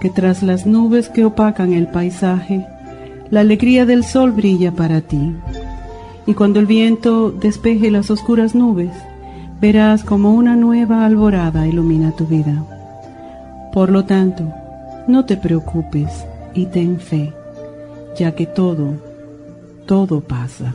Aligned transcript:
que 0.00 0.10
tras 0.10 0.42
las 0.42 0.66
nubes 0.66 1.08
que 1.08 1.24
opacan 1.24 1.72
el 1.72 1.88
paisaje, 1.88 2.66
la 3.30 3.40
alegría 3.40 3.86
del 3.86 4.04
sol 4.04 4.32
brilla 4.32 4.72
para 4.72 5.00
ti. 5.00 5.34
Y 6.26 6.34
cuando 6.34 6.60
el 6.60 6.66
viento 6.66 7.30
despeje 7.30 7.90
las 7.90 8.10
oscuras 8.10 8.54
nubes, 8.54 8.92
verás 9.60 10.04
como 10.04 10.34
una 10.34 10.56
nueva 10.56 11.04
alborada 11.04 11.66
ilumina 11.66 12.12
tu 12.12 12.26
vida. 12.26 12.64
Por 13.72 13.90
lo 13.90 14.04
tanto, 14.04 14.44
no 15.08 15.24
te 15.24 15.36
preocupes 15.36 16.24
y 16.54 16.66
ten 16.66 16.98
fe, 16.98 17.32
ya 18.16 18.34
que 18.34 18.46
todo, 18.46 18.94
todo 19.86 20.20
pasa. 20.20 20.74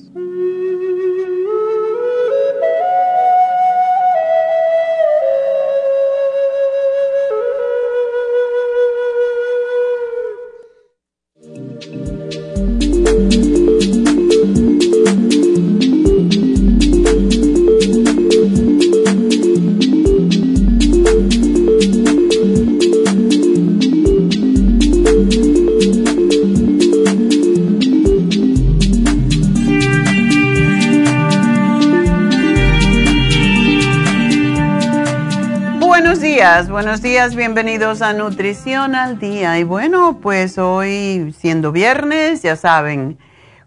bienvenidos 37.29 38.01
a 38.01 38.13
Nutrición 38.13 38.95
al 38.95 39.19
Día. 39.19 39.59
Y 39.59 39.63
bueno, 39.63 40.17
pues 40.21 40.57
hoy 40.57 41.35
siendo 41.37 41.71
viernes, 41.71 42.41
ya 42.41 42.55
saben 42.55 43.19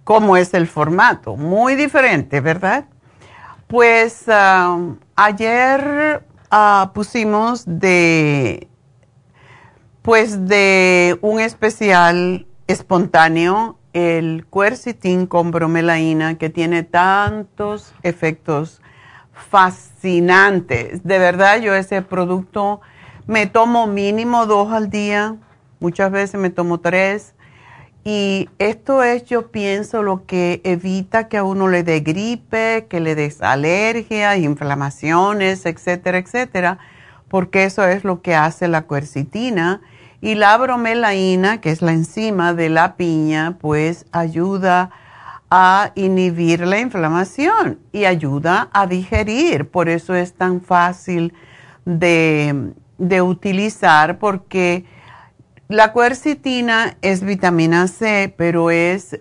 cómo 0.03 0.37
es 0.37 0.55
el 0.55 0.67
formato, 0.67 1.37
muy 1.37 1.77
diferente, 1.77 2.41
¿verdad? 2.41 2.87
Pues 3.69 4.25
ayer 5.15 6.27
ah, 6.51 6.91
pusimos 6.95 7.63
de, 7.65 8.67
pues 10.03 10.49
de 10.49 11.17
un 11.21 11.39
especial 11.39 12.49
espontáneo, 12.67 13.79
el 13.93 14.47
cuercitín 14.51 15.27
con 15.27 15.53
bromelaína, 15.53 16.39
que 16.39 16.51
tiene 16.51 16.83
tantos 16.83 17.95
efectos 18.03 18.83
fascinantes. 19.33 21.05
De 21.05 21.21
verdad, 21.21 21.61
yo 21.61 21.73
ese 21.73 22.03
producto 22.03 22.81
me 23.27 23.47
tomo 23.47 23.87
mínimo 23.87 24.47
dos 24.47 24.73
al 24.73 24.91
día, 24.91 25.37
muchas 25.81 26.11
veces 26.11 26.41
me 26.41 26.51
tomo 26.51 26.81
tres. 26.81 27.35
Y 28.07 28.51
esto 28.59 29.03
es, 29.03 29.25
yo 29.25 29.51
pienso, 29.51 30.03
lo 30.03 30.27
que 30.27 30.61
evita 30.65 31.29
que 31.29 31.39
a 31.39 31.45
uno 31.45 31.69
le 31.69 31.83
dé 31.83 32.01
gripe, 32.01 32.87
que 32.89 33.01
le 33.01 33.15
des 33.15 33.41
alergias, 33.41 34.37
inflamaciones, 34.37 35.65
etcétera, 35.65 36.19
etcétera, 36.19 36.79
porque 37.29 37.65
eso 37.65 37.83
es 37.87 38.05
lo 38.05 38.21
que 38.21 38.35
hace 38.35 38.69
la 38.69 38.83
cuercitina. 38.83 39.81
Y 40.21 40.35
la 40.35 40.57
bromelaína, 40.59 41.63
que 41.63 41.71
es 41.71 41.81
la 41.81 41.93
enzima 41.93 42.53
de 42.53 42.69
la 42.69 42.97
piña, 42.97 43.57
pues 43.59 44.05
ayuda 44.13 44.91
a 45.51 45.93
inhibir 45.95 46.67
la 46.67 46.81
inflamación 46.81 47.79
y 47.93 48.05
ayuda 48.05 48.69
a 48.73 48.87
digerir. 48.87 49.71
Por 49.71 49.89
eso 49.89 50.15
es 50.15 50.35
tan 50.35 50.61
fácil 50.61 51.33
de, 51.87 52.75
de 52.99 53.23
utilizar 53.23 54.19
porque 54.19 54.85
La 55.69 55.93
cuercitina 55.93 56.99
es 57.01 57.23
vitamina 57.23 57.89
C, 57.89 58.35
pero 58.37 58.71
es, 58.71 59.19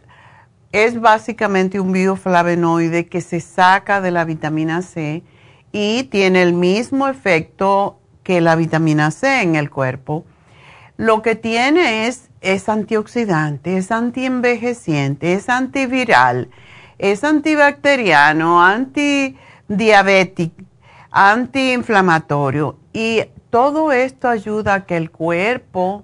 es 0.73 0.99
básicamente 0.99 1.79
un 1.79 1.93
bioflavonoide 1.93 3.07
que 3.07 3.21
se 3.21 3.39
saca 3.39 4.01
de 4.01 4.11
la 4.11 4.25
vitamina 4.25 4.81
C 4.81 5.23
y 5.71 6.03
tiene 6.03 6.43
el 6.43 6.51
mismo 6.51 7.07
efecto 7.07 7.97
que 8.23 8.41
la 8.41 8.57
vitamina 8.57 9.09
C 9.09 9.41
en 9.41 9.55
el 9.55 9.69
cuerpo. 9.69 10.25
Lo 10.97 11.21
que 11.21 11.35
tiene 11.35 12.07
es, 12.07 12.29
es 12.41 12.67
antioxidante, 12.67 13.77
es 13.77 13.89
antienvejeciente, 13.89 15.33
es 15.33 15.47
antiviral, 15.47 16.49
es 16.99 17.23
antibacteriano, 17.23 18.61
antidiabético, 18.61 20.61
antiinflamatorio 21.09 22.79
y 22.91 23.21
todo 23.53 23.91
esto 23.91 24.29
ayuda 24.29 24.73
a 24.73 24.85
que 24.87 24.97
el 24.97 25.11
cuerpo, 25.11 26.03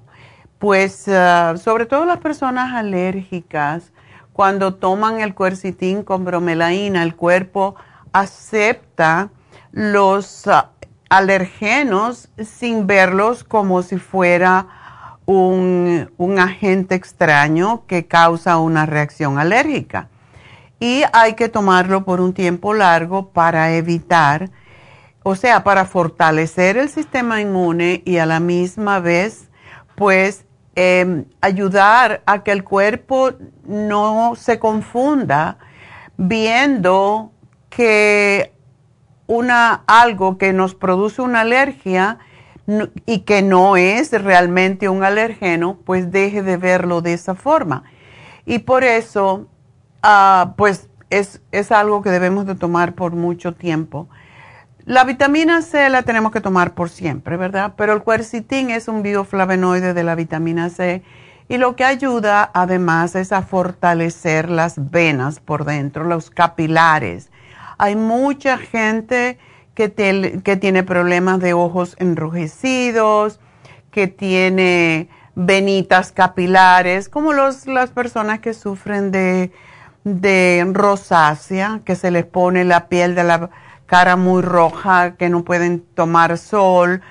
pues 0.60 1.08
ah, 1.08 1.56
sobre 1.58 1.88
todo 1.88 2.06
las 2.06 2.20
personas 2.20 2.76
alérgicas, 2.76 3.92
cuando 4.34 4.76
toman 4.76 5.20
el 5.20 5.34
cuercitín 5.34 6.04
con 6.04 6.26
bromelaína, 6.26 7.02
el 7.02 7.16
cuerpo 7.16 7.74
acepta 8.14 9.32
los 9.72 10.48
ah, 10.48 10.74
alergenos 11.10 12.30
sin 12.38 12.86
verlos 12.86 13.44
como 13.44 13.82
si 13.82 13.98
fuera 13.98 14.68
un, 15.26 16.08
un, 16.18 16.38
agente 16.38 16.94
extraño 16.94 17.84
que 17.88 18.06
causa 18.06 18.60
una 18.60 18.86
reacción 18.86 19.40
alérgica. 19.40 20.08
Y 20.80 21.02
hay 21.14 21.34
que 21.34 21.50
tomarlo 21.50 22.06
por 22.06 22.22
un 22.22 22.34
tiempo 22.36 22.76
largo 22.76 23.30
para 23.32 23.72
evitar, 23.72 24.52
o 25.24 25.36
sea, 25.36 25.64
para 25.64 25.86
fortalecer 25.86 26.78
el 26.78 26.90
sistema 26.90 27.42
inmune 27.42 28.02
y 28.06 28.18
a 28.18 28.26
la 28.26 28.40
misma 28.40 29.00
vez, 29.00 29.50
pues, 29.96 30.46
em, 30.76 31.26
ayudar 31.42 32.22
a 32.26 32.44
que 32.44 32.52
el 32.52 32.64
cuerpo 32.64 33.32
no 33.66 34.34
se 34.36 34.60
confunda 34.60 35.58
viendo 36.18 37.32
que 37.70 38.54
una, 39.28 39.84
algo 39.88 40.38
que 40.38 40.54
nos 40.54 40.74
produce 40.74 41.22
una 41.22 41.42
alergia 41.42 42.18
y 43.06 43.20
que 43.20 43.42
no 43.42 43.78
es 43.78 44.12
realmente 44.12 44.90
un 44.90 45.04
alergeno, 45.04 45.78
pues 45.86 46.12
deje 46.12 46.44
de 46.44 46.58
verlo 46.58 47.02
de 47.02 47.14
esa 47.14 47.36
forma. 47.36 47.84
Y 48.46 48.60
por 48.60 48.84
eso, 48.84 49.48
ah, 50.02 50.54
pues 50.58 50.90
es, 51.10 51.42
es 51.52 51.72
algo 51.72 52.02
que 52.02 52.10
debemos 52.10 52.46
de 52.46 52.56
tomar 52.56 52.94
por 52.94 53.14
mucho 53.14 53.54
tiempo. 53.54 54.08
La 54.90 55.04
vitamina 55.04 55.62
C 55.62 55.88
la 55.90 56.02
tenemos 56.02 56.32
que 56.32 56.42
tomar 56.42 56.74
por 56.74 56.90
siempre, 56.90 57.38
¿verdad? 57.38 57.74
Pero 57.78 57.94
el 57.94 58.02
quercitín 58.02 58.72
es 58.72 58.88
un 58.88 59.04
bioflavonoide 59.04 59.94
de 59.94 60.04
la 60.04 60.16
vitamina 60.16 60.72
C 60.72 61.04
y 61.48 61.58
lo 61.58 61.76
que 61.76 61.86
ayuda 61.86 62.50
además 62.56 63.14
es 63.14 63.32
a 63.32 63.44
fortalecer 63.44 64.50
las 64.50 64.90
venas 64.90 65.40
por 65.40 65.64
dentro, 65.66 66.06
los 66.06 66.32
capilares 66.32 67.30
hay 67.80 67.96
mucha 67.96 68.58
gente 68.58 69.40
que, 69.74 70.42
que 70.44 70.58
tiene 70.58 70.84
problemas 70.84 71.40
de 71.40 71.54
ojos 71.54 71.96
enrojecidos, 71.98 73.40
que 73.90 74.08
tiene 74.08 75.08
venitas 75.34 76.12
capilares, 76.12 77.08
como 77.08 77.32
los, 77.32 77.68
las 77.68 77.92
personas 77.92 78.40
que 78.40 78.54
sufren 78.54 79.12
de, 79.12 79.52
de 80.04 80.68
rosácea, 80.74 81.80
que 81.86 81.96
se 81.96 82.12
les 82.12 82.26
pone 82.26 82.66
la 82.66 82.90
piel 82.90 83.16
de 83.16 83.24
la 83.24 83.50
cara 83.90 84.16
muy 84.16 84.44
roja, 84.44 85.16
que 85.16 85.30
no 85.30 85.44
pueden 85.44 85.82
tomar 85.82 86.38
sol. 86.38 87.02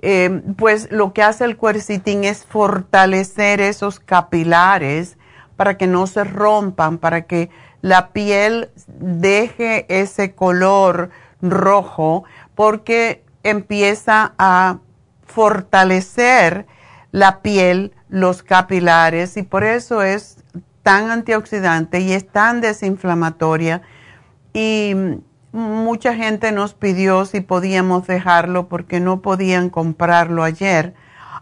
Eh, 0.00 0.42
pues 0.56 0.90
lo 0.90 1.12
que 1.12 1.22
hace 1.22 1.44
el 1.44 1.56
cuercitín 1.56 2.24
es 2.24 2.44
fortalecer 2.44 3.60
esos 3.60 4.00
capilares 4.00 5.18
para 5.56 5.76
que 5.76 5.86
no 5.86 6.06
se 6.06 6.24
rompan, 6.24 6.98
para 6.98 7.22
que 7.22 7.50
la 7.82 8.08
piel 8.08 8.70
deje 8.86 9.86
ese 9.88 10.34
color 10.34 11.10
rojo 11.42 12.24
porque 12.54 13.24
empieza 13.42 14.32
a 14.38 14.78
fortalecer 15.24 16.66
la 17.10 17.42
piel, 17.42 17.92
los 18.08 18.42
capilares 18.42 19.36
y 19.36 19.42
por 19.42 19.64
eso 19.64 20.02
es 20.02 20.38
tan 20.82 21.10
antioxidante 21.10 22.00
y 22.00 22.12
es 22.12 22.26
tan 22.26 22.60
desinflamatoria 22.60 23.82
y 24.52 24.94
mucha 25.52 26.14
gente 26.14 26.50
nos 26.50 26.74
pidió 26.74 27.24
si 27.26 27.40
podíamos 27.40 28.06
dejarlo 28.06 28.68
porque 28.68 29.00
no 29.00 29.20
podían 29.20 29.70
comprarlo 29.70 30.42
ayer. 30.42 30.94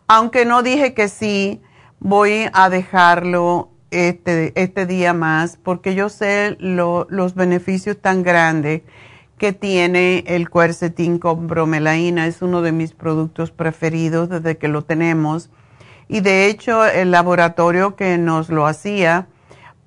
Aunque 0.08 0.44
no 0.44 0.62
dije 0.62 0.94
que 0.94 1.08
sí, 1.08 1.62
voy 2.00 2.48
a 2.52 2.68
dejarlo 2.68 3.70
este, 3.90 4.52
este 4.60 4.86
día 4.86 5.12
más 5.12 5.56
porque 5.56 5.94
yo 5.94 6.08
sé 6.08 6.56
los 6.58 7.34
beneficios 7.34 7.96
tan 8.00 8.22
grandes 8.22 8.82
que 9.38 9.52
tiene 9.52 10.24
el 10.26 10.50
cuercetín 10.50 11.18
con 11.18 11.46
bromelaína. 11.46 12.26
Es 12.26 12.42
uno 12.42 12.60
de 12.60 12.72
mis 12.72 12.92
productos 12.92 13.50
preferidos 13.50 14.28
desde 14.28 14.58
que 14.58 14.68
lo 14.68 14.82
tenemos. 14.82 15.50
Y 16.08 16.20
de 16.20 16.46
hecho 16.46 16.84
el 16.84 17.12
laboratorio 17.12 17.94
que 17.94 18.18
nos 18.18 18.50
lo 18.50 18.66
hacía, 18.66 19.28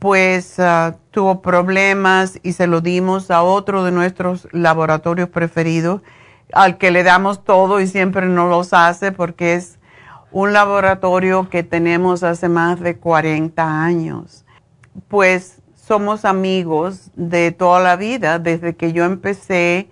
pues 0.03 0.59
ah, 0.59 0.97
tuvo 1.11 1.41
problemas 1.41 2.38
y 2.44 2.51
se 2.51 2.67
lo 2.67 2.81
dimos 2.81 3.31
a 3.31 3.41
otro 3.41 3.85
de 3.85 3.94
nuestros 3.94 4.50
laboratorios 4.51 5.29
preferidos, 5.29 6.01
al 6.51 6.77
que 6.77 6.91
le 6.91 7.03
damos 7.03 7.45
todo 7.45 7.79
y 7.79 7.88
siempre 7.88 8.25
no 8.25 8.50
los 8.50 8.73
hace 8.73 9.13
porque 9.13 9.53
es 9.53 9.79
un 10.33 10.51
laboratorio 10.51 11.50
que 11.50 11.63
tenemos 11.63 12.21
hace 12.23 12.50
más 12.50 12.81
de 12.81 12.97
40 12.97 13.81
años. 13.81 14.44
Pues 15.07 15.61
somos 15.73 16.25
amigos 16.25 17.09
de 17.15 17.53
toda 17.53 17.79
la 17.79 17.95
vida, 17.95 18.39
desde 18.39 18.75
que 18.75 18.91
yo 18.91 19.06
empecé 19.06 19.88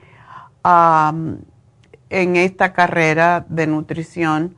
en 0.65 2.35
esta 2.35 2.73
carrera 2.73 3.45
de 3.47 3.65
nutrición. 3.65 4.57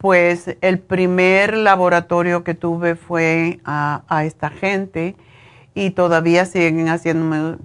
Pues 0.00 0.56
el 0.62 0.78
primer 0.78 1.54
laboratorio 1.54 2.42
que 2.42 2.54
tuve 2.54 2.94
fue 2.94 3.60
a, 3.66 4.02
esta 4.24 4.48
gente 4.48 5.14
y 5.74 5.90
todavía 5.90 6.46
siguen 6.46 6.88
haciendo 6.88 7.58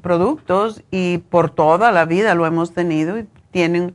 productos 0.00 0.82
y 0.90 1.18
por 1.18 1.50
toda 1.50 1.92
la 1.92 2.06
vida 2.06 2.34
lo 2.34 2.46
hemos 2.46 2.72
tenido 2.72 3.18
y 3.18 3.28
tienen 3.50 3.94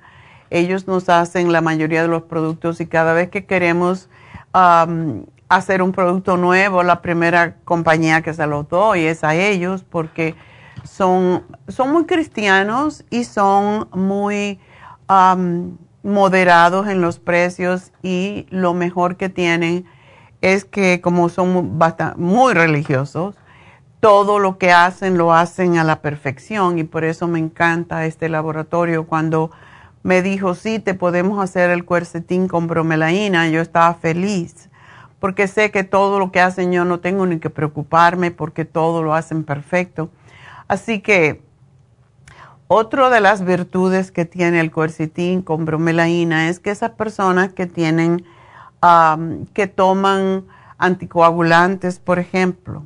ellos 0.51 0.87
nos 0.87 1.09
hacen 1.09 1.51
la 1.51 1.61
mayoría 1.61 2.03
de 2.03 2.07
los 2.07 2.21
productos 2.21 2.79
y 2.79 2.85
cada 2.85 3.13
vez 3.13 3.29
que 3.29 3.45
queremos 3.45 4.07
hacer 4.53 5.81
un 5.81 5.91
producto 5.91 6.37
nuevo, 6.37 6.83
la 6.83 7.01
primera 7.01 7.55
compañía 7.65 8.21
que 8.21 8.35
se 8.35 8.45
los 8.45 8.69
doy 8.69 9.05
es 9.05 9.23
a 9.23 9.33
ellos 9.33 9.83
porque 9.83 10.35
son, 10.83 11.43
son 11.67 11.91
muy 11.91 12.05
cristianos 12.05 13.03
y 13.09 13.23
son 13.23 13.89
muy 13.91 14.59
moderados 16.03 16.87
en 16.87 17.01
los 17.01 17.19
precios 17.19 17.91
y 18.01 18.45
lo 18.49 18.73
mejor 18.73 19.17
que 19.17 19.29
tienen 19.29 19.85
es 20.41 20.65
que 20.65 21.01
como 21.01 21.29
son 21.29 21.77
muy 22.17 22.53
religiosos, 22.53 23.35
todo 23.99 24.39
lo 24.39 24.57
que 24.57 24.71
hacen 24.71 25.17
lo 25.17 25.33
hacen 25.33 25.77
a 25.77 25.83
la 25.83 26.01
perfección 26.01 26.79
y 26.79 26.83
por 26.83 27.03
eso 27.03 27.27
me 27.27 27.39
encanta 27.39 28.05
este 28.05 28.29
laboratorio 28.29 29.05
cuando 29.05 29.51
me 30.03 30.21
dijo, 30.21 30.55
sí, 30.55 30.79
te 30.79 30.93
podemos 30.93 31.43
hacer 31.43 31.69
el 31.69 31.83
cuercetín 31.83 32.47
con 32.47 32.67
bromelaína. 32.67 33.49
Yo 33.49 33.61
estaba 33.61 33.93
feliz 33.95 34.69
porque 35.19 35.47
sé 35.47 35.71
que 35.71 35.83
todo 35.83 36.19
lo 36.19 36.31
que 36.31 36.39
hacen 36.39 36.71
yo 36.71 36.85
no 36.85 36.99
tengo 36.99 37.25
ni 37.25 37.39
que 37.39 37.49
preocuparme 37.49 38.31
porque 38.31 38.63
todo 38.63 39.03
lo 39.03 39.13
hacen 39.13 39.43
perfecto. 39.43 40.09
Así 40.69 41.01
que 41.01 41.41
otra 42.71 43.09
de 43.09 43.19
las 43.19 43.43
virtudes 43.43 44.11
que 44.11 44.25
tiene 44.25 44.59
el 44.59 44.71
cuercetín 44.71 45.41
con 45.41 45.65
bromelaína 45.65 46.49
es 46.49 46.59
que 46.59 46.69
esas 46.69 46.91
personas 46.91 47.51
que 47.51 47.65
tienen, 47.65 48.23
que 49.53 49.65
toman 49.65 50.45
anticoagulantes, 50.77 51.99
por 51.99 52.19
ejemplo, 52.19 52.85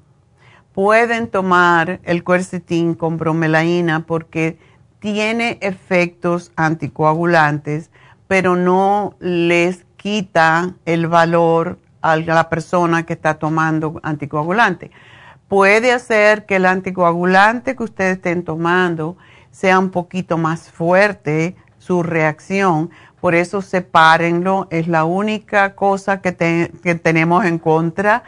pueden 0.71 1.27
tomar 1.27 1.99
el 2.03 2.23
cuercetín 2.23 2.95
con 2.95 3.17
bromelaína 3.17 4.05
porque 4.05 4.57
tiene 4.99 5.57
efectos 5.59 6.53
anticoagulantes, 6.55 7.91
pero 8.29 8.55
no 8.55 9.17
les 9.19 9.85
quita 9.97 10.75
el 10.85 11.07
valor 11.07 11.77
a 12.01 12.15
la 12.15 12.47
persona 12.47 13.05
que 13.05 13.11
está 13.11 13.33
tomando 13.33 13.99
anticoagulante. 14.01 14.91
Puede 15.49 15.91
hacer 15.91 16.45
que 16.45 16.55
el 16.55 16.65
anticoagulante 16.65 17.75
que 17.75 17.83
ustedes 17.83 18.15
estén 18.15 18.45
tomando 18.45 19.17
sea 19.53 19.79
un 19.79 19.91
poquito 19.91 20.37
más 20.37 20.69
fuerte 20.69 21.55
su 21.77 22.03
reacción, 22.03 22.89
por 23.21 23.35
eso 23.35 23.61
sepárenlo, 23.61 24.67
es 24.71 24.89
la 24.89 25.05
única 25.05 25.75
cosa 25.75 26.19
que, 26.21 26.71
que 26.83 26.95
tenemos 26.95 27.45
en 27.45 27.59
contra 27.59 28.23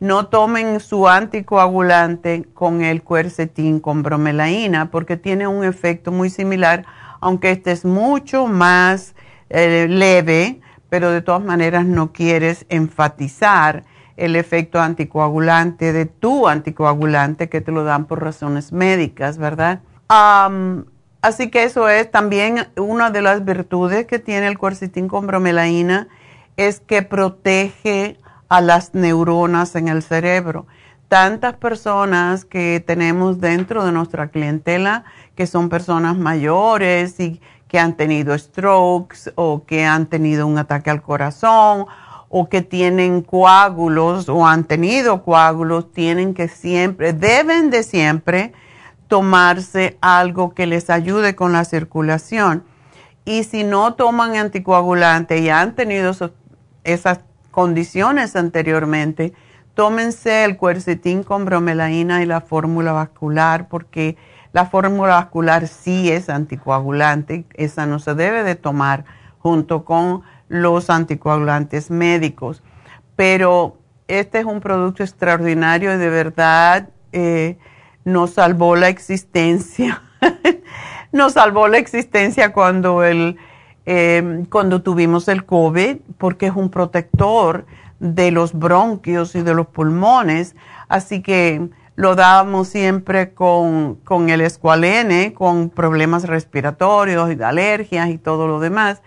no 0.00 0.26
tomen 0.26 0.80
su 0.80 1.08
anticoagulante 1.08 2.44
con 2.52 2.82
el 2.82 3.02
cuercetín 3.02 3.80
con 3.80 4.02
bromelaína 4.02 4.90
porque 4.90 5.16
tiene 5.16 5.46
un 5.46 5.64
efecto 5.64 6.12
muy 6.12 6.28
similar, 6.28 6.84
aunque 7.20 7.52
este 7.52 7.72
es 7.72 7.86
mucho 7.86 8.46
más 8.46 9.14
eh, 9.48 9.86
leve, 9.88 10.60
pero 10.90 11.10
de 11.10 11.22
todas 11.22 11.42
maneras 11.42 11.86
no 11.86 12.12
quieres 12.12 12.66
enfatizar 12.68 13.84
el 14.18 14.36
efecto 14.36 14.78
anticoagulante 14.78 15.94
de 15.94 16.06
tu 16.06 16.48
anticoagulante 16.48 17.48
que 17.48 17.62
te 17.62 17.72
lo 17.72 17.82
dan 17.84 18.04
por 18.04 18.22
razones 18.22 18.72
médicas, 18.72 19.38
¿verdad? 19.38 19.80
Así 21.22 21.50
que 21.50 21.64
eso 21.64 21.88
es 21.88 22.10
también 22.10 22.68
una 22.76 23.10
de 23.10 23.22
las 23.22 23.44
virtudes 23.44 24.06
que 24.06 24.18
tiene 24.18 24.46
el 24.46 24.58
cuercitín 24.58 25.08
con 25.08 25.26
bromelaína, 25.26 26.08
es 26.56 26.80
que 26.80 27.02
protege 27.02 28.18
a 28.48 28.60
las 28.60 28.94
neuronas 28.94 29.74
en 29.74 29.88
el 29.88 30.02
cerebro. 30.02 30.66
Tantas 31.08 31.54
personas 31.54 32.44
que 32.44 32.82
tenemos 32.86 33.40
dentro 33.40 33.84
de 33.84 33.92
nuestra 33.92 34.28
clientela 34.28 35.04
que 35.34 35.46
son 35.46 35.68
personas 35.68 36.16
mayores 36.16 37.18
y 37.20 37.40
que 37.68 37.78
han 37.78 37.96
tenido 37.96 38.36
strokes 38.38 39.32
o 39.34 39.64
que 39.64 39.84
han 39.84 40.06
tenido 40.06 40.46
un 40.46 40.58
ataque 40.58 40.90
al 40.90 41.02
corazón 41.02 41.86
o 42.28 42.48
que 42.48 42.62
tienen 42.62 43.22
coágulos 43.22 44.28
o 44.28 44.46
han 44.46 44.64
tenido 44.64 45.22
coágulos, 45.22 45.92
tienen 45.92 46.34
que 46.34 46.48
siempre, 46.48 47.12
deben 47.12 47.70
de 47.70 47.82
siempre 47.82 48.52
tomarse 49.08 49.98
algo 50.00 50.54
que 50.54 50.66
les 50.66 50.90
ayude 50.90 51.34
con 51.34 51.52
la 51.52 51.64
circulación. 51.64 52.64
Y 53.24 53.44
si 53.44 53.64
no 53.64 53.94
toman 53.94 54.36
anticoagulante 54.36 55.38
y 55.38 55.48
han 55.48 55.74
tenido 55.74 56.12
esas 56.84 57.20
condiciones 57.50 58.36
anteriormente, 58.36 59.32
tómense 59.74 60.44
el 60.44 60.56
cuercetín 60.56 61.22
con 61.22 61.44
bromelaína 61.44 62.22
y 62.22 62.26
la 62.26 62.40
fórmula 62.40 62.92
vascular 62.92 63.68
porque 63.68 64.16
la 64.52 64.66
fórmula 64.66 65.14
vascular 65.14 65.66
sí 65.66 66.10
es 66.10 66.28
anticoagulante, 66.28 67.44
esa 67.54 67.86
no 67.86 67.98
se 67.98 68.14
debe 68.14 68.44
de 68.44 68.54
tomar 68.54 69.04
junto 69.38 69.84
con 69.84 70.22
los 70.48 70.90
anticoagulantes 70.90 71.90
médicos. 71.90 72.62
Pero 73.16 73.78
este 74.06 74.38
es 74.38 74.44
un 74.44 74.60
producto 74.60 75.02
extraordinario 75.02 75.92
y 75.92 75.96
de 75.96 76.08
verdad 76.08 76.88
eh, 77.12 77.58
nos 78.04 78.34
salvó 78.34 78.76
la 78.76 78.88
existencia. 78.88 80.02
nos 81.12 81.34
salvó 81.34 81.68
la 81.68 81.78
existencia 81.78 82.52
cuando, 82.52 83.02
el, 83.02 83.36
em, 83.86 84.44
cuando 84.46 84.82
tuvimos 84.82 85.28
el 85.28 85.44
COVID, 85.44 85.96
porque 86.18 86.46
es 86.46 86.54
un 86.54 86.70
protector 86.70 87.66
de 88.00 88.30
los 88.30 88.52
bronquios 88.52 89.34
y 89.34 89.42
de 89.42 89.54
los 89.54 89.66
pulmones. 89.68 90.54
Así 90.88 91.22
que 91.22 91.68
lo 91.96 92.16
dábamos 92.16 92.68
siempre 92.68 93.32
con, 93.32 93.96
con 94.04 94.28
el 94.28 94.40
escualene, 94.40 95.32
con 95.32 95.70
problemas 95.70 96.24
respiratorios 96.24 97.32
y 97.32 97.42
alergias 97.42 98.10
y 98.10 98.18
todo 98.18 98.46
lo 98.46 98.60
demás. 98.60 99.02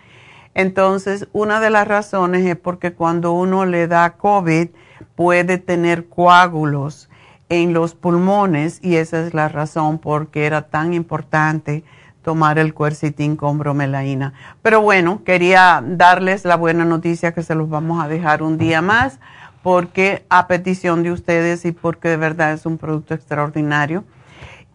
Entonces, 0.54 1.28
una 1.34 1.60
de 1.60 1.70
las 1.70 1.88
razones 1.88 2.46
es 2.46 2.56
porque 2.56 2.94
cuando 2.94 3.34
uno 3.34 3.66
le 3.66 3.88
da 3.88 4.18
COVID 4.18 4.70
puede 5.16 5.60
tener 5.60 6.08
coágulos 6.08 7.10
en 7.50 7.74
los 7.74 7.96
pulmones 7.96 8.80
y 8.82 8.98
esa 8.98 9.26
es 9.26 9.34
la 9.34 9.50
razón 9.50 10.00
por 10.00 10.28
qué 10.28 10.46
era 10.46 10.64
tan 10.64 10.94
importante 10.94 11.84
tomar 12.22 12.60
el 12.60 12.74
cuercitín 12.74 13.38
con 13.38 13.58
bromelaína. 13.58 14.34
Pero 14.62 14.82
bueno, 14.82 15.24
quería 15.24 15.82
darles 15.86 16.44
la 16.44 16.58
buena 16.58 16.84
noticia 16.84 17.34
que 17.34 17.44
se 17.44 17.56
los 17.56 17.70
vamos 17.70 18.04
a 18.04 18.10
dejar 18.10 18.44
un 18.44 18.58
día 18.58 18.82
más 18.82 19.20
porque 19.64 20.26
a 20.30 20.48
petición 20.48 21.04
de 21.04 21.12
ustedes 21.12 21.64
y 21.66 21.72
porque 21.72 22.10
de 22.10 22.18
verdad 22.18 22.54
es 22.54 22.66
un 22.66 22.78
producto 22.78 23.14
extraordinario. 23.14 24.04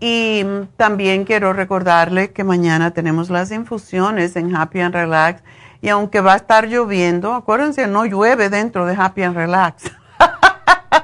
Y 0.00 0.45
también 0.76 1.25
quiero 1.25 1.52
recordarles 1.52 2.31
que 2.31 2.43
mañana 2.43 2.91
tenemos 2.91 3.31
las 3.31 3.52
infusiones 3.52 4.35
en 4.37 4.57
Happy 4.57 4.81
and 4.81 4.95
Relax 4.95 5.43
y 5.81 5.91
aunque 5.91 6.21
va 6.21 6.33
a 6.33 6.37
estar 6.37 6.69
lloviendo, 6.69 7.35
acuérdense, 7.35 7.87
no 7.87 8.05
llueve 8.07 8.49
dentro 8.49 8.87
de 8.87 8.97
Happy 8.97 9.23
and 9.23 9.37
Relax. 9.37 9.91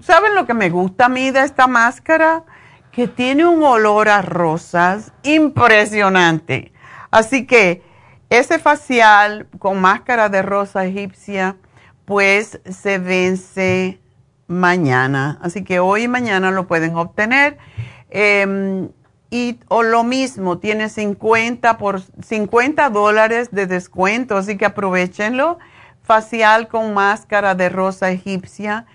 ¿Saben 0.01 0.35
lo 0.35 0.45
que 0.45 0.53
me 0.53 0.69
gusta 0.69 1.05
a 1.05 1.09
mí 1.09 1.31
de 1.31 1.43
esta 1.43 1.67
máscara? 1.67 2.43
Que 2.91 3.07
tiene 3.07 3.45
un 3.45 3.63
olor 3.63 4.09
a 4.09 4.21
rosas 4.21 5.11
impresionante. 5.23 6.71
Así 7.09 7.47
que 7.47 7.83
ese 8.29 8.59
facial 8.59 9.47
con 9.57 9.81
máscara 9.81 10.29
de 10.29 10.41
rosa 10.41 10.85
egipcia, 10.85 11.55
pues 12.05 12.59
se 12.69 12.99
vence 12.99 13.99
mañana. 14.49 15.39
Así 15.41 15.63
que 15.63 15.79
hoy 15.79 16.03
y 16.03 16.07
mañana 16.09 16.51
lo 16.51 16.67
pueden 16.67 16.97
obtener. 16.97 17.57
Em, 18.09 18.89
y 19.29 19.59
o 19.67 19.83
lo 19.83 20.03
mismo, 20.03 20.57
tiene 20.57 20.89
50 20.89 21.77
por 21.77 22.01
50 22.01 22.89
dólares 22.89 23.49
de 23.51 23.67
descuento, 23.67 24.35
así 24.35 24.57
que 24.57 24.65
aprovechenlo. 24.65 25.59
Facial 26.01 26.67
con 26.67 26.93
máscara 26.93 27.53
de 27.53 27.69
rosa 27.69 28.09
egipcia. 28.09 28.87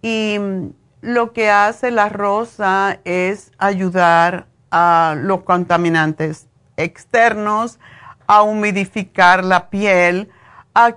Y 0.00 0.38
mm, 0.40 0.70
lo 1.02 1.32
que 1.32 1.50
hace 1.50 1.90
la 1.90 2.08
rosa 2.08 2.98
es 3.04 3.52
ayudar 3.58 4.46
a 4.70 5.14
los 5.18 5.42
contaminantes 5.42 6.48
externos 6.78 7.78
a 8.26 8.42
humidificar 8.42 9.44
la 9.44 9.68
piel. 9.68 10.30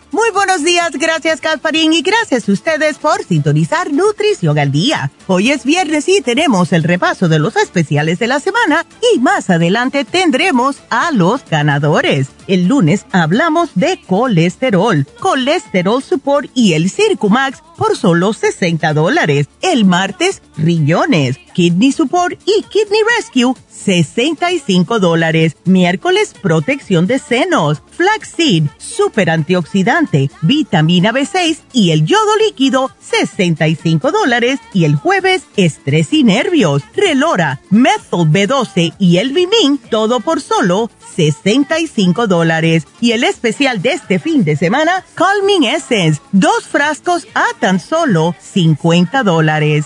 Muy 0.13 0.29
buenos 0.31 0.65
días, 0.65 0.91
gracias 0.91 1.39
Gasparín 1.39 1.93
y 1.93 2.01
gracias 2.01 2.49
a 2.49 2.51
ustedes 2.51 2.97
por 2.97 3.23
sintonizar 3.23 3.93
Nutrición 3.93 4.59
al 4.59 4.69
Día. 4.69 5.09
Hoy 5.27 5.51
es 5.51 5.63
viernes 5.63 6.09
y 6.09 6.19
tenemos 6.19 6.73
el 6.73 6.83
repaso 6.83 7.29
de 7.29 7.39
los 7.39 7.55
especiales 7.55 8.19
de 8.19 8.27
la 8.27 8.41
semana 8.41 8.85
y 9.13 9.19
más 9.19 9.49
adelante 9.49 10.03
tendremos 10.03 10.79
a 10.89 11.11
los 11.11 11.45
ganadores. 11.49 12.27
El 12.47 12.67
lunes 12.67 13.05
hablamos 13.13 13.69
de 13.75 14.01
colesterol, 14.05 15.07
colesterol 15.21 16.03
support 16.03 16.51
y 16.53 16.73
el 16.73 16.89
Circumax 16.89 17.63
por 17.77 17.95
solo 17.95 18.33
60 18.33 18.93
dólares. 18.93 19.47
El 19.61 19.85
martes, 19.85 20.41
riñones, 20.57 21.37
kidney 21.53 21.93
support 21.93 22.37
y 22.45 22.63
kidney 22.63 22.99
rescue, 23.17 23.55
65 23.83 24.99
dólares. 24.99 25.55
Miércoles, 25.65 26.33
protección 26.41 27.07
de 27.07 27.19
senos, 27.19 27.81
flaxseed, 27.91 28.63
super 28.77 29.29
antioxidante, 29.29 30.29
vitamina 30.41 31.11
B6 31.11 31.57
y 31.73 31.91
el 31.91 32.05
yodo 32.05 32.37
líquido, 32.37 32.91
65 32.99 34.11
dólares. 34.11 34.59
Y 34.73 34.85
el 34.85 34.95
jueves, 34.95 35.43
estrés 35.55 36.13
y 36.13 36.23
nervios, 36.23 36.83
relora, 36.95 37.59
methyl 37.69 38.27
B12 38.29 38.93
y 38.99 39.17
el 39.17 39.31
vimin, 39.31 39.77
todo 39.89 40.19
por 40.19 40.41
solo 40.41 40.89
65 41.15 42.27
dólares. 42.27 42.85
Y 42.99 43.11
el 43.11 43.23
especial 43.23 43.81
de 43.81 43.93
este 43.93 44.19
fin 44.19 44.43
de 44.43 44.55
semana, 44.55 45.03
Calming 45.15 45.63
Essence, 45.63 46.21
dos 46.31 46.63
frascos 46.63 47.27
a 47.33 47.45
tan 47.59 47.79
solo 47.79 48.35
50 48.39 49.23
dólares. 49.23 49.85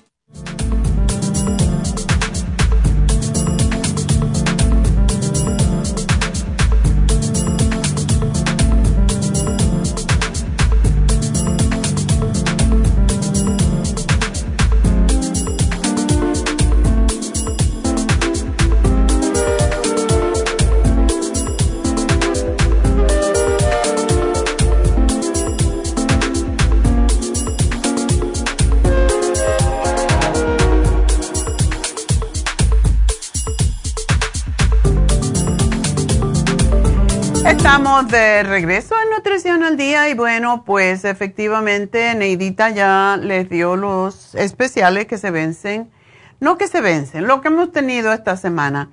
De 38.09 38.41
regreso 38.41 38.95
en 39.03 39.11
Nutrición 39.11 39.63
al 39.63 39.77
Día 39.77 40.09
y 40.09 40.15
bueno, 40.15 40.63
pues 40.65 41.05
efectivamente 41.05 42.15
Neidita 42.15 42.71
ya 42.71 43.17
les 43.21 43.47
dio 43.47 43.75
los 43.75 44.33
especiales 44.33 45.05
que 45.05 45.19
se 45.19 45.29
vencen, 45.29 45.91
no 46.39 46.57
que 46.57 46.67
se 46.67 46.81
vencen, 46.81 47.27
lo 47.27 47.41
que 47.41 47.49
hemos 47.49 47.71
tenido 47.71 48.11
esta 48.11 48.37
semana. 48.37 48.89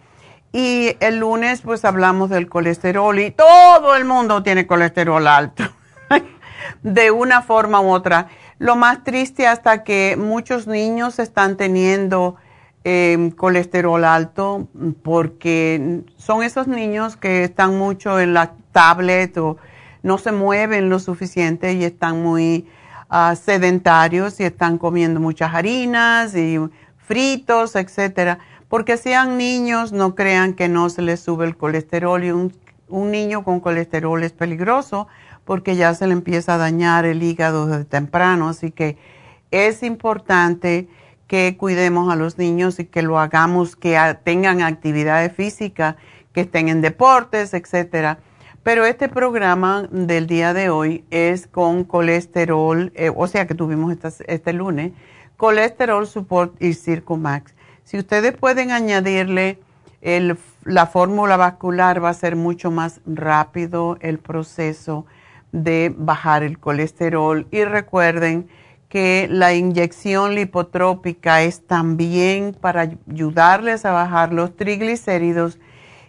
Y 0.52 0.96
el 1.00 1.20
lunes 1.20 1.62
pues 1.62 1.86
hablamos 1.86 2.28
del 2.28 2.50
colesterol 2.50 3.18
y 3.18 3.30
todo 3.30 3.96
el 3.96 4.04
mundo 4.04 4.42
tiene 4.42 4.66
colesterol 4.66 5.26
alto, 5.26 5.64
de 6.82 7.10
una 7.10 7.40
forma 7.40 7.80
u 7.80 7.90
otra. 7.90 8.28
Lo 8.58 8.76
más 8.76 9.04
triste 9.04 9.46
hasta 9.46 9.84
que 9.84 10.16
muchos 10.18 10.66
niños 10.66 11.18
están 11.18 11.56
teniendo 11.56 12.36
Em, 12.84 13.32
colesterol 13.32 14.04
alto 14.04 14.68
porque 15.02 16.04
son 16.16 16.44
esos 16.44 16.68
niños 16.68 17.16
que 17.16 17.42
están 17.42 17.76
mucho 17.76 18.20
en 18.20 18.34
la 18.34 18.52
tablet 18.70 19.36
o 19.36 19.56
no 20.04 20.16
se 20.16 20.30
mueven 20.30 20.88
lo 20.88 21.00
suficiente 21.00 21.72
y 21.72 21.82
están 21.82 22.22
muy 22.22 22.68
ah, 23.10 23.34
sedentarios 23.34 24.38
y 24.38 24.44
están 24.44 24.78
comiendo 24.78 25.18
muchas 25.18 25.54
harinas 25.54 26.36
y 26.36 26.58
fritos, 26.98 27.74
etcétera. 27.74 28.38
Porque 28.68 28.96
sean 28.96 29.38
niños, 29.38 29.92
no 29.92 30.14
crean 30.14 30.54
que 30.54 30.68
no 30.68 30.88
se 30.88 31.02
les 31.02 31.18
sube 31.18 31.46
el 31.46 31.56
colesterol 31.56 32.22
y 32.22 32.30
un, 32.30 32.52
un 32.88 33.10
niño 33.10 33.42
con 33.42 33.58
colesterol 33.58 34.22
es 34.22 34.32
peligroso 34.32 35.08
porque 35.44 35.74
ya 35.74 35.94
se 35.94 36.06
le 36.06 36.12
empieza 36.12 36.54
a 36.54 36.58
dañar 36.58 37.06
el 37.06 37.24
hígado 37.24 37.66
desde 37.66 37.86
temprano. 37.86 38.48
Así 38.48 38.70
que 38.70 38.96
es 39.50 39.82
importante 39.82 40.88
que 41.28 41.56
cuidemos 41.56 42.12
a 42.12 42.16
los 42.16 42.38
niños 42.38 42.80
y 42.80 42.86
que 42.86 43.02
lo 43.02 43.20
hagamos, 43.20 43.76
que 43.76 43.96
tengan 44.24 44.62
actividades 44.62 45.32
físicas, 45.32 45.94
que 46.32 46.40
estén 46.40 46.68
en 46.68 46.80
deportes, 46.80 47.54
etcétera. 47.54 48.18
Pero 48.62 48.84
este 48.84 49.08
programa 49.08 49.86
del 49.90 50.26
día 50.26 50.52
de 50.52 50.70
hoy 50.70 51.04
es 51.10 51.46
con 51.46 51.84
colesterol, 51.84 52.92
eh, 52.96 53.12
o 53.14 53.26
sea 53.26 53.46
que 53.46 53.54
tuvimos 53.54 53.96
este 54.26 54.52
lunes, 54.52 54.92
colesterol 55.36 56.06
support 56.06 56.60
y 56.60 56.74
Circumax. 56.74 57.54
Si 57.84 57.98
ustedes 57.98 58.36
pueden 58.36 58.70
añadirle 58.70 59.58
la 60.64 60.86
fórmula 60.86 61.36
vascular, 61.36 62.02
va 62.02 62.10
a 62.10 62.14
ser 62.14 62.36
mucho 62.36 62.70
más 62.70 63.00
rápido 63.06 63.96
el 64.00 64.18
proceso 64.18 65.06
de 65.52 65.94
bajar 65.96 66.42
el 66.42 66.58
colesterol. 66.58 67.46
Y 67.50 67.64
recuerden, 67.64 68.48
que 68.88 69.28
la 69.30 69.54
inyección 69.54 70.34
lipotrópica 70.34 71.42
es 71.42 71.66
también 71.66 72.56
para 72.58 72.90
ayudarles 73.06 73.84
a 73.84 73.92
bajar 73.92 74.32
los 74.32 74.56
triglicéridos 74.56 75.58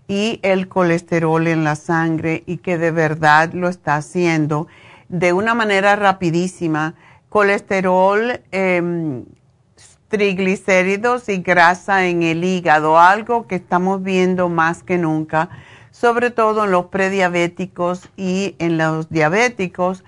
y 0.08 0.39
el 0.44 0.68
colesterol 0.68 1.48
en 1.48 1.63
la 1.63 1.76
sangre 1.76 2.44
y 2.46 2.58
que 2.58 2.78
de 2.78 2.92
verdad 2.92 3.54
lo 3.54 3.68
está 3.68 3.96
haciendo 3.96 4.68
de 5.10 5.34
una 5.34 5.54
manera 5.54 5.96
rapidísima. 5.96 6.96
Colesterol, 7.28 8.42
em, 8.52 9.26
triglicéridos 10.08 11.30
y 11.30 11.38
grasa 11.38 12.08
en 12.08 12.24
el 12.24 12.44
hígado, 12.44 12.98
algo 12.98 13.46
que 13.46 13.56
estamos 13.56 14.02
viendo 14.02 14.50
más 14.50 14.82
que 14.84 14.98
nunca 14.98 15.50
sobre 16.00 16.32
todo 16.32 16.63
en 16.63 16.72
los 16.72 16.86
prediabéticos 16.86 18.10
y 18.15 18.56
en 18.60 18.78
los 18.78 19.10
diabéticos 19.10 20.06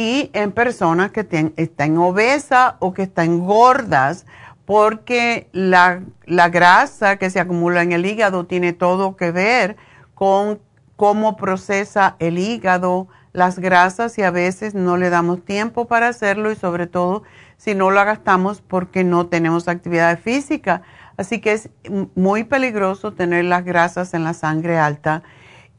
y 0.00 0.30
en 0.32 0.52
personas 0.52 1.10
que 1.10 1.52
están 1.56 1.98
obesas 1.98 2.76
o 2.78 2.94
que 2.94 3.02
están 3.02 3.40
gordas, 3.40 4.24
porque 4.64 5.46
la, 5.52 6.00
la 6.24 6.48
grasa 6.48 7.16
que 7.16 7.28
se 7.28 7.38
acumula 7.38 7.82
en 7.82 7.92
el 7.92 8.06
hígado 8.06 8.46
tiene 8.46 8.72
todo 8.72 9.14
que 9.14 9.30
ver 9.30 9.76
con 10.14 10.58
cómo 10.96 11.36
procesa 11.36 12.16
el 12.18 12.38
hígado 12.38 13.08
las 13.34 13.58
grasas 13.58 14.16
y 14.16 14.22
a 14.22 14.30
veces 14.30 14.74
no 14.74 14.96
le 14.96 15.10
damos 15.10 15.44
tiempo 15.44 15.84
para 15.84 16.08
hacerlo 16.08 16.50
y 16.50 16.56
sobre 16.56 16.86
todo 16.86 17.22
si 17.58 17.74
no 17.74 17.90
lo 17.90 18.02
gastamos 18.02 18.62
porque 18.62 19.04
no 19.04 19.26
tenemos 19.26 19.68
actividad 19.68 20.18
física. 20.18 20.80
Así 21.18 21.42
que 21.42 21.52
es 21.52 21.68
muy 22.14 22.44
peligroso 22.44 23.12
tener 23.12 23.44
las 23.44 23.66
grasas 23.66 24.14
en 24.14 24.24
la 24.24 24.32
sangre 24.32 24.78
alta 24.78 25.22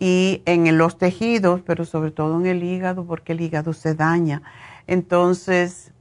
y 0.01 0.41
en 0.45 0.77
los 0.77 0.97
tejidos, 0.97 1.61
pero 1.61 1.85
sobre 1.85 2.09
todo 2.11 2.39
en 2.39 2.47
el 2.47 2.63
hígado 2.63 3.05
porque 3.05 3.33
el 3.33 3.41
hígado 3.41 3.71
se 3.71 3.93
daña. 3.93 4.41
Entonces, 4.87 5.91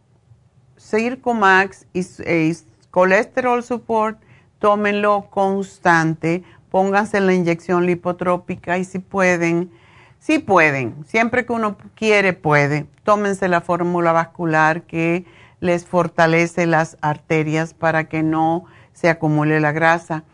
Circumax 0.78 1.86
y, 1.92 2.00
y 2.00 2.56
Colesterol 2.90 3.62
Support, 3.62 4.18
tómenlo 4.58 5.26
constante 5.30 6.42
pónganse 6.70 7.20
la 7.20 7.34
inyección 7.34 7.84
lipotrópica 7.86 8.78
y 8.78 8.84
si 8.84 9.00
pueden, 9.00 9.70
si 10.18 10.38
pueden, 10.38 11.04
siempre 11.06 11.44
que 11.44 11.52
uno 11.52 11.76
quiere 11.94 12.32
puede, 12.32 12.86
tómense 13.02 13.48
la 13.48 13.60
fórmula 13.60 14.12
vascular 14.12 14.82
que 14.82 15.26
les 15.58 15.84
fortalece 15.84 16.66
las 16.66 16.96
arterias 17.00 17.74
para 17.74 18.04
que 18.04 18.22
no 18.22 18.64
se 18.92 19.10
acumule 19.10 19.60
la 19.60 19.72
grasa. 19.72 20.24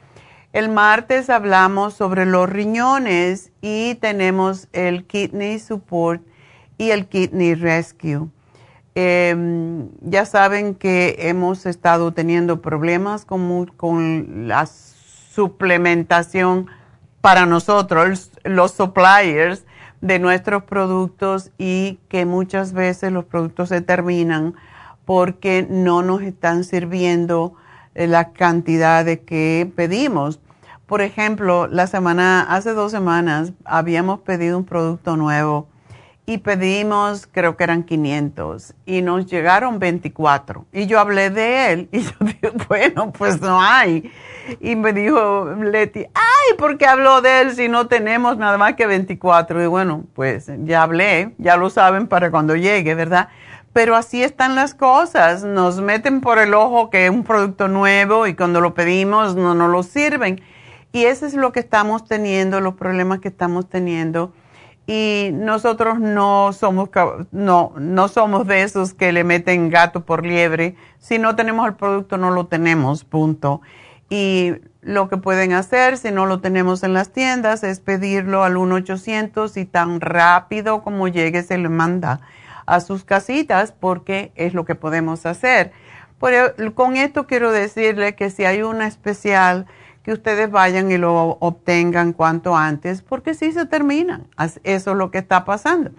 El 0.57 0.71
martes 0.71 1.29
hablamos 1.29 1.93
sobre 1.93 2.25
los 2.25 2.49
riñones 2.49 3.53
y 3.61 3.97
tenemos 3.97 4.69
el 4.73 5.05
Kidney 5.05 5.59
Support 5.59 6.23
y 6.79 6.93
el 6.93 7.09
Kidney 7.09 7.55
Rescue. 7.55 8.29
Em, 8.95 9.91
ya 10.01 10.25
saben 10.25 10.75
que 10.75 11.17
hemos 11.19 11.67
estado 11.67 12.15
teniendo 12.15 12.63
problemas 12.63 13.27
con, 13.27 13.67
con 13.77 14.49
las 14.49 14.71
suplementación 15.31 16.69
para 17.21 17.45
nosotros, 17.45 18.31
los 18.43 18.73
suppliers 18.73 19.67
de 20.01 20.19
nuestros 20.19 20.63
productos 20.63 21.51
y 21.59 21.99
que 22.09 22.25
muchas 22.25 22.73
veces 22.73 23.13
los 23.13 23.27
productos 23.27 23.69
se 23.69 23.83
terminan 23.83 24.55
porque 25.05 25.67
no 25.69 26.01
nos 26.01 26.23
están 26.23 26.65
sirviendo 26.65 27.53
eh, 27.95 28.07
la 28.07 28.33
cantidad 28.33 29.05
de 29.05 29.21
que 29.21 29.71
pedimos. 29.77 30.41
Por 30.87 31.03
ejemplo, 31.03 31.67
la 31.67 31.89
semana, 31.89 32.43
hace 32.43 32.73
dos 32.73 32.93
semanas 32.93 33.53
habíamos 33.65 34.21
pedido 34.21 34.57
un 34.57 34.65
producto 34.65 35.17
nuevo 35.17 35.67
y 36.27 36.39
pedimos, 36.39 37.27
creo 37.27 37.57
que 37.57 37.65
eran 37.65 37.83
500 37.83 38.73
y 38.87 39.03
nos 39.03 39.27
llegaron 39.27 39.81
24. 39.81 40.65
Y 40.73 40.87
yo 40.87 41.01
hablé 41.01 41.31
de 41.31 41.73
él 41.73 41.89
y 41.91 42.01
yo 42.03 42.13
dije, 42.21 42.53
bueno, 42.69 43.13
pues 43.13 43.41
no 43.41 43.61
hay. 43.61 44.13
Y 44.61 44.77
me 44.77 44.93
dijo 44.93 45.57
Leti, 45.61 46.07
ay, 46.15 46.57
¿por 46.57 46.79
qué 46.79 46.87
habló 46.87 47.21
de 47.21 47.41
él 47.41 47.57
si 47.57 47.69
no 47.69 47.89
tenemos 47.89 48.39
nada 48.39 48.57
más 48.57 48.75
que 48.75 48.87
24? 48.87 49.65
Y 49.65 49.67
bueno, 49.67 50.05
pues 50.15 50.49
ya 50.65 50.85
hablé, 50.85 51.35
ya 51.39 51.57
lo 51.57 51.69
saben 51.69 52.07
para 52.07 52.31
cuando 52.31 52.55
llegue, 52.55 52.95
¿verdad? 52.95 53.29
Pero 53.73 53.97
así 53.97 54.23
están 54.23 54.55
las 54.55 54.73
cosas, 54.73 55.43
nos 55.43 55.81
meten 55.81 56.21
por 56.21 56.39
el 56.39 56.55
ojo 56.55 56.91
que 56.91 57.07
es 57.07 57.11
un 57.11 57.25
producto 57.25 57.67
nuevo 57.67 58.29
y 58.29 58.35
cuando 58.35 58.61
lo 58.61 58.73
pedimos 58.73 59.35
no 59.35 59.57
nos 59.57 59.69
lo 59.69 59.83
sirven. 59.83 60.41
Y 60.97 61.05
eso 61.05 61.27
es 61.27 61.35
lo 61.35 61.53
que 61.53 61.61
estamos 61.61 62.07
teniendo, 62.07 62.63
los 62.63 62.73
problemas 62.73 63.19
que 63.19 63.29
estamos 63.29 63.69
teniendo. 63.69 64.33
Y 64.87 65.29
nosotros 65.35 66.01
no 66.01 66.55
somos, 66.55 66.89
no, 67.33 67.75
no 67.79 68.09
somos 68.09 68.47
de 68.47 68.63
esos 68.63 68.95
que 68.95 69.13
le 69.13 69.23
meten 69.23 69.69
gato 69.69 70.07
por 70.07 70.25
liebre. 70.25 70.75
Si 70.99 71.19
no 71.19 71.37
tenemos 71.37 71.69
el 71.69 71.75
producto, 71.75 72.17
no 72.17 72.31
lo 72.31 72.47
tenemos, 72.47 73.05
punto. 73.05 73.61
Y 74.09 74.55
lo 74.81 75.11
que 75.11 75.19
pueden 75.19 75.53
hacer, 75.53 75.99
si 75.99 76.11
no 76.13 76.25
lo 76.25 76.41
tenemos 76.41 76.83
en 76.83 76.95
las 76.95 77.11
tiendas, 77.11 77.63
es 77.63 77.81
pedirlo 77.81 78.43
al 78.43 78.55
1-800 78.55 79.55
y 79.61 79.67
tan 79.67 80.01
rápido 80.01 80.81
como 80.81 81.09
llegue 81.09 81.43
se 81.43 81.59
le 81.59 81.69
manda 81.69 82.23
a 82.65 82.81
sus 82.81 83.05
casitas 83.05 83.71
porque 83.71 84.33
es 84.35 84.55
lo 84.55 84.65
que 84.65 84.75
podemos 84.75 85.27
hacer. 85.27 85.73
con 86.75 86.97
esto 86.97 87.27
quiero 87.27 87.53
decirle 87.53 88.15
que 88.15 88.31
si 88.31 88.47
hay 88.47 88.63
una 88.63 88.87
especial, 88.87 89.67
que 90.07 90.13
ustedes 90.13 90.53
vayan 90.53 90.93
y 90.93 90.99
lo 90.99 91.31
obtengan 91.41 92.13
cuanto 92.13 92.55
antes, 92.55 93.03
porque 93.03 93.35
si 93.35 93.51
se 93.51 93.67
terminan. 93.67 94.29
Eso 94.63 94.91
es 94.93 94.97
lo 94.97 95.11
que 95.11 95.19
está 95.19 95.45
pasando. 95.45 95.91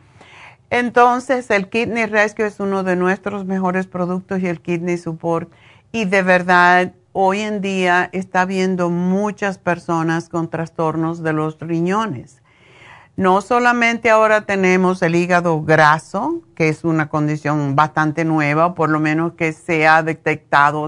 Entonces, 0.69 1.51
el 1.51 1.67
Kidney 1.67 2.05
Rescue 2.05 2.45
es 2.45 2.61
uno 2.61 2.83
de 2.83 2.95
nuestros 2.95 3.43
mejores 3.43 3.85
productos 3.85 4.39
y 4.39 4.47
el 4.47 4.61
Kidney 4.61 4.97
Support. 4.97 5.51
Y 5.91 6.05
de 6.05 6.21
verdad, 6.21 6.93
hoy 7.11 7.41
en 7.41 7.59
día 7.59 8.09
está 8.13 8.43
habiendo 8.43 8.89
muchas 8.89 9.57
personas 9.57 10.29
con 10.29 10.49
trastornos 10.49 11.21
de 11.21 11.33
los 11.33 11.59
riñones. 11.59 12.41
No 13.17 13.41
solamente 13.41 14.09
ahora 14.09 14.45
tenemos 14.45 15.01
el 15.01 15.15
hígado 15.15 15.63
graso, 15.63 16.43
que 16.55 16.69
es 16.69 16.85
una 16.85 17.09
condición 17.09 17.75
bastante 17.75 18.23
nueva, 18.23 18.73
por 18.73 18.89
lo 18.89 19.01
menos 19.01 19.33
que 19.33 19.51
se 19.51 19.85
ha 19.85 20.01
detectado 20.01 20.87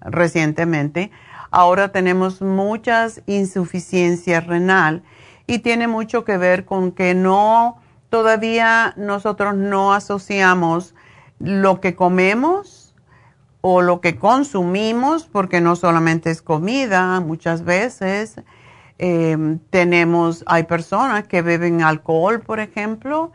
recientemente, 0.00 1.12
ahora 1.56 1.88
tenemos 1.88 2.42
muchas 2.42 3.22
insuficiencias 3.24 4.46
renal 4.46 5.02
y 5.46 5.60
tiene 5.60 5.88
mucho 5.88 6.22
que 6.22 6.36
ver 6.36 6.66
con 6.66 6.92
que 6.92 7.14
no, 7.14 7.78
todavía 8.10 8.92
nosotros 8.98 9.54
no 9.54 9.94
asociamos 9.94 10.94
lo 11.38 11.80
que 11.80 11.94
comemos 11.94 12.94
o 13.62 13.80
lo 13.80 14.02
que 14.02 14.18
consumimos, 14.18 15.24
porque 15.24 15.62
no 15.62 15.76
solamente 15.76 16.30
es 16.30 16.42
comida, 16.42 17.20
muchas 17.20 17.64
veces 17.64 18.36
em, 18.98 19.58
tenemos, 19.70 20.44
hay 20.46 20.64
personas 20.64 21.26
que 21.26 21.40
beben 21.40 21.80
alcohol, 21.80 22.42
por 22.42 22.60
ejemplo, 22.60 23.32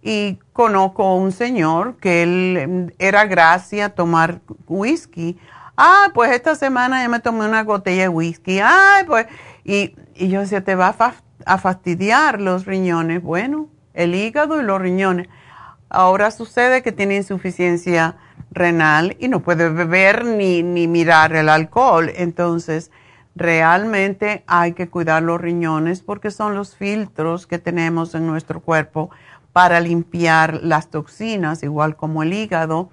y 0.00 0.38
conozco 0.52 1.16
un 1.16 1.32
señor 1.32 1.96
que 1.96 2.22
él 2.22 2.56
em, 2.56 2.90
era 3.00 3.26
gracia 3.26 3.88
tomar 3.96 4.42
whisky. 4.68 5.36
Ah, 5.76 6.10
pues 6.14 6.30
esta 6.32 6.54
semana 6.54 7.02
ya 7.02 7.08
me 7.08 7.20
tomé 7.20 7.46
una 7.46 7.64
botella 7.64 8.02
de 8.02 8.08
whisky. 8.08 8.60
Ay, 8.60 9.04
pues, 9.06 9.26
y, 9.64 9.96
y 10.14 10.28
yo 10.28 10.40
decía, 10.40 10.62
te 10.62 10.74
va 10.74 10.94
a, 10.96 11.14
a 11.46 11.58
fastidiar 11.58 12.40
los 12.40 12.64
riñones. 12.64 13.22
Bueno, 13.22 13.68
el 13.92 14.14
hígado 14.14 14.60
y 14.60 14.64
los 14.64 14.80
riñones. 14.80 15.28
Ahora 15.88 16.30
sucede 16.30 16.82
que 16.82 16.92
tiene 16.92 17.16
insuficiencia 17.16 18.16
renal 18.50 19.16
y 19.18 19.28
no 19.28 19.40
puede 19.40 19.68
beber 19.68 20.24
ni, 20.24 20.62
ni 20.62 20.86
mirar 20.86 21.34
el 21.34 21.48
alcohol. 21.48 22.10
Entonces, 22.14 22.90
realmente 23.34 24.44
hay 24.46 24.72
que 24.72 24.88
cuidar 24.88 25.22
los 25.22 25.40
riñones 25.40 26.02
porque 26.02 26.30
son 26.30 26.54
los 26.54 26.76
filtros 26.76 27.46
que 27.46 27.58
tenemos 27.58 28.14
en 28.14 28.26
nuestro 28.26 28.60
cuerpo 28.60 29.10
para 29.52 29.80
limpiar 29.80 30.60
las 30.62 30.88
toxinas, 30.88 31.62
igual 31.62 31.96
como 31.96 32.22
el 32.22 32.32
hígado. 32.32 32.90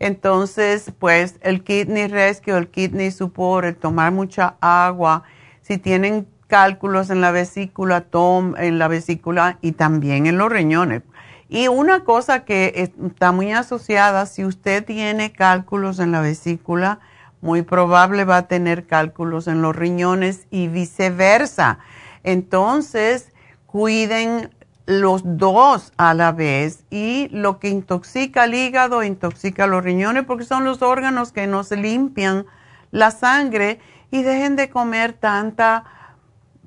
Entonces, 0.00 0.92
pues 0.98 1.36
el 1.40 1.64
kidney 1.64 2.06
rescue, 2.06 2.56
el 2.56 2.68
kidney 2.68 3.10
support, 3.10 3.66
el 3.66 3.76
tomar 3.76 4.12
mucha 4.12 4.56
agua, 4.60 5.24
si 5.60 5.78
tienen 5.78 6.26
cálculos 6.46 7.10
en 7.10 7.20
la 7.20 7.30
vesícula, 7.30 8.02
tom, 8.02 8.54
en 8.56 8.78
la 8.78 8.88
vesícula 8.88 9.58
y 9.60 9.72
también 9.72 10.26
en 10.26 10.38
los 10.38 10.50
riñones. 10.50 11.02
Y 11.48 11.68
una 11.68 12.04
cosa 12.04 12.44
que 12.44 12.92
está 12.98 13.32
muy 13.32 13.52
asociada, 13.52 14.26
si 14.26 14.44
usted 14.44 14.84
tiene 14.84 15.32
cálculos 15.32 15.98
en 15.98 16.12
la 16.12 16.20
vesícula, 16.20 17.00
muy 17.40 17.62
probable 17.62 18.24
va 18.24 18.38
a 18.38 18.48
tener 18.48 18.86
cálculos 18.86 19.46
en 19.48 19.62
los 19.62 19.74
riñones 19.74 20.46
y 20.50 20.68
viceversa. 20.68 21.78
Entonces, 22.22 23.32
cuiden 23.66 24.50
los 24.88 25.20
dos 25.24 25.92
a 25.98 26.14
la 26.14 26.32
vez 26.32 26.84
y 26.88 27.28
lo 27.30 27.58
que 27.58 27.68
intoxica 27.68 28.44
el 28.44 28.54
hígado 28.54 29.02
intoxica 29.02 29.66
los 29.66 29.84
riñones 29.84 30.24
porque 30.24 30.44
son 30.44 30.64
los 30.64 30.80
órganos 30.80 31.30
que 31.30 31.46
nos 31.46 31.70
limpian 31.70 32.46
la 32.90 33.10
sangre 33.10 33.80
y 34.10 34.22
dejen 34.22 34.56
de 34.56 34.70
comer 34.70 35.12
tanta 35.12 35.84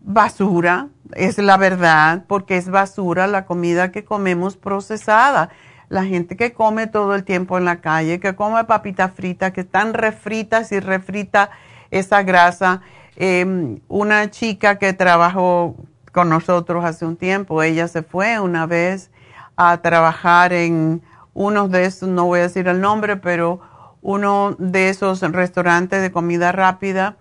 basura 0.03 0.89
es 1.15 1.37
la 1.37 1.57
verdad, 1.57 2.25
porque 2.27 2.57
es 2.57 2.69
basura 2.69 3.27
la 3.27 3.45
comida 3.45 3.91
que 3.91 4.03
comemos 4.03 4.57
procesada. 4.57 5.49
La 5.89 6.05
gente 6.05 6.37
que 6.37 6.53
come 6.53 6.87
todo 6.87 7.15
el 7.15 7.23
tiempo 7.23 7.57
en 7.57 7.65
la 7.65 7.81
calle, 7.81 8.19
que 8.19 8.35
come 8.35 8.63
papitas 8.63 9.11
fritas, 9.13 9.51
que 9.51 9.61
están 9.61 9.93
refritas 9.93 10.71
y 10.71 10.79
refrita 10.79 11.49
esa 11.89 12.23
grasa. 12.23 12.81
Em, 13.17 13.79
una 13.89 14.29
chica 14.29 14.77
que 14.79 14.93
trabajó 14.93 15.75
con 16.11 16.29
nosotros 16.29 16.83
hace 16.83 17.05
un 17.05 17.15
tiempo, 17.17 17.63
ella 17.63 17.87
se 17.87 18.03
fue 18.03 18.39
una 18.39 18.65
vez 18.65 19.11
a 19.55 19.77
trabajar 19.81 20.53
en 20.53 21.01
uno 21.33 21.67
de 21.67 21.85
esos, 21.85 22.09
no 22.09 22.25
voy 22.25 22.39
a 22.39 22.43
decir 22.43 22.67
el 22.67 22.81
nombre, 22.81 23.17
pero 23.17 23.61
uno 24.01 24.55
de 24.57 24.89
esos 24.89 25.21
restaurantes 25.21 26.01
de 26.01 26.11
comida 26.11 26.51
rápida 26.51 27.17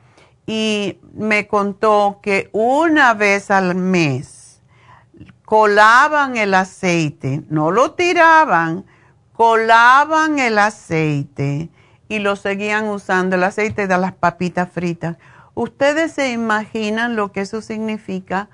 y 0.47 0.99
me 1.15 1.47
contó 1.47 2.19
que 2.23 2.49
una 2.53 3.15
vez 3.15 3.51
al 3.51 3.75
mes 3.75 4.63
colaban 5.45 6.37
el 6.37 6.55
aceite, 6.55 7.43
no 7.49 7.71
lo 7.71 7.93
tiraban, 7.93 8.85
colaban 9.33 10.39
el 10.39 10.59
aceite 10.59 11.71
y 12.09 12.19
lo 12.19 12.37
seguían 12.37 12.89
usando, 12.89 13.37
el 13.37 13.45
aceite 13.45 13.87
de 13.87 13.99
las 13.99 14.13
papitas 14.13 14.71
fritas. 14.71 15.17
¿Ustedes 15.55 16.13
se 16.13 16.33
imaginan 16.33 17.17
lo 17.17 17.33
que 17.33 17.43
eso 17.43 17.61
significa? 17.61 18.49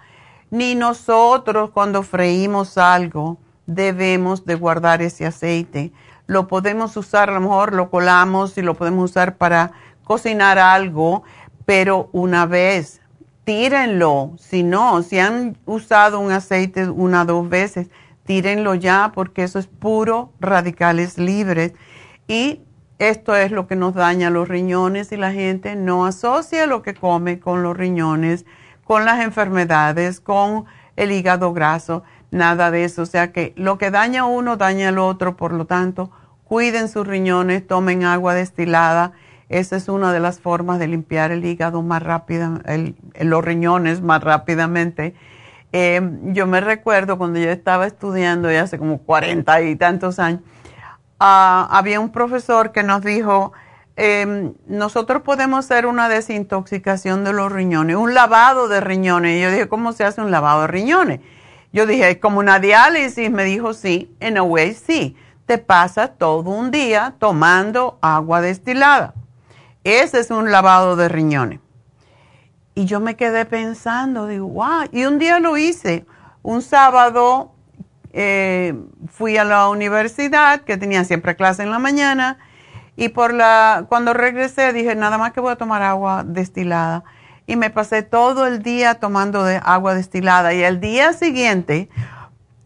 Ni 0.50 0.74
nosotros 0.74 1.70
cuando 1.70 2.02
freímos 2.02 2.78
algo 2.78 3.38
debemos 3.66 4.44
de 4.46 4.54
guardar 4.54 5.02
ese 5.02 5.26
aceite. 5.26 5.92
Lo 6.26 6.48
podemos 6.48 6.96
usar, 6.96 7.30
a 7.30 7.35
lo 7.35 7.40
mejor 7.40 7.74
lo 7.74 7.90
colamos 7.90 8.56
y 8.59 8.62
lo 8.62 8.74
podemos 8.74 9.11
usar 9.11 9.37
para 9.37 9.72
cocinar 10.04 10.59
algo, 10.59 11.24
pero 11.64 12.09
una 12.12 12.46
vez, 12.46 13.00
tírenlo. 13.44 14.32
Si 14.38 14.62
no, 14.62 15.02
si 15.02 15.18
han 15.18 15.56
usado 15.66 16.20
un 16.20 16.32
aceite 16.32 16.88
una 16.88 17.22
o 17.22 17.24
dos 17.24 17.48
veces, 17.48 17.88
tírenlo 18.24 18.74
ya 18.74 19.12
porque 19.14 19.44
eso 19.44 19.59
es 19.59 19.66
puro 19.66 20.32
radicales 20.40 21.18
libres. 21.18 21.72
Y 22.28 22.61
esto 22.98 23.37
es 23.37 23.50
lo 23.50 23.66
que 23.66 23.76
nos 23.76 23.94
daña 23.94 24.30
los 24.30 24.48
riñones 24.48 25.12
y 25.12 25.16
la 25.16 25.32
gente 25.32 25.76
no 25.76 26.06
asocia 26.06 26.66
lo 26.66 26.82
que 26.82 26.94
come 26.94 27.40
con 27.40 27.62
los 27.62 27.76
riñones, 27.76 28.46
con 28.87 29.05
las 29.05 29.20
enfermedades, 29.20 30.20
con 30.20 30.64
el 30.96 31.12
hígado 31.12 31.53
graso, 31.53 32.05
nada 32.31 32.70
de 32.70 32.85
eso. 32.85 33.03
O 33.03 33.07
sea 33.07 33.33
que 33.33 33.53
lo 33.57 33.79
que 33.79 33.90
daña 33.90 34.22
a 34.22 34.25
uno 34.27 34.57
daña 34.57 34.88
al 34.88 34.99
otro, 34.99 35.37
por 35.37 35.53
lo 35.53 35.66
tanto, 35.66 36.11
cuiden 36.44 36.88
sus 36.88 37.07
riñones, 37.07 37.66
tomen 37.66 38.05
agua 38.05 38.35
destilada. 38.35 39.12
Esa 39.49 39.77
es 39.77 39.88
una 39.88 40.12
de 40.12 40.20
las 40.20 40.40
formas 40.40 40.79
de 40.79 40.88
limpiar 40.88 41.31
el 41.31 41.44
hígado 41.44 41.83
más 41.83 42.03
rápido, 42.03 42.61
los 43.20 43.44
riñones 43.44 44.03
más 44.03 44.22
rápidamente. 44.22 45.14
Eh, 45.72 46.01
yo 46.33 46.46
me 46.46 46.61
recuerdo 46.61 47.18
cuando 47.18 47.38
yo 47.38 47.51
estaba 47.51 47.87
estudiando, 47.87 48.51
ya 48.51 48.62
hace 48.62 48.79
como 48.79 48.99
cuarenta 48.99 49.61
y 49.61 49.77
tantos 49.77 50.18
años, 50.18 50.40
Ah, 51.18 51.66
había 51.70 51.99
un 51.99 52.11
profesor 52.11 52.72
que 52.72 52.83
nos 52.83 53.03
dijo, 53.03 53.53
em, 53.96 54.54
nosotros 54.66 55.22
podemos 55.22 55.64
hacer 55.64 55.87
una 55.87 56.09
desintoxicación 56.09 57.24
de 57.24 57.32
los 57.32 57.50
riñones, 57.50 57.96
un 57.96 58.14
lavado 58.14 58.68
de 58.68 58.80
riñones. 58.80 59.37
Y 59.37 59.42
yo 59.42 59.50
dije, 59.50 59.68
¿cómo 59.68 59.92
se 59.92 60.04
hace 60.04 60.20
un 60.20 60.30
lavado 60.30 60.62
de 60.62 60.66
riñones? 60.68 61.20
Yo 61.72 61.87
dije, 61.87 62.20
como 62.20 62.38
una 62.38 62.59
diálisis. 62.59 63.30
Me 63.30 63.44
dijo, 63.44 63.74
sí, 63.74 64.14
en 64.20 64.38
a 64.38 64.42
way, 64.42 64.74
sí. 64.74 65.16
Te 65.46 65.59
pasa 65.59 66.09
todo 66.09 66.50
un 66.50 66.70
día 66.70 67.14
tomando 67.18 67.98
agua 68.00 68.40
destilada. 68.40 69.14
Ese 69.85 70.20
es 70.20 70.30
un 70.30 70.50
lavado 70.50 70.96
de 70.96 71.09
riñones. 71.09 71.61
Y 72.74 72.85
yo 72.85 73.00
me 73.00 73.16
quedé 73.16 73.44
pensando, 73.44 74.26
digo, 74.26 74.48
wow. 74.48 74.88
Y 74.90 75.04
un 75.04 75.18
día 75.18 75.38
lo 75.38 75.56
hice. 75.56 76.04
Un 76.42 76.62
sábado 76.62 77.52
eh, 78.12 78.74
fui 79.09 79.37
a 79.37 79.44
la 79.44 79.68
universidad, 79.68 80.62
que 80.62 80.78
tenía 80.78 81.04
siempre 81.04 81.37
clase 81.37 81.62
en 81.62 81.70
la 81.70 81.78
mañana, 81.78 82.38
y 82.96 83.11
por 83.11 83.35
la, 83.35 83.85
cuando 83.88 84.14
regresé 84.14 84.72
dije, 84.72 84.94
nada 84.94 85.18
más 85.18 85.32
que 85.32 85.40
voy 85.40 85.52
a 85.52 85.56
tomar 85.56 85.82
agua 85.82 86.24
destilada. 86.24 87.04
Y 87.46 87.56
me 87.56 87.70
pasé 87.70 88.02
todo 88.02 88.46
el 88.46 88.62
día 88.62 88.94
tomando 88.94 89.44
de 89.44 89.61
agua 89.62 89.94
destilada. 89.94 90.54
Y 90.54 90.62
el 90.64 90.80
día 90.80 91.12
siguiente 91.12 91.88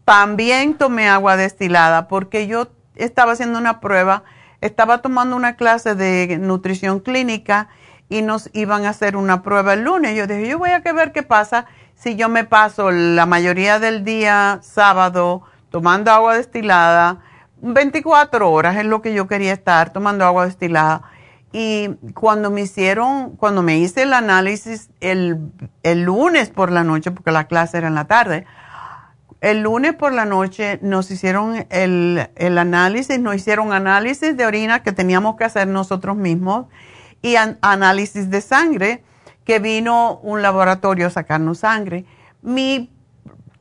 también 0.05 0.75
tomé 0.75 1.07
agua 1.07 1.35
destilada 1.35 2.07
porque 2.07 2.47
yo 2.47 2.69
estaba 2.95 3.33
haciendo 3.33 3.59
una 3.59 3.79
prueba, 3.79 4.23
estaba 4.61 4.99
tomando 4.99 5.35
una 5.35 5.55
clase 5.55 5.95
de 5.95 6.37
nutrición 6.39 6.99
clínica 7.01 7.67
y 8.09 8.21
nos 8.21 8.49
iban 8.53 8.85
a 8.85 8.89
hacer 8.89 9.17
una 9.17 9.43
prueba 9.43 9.73
el 9.73 9.83
lunes. 9.83 10.15
Yo 10.15 10.27
dije, 10.27 10.47
yo 10.47 10.57
voy 10.57 10.71
a 10.71 10.79
ver 10.79 11.11
qué 11.11 11.23
pasa 11.23 11.65
si 11.95 12.15
yo 12.15 12.29
me 12.29 12.45
paso 12.45 12.89
la 12.89 13.25
mayoría 13.25 13.79
del 13.79 14.03
día 14.03 14.59
sábado 14.63 15.43
tomando 15.69 16.11
agua 16.11 16.35
destilada, 16.35 17.19
24 17.61 18.51
horas 18.51 18.77
es 18.77 18.85
lo 18.85 19.01
que 19.01 19.13
yo 19.13 19.27
quería 19.27 19.53
estar 19.53 19.93
tomando 19.93 20.25
agua 20.25 20.45
destilada. 20.45 21.03
Y 21.53 21.89
cuando 22.13 22.49
me 22.49 22.61
hicieron, 22.61 23.35
cuando 23.35 23.61
me 23.61 23.77
hice 23.77 24.03
el 24.03 24.13
análisis 24.13 24.89
el, 25.01 25.51
el 25.83 26.03
lunes 26.03 26.49
por 26.49 26.71
la 26.71 26.83
noche, 26.83 27.11
porque 27.11 27.31
la 27.31 27.47
clase 27.47 27.77
era 27.77 27.87
en 27.87 27.95
la 27.95 28.05
tarde, 28.05 28.45
el 29.41 29.61
lunes 29.61 29.95
por 29.95 30.13
la 30.13 30.25
noche 30.25 30.79
nos 30.81 31.09
hicieron 31.09 31.65
el, 31.69 32.29
el, 32.35 32.57
análisis, 32.57 33.19
nos 33.19 33.35
hicieron 33.35 33.73
análisis 33.73 34.37
de 34.37 34.45
orina 34.45 34.83
que 34.83 34.91
teníamos 34.91 35.35
que 35.35 35.43
hacer 35.43 35.67
nosotros 35.67 36.15
mismos 36.15 36.67
y 37.23 37.35
análisis 37.61 38.29
de 38.29 38.41
sangre 38.41 39.03
que 39.43 39.57
vino 39.57 40.19
un 40.19 40.43
laboratorio 40.43 41.07
a 41.07 41.09
sacarnos 41.09 41.59
sangre. 41.59 42.05
Mi, 42.43 42.90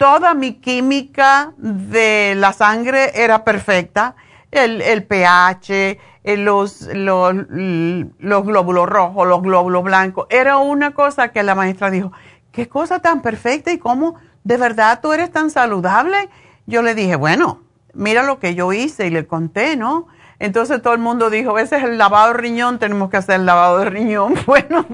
toda 0.01 0.33
mi 0.33 0.55
química 0.55 1.53
de 1.59 2.33
la 2.35 2.55
sangre 2.55 3.23
era 3.23 3.45
perfecta, 3.45 4.17
el, 4.51 4.81
el 4.81 5.05
pH, 5.05 5.99
eh, 6.25 6.37
los, 6.39 6.89
los, 6.95 7.35
los 7.35 8.47
glóbulos 8.47 8.89
rojos, 8.89 9.29
los 9.29 9.43
glóbulos 9.43 9.85
blancos. 9.85 10.27
Era 10.31 10.57
una 10.57 10.95
cosa 10.95 11.29
que 11.33 11.43
la 11.43 11.55
maestra 11.55 11.91
dijo, 11.91 12.13
qué 12.51 12.67
cosa 12.67 13.01
tan 13.01 13.21
perfecta 13.21 13.73
y 13.73 13.79
cómo 13.79 14.15
de 14.43 14.57
verdad 14.57 15.01
tú 15.03 15.13
eres 15.13 15.31
tan 15.33 15.51
saludable. 15.51 16.31
Yo 16.65 16.81
le 16.81 16.95
dije, 16.95 17.17
bueno, 17.17 17.61
mira 17.93 18.23
lo 18.23 18.39
que 18.39 18.55
yo 18.55 18.73
hice 18.73 19.07
y 19.07 19.11
le 19.11 19.27
conté, 19.27 19.77
¿no? 19.77 20.07
Entonces 20.41 20.81
todo 20.81 20.95
el 20.95 21.01
mundo 21.01 21.29
dijo, 21.29 21.59
ese 21.59 21.77
es 21.77 21.85
el 21.85 21.99
lavado 21.99 22.33
de 22.33 22.39
riñón, 22.39 22.79
tenemos 22.79 23.11
que 23.11 23.19
hacer 23.19 23.37
el 23.37 23.47
lavado 23.47 23.79
de 23.79 23.91
riñón. 23.91 24.35
Bueno, 24.47 24.87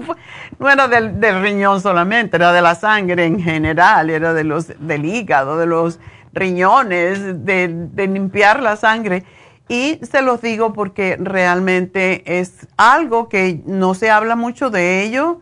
no 0.59 0.69
era 0.69 0.89
del, 0.89 1.41
riñón 1.41 1.81
solamente, 1.81 2.35
era 2.35 2.51
de 2.51 2.61
la 2.61 2.75
sangre 2.75 3.25
en 3.25 3.39
general, 3.39 4.09
era 4.09 4.33
de 4.33 4.43
los, 4.43 4.67
del 4.79 5.05
hígado, 5.05 5.57
de 5.57 5.65
los 5.65 5.99
riñones, 6.33 7.45
de, 7.45 7.69
de 7.69 8.07
limpiar 8.07 8.61
la 8.61 8.75
sangre. 8.75 9.23
Y 9.69 9.99
se 10.03 10.21
los 10.21 10.41
digo 10.41 10.73
porque 10.73 11.17
realmente 11.17 12.39
es 12.39 12.67
algo 12.75 13.29
que 13.29 13.61
no 13.65 13.93
se 13.93 14.11
habla 14.11 14.35
mucho 14.35 14.69
de 14.69 15.03
ello, 15.03 15.39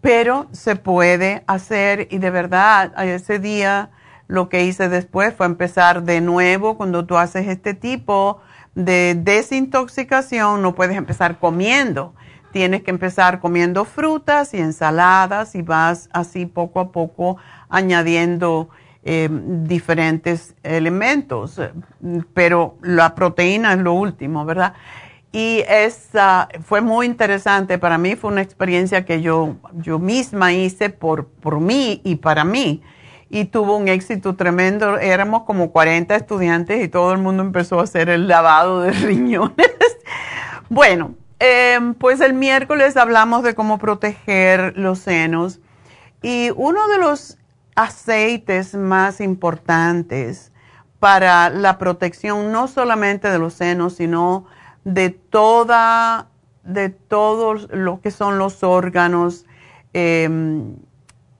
pero 0.00 0.46
se 0.52 0.76
puede 0.76 1.42
hacer 1.48 2.06
y 2.10 2.18
de 2.18 2.30
verdad 2.30 2.92
ese 3.04 3.40
día 3.40 3.90
lo 4.28 4.48
que 4.48 4.64
hice 4.64 4.88
después 4.88 5.34
fue 5.34 5.46
empezar 5.46 6.04
de 6.04 6.20
nuevo 6.20 6.76
cuando 6.76 7.04
tú 7.04 7.18
haces 7.18 7.48
este 7.48 7.74
tipo 7.74 8.40
de 8.84 9.14
desintoxicación 9.14 10.62
no 10.62 10.74
puedes 10.74 10.96
empezar 10.96 11.38
comiendo. 11.38 12.14
Tienes 12.52 12.82
que 12.82 12.90
empezar 12.90 13.40
comiendo 13.40 13.84
frutas 13.84 14.54
y 14.54 14.58
ensaladas 14.58 15.54
y 15.54 15.62
vas 15.62 16.08
así 16.12 16.46
poco 16.46 16.80
a 16.80 16.90
poco 16.90 17.36
añadiendo 17.68 18.70
eh, 19.04 19.28
diferentes 19.30 20.54
elementos. 20.62 21.60
Pero 22.34 22.76
la 22.82 23.14
proteína 23.14 23.72
es 23.74 23.78
lo 23.78 23.92
último, 23.92 24.44
¿verdad? 24.44 24.74
Y 25.32 25.62
esa 25.68 26.48
fue 26.64 26.80
muy 26.80 27.06
interesante 27.06 27.78
para 27.78 27.98
mí, 27.98 28.16
fue 28.16 28.32
una 28.32 28.42
experiencia 28.42 29.04
que 29.04 29.22
yo, 29.22 29.56
yo 29.74 30.00
misma 30.00 30.52
hice 30.52 30.90
por, 30.90 31.28
por 31.28 31.60
mí 31.60 32.00
y 32.02 32.16
para 32.16 32.44
mí 32.44 32.82
y 33.30 33.44
tuvo 33.46 33.76
un 33.76 33.88
éxito 33.88 34.34
tremendo. 34.34 34.98
Éramos 34.98 35.44
como 35.44 35.70
40 35.70 36.14
estudiantes 36.16 36.84
y 36.84 36.88
todo 36.88 37.12
el 37.12 37.18
mundo 37.18 37.42
empezó 37.44 37.78
a 37.78 37.84
hacer 37.84 38.10
el 38.10 38.28
lavado 38.28 38.82
de 38.82 38.90
riñones. 38.90 39.70
bueno, 40.68 41.14
em, 41.38 41.94
pues 41.94 42.20
el 42.20 42.34
miércoles 42.34 42.96
hablamos 42.96 43.44
de 43.44 43.54
cómo 43.54 43.78
proteger 43.78 44.76
los 44.76 44.98
senos 44.98 45.60
y 46.20 46.50
uno 46.56 46.88
de 46.88 46.98
los 46.98 47.38
aceites 47.76 48.74
más 48.74 49.20
importantes 49.20 50.52
para 50.98 51.48
la 51.48 51.78
protección 51.78 52.52
no 52.52 52.68
solamente 52.68 53.30
de 53.30 53.38
los 53.38 53.54
senos, 53.54 53.94
sino 53.94 54.44
de 54.84 55.10
toda, 55.10 56.28
de 56.64 56.90
todos 56.90 57.68
lo 57.70 58.00
que 58.00 58.10
son 58.10 58.38
los 58.38 58.62
órganos, 58.62 59.46
eh, 59.94 60.28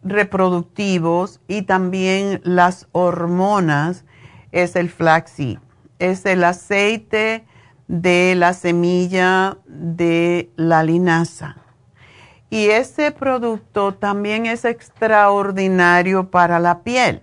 reproductivos 0.02 1.40
y 1.48 1.62
también 1.62 2.40
las 2.44 2.88
hormonas 2.92 4.04
es 4.52 4.76
el 4.76 4.88
flaxseed. 4.88 5.58
Es 5.98 6.24
el 6.26 6.44
aceite 6.44 7.44
de 7.88 8.34
la 8.36 8.52
semilla 8.54 9.58
de 9.66 10.50
la 10.56 10.82
linaza. 10.82 11.56
Y 12.48 12.66
ese 12.66 13.12
producto 13.12 13.94
también 13.94 14.46
es 14.46 14.64
extraordinario 14.64 16.30
para 16.30 16.58
la 16.58 16.82
piel. 16.82 17.22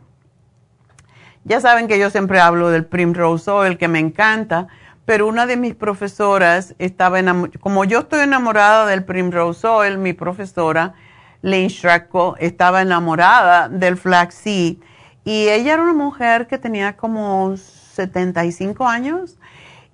Ya 1.43 1.61
saben 1.61 1.87
que 1.87 1.99
yo 1.99 2.09
siempre 2.09 2.39
hablo 2.39 2.69
del 2.69 2.85
Primrose 2.85 3.49
Oil, 3.49 3.77
que 3.77 3.87
me 3.87 3.99
encanta, 3.99 4.67
pero 5.05 5.27
una 5.27 5.45
de 5.45 5.55
mis 5.55 5.75
profesoras 5.75 6.75
estaba 6.79 7.19
enamorada, 7.19 7.57
como 7.59 7.85
yo 7.85 7.99
estoy 7.99 8.21
enamorada 8.21 8.85
del 8.85 9.05
Primrose 9.05 9.65
Oil, 9.65 9.97
mi 9.97 10.11
profesora 10.11 10.93
Lynn 11.41 11.69
Schrecko 11.69 12.35
estaba 12.39 12.81
enamorada 12.81 13.69
del 13.69 13.97
flaxseed 13.97 14.77
y 15.23 15.49
ella 15.49 15.73
era 15.73 15.83
una 15.83 15.93
mujer 15.93 16.47
que 16.47 16.57
tenía 16.57 16.95
como 16.95 17.55
75 17.57 18.87
años 18.87 19.37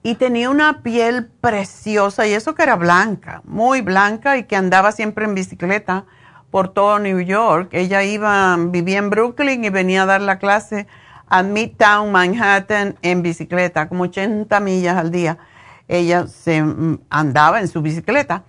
y 0.04 0.16
tenía 0.16 0.50
una 0.50 0.84
piel 0.84 1.28
preciosa 1.42 2.28
y 2.28 2.34
eso 2.34 2.56
que 2.56 2.64
era 2.64 2.76
blanca, 2.76 3.42
muy 3.46 3.82
blanca 3.82 4.38
y 4.38 4.44
que 4.44 4.56
andaba 4.56 4.92
siempre 4.92 5.26
en 5.26 5.34
bicicleta 5.34 6.06
por 6.52 6.68
todo 6.68 7.00
New 7.00 7.22
York. 7.22 7.70
Ella 7.72 8.04
iba, 8.04 8.56
vivía 8.60 9.00
en 9.00 9.10
Brooklyn 9.10 9.64
y 9.64 9.70
venía 9.70 10.04
a 10.04 10.06
dar 10.06 10.22
la 10.22 10.38
clase 10.38 10.88
a 11.28 11.42
Midtown 11.42 12.12
Manhattan 12.12 12.96
en 13.02 13.24
bicicleta, 13.24 13.90
como 13.90 14.04
80 14.04 14.60
millas 14.60 14.98
al 14.98 15.10
día. 15.10 15.40
Ella 15.88 16.28
se 16.28 16.62
mm, 16.62 17.00
andaba 17.10 17.62
en 17.62 17.68
su 17.70 17.82
bicicleta 17.82 18.44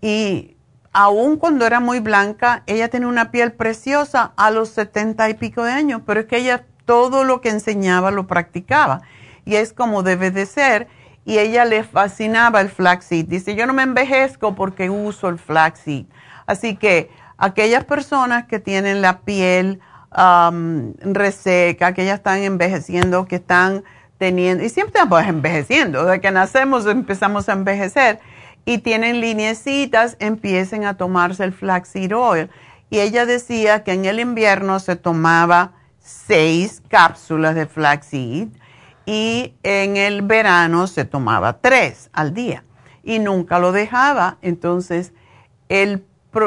y 0.00 0.56
aún 0.92 1.36
cuando 1.36 1.66
era 1.66 1.80
muy 1.80 2.00
blanca, 2.00 2.62
ella 2.66 2.88
tenía 2.88 3.08
una 3.08 3.30
piel 3.30 3.52
preciosa 3.52 4.32
a 4.36 4.50
los 4.50 4.70
70 4.70 5.28
y 5.30 5.34
pico 5.34 5.62
de 5.62 5.72
años, 5.72 6.02
pero 6.04 6.20
es 6.20 6.26
que 6.26 6.38
ella 6.38 6.64
todo 6.84 7.24
lo 7.24 7.40
que 7.40 7.50
enseñaba 7.50 8.10
lo 8.10 8.26
practicaba 8.26 9.02
y 9.44 9.56
es 9.56 9.72
como 9.72 10.02
debe 10.02 10.30
de 10.30 10.46
ser 10.46 10.88
y 11.24 11.38
ella 11.38 11.64
le 11.64 11.84
fascinaba 11.84 12.60
el 12.60 12.70
flaxseed. 12.70 13.26
Dice, 13.26 13.54
yo 13.54 13.66
no 13.66 13.72
me 13.72 13.82
envejezco 13.82 14.54
porque 14.54 14.90
uso 14.90 15.28
el 15.28 15.38
flaxseed. 15.38 16.06
Así 16.46 16.76
que 16.76 17.10
aquellas 17.38 17.84
personas 17.84 18.46
que 18.46 18.58
tienen 18.58 19.02
la 19.02 19.20
piel 19.20 19.80
um, 20.16 20.94
reseca, 21.00 21.94
que 21.94 22.04
ya 22.04 22.14
están 22.14 22.42
envejeciendo, 22.42 23.26
que 23.26 23.36
están 23.36 23.84
teniendo, 24.18 24.64
y 24.64 24.68
siempre 24.68 25.00
estamos 25.00 25.22
envejeciendo, 25.24 26.04
desde 26.04 26.20
que 26.20 26.30
nacemos 26.30 26.86
empezamos 26.86 27.48
a 27.48 27.52
envejecer, 27.52 28.20
y 28.64 28.78
tienen 28.78 29.20
lineecitas, 29.20 30.16
empiecen 30.20 30.84
a 30.84 30.96
tomarse 30.96 31.44
el 31.44 31.52
flaxseed 31.52 32.16
oil. 32.16 32.50
Y 32.90 33.00
ella 33.00 33.26
decía 33.26 33.84
que 33.84 33.92
en 33.92 34.04
el 34.04 34.20
invierno 34.20 34.80
se 34.80 34.96
tomaba 34.96 35.72
seis 36.00 36.82
cápsulas 36.88 37.54
de 37.54 37.66
flaxseed 37.66 38.48
y 39.06 39.54
en 39.62 39.96
el 39.96 40.22
verano 40.22 40.86
se 40.86 41.04
tomaba 41.04 41.60
tres 41.60 42.10
al 42.12 42.34
día 42.34 42.64
y 43.02 43.18
nunca 43.18 43.58
lo 43.58 43.72
dejaba. 43.72 44.38
Entonces, 44.42 45.12
el, 45.68 46.04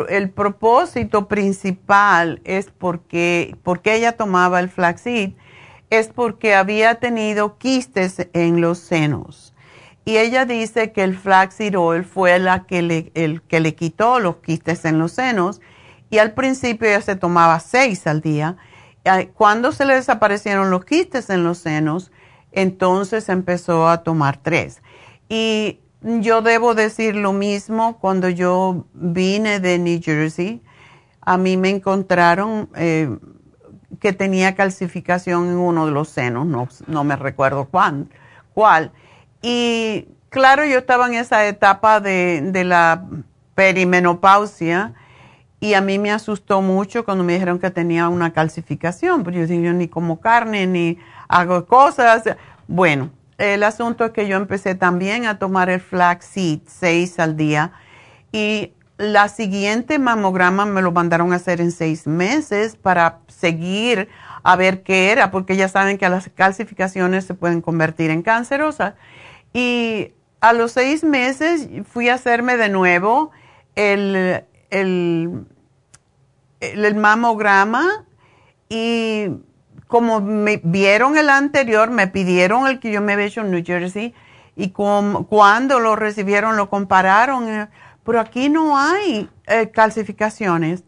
el 0.10 0.30
propósito 0.30 1.28
principal 1.28 2.42
es 2.44 2.72
porque, 2.72 3.58
porque 3.64 3.96
ella 3.96 4.14
tomaba 4.14 4.60
el 4.60 4.70
flaxseed, 4.70 5.32
es 5.90 6.08
porque 6.10 6.56
había 6.56 6.96
tenido 6.96 7.58
quistes 7.58 8.28
en 8.34 8.62
los 8.62 8.80
senos. 8.80 9.53
Y 10.06 10.18
ella 10.18 10.46
dice 10.46 10.92
que 10.92 11.04
el 11.04 11.18
flaxseed 11.18 11.78
oil 11.78 12.04
fue 12.04 12.38
la 12.40 12.66
que 12.66 12.82
le, 12.82 13.12
el 13.16 13.42
que 13.42 13.60
le 13.60 13.76
quitó 13.76 14.20
los 14.20 14.38
quistes 14.38 14.84
en 14.86 15.00
los 15.00 15.14
senos 15.14 15.62
y 16.10 16.18
al 16.18 16.34
principio 16.34 16.88
ella 16.90 17.02
se 17.02 17.16
tomaba 17.16 17.60
seis 17.60 18.06
al 18.06 18.22
día. 18.22 18.58
Cuando 19.34 19.72
se 19.72 19.86
le 19.86 19.96
desaparecieron 19.96 20.70
los 20.70 20.86
quistes 20.86 21.30
en 21.30 21.44
los 21.44 21.58
senos, 21.58 22.12
entonces 22.52 23.30
empezó 23.30 23.88
a 23.88 24.04
tomar 24.04 24.38
tres. 24.38 24.82
Y 25.28 25.80
yo 26.02 26.42
debo 26.42 26.76
decir 26.76 27.16
lo 27.16 27.34
mismo, 27.34 27.98
cuando 27.98 28.30
yo 28.30 28.86
vine 28.94 29.60
de 29.60 29.80
New 29.80 30.00
Jersey, 30.04 30.62
a 31.22 31.38
mí 31.38 31.58
me 31.58 31.70
encontraron 31.70 32.70
eh, 32.76 33.10
que 34.00 34.14
tenía 34.14 34.56
calcificación 34.56 35.48
en 35.48 35.56
uno 35.56 35.86
de 35.86 35.92
los 35.92 36.10
senos, 36.10 36.46
no, 36.88 37.04
me 37.04 37.16
recuerdo 37.16 37.70
cuál. 38.54 38.92
Y 39.44 40.08
claro, 40.30 40.66
yo 40.66 40.80
estaba 40.80 41.06
en 41.08 41.14
esa 41.16 41.46
etapa 41.46 42.00
de, 42.00 42.42
de 42.42 42.64
la 42.64 43.06
perimenopausia 43.54 44.94
y 45.60 45.76
a 45.76 45.82
mí 45.82 46.00
me 46.00 46.12
asustó 46.12 46.62
mucho 46.62 47.06
cuando 47.06 47.24
me 47.24 47.34
dijeron 47.34 47.60
que 47.60 47.70
tenía 47.70 48.10
una 48.10 48.34
calcificación, 48.34 49.24
porque 49.24 49.40
yo 49.40 49.48
dije, 49.48 49.62
yo 49.62 49.74
ni 49.74 49.88
como 49.88 50.20
carne, 50.20 50.66
ni 50.66 50.98
hago 51.28 51.66
cosas. 51.66 52.24
Bueno, 52.68 53.12
el 53.38 53.64
asunto 53.64 54.06
es 54.06 54.12
que 54.12 54.28
yo 54.28 54.38
empecé 54.38 54.76
también 54.76 55.26
a 55.26 55.40
tomar 55.40 55.70
el 55.70 55.82
flaxseed 55.82 56.62
seis 56.66 57.20
al 57.20 57.36
día 57.36 57.74
y 58.32 58.74
la 58.98 59.28
siguiente 59.28 60.00
mamograma 60.00 60.66
me 60.66 60.82
lo 60.82 60.92
mandaron 60.92 61.34
a 61.34 61.38
hacer 61.38 61.60
en 61.60 61.72
seis 61.72 62.08
meses 62.08 62.76
para 62.76 63.20
seguir 63.28 64.08
a 64.44 64.56
ver 64.56 64.84
qué 64.84 65.12
era, 65.12 65.32
porque 65.32 65.56
ya 65.56 65.68
saben 65.68 65.98
que 65.98 66.08
las 66.10 66.30
calcificaciones 66.30 67.26
se 67.26 67.34
pueden 67.34 67.62
convertir 67.62 68.12
en 68.12 68.22
cancerosas. 68.22 68.94
Y 69.54 70.12
a 70.42 70.52
los 70.54 70.74
seis 70.74 71.04
meses 71.04 71.70
fui 71.86 72.10
a 72.10 72.16
hacerme 72.16 72.58
de 72.58 72.70
nuevo 72.70 73.32
el, 73.76 74.44
el, 74.70 75.46
mamograma 76.96 78.06
y 78.68 79.28
como 79.88 80.22
me 80.22 80.60
vieron 80.64 81.18
el 81.18 81.30
anterior, 81.30 81.92
me 81.92 82.08
pidieron 82.08 82.68
el 82.68 82.80
que 82.80 82.92
yo 82.92 83.02
me 83.02 83.14
había 83.14 83.26
hecho 83.26 83.42
en 83.42 83.52
New 83.52 83.64
Jersey 83.64 84.14
y 84.56 84.70
cuando 84.72 85.80
lo 85.80 85.96
recibieron 85.96 86.58
lo 86.58 86.70
compararon, 86.70 87.48
eh, 87.48 87.68
pero 88.04 88.20
aquí 88.20 88.50
no 88.50 88.78
hay 88.78 89.30
eh, 89.48 89.70
calcificaciones. 89.72 90.84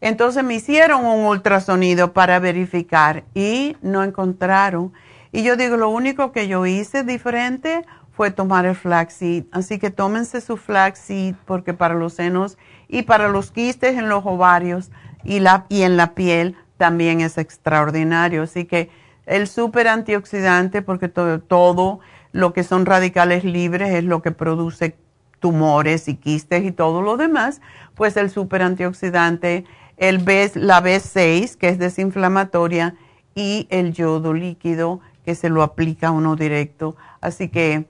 Entonces 0.00 0.44
me 0.44 0.54
hicieron 0.54 1.04
un 1.04 1.24
ultrasonido 1.24 2.12
para 2.12 2.38
verificar 2.38 3.24
y 3.34 3.76
no 3.80 4.02
encontraron. 4.04 4.92
Y 5.32 5.42
yo 5.42 5.56
digo, 5.56 5.76
lo 5.76 5.88
único 5.88 6.32
que 6.32 6.48
yo 6.48 6.66
hice 6.66 7.02
diferente 7.02 7.84
fue 8.16 8.30
tomar 8.30 8.64
el 8.64 8.74
flaxseed. 8.74 9.44
Así 9.52 9.78
que 9.78 9.90
tómense 9.90 10.40
su 10.40 10.56
flaxseed 10.56 11.34
porque 11.44 11.74
para 11.74 11.94
los 11.94 12.14
senos 12.14 12.56
y 12.88 13.02
para 13.02 13.28
los 13.28 13.50
quistes 13.50 13.96
en 13.96 14.08
los 14.08 14.24
ovarios 14.24 14.90
y, 15.22 15.40
la, 15.40 15.66
y 15.68 15.82
en 15.82 15.98
la 15.98 16.14
piel 16.14 16.56
también 16.78 17.20
es 17.20 17.36
extraordinario. 17.36 18.42
Así 18.42 18.64
que 18.64 18.88
el 19.26 19.46
super 19.48 19.86
antioxidante, 19.86 20.80
porque 20.80 21.08
todo, 21.08 21.40
todo 21.40 22.00
lo 22.32 22.54
que 22.54 22.64
son 22.64 22.86
radicales 22.86 23.44
libres 23.44 23.92
es 23.92 24.04
lo 24.04 24.22
que 24.22 24.30
produce 24.30 24.96
tumores 25.38 26.08
y 26.08 26.16
quistes 26.16 26.64
y 26.64 26.72
todo 26.72 27.02
lo 27.02 27.18
demás, 27.18 27.60
pues 27.94 28.16
el 28.16 28.30
super 28.30 28.62
antioxidante, 28.62 29.66
el 29.98 30.18
B, 30.18 30.50
la 30.54 30.82
B6, 30.82 31.56
que 31.56 31.68
es 31.68 31.78
desinflamatoria, 31.78 32.94
y 33.34 33.66
el 33.68 33.92
yodo 33.92 34.32
líquido, 34.32 35.00
que 35.26 35.34
se 35.34 35.50
lo 35.50 35.62
aplica 35.62 36.10
uno 36.10 36.36
directo. 36.36 36.96
Así 37.20 37.48
que 37.48 37.84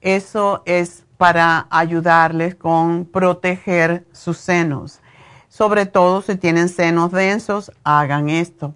eso 0.00 0.62
es 0.66 1.04
para 1.16 1.66
ayudarles 1.70 2.54
con 2.54 3.04
proteger 3.04 4.06
sus 4.12 4.38
senos 4.38 5.00
sobre 5.50 5.84
todo 5.84 6.22
si 6.22 6.36
tienen 6.36 6.68
senos 6.68 7.10
densos, 7.10 7.72
hagan 7.84 8.30
esto. 8.30 8.72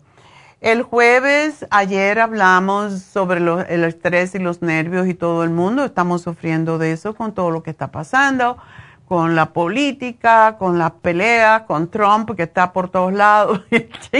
El 0.61 0.83
jueves, 0.83 1.67
ayer 1.71 2.19
hablamos 2.19 3.01
sobre 3.01 3.39
el 3.39 3.85
estrés 3.85 4.35
y 4.35 4.39
los 4.39 4.61
nervios 4.61 5.07
y 5.07 5.15
todo 5.15 5.45
el 5.45 5.51
mundo. 5.51 5.85
Estamos 5.85 6.23
sufriendo 6.23 6.79
de 6.79 6.93
eso 6.93 7.15
con 7.15 7.33
todo 7.33 7.51
lo 7.51 7.63
que 7.63 7.71
está 7.71 7.93
pasando, 7.93 8.59
con 9.07 9.37
la 9.37 9.53
política, 9.53 10.57
con 10.59 10.79
las 10.79 10.91
peleas, 10.93 11.63
con 11.63 11.89
Trump 11.91 12.35
que 12.35 12.43
está 12.43 12.73
por 12.73 12.89
todos 12.89 13.13
lados 13.13 13.61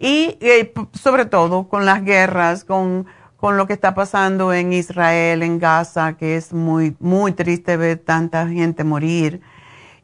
y 0.00 0.38
eh, 0.40 0.72
sobre 0.94 1.26
todo 1.26 1.68
con 1.68 1.84
las 1.84 2.02
guerras, 2.02 2.64
con, 2.64 3.06
con 3.44 3.58
lo 3.58 3.66
que 3.66 3.74
está 3.74 3.94
pasando 3.94 4.54
en 4.54 4.72
Israel, 4.72 5.42
en 5.42 5.58
Gaza, 5.58 6.16
que 6.16 6.38
es 6.38 6.54
muy, 6.54 6.96
muy 6.98 7.32
triste 7.32 7.76
ver 7.76 7.98
tanta 7.98 8.48
gente 8.48 8.84
morir. 8.84 9.42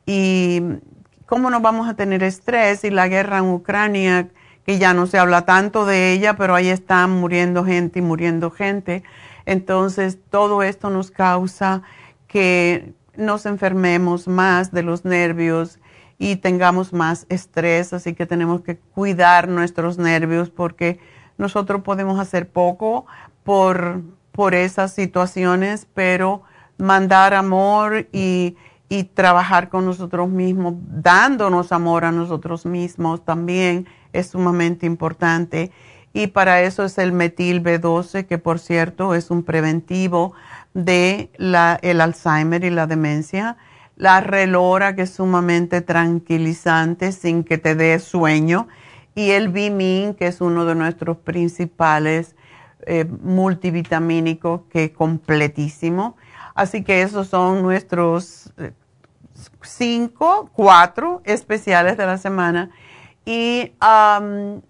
Y 0.05 0.61
¿cómo 1.25 1.49
no 1.49 1.63
vamos 1.63 1.89
a 1.89 1.95
tener 1.95 2.23
estrés? 2.23 2.85
Y 2.85 2.91
la 2.91 3.09
guerra 3.09 3.39
en 3.39 3.47
Ucrania, 3.47 4.29
que 4.67 4.79
ya 4.79 4.93
no 4.93 5.07
se 5.07 5.19
habla 5.19 5.47
tanto 5.47 5.87
de 5.87 6.13
ella, 6.13 6.37
pero 6.37 6.55
ahí 6.55 6.69
están 6.69 7.13
muriendo 7.13 7.65
gente 7.65 8.01
y 8.01 8.03
muriendo 8.03 8.51
gente. 8.51 9.05
Entonces, 9.47 10.19
todo 10.29 10.63
esto 10.63 10.91
nos 10.91 11.11
causa 11.11 11.81
que 12.29 12.93
nos 13.17 13.47
enfermemos 13.47 14.29
más 14.29 14.71
de 14.71 14.83
los 14.83 15.07
nervios 15.07 15.79
y 16.19 16.37
tengamos 16.37 16.93
más 16.93 17.25
estrés, 17.31 17.95
así 17.95 18.13
que 18.13 18.27
tenemos 18.27 18.61
que 18.61 18.77
cuidar 18.77 19.49
nuestros 19.49 19.97
nervios 19.97 20.51
porque 20.51 21.01
nosotros 21.41 21.81
podemos 21.81 22.21
hacer 22.21 22.51
poco 22.51 23.07
por, 23.45 24.03
por 24.33 24.55
esas 24.55 24.93
situaciones, 24.93 25.87
pero 25.95 26.43
mandar 26.79 27.35
amor 27.35 28.07
y 28.13 28.57
y 28.93 29.05
trabajar 29.05 29.69
con 29.69 29.87
nosotros 29.87 30.29
mismos, 30.29 30.75
dándonos 30.77 31.71
amor 31.71 32.05
a 32.05 32.11
nosotros 32.11 32.67
mismos 32.67 33.25
también 33.25 33.87
es 34.13 34.31
sumamente 34.31 34.85
importante. 34.85 35.71
Y 36.13 36.27
para 36.27 36.61
eso 36.63 36.85
es 36.85 36.99
el 36.99 37.13
metil 37.13 37.63
B12, 37.63 38.27
que 38.27 38.39
por 38.39 38.59
cierto 38.59 39.15
es 39.15 39.31
un 39.31 39.45
preventivo 39.45 40.33
de 40.75 41.31
la, 41.37 41.79
el 41.83 42.01
Alzheimer 42.01 42.65
y 42.65 42.71
la 42.71 42.89
demencia. 42.89 43.57
La 43.95 44.21
relora, 44.21 44.97
que 44.97 45.03
es 45.03 45.11
sumamente 45.11 45.83
tranquilizante 45.83 47.13
sin 47.13 47.45
que 47.45 47.59
te 47.59 47.77
dé 47.77 47.97
sueño. 48.01 48.67
Y 49.15 49.31
el 49.31 49.51
Bimin, 49.51 50.15
que 50.15 50.27
es 50.27 50.41
uno 50.41 50.65
de 50.65 50.75
nuestros 50.75 51.17
principales 51.19 52.35
eh, 52.87 53.05
multivitamínicos, 53.05 54.63
que 54.71 54.93
completísimo. 54.93 56.17
Así 56.55 56.83
que 56.83 57.03
esos 57.03 57.29
son 57.29 57.63
nuestros 57.63 58.53
eh, 58.59 58.73
cinco, 59.63 60.51
cuatro 60.53 61.23
especiales 61.25 61.97
de 61.97 62.07
la 62.07 62.19
semana 62.19 62.71
y 63.25 63.73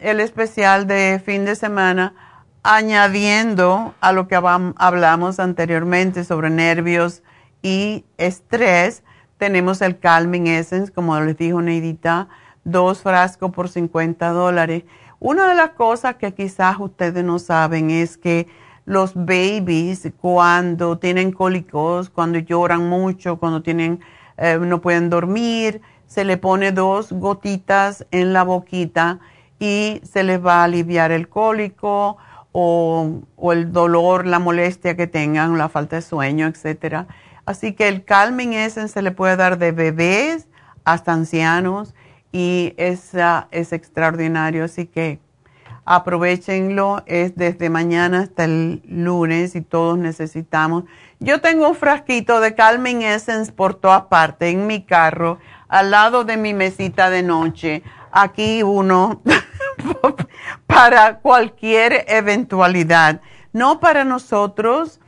el 0.00 0.20
especial 0.20 0.86
de 0.86 1.22
fin 1.24 1.44
de 1.44 1.54
semana 1.54 2.14
añadiendo 2.62 3.94
a 4.00 4.12
lo 4.12 4.28
que 4.28 4.36
hablamos 4.36 5.40
anteriormente 5.40 6.24
sobre 6.24 6.50
nervios 6.50 7.22
y 7.62 8.04
estrés, 8.18 9.02
tenemos 9.38 9.80
el 9.80 9.98
Calming 9.98 10.46
Essence, 10.46 10.92
como 10.92 11.18
les 11.20 11.36
dijo 11.36 11.62
Neidita, 11.62 12.28
dos 12.64 13.00
frascos 13.00 13.50
por 13.52 13.68
50 13.68 14.28
dólares. 14.30 14.84
Una 15.20 15.50
de 15.50 15.54
las 15.54 15.72
cosas 15.72 16.14
que 16.16 16.32
quizás 16.32 16.78
ustedes 16.80 17.22
no 17.22 17.38
saben 17.38 17.90
es 17.90 18.16
que 18.16 18.48
los 18.86 19.14
babies 19.14 20.10
cuando 20.18 20.96
tienen 20.96 21.30
cólicos, 21.30 22.08
cuando 22.08 22.38
lloran 22.38 22.88
mucho, 22.88 23.36
cuando 23.36 23.60
tienen, 23.60 24.00
eh, 24.38 24.58
no 24.58 24.80
pueden 24.80 25.10
dormir, 25.10 25.82
se 26.06 26.24
le 26.24 26.38
pone 26.38 26.72
dos 26.72 27.12
gotitas 27.12 28.06
en 28.10 28.32
la 28.32 28.44
boquita 28.44 29.18
y 29.58 30.00
se 30.10 30.24
les 30.24 30.44
va 30.44 30.62
a 30.62 30.64
aliviar 30.64 31.12
el 31.12 31.28
cólico 31.28 32.16
o, 32.52 33.20
el 33.52 33.72
dolor, 33.72 34.26
la 34.26 34.38
molestia 34.38 34.96
que 34.96 35.06
tengan, 35.06 35.58
la 35.58 35.68
falta 35.68 35.96
de 35.96 36.02
sueño, 36.02 36.46
etc. 36.46 37.04
Así 37.44 37.74
que 37.74 37.88
el 37.88 38.06
Calming 38.06 38.54
Essence 38.54 38.94
se 38.94 39.02
le 39.02 39.10
puede 39.10 39.36
dar 39.36 39.58
de 39.58 39.72
bebés 39.72 40.48
hasta 40.84 41.12
ancianos 41.12 41.94
y 42.32 42.74
es, 42.76 43.12
es 43.50 43.72
extraordinario. 43.72 44.64
Así 44.64 44.86
que 44.86 45.20
aprovechenlo, 45.84 47.02
es 47.06 47.34
desde 47.36 47.70
mañana 47.70 48.20
hasta 48.20 48.44
el 48.44 48.82
lunes 48.86 49.56
y 49.56 49.60
todos 49.60 49.98
necesitamos. 49.98 50.84
Yo 51.18 51.40
tengo 51.40 51.68
un 51.68 51.74
frasquito 51.74 52.40
de 52.40 52.54
Calming 52.54 53.02
Essence 53.02 53.50
por 53.50 53.74
todas 53.74 54.02
partes 54.02 54.52
en 54.52 54.66
mi 54.66 54.82
carro, 54.84 55.38
al 55.68 55.90
lado 55.90 56.24
de 56.24 56.36
mi 56.36 56.54
mesita 56.54 57.10
de 57.10 57.22
noche. 57.22 57.82
Aquí 58.12 58.62
uno 58.62 59.20
para 60.66 61.18
cualquier 61.18 62.04
eventualidad, 62.08 63.20
no 63.52 63.80
para 63.80 64.04
nosotros. 64.04 65.00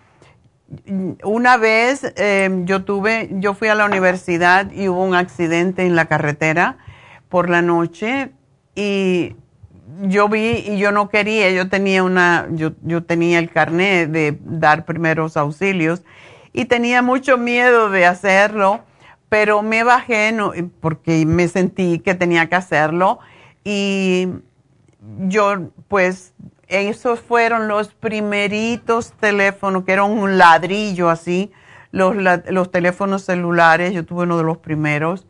Una 1.23 1.59
vez 1.59 2.13
em, 2.17 2.65
yo 2.65 2.83
tuve, 2.83 3.29
yo 3.35 3.53
fui 3.53 3.69
a 3.69 3.75
la 3.75 3.85
universidad 3.85 4.73
y 4.73 4.89
hubo 4.89 5.05
un 5.05 5.15
accidente 5.15 5.85
en 5.85 5.95
la 5.95 6.07
carretera 6.07 6.79
por 7.33 7.49
la 7.49 7.63
noche 7.63 8.31
y 8.75 9.37
yo 10.03 10.29
vi 10.29 10.65
y 10.67 10.77
yo 10.77 10.93
no 10.93 11.09
quería, 11.09 11.51
yo 11.51 11.67
tenía 11.71 12.03
una, 12.05 12.47
yo, 12.51 12.73
yo 12.83 13.05
tenía 13.05 13.39
el 13.39 13.51
carnet 13.51 14.11
de 14.11 14.39
dar 14.45 14.85
primeros 14.85 15.39
auxilios 15.39 16.03
y 16.53 16.67
tenía 16.67 17.01
mucho 17.01 17.39
miedo 17.39 17.89
de 17.89 18.05
hacerlo, 18.05 18.81
pero 19.31 19.63
me 19.63 19.83
bajé 19.83 20.37
porque 20.83 21.25
me 21.25 21.49
sentí 21.49 22.01
que 22.01 22.15
tenía 22.15 22.51
que 22.51 22.57
hacerlo 22.57 23.19
y 23.65 24.29
yo 25.21 25.71
pues 25.89 26.35
esos 26.69 27.19
fueron 27.21 27.67
los 27.67 27.95
primeritos 27.95 29.13
teléfonos, 29.13 29.85
que 29.85 29.93
eran 29.93 30.11
un 30.11 30.37
ladrillo 30.37 31.09
así, 31.09 31.51
los, 31.93 32.15
los 32.51 32.71
teléfonos 32.71 33.23
celulares, 33.23 33.95
yo 33.95 34.05
tuve 34.05 34.25
uno 34.25 34.37
de 34.37 34.45
los 34.45 34.59
primeros. 34.59 35.27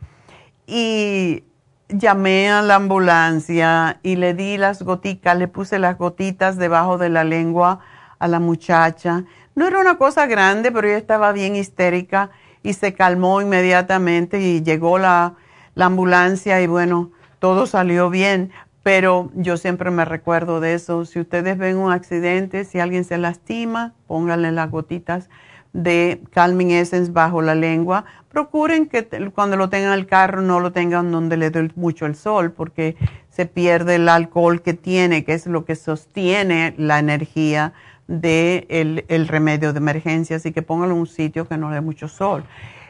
Y 0.67 1.45
llamé 1.93 2.51
a 2.51 2.63
la 2.63 2.77
ambulancia 2.77 4.01
y 4.03 4.17
le 4.17 4.35
di 4.35 4.57
las 4.57 4.83
gotitas, 4.83 5.37
le 5.37 5.49
puse 5.49 5.79
las 5.79 5.99
gotitas 5.99 6.57
debajo 6.57 6.99
de 6.99 7.09
la 7.09 7.25
lengua 7.25 7.81
a 8.19 8.29
la 8.29 8.41
muchacha. 8.41 9.25
No 9.55 9.67
era 9.67 9.79
una 9.79 9.99
cosa 9.99 10.27
grande, 10.27 10.73
pero 10.73 10.89
ella 10.89 10.99
estaba 10.99 11.33
bien 11.33 11.57
histérica 11.57 12.31
y 12.63 12.75
se 12.75 12.95
calmó 12.95 13.41
inmediatamente 13.41 14.41
y 14.41 14.63
llegó 14.63 14.99
la, 14.99 15.35
la 15.75 15.87
ambulancia 15.87 16.61
y 16.61 16.67
bueno, 16.67 17.11
todo 17.39 17.67
salió 17.67 18.11
bien 18.11 18.53
pero 18.83 19.31
yo 19.35 19.57
siempre 19.57 19.91
me 19.91 20.05
recuerdo 20.05 20.61
de 20.61 20.75
eso. 20.75 21.05
Si 21.05 21.21
ustedes 21.21 21.57
ven 21.57 21.77
un 21.77 21.93
accidente, 21.93 22.65
si 22.65 22.81
alguien 22.81 23.05
se 23.05 23.19
lastima, 23.19 23.95
pónganle 24.07 24.51
las 24.53 24.71
gotitas 24.71 25.31
de 25.73 26.23
Calming 26.31 26.71
Essence 26.71 27.11
bajo 27.11 27.43
la 27.43 27.55
lengua. 27.55 28.05
Procuren 28.29 28.87
que 28.87 29.07
cuando 29.35 29.57
lo 29.57 29.69
tengan 29.69 29.93
en 29.93 29.99
el 29.99 30.07
carro 30.07 30.43
no 30.43 30.61
lo 30.61 30.73
tengan 30.73 31.11
donde 31.13 31.37
le 31.37 31.51
dé 31.51 31.71
mucho 31.77 32.07
el 32.07 32.15
sol 32.15 32.53
porque 32.53 32.97
se 33.29 33.47
pierde 33.47 33.97
el 33.97 34.09
alcohol 34.09 34.63
que 34.63 34.75
tiene, 34.75 35.25
que 35.25 35.35
es 35.35 35.47
lo 35.47 35.65
que 35.65 35.77
sostiene 35.77 36.75
la 36.77 36.99
energía 36.99 37.73
del 38.09 38.97
de 38.97 39.05
el 39.09 39.29
remedio 39.29 39.73
de 39.73 39.79
emergencia. 39.79 40.37
Así 40.37 40.53
que 40.53 40.63
pónganlo 40.63 40.95
en 40.95 41.01
un 41.01 41.07
sitio 41.07 41.49
que 41.49 41.57
no 41.57 41.69
le 41.69 41.77
dé 41.77 41.81
mucho 41.81 42.09
sol. 42.09 42.45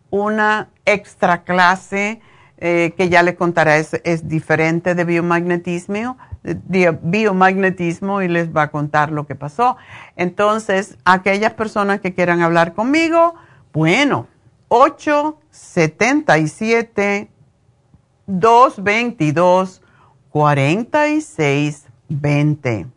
una 0.09 0.67
extra 0.85 1.43
clase 1.43 2.19
eh, 2.57 2.93
que 2.97 3.07
ya 3.07 3.23
le 3.23 3.35
contaré, 3.35 3.79
es, 3.79 4.27
diferente 4.27 4.95
de 4.95 5.05
de 6.43 6.99
biomagnetismo 7.01 8.21
y 8.21 8.27
les 8.27 8.53
va 8.53 8.63
a 8.63 8.71
contar 8.71 9.13
lo 9.13 9.25
que 9.25 9.35
pasó. 9.35 9.77
Entonces, 10.17 10.97
aquellas 11.05 11.53
personas 11.53 12.01
que 12.01 12.13
quieran 12.13 12.41
hablar 12.41 12.73
conmigo, 12.73 13.35
bueno, 13.71 14.27
877 14.67 17.29
222 18.27 19.81
4620 20.31 22.92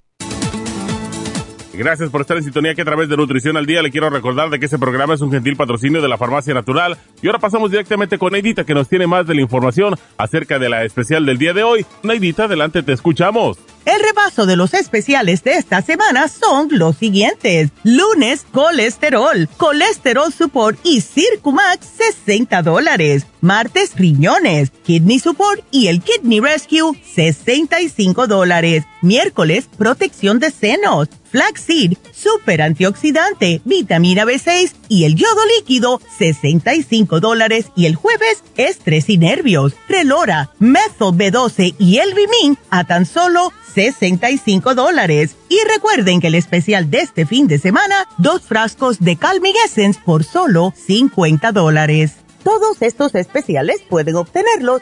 Gracias 1.79 2.09
por 2.09 2.19
estar 2.19 2.35
en 2.35 2.43
sintonía 2.43 2.75
que 2.75 2.81
a 2.81 2.85
través 2.85 3.07
de 3.07 3.15
Nutrición 3.15 3.55
al 3.55 3.65
Día 3.65 3.81
le 3.81 3.89
quiero 3.89 4.09
recordar 4.09 4.49
de 4.49 4.59
que 4.59 4.65
este 4.65 4.77
programa 4.77 5.13
es 5.13 5.21
un 5.21 5.31
gentil 5.31 5.55
patrocinio 5.55 6.01
de 6.01 6.09
la 6.09 6.17
Farmacia 6.17 6.53
Natural. 6.53 6.97
Y 7.21 7.27
ahora 7.27 7.39
pasamos 7.39 7.71
directamente 7.71 8.17
con 8.17 8.33
Neidita 8.33 8.65
que 8.65 8.73
nos 8.73 8.89
tiene 8.89 9.07
más 9.07 9.25
de 9.25 9.33
la 9.33 9.39
información 9.39 9.95
acerca 10.17 10.59
de 10.59 10.67
la 10.67 10.83
especial 10.83 11.25
del 11.25 11.37
día 11.37 11.53
de 11.53 11.63
hoy. 11.63 11.85
Neidita, 12.03 12.43
adelante, 12.43 12.83
te 12.83 12.91
escuchamos. 12.91 13.59
El 13.85 14.03
repaso 14.03 14.45
de 14.45 14.57
los 14.57 14.73
especiales 14.73 15.41
de 15.43 15.53
esta 15.53 15.81
semana 15.81 16.27
son 16.27 16.67
los 16.71 16.97
siguientes. 16.97 17.69
Lunes, 17.83 18.45
colesterol, 18.51 19.47
colesterol 19.55 20.33
support 20.33 20.77
y 20.83 20.99
Circumax, 20.99 21.87
60 22.25 22.61
dólares. 22.61 23.25
Martes, 23.39 23.95
riñones, 23.95 24.71
kidney 24.83 25.17
support 25.17 25.63
y 25.71 25.87
el 25.87 26.01
kidney 26.01 26.41
rescue, 26.41 26.91
65 27.15 28.27
dólares. 28.27 28.83
Miércoles, 29.01 29.69
protección 29.77 30.39
de 30.39 30.51
senos, 30.51 31.07
flaxseed, 31.29 31.97
super 32.11 32.61
antioxidante, 32.61 33.61
vitamina 33.65 34.25
B6 34.25 34.73
y 34.87 35.05
el 35.05 35.15
yodo 35.15 35.41
líquido, 35.57 36.01
65 36.17 37.19
dólares. 37.19 37.67
Y 37.75 37.85
el 37.85 37.95
jueves, 37.95 38.43
estrés 38.57 39.09
y 39.09 39.17
nervios, 39.17 39.73
relora, 39.87 40.51
methyl 40.59 41.13
B12 41.13 41.75
y 41.77 41.97
el 41.99 42.13
Vimin 42.13 42.57
a 42.69 42.83
tan 42.83 43.05
solo 43.05 43.53
65 43.73 44.75
dólares. 44.75 45.35
Y 45.49 45.57
recuerden 45.73 46.21
que 46.21 46.27
el 46.27 46.35
especial 46.35 46.89
de 46.89 46.99
este 46.99 47.25
fin 47.25 47.47
de 47.47 47.59
semana, 47.59 48.07
dos 48.17 48.41
frascos 48.41 48.99
de 48.99 49.15
Calming 49.15 49.55
Essence 49.65 49.99
por 50.03 50.23
solo 50.23 50.73
50 50.75 51.51
dólares. 51.51 52.13
Todos 52.43 52.81
estos 52.81 53.15
especiales 53.15 53.81
pueden 53.89 54.15
obtenerlos 54.15 54.81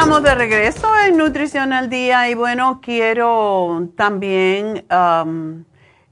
Estamos 0.00 0.22
de 0.22 0.34
regreso 0.34 0.88
en 1.06 1.18
Nutrición 1.18 1.74
al 1.74 1.90
Día 1.90 2.30
y 2.30 2.34
bueno, 2.34 2.80
quiero 2.82 3.90
también, 3.96 4.86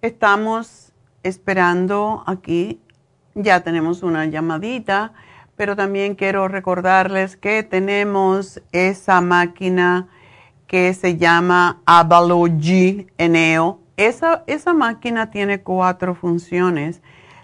estamos 0.02 0.92
esperando 1.22 2.22
aquí, 2.26 2.82
ya 3.34 3.60
tenemos 3.60 4.02
una 4.02 4.26
llamadita, 4.26 5.14
pero 5.56 5.74
también 5.74 6.16
quiero 6.16 6.48
recordarles 6.48 7.38
que 7.38 7.62
tenemos 7.62 8.60
esa 8.72 9.22
máquina 9.22 10.08
que 10.66 10.92
se 10.92 11.16
llama 11.16 11.80
Avalogy 11.86 13.06
Eneo. 13.16 13.80
Esa, 13.96 14.44
esa 14.46 14.74
máquina 14.74 15.30
tiene 15.30 15.62
cuatro 15.62 16.14
funciones. 16.14 17.00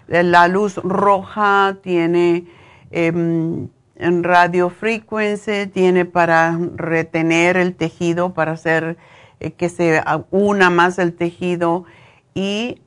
La 0.07 0.47
luz 0.47 0.75
roja 0.75 1.77
tiene... 1.81 2.45
Eh, 2.91 3.67
en 3.95 4.23
radiofrequencia, 4.23 5.69
tiene 5.71 6.05
para 6.05 6.57
retener 6.75 7.57
el 7.57 7.75
tejido, 7.75 8.33
para 8.33 8.53
hacer 8.53 8.97
eh, 9.39 9.51
que 9.51 9.69
se 9.69 10.03
una 10.31 10.69
más 10.69 10.99
el 10.99 11.13
tejido 11.13 11.85
y 12.33 12.81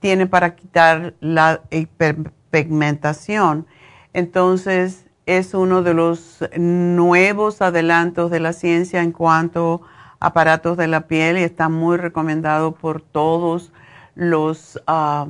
tiene 0.00 0.26
para 0.26 0.56
quitar 0.56 1.14
la 1.20 1.62
hiperpigmentación. 1.70 3.66
Entonces, 4.12 5.06
es 5.26 5.54
uno 5.54 5.82
de 5.82 5.94
los 5.94 6.44
nuevos 6.56 7.62
adelantos 7.62 8.30
de 8.32 8.40
la 8.40 8.52
ciencia 8.52 9.02
en 9.02 9.12
cuanto 9.12 9.82
aparatos 10.18 10.76
de 10.76 10.88
la 10.88 11.06
piel 11.06 11.38
y 11.38 11.42
está 11.42 11.68
muy 11.68 11.96
recomendado 11.96 12.72
por 12.72 13.00
todos 13.00 13.72
los, 14.14 14.82
ah, 14.86 15.28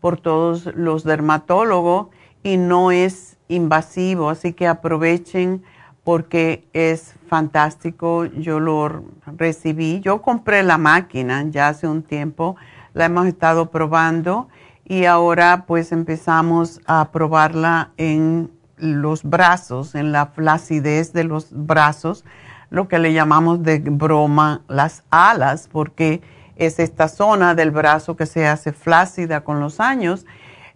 por 0.00 0.20
todos 0.20 0.66
los 0.74 1.04
dermatólogos 1.04 2.08
y 2.42 2.56
no 2.56 2.90
es 2.90 3.38
invasivo, 3.50 4.30
así 4.30 4.52
que 4.52 4.66
aprovechen 4.66 5.62
porque 6.04 6.64
es 6.72 7.14
fantástico. 7.28 8.24
Yo 8.24 8.60
lo 8.60 9.04
recibí, 9.36 10.00
yo 10.00 10.22
compré 10.22 10.62
la 10.62 10.78
máquina 10.78 11.44
ya 11.48 11.68
hace 11.68 11.86
un 11.86 12.02
tiempo, 12.02 12.56
la 12.94 13.06
hemos 13.06 13.26
estado 13.26 13.70
probando 13.70 14.48
y 14.84 15.04
ahora 15.04 15.64
pues 15.66 15.92
empezamos 15.92 16.80
a 16.86 17.10
probarla 17.12 17.90
en 17.96 18.50
los 18.76 19.22
brazos, 19.24 19.94
en 19.94 20.10
la 20.10 20.26
flacidez 20.26 21.12
de 21.12 21.24
los 21.24 21.48
brazos, 21.50 22.24
lo 22.70 22.88
que 22.88 22.98
le 22.98 23.12
llamamos 23.12 23.62
de 23.62 23.78
broma 23.80 24.62
las 24.68 25.02
alas, 25.10 25.68
porque 25.70 26.22
es 26.56 26.78
esta 26.78 27.08
zona 27.08 27.54
del 27.54 27.70
brazo 27.70 28.16
que 28.16 28.26
se 28.26 28.46
hace 28.46 28.72
flácida 28.72 29.42
con 29.42 29.60
los 29.60 29.80
años. 29.80 30.26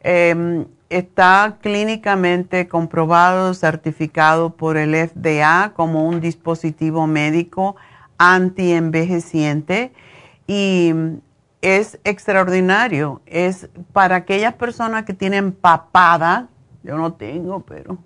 Em, 0.01 0.67
está 0.91 1.59
clínicamente 1.61 2.69
comprobado, 2.69 3.55
certificado 3.55 4.51
por 4.51 4.77
el 4.77 4.95
FDA 4.95 5.73
como 5.75 6.07
un 6.07 6.21
dispositivo 6.21 7.07
médico 7.07 7.77
anti-envejeciente 8.19 9.93
y 10.47 10.93
es 11.63 11.99
extraordinario. 12.05 13.23
Es 13.27 13.69
para 13.93 14.17
aquellas 14.17 14.55
personas 14.55 15.05
que 15.05 15.15
tienen 15.15 15.53
papada, 15.53 16.49
yo 16.83 16.97
no 16.99 17.15
tengo, 17.15 17.61
pero 17.61 17.99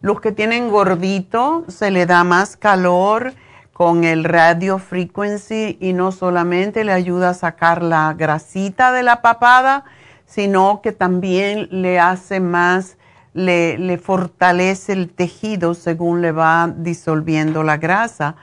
los 0.00 0.20
que 0.20 0.32
tienen 0.32 0.70
gordito 0.70 1.64
se 1.68 1.90
le 1.90 2.06
da 2.06 2.24
más 2.24 2.56
calor 2.56 3.34
con 3.72 4.04
el 4.04 4.22
radio 4.22 4.78
frequency 4.78 5.76
y 5.80 5.92
no 5.94 6.12
solamente 6.12 6.84
le 6.84 6.92
ayuda 6.92 7.30
a 7.30 7.34
sacar 7.34 7.82
la 7.82 8.14
grasita 8.14 8.92
de 8.92 9.02
la 9.02 9.20
papada, 9.20 9.84
sino 10.26 10.80
que 10.82 10.92
también 10.92 11.68
le 11.70 12.00
hace 12.00 12.40
más, 12.40 12.96
le, 13.32 13.98
fortalece 13.98 14.92
el 14.92 15.10
tejido 15.10 15.74
según 15.74 16.22
le 16.22 16.32
va 16.32 16.72
disolviendo 16.76 17.62
la 17.62 17.76
grasa. 17.76 18.36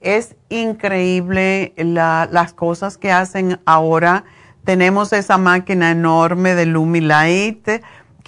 Es 0.00 0.36
increíble 0.48 1.74
las 1.76 2.52
cosas 2.52 2.98
que 2.98 3.12
hacen 3.12 3.60
ahora. 3.66 4.24
Tenemos 4.64 5.12
esa 5.12 5.38
máquina 5.38 5.90
enorme 5.90 6.54
de 6.54 6.66
Lumilight 6.66 7.68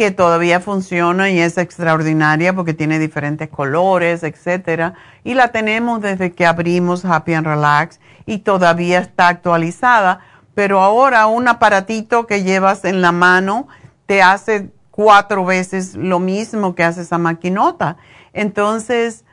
que 0.01 0.11
todavía 0.11 0.61
funciona 0.61 1.28
y 1.28 1.40
es 1.40 1.59
extraordinaria 1.59 2.55
porque 2.55 2.72
tiene 2.72 2.98
diferentes 2.98 3.51
colores, 3.51 4.22
etcétera. 4.22 4.94
Y 5.24 5.34
la 5.34 5.48
tenemos 5.48 6.01
desde 6.01 6.32
que 6.32 6.46
abrimos 6.46 7.05
Happy 7.05 7.34
and 7.34 7.46
Relax 7.46 8.01
y 8.24 8.38
todavía 8.38 9.01
está 9.01 9.28
actualizada. 9.28 10.20
Pero 10.61 10.82
ahora 10.82 11.26
un 11.26 11.48
aparatito 11.48 12.26
que 12.26 12.42
llevas 12.42 12.84
en 12.84 13.00
la 13.00 13.12
mano 13.12 13.66
te 14.04 14.20
hace 14.20 14.68
cuatro 14.90 15.46
veces 15.46 15.96
lo 15.96 16.18
mismo 16.18 16.74
que 16.74 16.84
hace 16.84 17.00
esa 17.00 17.16
maquinota. 17.16 17.96
Entonces, 18.34 19.24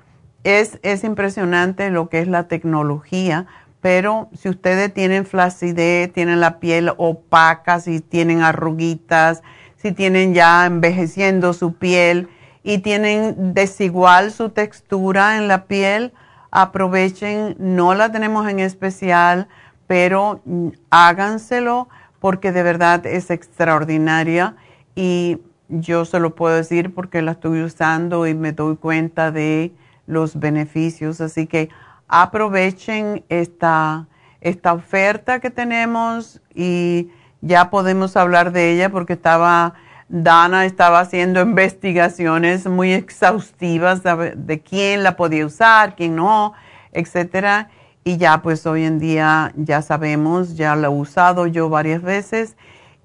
es, 0.46 0.80
es 0.84 1.04
impresionante 1.04 1.90
lo 1.90 2.08
que 2.08 2.22
es 2.22 2.30
la 2.30 2.48
tecnología. 2.48 3.46
Pero 3.82 4.30
si 4.38 4.48
ustedes 4.48 4.94
tienen 4.94 5.26
flacidez, 5.26 6.14
tienen 6.14 6.40
la 6.40 6.62
piel 6.62 6.94
opaca, 6.96 7.82
si 7.82 8.00
tienen 8.00 8.42
arruguitas, 8.42 9.44
si 9.76 9.92
tienen 9.92 10.34
ya 10.34 10.66
envejeciendo 10.66 11.52
su 11.52 11.74
piel 11.74 12.30
y 12.64 12.78
tienen 12.78 13.54
desigual 13.54 14.32
su 14.32 14.52
textura 14.52 15.36
en 15.36 15.50
la 15.50 15.66
piel, 15.66 16.14
aprovechen, 16.52 17.58
no 17.60 17.96
la 17.96 18.14
tenemos 18.14 18.48
en 18.48 18.60
especial, 18.60 19.50
pero 19.88 20.42
mm, 20.46 20.70
háganselo 20.90 21.88
porque 22.20 22.52
de 22.52 22.64
verdad 22.64 23.06
es 23.06 23.32
extraordinaria 23.32 24.56
y 24.96 25.40
yo 25.70 26.06
se 26.06 26.20
lo 26.20 26.36
puedo 26.36 26.56
decir 26.56 26.94
porque 26.94 27.22
la 27.22 27.34
estoy 27.34 27.62
usando 27.62 28.28
y 28.28 28.34
me 28.34 28.52
doy 28.52 28.78
cuenta 28.78 29.32
de 29.32 29.74
los 30.06 30.40
beneficios. 30.40 31.22
Así 31.22 31.48
que 31.48 31.70
aprovechen 32.08 33.24
esta, 33.30 34.08
esta 34.42 34.74
oferta 34.74 35.40
que 35.40 35.50
tenemos 35.50 36.42
y 36.56 37.10
ya 37.42 37.70
podemos 37.70 38.18
hablar 38.18 38.52
de 38.52 38.72
ella 38.72 38.90
porque 38.90 39.14
estaba, 39.14 39.76
Dana 40.10 40.66
estaba 40.66 41.02
haciendo 41.02 41.42
investigaciones 41.42 42.66
muy 42.66 42.94
exhaustivas 42.94 44.02
de, 44.04 44.62
quién 44.62 45.04
la 45.04 45.16
podía 45.16 45.46
usar, 45.46 45.96
quién 45.96 46.16
no, 46.16 46.54
etcétera. 46.94 47.70
Y 48.08 48.16
ya 48.16 48.42
pues 48.42 48.66
hoy 48.66 48.86
en 48.86 49.00
día 49.00 49.52
ya 49.58 49.82
sabemos, 49.82 50.56
ya 50.56 50.78
la 50.78 50.88
he 50.88 50.90
usado 50.90 51.46
yo 51.46 51.68
varias 51.68 52.02
veces 52.02 52.56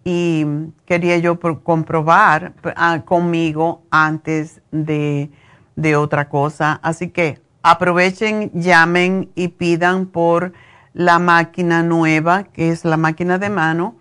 y 0.04 0.46
quería 0.86 1.18
yo 1.18 1.40
comprobar 1.64 2.52
ah, 2.76 3.02
conmigo 3.04 3.82
antes 3.90 4.62
de, 4.70 5.28
de 5.74 5.96
otra 5.96 6.28
cosa. 6.28 6.78
Así 6.84 7.08
que 7.08 7.40
aprovechen, 7.64 8.52
llamen 8.54 9.28
y 9.34 9.48
pidan 9.48 10.06
por 10.06 10.52
la 10.94 11.18
máquina 11.18 11.82
nueva, 11.82 12.44
que 12.44 12.68
es 12.68 12.84
la 12.84 12.96
máquina 12.96 13.38
de 13.38 13.50
mano 13.50 13.96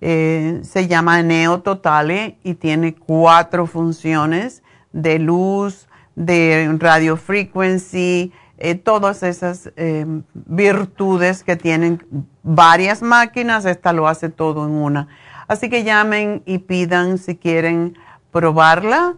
eh, 0.00 0.62
se 0.64 0.88
llama 0.88 1.22
Neo 1.22 1.60
Totale 1.60 2.38
y 2.42 2.54
tiene 2.54 2.96
cuatro 2.96 3.66
funciones 3.66 4.64
de 4.92 5.20
luz, 5.20 5.86
de 6.16 6.74
radio 6.80 7.16
frequency, 7.16 8.32
eh, 8.60 8.74
todas 8.74 9.22
esas 9.22 9.72
eh, 9.76 10.04
virtudes 10.34 11.42
que 11.42 11.56
tienen 11.56 12.04
varias 12.42 13.00
máquinas, 13.00 13.64
esta 13.64 13.94
lo 13.94 14.06
hace 14.06 14.28
todo 14.28 14.66
en 14.66 14.72
una. 14.72 15.08
Así 15.48 15.70
que 15.70 15.82
llamen 15.82 16.42
y 16.44 16.58
pidan 16.58 17.16
si 17.18 17.36
quieren 17.36 17.96
probarla. 18.30 19.14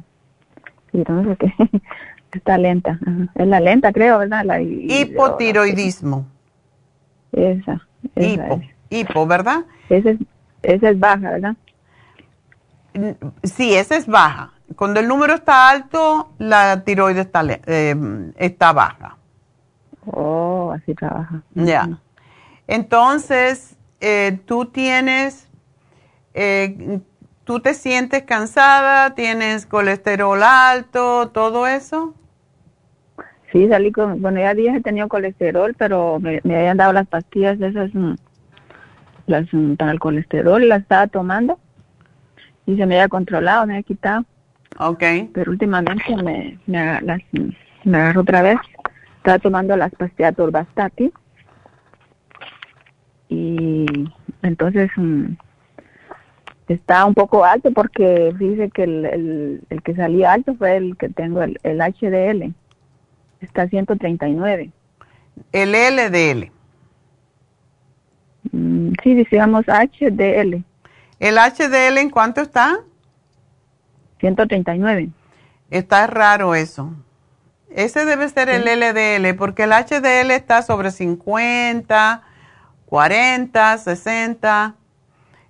hidro, 0.92 1.14
no 1.14 1.24
sé 1.24 1.38
qué, 1.38 1.54
Está 2.34 2.58
lenta. 2.58 3.00
Es 3.36 3.48
la 3.48 3.60
lenta, 3.60 3.94
creo, 3.94 4.20
¿verdad? 4.20 4.44
La 4.44 4.62
Hipotiroidismo. 4.62 6.28
Esa. 7.32 7.82
Hipo. 8.16 8.62
Hipo, 8.90 9.26
¿verdad? 9.26 9.66
Esa 9.90 10.12
es, 10.12 10.20
esa 10.62 10.90
es 10.90 11.00
baja, 11.00 11.32
¿verdad? 11.32 11.56
Sí, 13.44 13.74
esa 13.74 13.96
es 13.96 14.08
baja. 14.08 14.54
Cuando 14.76 15.00
el 15.00 15.08
número 15.08 15.34
está 15.34 15.70
alto, 15.70 16.32
la 16.38 16.84
tiroides 16.84 17.26
está, 17.26 17.44
eh, 17.46 17.96
está 18.38 18.74
baja. 18.74 19.18
Oh, 20.06 20.74
así 20.76 20.94
trabaja. 20.94 21.42
Ya. 21.56 22.00
Entonces, 22.68 23.76
eh, 24.00 24.40
tú 24.46 24.66
tienes 24.66 25.48
eh, 26.34 27.00
¿Tú 27.48 27.62
te 27.62 27.74
sientes 27.74 28.24
cansada? 28.24 29.16
¿Tienes 29.16 29.66
colesterol 29.66 30.44
alto? 30.44 31.30
¿Todo 31.30 31.66
eso? 31.66 32.14
Sí, 33.54 33.70
salí 33.70 33.94
con, 33.94 34.22
bueno, 34.22 34.42
ya 34.42 34.54
días 34.54 34.76
he 34.76 34.82
tenido 34.82 35.08
colesterol, 35.08 35.74
pero 35.78 36.20
me, 36.20 36.42
habían 36.44 36.76
dado 36.76 36.92
las 36.92 37.08
pastillas 37.08 37.58
de 37.58 37.70
esas, 37.70 37.96
mm, 37.96 38.16
las 39.28 39.48
mm, 39.54 39.76
para 39.76 39.94
el 39.94 40.00
colesterol, 40.02 40.68
las 40.68 40.82
estaba 40.82 41.08
tomando 41.08 41.58
y 42.66 42.76
se 42.76 42.86
me 42.86 42.96
había 42.96 43.08
controlado, 43.08 43.66
me 43.66 43.76
había 43.76 43.84
quitado. 43.84 44.26
Ok. 44.80 45.04
Pero 45.34 45.52
últimamente 45.52 46.16
me, 46.16 46.60
me, 46.68 47.02
las, 47.02 47.22
me 47.84 47.98
agarró 47.98 48.22
otra 48.22 48.42
vez. 48.42 48.58
está 49.18 49.40
tomando 49.40 49.76
las 49.76 49.92
pastillas 49.96 50.36
Torvastatin 50.36 51.12
y 53.30 53.86
entonces 54.42 54.90
mm, 54.96 55.34
está 56.68 57.06
un 57.06 57.14
poco 57.14 57.44
alto 57.44 57.72
porque 57.72 58.34
dice 58.38 58.70
que 58.70 58.84
el, 58.84 59.62
el, 59.70 59.84
que 59.84 59.96
salía 59.96 60.34
alto 60.34 60.56
fue 60.56 60.78
el 60.78 60.98
que 60.98 61.10
tengo, 61.10 61.42
el, 61.42 61.58
el 61.64 61.80
HDL. 61.80 62.54
Está 63.42 63.64
a 63.64 63.68
139. 63.68 64.72
¿El 65.52 65.72
LDL? 65.72 66.52
Mm, 68.52 68.94
sí, 69.04 69.14
decíamos 69.14 69.66
HDL. 69.66 70.64
¿El 71.20 71.36
HDL 71.38 71.98
en 71.98 72.10
cuánto 72.10 72.42
está? 72.42 72.80
139. 74.20 75.10
Está 75.70 76.08
raro 76.08 76.56
eso. 76.56 76.94
Ese 77.70 78.06
debe 78.06 78.30
ser 78.30 78.50
el 78.50 78.64
LDL 78.64 79.36
porque 79.38 79.64
el 79.64 79.72
HDL 79.72 80.32
está 80.32 80.62
sobre 80.62 80.92
50, 80.92 82.24
40, 82.86 83.78
60. 83.78 84.76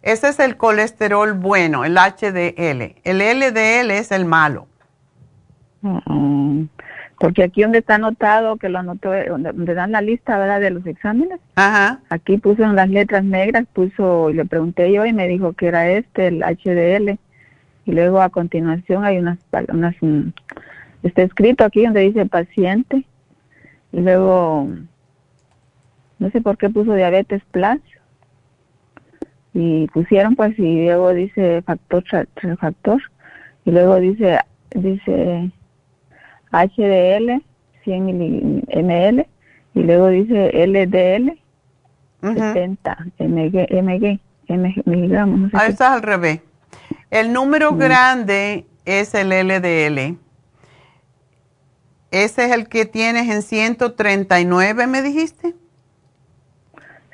Ese 0.01 0.29
es 0.29 0.39
el 0.39 0.57
colesterol 0.57 1.33
bueno, 1.33 1.85
el 1.85 1.95
HDL. 1.95 2.95
El 3.03 3.19
LDL 3.19 3.91
es 3.91 4.11
el 4.11 4.25
malo. 4.25 4.67
Mm, 5.81 6.63
porque 7.19 7.43
aquí 7.43 7.61
donde 7.61 7.79
está 7.79 7.95
anotado, 7.95 8.57
que 8.57 8.69
lo 8.69 8.79
anotó, 8.79 9.11
donde, 9.11 9.73
dan 9.73 9.91
la 9.91 10.01
lista 10.01 10.37
¿verdad? 10.37 10.59
de 10.59 10.71
los 10.71 10.85
exámenes, 10.85 11.39
Ajá. 11.55 11.99
aquí 12.09 12.37
puso 12.37 12.63
en 12.63 12.75
las 12.75 12.89
letras 12.89 13.23
negras, 13.23 13.65
puso, 13.73 14.29
y 14.29 14.33
le 14.33 14.45
pregunté 14.45 14.91
yo 14.91 15.05
y 15.05 15.13
me 15.13 15.27
dijo 15.27 15.53
que 15.53 15.67
era 15.67 15.89
este, 15.89 16.27
el 16.27 16.41
HDL. 16.41 17.17
Y 17.87 17.93
luego 17.93 18.21
a 18.21 18.29
continuación 18.29 19.05
hay 19.05 19.17
unas, 19.17 19.39
unas 19.69 19.95
mm, 20.01 20.29
está 21.03 21.23
escrito 21.23 21.63
aquí 21.63 21.85
donde 21.85 22.01
dice 22.01 22.25
paciente. 22.25 23.05
Y 23.93 24.01
luego, 24.01 24.67
no 26.19 26.29
sé 26.31 26.41
por 26.41 26.57
qué 26.57 26.69
puso 26.69 26.93
diabetes 26.93 27.41
plus. 27.51 27.79
Y 29.53 29.87
pusieron 29.87 30.35
pues, 30.35 30.59
y 30.59 30.85
luego 30.85 31.13
dice 31.13 31.61
factor, 31.61 32.03
factor. 32.59 33.01
Y 33.63 33.71
luego 33.71 33.95
dice, 33.95 34.37
dice 34.75 35.49
HDL, 36.51 37.41
100 37.85 38.63
ml, 38.67 39.25
y 39.73 39.83
luego 39.83 40.09
dice 40.09 40.51
LDL, 40.53 41.39
70 42.21 42.97
mg, 43.19 43.67
mg, 43.81 44.19
mg, 44.49 44.81
miligramos. 44.85 45.39
No 45.39 45.49
sé 45.49 45.57
Ahí 45.57 45.71
está 45.71 45.93
al 45.93 46.01
revés. 46.01 46.41
El 47.09 47.33
número 47.33 47.75
grande 47.75 48.65
es 48.85 49.13
el 49.13 49.29
LDL. 49.29 50.17
Ese 52.11 52.45
es 52.45 52.51
el 52.51 52.67
que 52.67 52.85
tienes 52.85 53.29
en 53.29 53.41
139, 53.41 54.87
me 54.87 55.01
dijiste. 55.01 55.55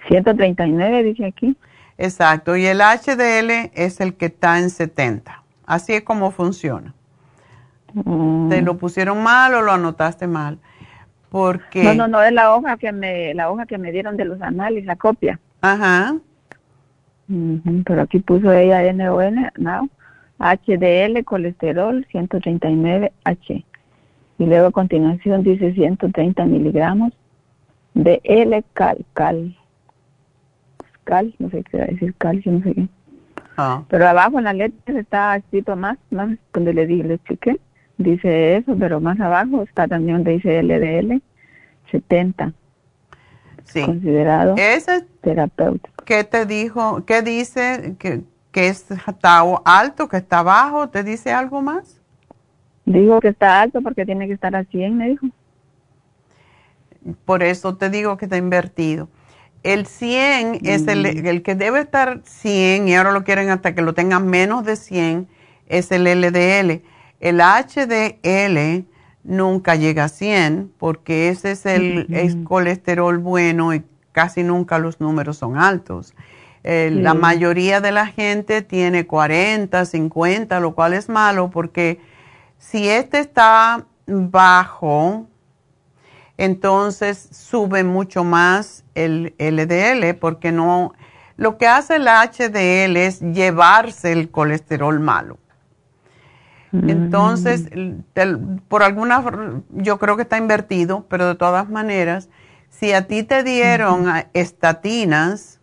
139 0.08 1.04
dice 1.04 1.26
aquí. 1.26 1.58
Exacto, 1.98 2.56
y 2.56 2.66
el 2.66 2.80
HDL 2.80 3.72
es 3.74 4.02
el 4.02 4.16
que 4.16 4.26
está 4.26 4.60
en 4.60 4.70
70. 4.70 5.44
Así 5.66 5.94
es 5.94 6.04
como 6.04 6.32
funciona. 6.32 6.94
Mm. 7.94 8.50
¿Te 8.50 8.62
lo 8.62 8.78
pusieron 8.78 9.22
mal 9.24 9.54
o 9.54 9.62
lo 9.62 9.72
anotaste 9.72 10.28
mal? 10.28 10.60
Porque... 11.30 11.84
No, 11.84 11.94
no, 11.94 12.08
no, 12.08 12.22
es 12.22 12.32
la 12.32 12.56
hoja 12.56 12.78
que 12.78 12.92
me, 12.92 13.34
la 13.34 13.50
hoja 13.50 13.66
que 13.66 13.78
me 13.78 13.92
dieron 13.92 14.18
de 14.18 14.26
los 14.26 14.42
análisis, 14.42 14.86
la 14.86 14.96
copia. 14.96 15.40
Ajá. 15.62 16.16
Pero 17.28 18.02
aquí 18.02 18.20
puso 18.20 18.52
ella 18.52 18.92
NON, 18.94 19.52
no, 19.58 19.90
HDL, 20.40 21.24
colesterol, 21.24 22.06
139H. 22.12 23.64
Y 24.40 24.46
luego 24.46 24.68
a 24.68 24.72
continuación 24.72 25.44
dice 25.44 25.74
130 25.74 26.46
miligramos 26.46 27.14
de 27.94 28.20
L-cal, 28.24 29.06
cal, 29.14 29.56
cal, 31.04 31.34
no 31.40 31.50
sé 31.50 31.64
qué 31.64 31.78
va 31.78 31.84
a 31.84 31.88
decir, 31.88 32.14
calcio, 32.16 32.52
no 32.52 32.64
sé 32.64 32.74
qué. 32.74 32.88
Ah. 33.58 33.84
Pero 33.88 34.08
abajo 34.08 34.40
en 34.40 34.46
la 34.46 34.54
letra 34.54 35.00
está 35.00 35.36
escrito 35.36 35.76
más, 35.76 35.98
más 36.10 36.38
cuando 36.52 36.74
le 36.74 36.88
dije, 36.88 37.04
le 37.04 37.14
expliqué, 37.16 37.60
dice 37.98 38.58
eso, 38.58 38.76
pero 38.78 39.00
más 39.00 39.20
abajo 39.20 39.62
está 39.62 39.88
también 39.88 40.18
donde 40.18 40.34
dice 40.34 40.64
LDL, 40.64 41.22
70, 41.92 42.54
Sí. 43.66 43.82
considerado 43.86 44.56
¿Ese 44.58 45.06
terapéutico. 45.22 46.04
qué 46.06 46.24
te 46.24 46.46
dijo? 46.46 47.04
¿Qué 47.06 47.22
dice? 47.22 47.96
¿Que, 47.98 48.22
que 48.52 48.68
está 48.68 49.44
alto, 49.66 50.08
que 50.08 50.18
está 50.18 50.44
bajo? 50.44 50.90
¿Te 50.90 51.04
dice 51.04 51.32
algo 51.32 51.62
más? 51.62 52.00
Digo 52.86 53.20
que 53.22 53.30
está 53.30 53.62
alto 53.62 53.82
porque 53.82 54.06
tiene 54.06 54.28
que 54.28 54.34
estar 54.34 54.56
a 54.56 54.66
100, 54.66 54.98
me 54.98 55.10
dijo. 55.10 55.28
Por 57.26 57.44
eso 57.44 57.76
te 57.76 57.90
digo 57.90 58.18
que 58.18 58.26
está 58.26 58.38
invertido. 58.38 59.10
El 59.64 59.86
100 59.86 60.60
es 60.64 60.88
el, 60.88 61.06
el 61.06 61.42
que 61.42 61.56
debe 61.56 61.80
estar 61.80 62.20
100 62.24 62.90
y 62.90 62.96
ahora 62.96 63.12
lo 63.14 63.24
quieren 63.24 63.50
hasta 63.50 63.74
que 63.74 63.82
lo 63.82 63.94
tengan 63.94 64.28
menos 64.28 64.66
de 64.66 64.76
100, 64.76 65.28
es 65.68 65.92
el 65.92 66.04
LDL. 66.04 66.82
El 67.22 67.40
HDL 67.40 68.86
nunca 69.24 69.76
llega 69.76 70.06
a 70.06 70.10
100 70.10 70.74
porque 70.78 71.30
ese 71.30 71.52
es 71.52 71.66
el 71.66 72.08
es 72.10 72.36
colesterol 72.44 73.18
bueno 73.18 73.74
y 73.74 73.84
casi 74.12 74.44
nunca 74.44 74.80
los 74.80 75.00
números 75.00 75.38
son 75.38 75.58
altos. 75.58 76.14
Eh, 76.64 76.90
La 76.94 77.14
mayoría 77.14 77.82
de 77.82 77.92
la 77.92 78.08
gente 78.08 78.62
tiene 78.62 79.06
40, 79.06 79.86
50, 79.86 80.60
lo 80.60 80.74
cual 80.76 80.94
es 80.94 81.10
malo 81.10 81.50
porque 81.50 82.00
si 82.58 82.88
este 82.88 83.20
está 83.20 83.86
bajo, 84.08 85.28
entonces 86.38 87.30
sube 87.32 87.84
mucho 87.84 88.24
más 88.24 88.86
el 88.96 89.34
LDL 89.38 90.16
porque 90.20 90.52
no, 90.52 90.94
lo 91.36 91.58
que 91.58 91.68
hace 91.68 91.98
el 91.98 92.08
HDL 92.08 92.96
es 92.98 93.20
llevarse 93.20 94.12
el 94.14 94.30
colesterol 94.30 95.00
malo. 95.00 95.38
Entonces, 96.74 97.70
el- 97.72 98.04
por 98.68 98.84
alguna, 98.84 99.24
yo 99.70 100.00
creo 100.00 100.16
que 100.16 100.24
está 100.24 100.38
invertido, 100.38 101.06
pero 101.08 101.28
de 101.28 101.36
todas 101.36 101.70
maneras, 101.70 102.30
si 102.70 102.92
a 102.94 103.08
ti 103.08 103.24
te 103.24 103.44
dieron 103.44 104.08
estatinas, 104.34 105.60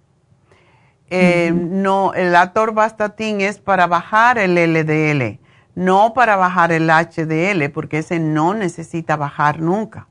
eh, 1.10 1.52
no, 1.52 2.14
el 2.14 2.34
atorvastatin 2.36 3.40
es 3.40 3.58
para 3.58 3.88
bajar 3.88 4.38
el 4.38 4.56
LDL, 4.56 5.40
no 5.74 6.14
para 6.14 6.36
bajar 6.36 6.70
el 6.70 6.88
HDL, 6.88 7.68
porque 7.70 7.98
ese 7.98 8.20
no 8.20 8.54
necesita 8.54 9.16
bajar 9.16 9.60
nunca. 9.60 10.06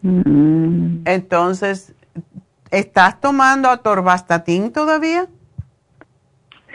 Mm, 0.00 1.02
Entonces, 1.04 1.94
¿estás 2.70 3.20
tomando 3.20 3.68
atorvastatin 3.68 4.72
todavía? 4.72 5.26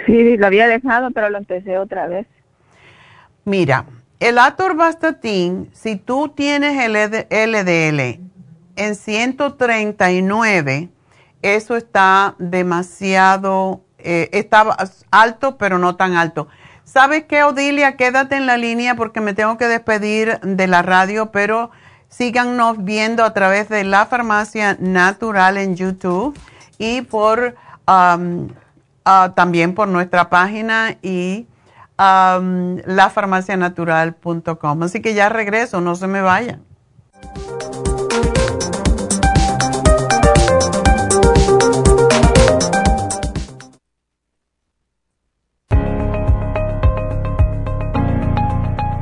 Sí, 0.05 0.37
lo 0.37 0.45
había 0.47 0.67
dejado, 0.67 1.11
pero 1.11 1.29
lo 1.29 1.37
empecé 1.39 1.77
otra 1.77 2.07
vez. 2.07 2.27
Mira, 3.45 3.85
el 4.19 4.39
atorvastatin, 4.39 5.69
si 5.73 5.97
tú 5.97 6.29
tienes 6.29 6.79
el 6.81 6.93
LDL 6.93 8.21
en 8.77 8.95
139, 8.95 10.89
eso 11.41 11.75
está 11.75 12.35
demasiado, 12.39 13.81
eh, 13.97 14.29
está 14.31 14.77
alto, 15.11 15.57
pero 15.57 15.77
no 15.77 15.97
tan 15.97 16.15
alto. 16.15 16.47
¿Sabes 16.85 17.25
qué, 17.25 17.43
Odilia? 17.43 17.97
Quédate 17.97 18.37
en 18.37 18.45
la 18.45 18.55
línea 18.55 18.95
porque 18.95 19.19
me 19.19 19.33
tengo 19.33 19.57
que 19.57 19.67
despedir 19.67 20.39
de 20.39 20.67
la 20.67 20.81
radio, 20.81 21.31
pero 21.31 21.71
síganos 22.07 22.83
viendo 22.85 23.25
a 23.25 23.33
través 23.33 23.67
de 23.67 23.83
la 23.83 24.05
farmacia 24.05 24.77
natural 24.79 25.57
en 25.57 25.75
YouTube 25.75 26.39
y 26.77 27.01
por 27.01 27.55
ah, 27.87 28.17
también 29.35 29.75
por 29.75 29.89
nuestra 29.89 30.29
página 30.29 30.95
y 31.01 31.47
um, 31.97 32.77
lafarmacianatural.com. 32.85 34.83
Así 34.83 35.01
que 35.01 35.13
ya 35.13 35.29
regreso, 35.29 35.81
no 35.81 35.95
se 35.95 36.07
me 36.07 36.21
vayan. 36.21 36.63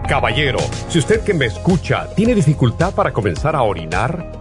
Caballero, 0.07 0.59
si 0.89 0.99
usted 0.99 1.23
que 1.23 1.33
me 1.33 1.45
escucha 1.45 2.13
tiene 2.15 2.35
dificultad 2.35 2.93
para 2.93 3.13
comenzar 3.13 3.55
a 3.55 3.63
orinar 3.63 4.40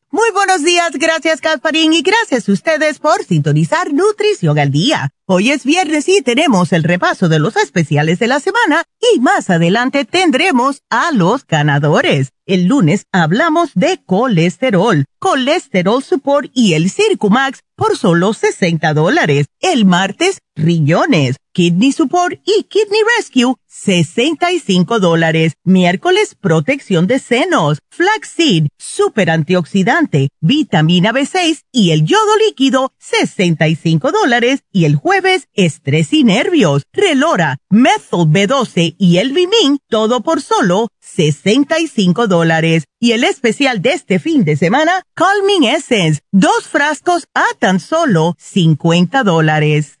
Muy 0.13 0.29
buenos 0.33 0.65
días, 0.65 0.91
gracias 0.95 1.39
Casparín 1.39 1.93
y 1.93 2.01
gracias 2.01 2.49
a 2.49 2.51
ustedes 2.51 2.99
por 2.99 3.23
sintonizar 3.23 3.93
Nutrición 3.93 4.59
al 4.59 4.69
Día. 4.69 5.09
Hoy 5.25 5.51
es 5.51 5.63
viernes 5.63 6.09
y 6.09 6.21
tenemos 6.21 6.73
el 6.73 6.83
repaso 6.83 7.29
de 7.29 7.39
los 7.39 7.55
especiales 7.55 8.19
de 8.19 8.27
la 8.27 8.41
semana 8.41 8.83
y 8.99 9.21
más 9.21 9.49
adelante 9.49 10.03
tendremos 10.03 10.81
a 10.89 11.13
los 11.13 11.47
ganadores. 11.47 12.33
El 12.45 12.65
lunes 12.65 13.05
hablamos 13.13 13.69
de 13.73 14.01
colesterol, 14.05 15.05
colesterol 15.17 16.03
support 16.03 16.51
y 16.53 16.73
el 16.73 16.89
Circumax 16.89 17.61
por 17.77 17.97
solo 17.97 18.33
60 18.33 18.93
dólares. 18.93 19.45
El 19.61 19.85
martes, 19.85 20.39
riñones, 20.57 21.37
kidney 21.53 21.93
support 21.93 22.37
y 22.43 22.63
kidney 22.63 22.99
rescue, 23.17 23.55
65 23.71 24.99
dólares. 24.99 25.53
Miércoles, 25.63 26.35
protección 26.35 27.07
de 27.07 27.19
senos, 27.19 27.79
flaxseed, 27.89 28.67
super 28.77 29.29
antioxidante, 29.29 30.27
vitamina 30.41 31.13
B6 31.13 31.61
y 31.71 31.91
el 31.91 32.05
yodo 32.05 32.37
líquido, 32.45 32.91
65 32.99 34.11
dólares. 34.11 34.63
Y 34.73 34.83
el 34.83 34.95
jueves, 34.95 35.47
estrés 35.53 36.11
y 36.11 36.25
nervios, 36.25 36.83
relora, 36.91 37.59
methyl 37.69 38.27
B12 38.27 38.95
y 38.97 39.17
el 39.17 39.31
Vimin, 39.31 39.79
todo 39.87 40.21
por 40.21 40.41
solo 40.41 40.89
65 40.99 42.27
dólares. 42.27 42.83
Y 42.99 43.13
el 43.13 43.23
especial 43.23 43.81
de 43.81 43.93
este 43.93 44.19
fin 44.19 44.43
de 44.43 44.57
semana, 44.57 45.03
Calming 45.13 45.63
Essence, 45.63 46.21
dos 46.31 46.67
frascos 46.67 47.27
a 47.33 47.45
tan 47.57 47.79
solo 47.79 48.35
50 48.37 49.23
dólares. 49.23 50.00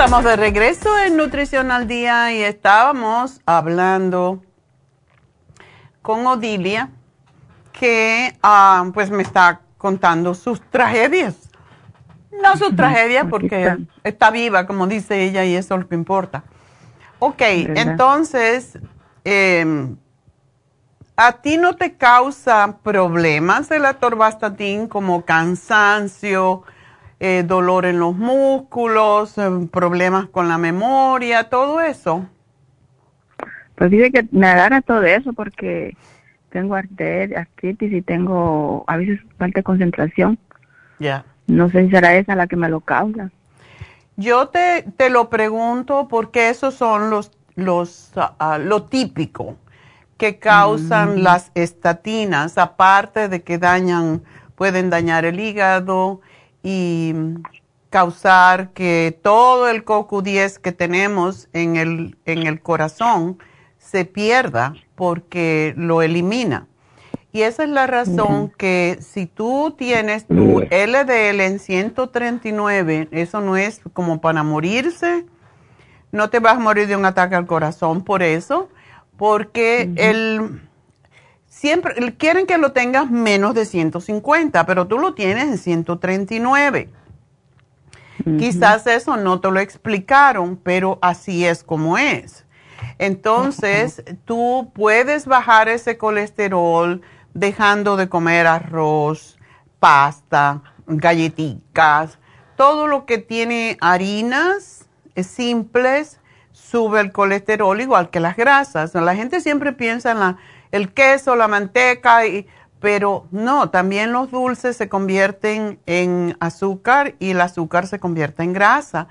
Estamos 0.00 0.24
de 0.24 0.36
regreso 0.36 0.98
en 0.98 1.18
Nutrición 1.18 1.70
al 1.70 1.86
Día 1.86 2.32
y 2.32 2.42
estábamos 2.42 3.42
hablando 3.44 4.42
con 6.00 6.26
Odilia, 6.26 6.88
que 7.70 8.34
ah, 8.42 8.90
pues 8.94 9.10
me 9.10 9.22
está 9.22 9.60
contando 9.76 10.32
sus 10.32 10.62
tragedias. 10.70 11.50
No 12.42 12.56
sus 12.56 12.74
tragedias 12.74 13.26
porque 13.28 13.76
está. 14.02 14.30
viva, 14.30 14.66
como 14.66 14.86
dice 14.86 15.22
ella, 15.22 15.44
y 15.44 15.54
eso 15.54 15.74
es 15.74 15.82
lo 15.82 15.86
que 15.86 15.96
importa. 15.96 16.44
Ok, 17.18 17.42
entonces, 17.42 18.78
em, 19.22 19.98
¿a 21.14 21.32
ti 21.42 21.58
no 21.58 21.76
te 21.76 21.98
causa 21.98 22.78
problemas 22.82 23.70
el 23.70 23.84
atorvastatin 23.84 24.88
como 24.88 25.26
cansancio? 25.26 26.64
Eh, 27.22 27.44
dolor 27.46 27.84
en 27.84 27.98
los 28.00 28.16
músculos, 28.16 29.34
problemas 29.70 30.26
con 30.30 30.48
la 30.48 30.56
memoria, 30.56 31.50
todo 31.50 31.82
eso? 31.82 32.26
Pues 33.74 33.90
dice 33.90 34.10
que 34.10 34.26
me 34.30 34.46
agarra 34.46 34.80
todo 34.80 35.02
eso 35.02 35.34
porque 35.34 35.94
tengo 36.48 36.74
artritis 36.74 37.92
y 37.92 38.00
tengo 38.00 38.84
a 38.86 38.96
veces 38.96 39.20
falta 39.38 39.60
de 39.60 39.64
concentración. 39.64 40.38
Ya. 40.98 41.26
No 41.46 41.68
sé 41.68 41.84
si 41.84 41.90
será 41.90 42.14
esa 42.14 42.34
la 42.34 42.46
que 42.46 42.56
me 42.56 42.70
lo 42.70 42.80
causa. 42.80 43.30
Yo 44.16 44.48
te, 44.48 44.84
te 44.96 45.10
lo 45.10 45.28
pregunto 45.28 46.08
porque 46.08 46.48
esos 46.48 46.74
son 46.74 47.10
los, 47.10 47.32
los, 47.54 48.12
ah, 48.16 48.58
lo 48.58 48.84
típico 48.84 49.56
que 50.16 50.38
causan 50.38 51.16
mm. 51.16 51.22
las 51.22 51.50
estatinas, 51.54 52.58
aparte 52.58 53.28
de 53.28 53.42
que 53.42 53.58
dañan, 53.58 54.22
pueden 54.54 54.90
dañar 54.90 55.24
el 55.24 55.40
hígado, 55.40 56.20
y 56.62 57.14
causar 57.90 58.70
que 58.70 59.18
todo 59.22 59.68
el 59.68 59.84
CoQ10 59.84 60.58
que 60.58 60.72
tenemos 60.72 61.48
en 61.52 61.76
el, 61.76 62.16
en 62.24 62.46
el 62.46 62.60
corazón 62.60 63.38
se 63.78 64.04
pierda 64.04 64.74
porque 64.94 65.74
lo 65.76 66.02
elimina. 66.02 66.66
Y 67.32 67.42
esa 67.42 67.62
es 67.62 67.70
la 67.70 67.86
razón 67.86 68.52
que 68.56 68.98
si 69.00 69.26
tú 69.26 69.74
tienes 69.78 70.26
tu 70.26 70.60
LDL 70.60 71.40
en 71.40 71.58
139, 71.60 73.08
eso 73.12 73.40
no 73.40 73.56
es 73.56 73.80
como 73.92 74.20
para 74.20 74.42
morirse, 74.42 75.26
no 76.10 76.28
te 76.28 76.40
vas 76.40 76.56
a 76.56 76.60
morir 76.60 76.88
de 76.88 76.96
un 76.96 77.04
ataque 77.04 77.36
al 77.36 77.46
corazón 77.46 78.02
por 78.02 78.24
eso, 78.24 78.68
porque 79.16 79.92
el 79.94 80.60
siempre 81.50 82.14
quieren 82.16 82.46
que 82.46 82.56
lo 82.56 82.72
tengas 82.72 83.10
menos 83.10 83.54
de 83.54 83.66
150, 83.66 84.64
pero 84.64 84.86
tú 84.86 84.98
lo 84.98 85.12
tienes 85.12 85.44
en 85.44 85.58
139. 85.58 86.88
Quizás 88.38 88.86
eso 88.86 89.16
no 89.16 89.40
te 89.40 89.50
lo 89.50 89.60
explicaron, 89.60 90.56
pero 90.56 90.98
así 91.02 91.44
es 91.44 91.62
como 91.62 91.98
es. 91.98 92.46
Entonces, 92.98 94.02
tú 94.24 94.70
puedes 94.74 95.26
bajar 95.26 95.68
ese 95.68 95.98
colesterol 95.98 97.00
dejando 97.34 97.96
de 97.96 98.08
comer 98.08 98.46
arroz, 98.46 99.38
pasta, 99.78 100.62
galletitas, 100.86 102.18
todo 102.56 102.86
lo 102.86 103.06
que 103.06 103.18
tiene 103.18 103.78
harinas 103.80 104.86
simples 105.22 106.20
sube 106.52 107.00
el 107.00 107.12
colesterol 107.12 107.80
igual 107.80 108.10
que 108.10 108.20
las 108.20 108.36
grasas. 108.36 108.94
La 108.94 109.14
gente 109.14 109.40
siempre 109.40 109.72
piensa 109.72 110.12
en 110.12 110.36
el 110.72 110.92
queso, 110.92 111.36
la 111.36 111.48
manteca, 111.48 112.20
pero 112.80 113.26
no, 113.30 113.70
también 113.70 114.12
los 114.12 114.30
dulces 114.30 114.76
se 114.76 114.88
convierten 114.88 115.78
en 115.86 116.36
azúcar 116.40 117.14
y 117.18 117.30
el 117.30 117.40
azúcar 117.40 117.86
se 117.86 118.00
convierte 118.00 118.42
en 118.42 118.52
grasa. 118.52 119.08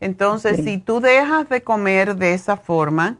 Entonces, 0.00 0.64
si 0.64 0.78
tú 0.78 1.00
dejas 1.00 1.48
de 1.48 1.62
comer 1.62 2.16
de 2.16 2.34
esa 2.34 2.56
forma, 2.56 3.18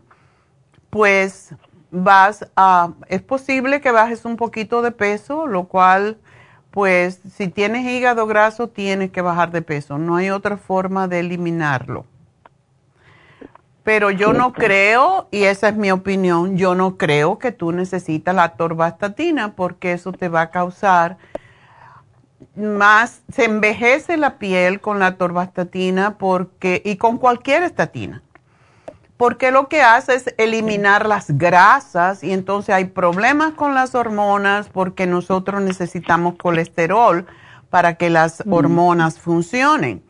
pues 0.90 1.54
vas 1.92 2.48
a, 2.56 2.94
es 3.08 3.22
posible 3.22 3.80
que 3.80 3.92
bajes 3.92 4.24
un 4.24 4.36
poquito 4.36 4.82
de 4.82 4.90
peso, 4.90 5.46
lo 5.46 5.64
cual, 5.64 6.18
pues, 6.72 7.20
si 7.36 7.46
tienes 7.46 7.86
hígado 7.86 8.26
graso, 8.26 8.68
tienes 8.68 9.12
que 9.12 9.20
bajar 9.22 9.52
de 9.52 9.62
peso. 9.62 9.98
No 9.98 10.16
hay 10.16 10.30
otra 10.30 10.56
forma 10.56 11.06
de 11.06 11.20
eliminarlo. 11.20 12.04
Pero 13.84 14.10
yo 14.10 14.32
no 14.32 14.52
creo, 14.52 15.28
y 15.30 15.44
esa 15.44 15.68
es 15.68 15.76
mi 15.76 15.90
opinión, 15.90 16.56
yo 16.56 16.74
no 16.74 16.96
creo 16.96 17.38
que 17.38 17.50
tú 17.50 17.72
necesitas 17.72 18.34
la 18.34 18.50
torvastatina 18.50 19.54
porque 19.54 19.92
eso 19.92 20.12
te 20.12 20.28
va 20.28 20.42
a 20.42 20.50
causar 20.50 21.18
más, 22.54 23.22
se 23.32 23.46
envejece 23.46 24.16
la 24.16 24.38
piel 24.38 24.80
con 24.80 24.98
la 24.98 25.16
torvastatina 25.16 26.16
porque, 26.18 26.80
y 26.84 26.96
con 26.96 27.18
cualquier 27.18 27.62
estatina 27.64 28.22
porque 29.22 29.52
lo 29.52 29.68
que 29.68 29.82
hace 29.82 30.16
es 30.16 30.34
eliminar 30.36 31.06
las 31.06 31.38
grasas 31.38 32.24
y 32.24 32.32
entonces 32.32 32.74
hay 32.74 32.86
problemas 32.86 33.52
con 33.52 33.72
las 33.72 33.94
hormonas 33.94 34.68
porque 34.68 35.06
nosotros 35.06 35.62
necesitamos 35.62 36.34
colesterol 36.34 37.24
para 37.70 37.94
que 37.94 38.10
las 38.10 38.44
mm. 38.44 38.52
hormonas 38.52 39.20
funcionen. 39.20 40.02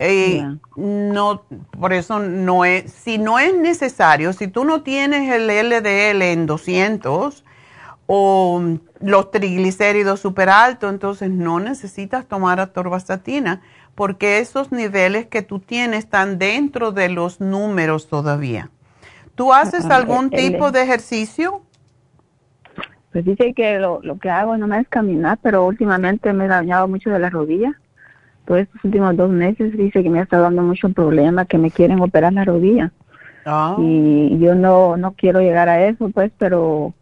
Y 0.00 0.42
no, 0.76 1.42
por 1.78 1.92
eso 1.92 2.20
no 2.20 2.64
es, 2.64 2.90
si 2.90 3.18
no 3.18 3.38
es 3.38 3.54
necesario, 3.54 4.32
si 4.32 4.48
tú 4.48 4.64
no 4.64 4.82
tienes 4.82 5.30
el 5.30 5.46
LDL 5.46 6.22
en 6.22 6.46
200 6.46 7.44
o 8.06 8.62
los 9.00 9.30
triglicéridos 9.30 10.20
super 10.20 10.48
altos, 10.48 10.90
entonces 10.90 11.30
no 11.30 11.60
necesitas 11.60 12.26
tomar 12.26 12.60
atorvastatina 12.60 13.60
porque 13.94 14.38
esos 14.38 14.72
niveles 14.72 15.26
que 15.26 15.42
tú 15.42 15.58
tienes 15.58 16.04
están 16.04 16.38
dentro 16.38 16.92
de 16.92 17.10
los 17.10 17.40
números 17.40 18.08
todavía. 18.08 18.70
¿Tú 19.34 19.52
haces 19.52 19.84
algún 19.84 20.30
tipo 20.30 20.70
de 20.70 20.82
ejercicio? 20.82 21.62
Pues 23.12 23.24
dice 23.24 23.52
que 23.54 23.78
lo, 23.78 24.00
que 24.18 24.30
hago 24.30 24.56
no 24.56 24.74
es 24.74 24.88
caminar, 24.88 25.38
pero 25.42 25.66
últimamente 25.66 26.32
me 26.32 26.46
he 26.46 26.48
dañado 26.48 26.88
mucho 26.88 27.10
de 27.10 27.18
la 27.18 27.28
rodilla. 27.28 27.78
Todos 28.44 28.60
estos 28.60 28.84
últimos 28.84 29.16
dos 29.16 29.30
meses 29.30 29.76
dice 29.76 30.02
que 30.02 30.10
me 30.10 30.20
ha 30.20 30.22
estado 30.22 30.44
dando 30.44 30.62
mucho 30.62 30.88
problema, 30.90 31.44
que 31.44 31.58
me 31.58 31.70
quieren 31.70 32.00
operar 32.00 32.32
la 32.32 32.44
rodilla. 32.44 32.92
Ah. 33.46 33.76
Y 33.78 34.38
yo 34.38 34.54
no, 34.54 34.96
no 34.96 35.12
quiero 35.12 35.40
llegar 35.40 35.68
a 35.68 35.86
eso, 35.86 36.10
pues, 36.10 36.30
pero 36.38 36.94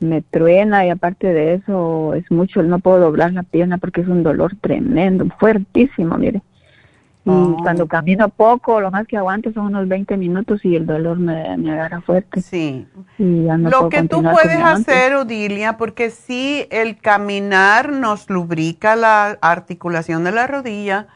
me 0.00 0.22
truena 0.22 0.86
y 0.86 0.90
aparte 0.90 1.32
de 1.32 1.54
eso 1.54 2.14
es 2.14 2.30
mucho, 2.30 2.62
no 2.62 2.78
puedo 2.78 2.98
doblar 2.98 3.32
la 3.32 3.42
pierna 3.42 3.78
porque 3.78 4.00
es 4.00 4.08
un 4.08 4.22
dolor 4.22 4.56
tremendo, 4.60 5.26
fuertísimo, 5.38 6.16
mire. 6.16 6.42
Y 7.24 7.30
oh. 7.30 7.56
cuando 7.62 7.86
camino 7.86 8.30
poco, 8.30 8.80
lo 8.80 8.90
más 8.90 9.06
que 9.06 9.16
aguanto 9.16 9.52
son 9.52 9.66
unos 9.66 9.86
20 9.86 10.16
minutos 10.16 10.64
y 10.64 10.74
el 10.74 10.86
dolor 10.86 11.18
me, 11.18 11.56
me 11.58 11.72
agarra 11.72 12.00
fuerte. 12.00 12.40
Sí. 12.40 12.86
lo 13.18 13.90
que 13.90 14.04
tú 14.04 14.22
puedes 14.22 14.58
hacer, 14.58 15.14
Odilia, 15.14 15.76
porque 15.76 16.10
sí, 16.10 16.66
el 16.70 16.98
caminar 16.98 17.92
nos 17.92 18.30
lubrica 18.30 18.96
la 18.96 19.38
articulación 19.42 20.24
de 20.24 20.32
la 20.32 20.46
rodilla, 20.46 21.08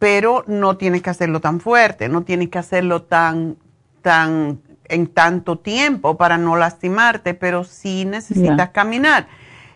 pero 0.00 0.44
no 0.48 0.76
tienes 0.76 1.02
que 1.02 1.10
hacerlo 1.10 1.40
tan 1.40 1.60
fuerte, 1.60 2.08
no 2.08 2.22
tienes 2.22 2.48
que 2.48 2.58
hacerlo 2.58 3.02
tan, 3.02 3.56
tan 4.02 4.58
en 4.88 5.06
tanto 5.06 5.58
tiempo 5.58 6.16
para 6.16 6.38
no 6.38 6.56
lastimarte, 6.56 7.34
pero 7.34 7.64
sí 7.64 8.04
necesitas 8.04 8.70
caminar. 8.70 9.28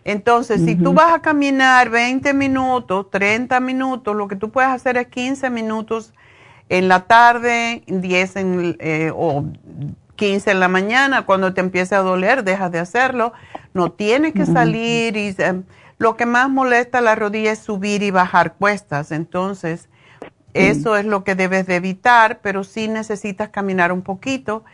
Entonces, 0.05 0.62
si 0.64 0.74
tú 0.74 0.92
vas 0.92 1.14
a 1.14 1.22
caminar 1.22 1.88
20 1.88 2.34
minutos, 2.34 3.11
30 3.11 3.61
minutos, 3.61 4.16
lo 4.16 4.26
que 4.26 4.36
tú 4.36 4.50
puedes 4.50 4.70
hacer 4.70 4.96
es 4.96 5.07
15 5.07 5.48
minutos 5.50 6.12
en 6.68 6.88
la 6.88 7.00
tarde, 7.07 7.84
10 7.86 8.36
en, 8.36 8.76
eh, 8.80 9.12
o 9.14 9.44
15 10.16 10.50
en 10.50 10.61
la 10.61 10.68
mañana, 10.68 11.24
cuando 11.24 11.55
te 11.55 11.61
empiece 11.61 11.94
a 11.94 12.00
doler, 12.00 12.42
dejas 12.42 12.72
de 12.72 12.80
hacerlo. 12.80 13.32
No 13.74 13.92
tienes 13.92 14.32
que 14.32 14.44
salir 14.44 15.16
y 15.16 15.34
eh, 15.38 15.62
lo 15.98 16.16
que 16.16 16.26
más 16.26 16.50
molesta 16.50 16.98
a 16.98 17.03
la 17.03 17.14
rodilla 17.14 17.53
es 17.53 17.61
subir 17.61 18.03
y 18.03 18.11
bajar 18.11 18.55
cuestas. 18.55 19.12
Entonces, 19.12 19.88
eso 20.53 20.96
es 20.96 21.07
lo 21.07 21.24
que 21.24 21.34
debes 21.34 21.66
de 21.66 21.76
evitar, 21.76 22.40
pero 22.42 22.64
sí 22.64 22.88
necesitas 22.88 23.50
caminar 23.50 23.92
un 23.92 24.03
poquito 24.03 24.64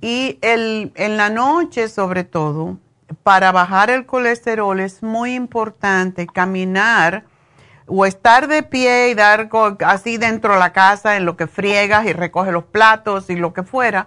y 0.00 0.38
el, 0.42 0.92
en 0.94 1.16
la 1.16 1.28
noche, 1.28 1.88
sobre 1.88 2.24
todo, 2.24 2.78
para 3.22 3.52
bajar 3.52 3.90
el 3.90 4.06
colesterol 4.06 4.80
es 4.80 5.02
muy 5.02 5.34
importante 5.34 6.26
caminar 6.26 7.24
o 7.86 8.04
estar 8.04 8.48
de 8.48 8.62
pie 8.62 9.10
y 9.10 9.14
dar 9.14 9.48
así 9.86 10.18
dentro 10.18 10.52
de 10.52 10.58
la 10.58 10.72
casa 10.72 11.16
en 11.16 11.24
lo 11.24 11.36
que 11.36 11.46
friegas 11.46 12.06
y 12.06 12.12
recoges 12.12 12.52
los 12.52 12.64
platos 12.64 13.30
y 13.30 13.36
lo 13.36 13.54
que 13.54 13.62
fuera, 13.62 14.06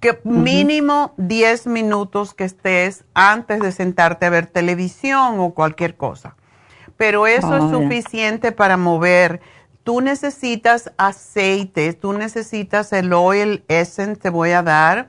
que 0.00 0.20
mínimo 0.24 1.12
10 1.18 1.66
minutos 1.66 2.34
que 2.34 2.44
estés 2.44 3.04
antes 3.12 3.60
de 3.60 3.72
sentarte 3.72 4.26
a 4.26 4.30
ver 4.30 4.46
televisión 4.46 5.38
o 5.38 5.50
cualquier 5.52 5.96
cosa. 5.96 6.36
Pero 6.96 7.26
eso 7.26 7.56
es 7.56 7.70
suficiente 7.70 8.52
para 8.52 8.76
mover. 8.76 9.40
Tú 9.82 10.00
necesitas 10.00 10.92
aceite, 10.96 11.92
tú 11.92 12.14
necesitas 12.14 12.92
el 12.92 13.12
oil 13.12 13.64
essence, 13.68 14.16
te 14.16 14.30
voy 14.30 14.52
a 14.52 14.62
dar 14.62 15.08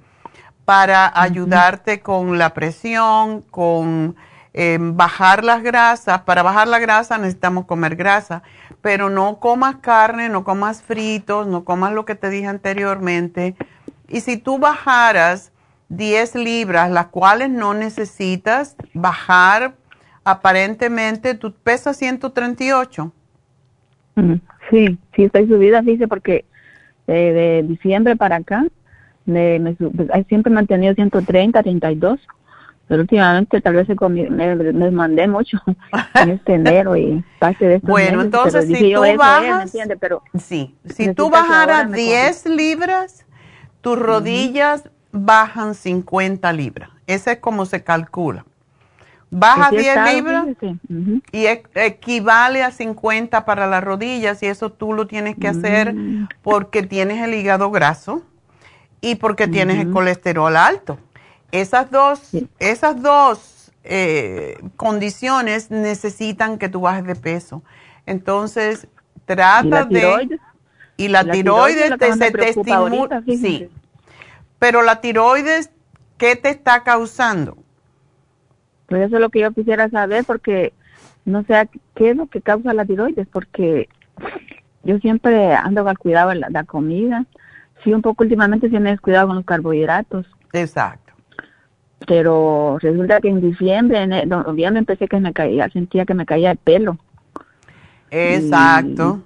para 0.66 1.11
ayudarte 1.22 2.01
con 2.01 2.39
la 2.39 2.53
presión, 2.53 3.41
con 3.43 4.16
em, 4.53 4.97
bajar 4.97 5.43
las 5.43 5.61
grasas. 5.61 6.22
Para 6.22 6.41
bajar 6.41 6.68
la 6.68 6.80
grasa 6.80 7.18
necesitamos 7.18 7.66
comer 7.66 7.95
grasa, 7.95 8.41
pero 8.82 9.09
no 9.09 9.39
comas 9.39 9.78
carne, 9.78 10.28
no 10.28 10.43
comas 10.43 10.82
fritos, 10.82 11.47
no 11.47 11.63
comas 11.63 11.93
lo 11.93 12.05
que 12.05 12.16
te 12.16 12.30
dije 12.30 12.47
anteriormente. 12.47 13.55
Y 14.07 14.22
si 14.22 14.38
tú 14.38 14.57
bajaras 14.57 15.51
10 15.89 16.36
libras, 16.36 16.89
las 16.89 17.07
cuales 17.07 17.49
no 17.49 17.76
necesitas 17.76 18.76
bajar, 18.93 19.76
aparentemente 20.24 21.36
tú 21.36 21.53
pesas 21.53 21.97
138. 21.97 23.11
Sí, 24.70 24.97
sí, 25.16 25.24
estoy 25.24 25.47
subida, 25.47 25.82
dice, 25.82 26.07
porque 26.07 26.45
eh, 27.07 27.13
de 27.13 27.63
diciembre 27.68 28.16
para 28.16 28.38
acá 28.38 28.66
me, 29.26 29.59
me, 29.59 29.73
pues, 29.73 30.09
siempre 30.28 30.51
he 30.51 30.55
mantenido 30.55 30.93
130, 30.93 31.61
32, 31.63 32.19
pero 32.88 33.01
últimamente 33.01 33.61
tal 33.61 33.76
vez 33.76 33.88
me, 34.09 34.91
mandé 34.91 35.28
mucho 35.28 35.57
en 36.15 36.30
este 36.30 36.53
enero 36.53 36.95
y 36.95 37.23
parte 37.39 37.67
de 37.67 37.76
estos 37.76 37.89
Bueno, 37.89 38.21
entonces 38.21 38.67
si 38.67 38.93
tú 38.93 39.01
bajas, 39.17 39.73
pero 39.99 40.21
sí, 40.38 40.76
si 40.86 41.13
tú 41.13 41.30
bajaras 41.30 41.91
10 41.91 42.45
libras, 42.47 43.26
tus 43.82 43.97
rodillas 43.97 44.89
bajan 45.11 45.73
50 45.73 46.51
libras. 46.53 46.89
Ese 47.07 47.34
es 47.34 47.38
como 47.39 47.65
se 47.65 47.84
calcula. 47.84 48.45
Baja 49.32 49.71
10 49.71 49.97
libras 50.13 50.45
y 51.32 51.47
equivale 51.73 52.63
a 52.63 52.71
50 52.71 53.45
para 53.45 53.67
las 53.67 53.84
rodillas 53.84 54.41
y 54.43 54.45
eso 54.45 54.71
tú 54.71 54.93
lo 54.93 55.07
tienes 55.07 55.36
que 55.36 55.47
hacer 55.47 55.93
mm. 55.93 56.30
porque 56.41 56.84
tienes 56.84 57.21
el 57.21 57.34
hígado 57.34 57.71
graso 57.71 58.21
y 59.05 59.13
porque 59.13 59.47
tienes 59.47 59.77
el 59.77 59.91
colesterol 59.91 60.57
alto. 60.57 60.97
Esas 61.51 61.91
dos, 61.91 62.31
esas 62.57 62.99
dos 63.03 63.71
eh, 63.83 64.57
condiciones 64.77 65.69
necesitan 65.69 66.57
que 66.57 66.69
tú 66.69 66.81
bajes 66.81 67.05
de 67.05 67.15
peso. 67.15 67.61
Entonces, 68.07 68.87
trata 69.25 69.85
de... 69.85 70.39
Y 70.97 71.09
la, 71.09 71.23
tiroides, 71.23 71.91
se 72.17 72.31
te 72.31 72.49
estimula. 72.49 73.21
Sí. 73.27 73.69
Pero 74.57 74.81
la 74.81 75.01
tiroides, 75.01 75.69
¿qué 76.17 76.35
te 76.35 76.49
está 76.49 76.83
causando? 76.83 77.57
Pues 78.87 79.03
eso 79.03 79.17
es 79.17 79.21
lo 79.21 79.29
que 79.29 79.41
yo 79.41 79.51
quisiera 79.51 79.87
saber 79.89 80.23
porque 80.25 80.73
no 81.25 81.43
sé 81.43 81.69
qué 81.93 82.11
es 82.11 82.17
lo 82.17 82.25
que 82.25 82.41
causa 82.41 82.73
la 82.73 82.85
tiroides, 82.85 83.27
porque 83.27 83.87
yo 84.83 84.97
siempre 84.97 85.53
ando 85.53 85.87
al 85.87 85.97
cuidado 85.99 86.29
de 86.29 86.35
la, 86.37 86.63
comida. 86.63 87.25
Sí, 87.86 87.93
un 87.93 88.01
poco 88.01 88.23
últimamente 88.23 88.67
sí 88.67 88.79
me 88.79 88.89
he 88.89 88.93
descuidado 88.93 89.27
con 89.27 89.36
los 89.38 89.45
carbohidratos. 89.45 90.25
Exacto. 90.53 91.13
Pero 92.07 92.77
resulta 92.81 93.21
que 93.21 93.29
en 93.29 93.41
diciembre, 93.41 94.01
en 94.01 94.27
noviembre 94.27 94.79
empecé 94.79 95.07
que 95.07 95.19
me 95.19 95.33
caía, 95.33 95.69
sentía 95.69 96.03
que 96.05 96.15
me 96.15 96.25
caía 96.25 96.51
el 96.51 96.57
pelo. 96.57 96.97
Exacto. 98.09 99.21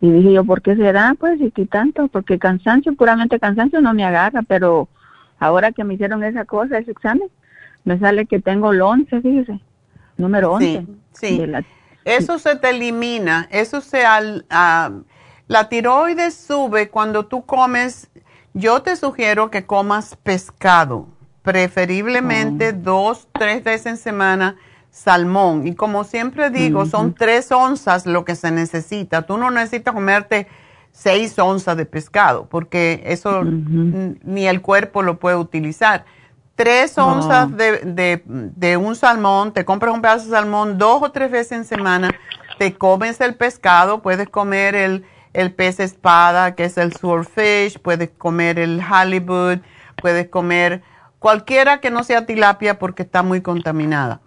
Y, 0.00 0.08
dije 0.08 0.32
yo, 0.34 0.44
¿por 0.44 0.62
qué 0.62 0.76
será? 0.76 1.16
Pues, 1.18 1.40
y 1.40 1.50
tanto, 1.66 2.06
porque 2.06 2.38
cansancio, 2.38 2.94
puramente 2.94 3.40
cansancio 3.40 3.80
no 3.80 3.92
me 3.92 4.04
agarra, 4.04 4.42
pero 4.46 4.88
ahora 5.40 5.72
que 5.72 5.82
me 5.82 5.94
hicieron 5.94 6.22
esa 6.22 6.44
cosa, 6.44 6.78
ese 6.78 6.92
examen, 6.92 7.28
me 7.84 7.98
sale 7.98 8.26
que 8.26 8.38
tengo 8.40 8.70
el 8.70 8.80
11, 8.80 9.20
fíjese, 9.20 9.60
número 10.16 10.52
11. 10.52 10.86
Sí, 11.12 11.42
eso 12.04 12.38
se 12.38 12.54
te 12.54 12.70
elimina, 12.70 13.48
eso 13.50 13.80
se... 13.80 14.04
Al, 14.04 14.44
la 15.48 15.68
tiroides 15.68 16.34
sube 16.34 16.90
cuando 16.90 17.26
tú 17.26 17.44
comes, 17.44 18.08
yo 18.52 18.82
te 18.82 18.96
sugiero 18.96 19.50
que 19.50 19.64
comas 19.64 20.16
pescado, 20.22 21.08
preferiblemente 21.42 22.68
oh. 22.68 22.72
dos, 22.74 23.28
tres 23.32 23.64
veces 23.64 23.86
en 23.86 23.96
semana 23.96 24.56
salmón. 24.90 25.66
Y 25.66 25.74
como 25.74 26.04
siempre 26.04 26.50
digo, 26.50 26.84
son 26.84 27.14
tres 27.14 27.50
onzas 27.50 28.06
lo 28.06 28.24
que 28.24 28.36
se 28.36 28.50
necesita. 28.50 29.22
Tú 29.22 29.38
no 29.38 29.50
necesitas 29.50 29.94
comerte 29.94 30.48
seis 30.92 31.38
onzas 31.38 31.76
de 31.76 31.86
pescado, 31.86 32.46
porque 32.46 33.02
eso 33.06 33.42
ni 33.44 34.46
el 34.46 34.60
cuerpo 34.60 35.02
lo 35.02 35.18
puede 35.18 35.36
utilizar. 35.36 36.04
Tres 36.56 36.98
onzas 36.98 37.56
de, 37.56 38.22
de, 38.24 38.76
un 38.76 38.96
salmón, 38.96 39.52
te 39.52 39.64
compras 39.64 39.94
un 39.94 40.02
pedazo 40.02 40.24
de 40.24 40.32
salmón 40.32 40.76
dos 40.76 41.02
o 41.02 41.12
tres 41.12 41.30
veces 41.30 41.52
en 41.52 41.64
semana, 41.64 42.10
te 42.58 42.74
comes 42.74 43.20
el 43.20 43.36
pescado, 43.36 44.02
puedes 44.02 44.28
comer 44.28 44.74
el, 44.74 45.04
el 45.32 45.52
pez 45.52 45.80
espada, 45.80 46.54
que 46.54 46.64
es 46.64 46.78
el 46.78 46.92
swordfish, 46.92 47.78
puedes 47.80 48.10
comer 48.10 48.58
el 48.58 48.80
halibut, 48.80 49.62
puedes 49.96 50.28
comer 50.28 50.82
cualquiera 51.18 51.80
que 51.80 51.90
no 51.90 52.04
sea 52.04 52.26
tilapia 52.26 52.78
porque 52.78 53.02
está 53.02 53.22
muy 53.22 53.40
contaminada. 53.40 54.20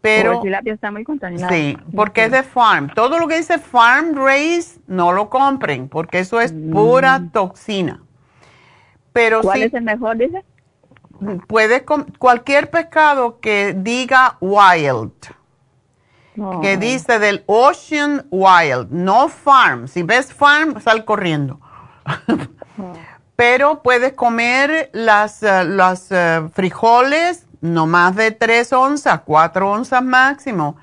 Pero, 0.00 0.32
el 0.32 0.40
tilapia 0.40 0.74
está 0.74 0.90
muy 0.90 1.04
contaminado. 1.04 1.52
Sí, 1.52 1.78
porque 1.94 2.24
es 2.24 2.32
de 2.32 2.42
farm. 2.42 2.90
Todo 2.92 3.20
lo 3.20 3.28
que 3.28 3.36
dice 3.36 3.58
farm 3.58 4.16
race, 4.16 4.80
no 4.88 5.12
lo 5.12 5.30
compren, 5.30 5.88
porque 5.88 6.18
eso 6.18 6.40
es 6.40 6.52
pura 6.52 7.20
mm. 7.20 7.30
toxina. 7.30 8.00
Pero 9.12 9.42
¿Cuál 9.42 9.62
es 9.62 9.74
el 9.74 9.82
mejor, 9.82 10.16
dice? 10.16 10.44
Puede, 11.46 11.84
cualquier 12.18 12.68
pescado 12.70 13.38
que 13.38 13.74
diga 13.78 14.38
wild, 14.40 15.12
que 16.62 16.76
dice 16.76 17.18
del 17.18 17.44
ocean 17.46 18.26
wild, 18.30 18.90
no 18.90 19.28
farm. 19.28 19.88
Si 19.88 20.02
ves 20.02 20.32
farm, 20.32 20.80
sal 20.80 21.04
corriendo. 21.04 21.60
Pero 23.36 23.82
puedes 23.82 24.12
comer 24.12 24.90
las, 24.92 25.42
uh, 25.42 25.64
las 25.66 26.10
uh, 26.10 26.48
frijoles 26.50 27.46
no 27.62 27.86
más 27.86 28.16
de 28.16 28.32
3 28.32 28.72
onzas, 28.74 29.20
4 29.24 29.70
onzas 29.70 30.02
máximo, 30.02 30.76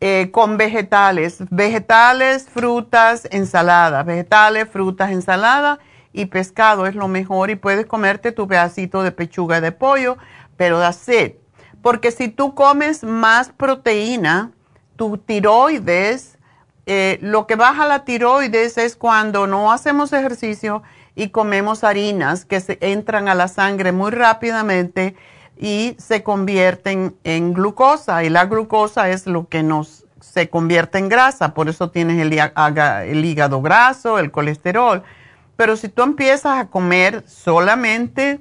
eh, 0.00 0.30
con 0.32 0.56
vegetales, 0.56 1.38
vegetales, 1.50 2.48
frutas, 2.48 3.28
ensaladas, 3.30 4.04
vegetales, 4.06 4.68
frutas, 4.68 5.10
ensaladas 5.10 5.78
y 6.12 6.26
pescado 6.26 6.86
es 6.86 6.94
lo 6.94 7.08
mejor 7.08 7.50
y 7.50 7.56
puedes 7.56 7.84
comerte 7.86 8.32
tu 8.32 8.48
pedacito 8.48 9.02
de 9.02 9.12
pechuga 9.12 9.60
de 9.60 9.70
pollo, 9.70 10.16
pero 10.56 10.78
da 10.78 10.92
sed. 10.92 11.34
Porque 11.82 12.10
si 12.10 12.28
tú 12.28 12.54
comes 12.54 13.04
más 13.04 13.50
proteína, 13.50 14.52
tu 14.98 15.16
tiroides, 15.16 16.36
eh, 16.84 17.18
lo 17.22 17.46
que 17.46 17.54
baja 17.54 17.86
la 17.86 18.04
tiroides 18.04 18.76
es 18.76 18.96
cuando 18.96 19.46
no 19.46 19.72
hacemos 19.72 20.12
ejercicio 20.12 20.82
y 21.14 21.28
comemos 21.28 21.84
harinas 21.84 22.44
que 22.44 22.60
se 22.60 22.78
entran 22.80 23.28
a 23.28 23.34
la 23.34 23.48
sangre 23.48 23.92
muy 23.92 24.10
rápidamente 24.10 25.14
y 25.56 25.96
se 25.98 26.22
convierten 26.22 27.16
en 27.24 27.54
glucosa 27.54 28.24
y 28.24 28.28
la 28.28 28.46
glucosa 28.46 29.08
es 29.08 29.26
lo 29.26 29.48
que 29.48 29.62
nos 29.62 30.04
se 30.20 30.50
convierte 30.50 30.98
en 30.98 31.08
grasa, 31.08 31.54
por 31.54 31.68
eso 31.68 31.90
tienes 31.90 32.20
el, 32.20 33.24
hígado 33.24 33.62
graso, 33.62 34.18
el 34.18 34.30
colesterol. 34.30 35.02
Pero 35.56 35.76
si 35.76 35.88
tú 35.88 36.02
empiezas 36.02 36.58
a 36.58 36.66
comer 36.66 37.22
solamente 37.26 38.40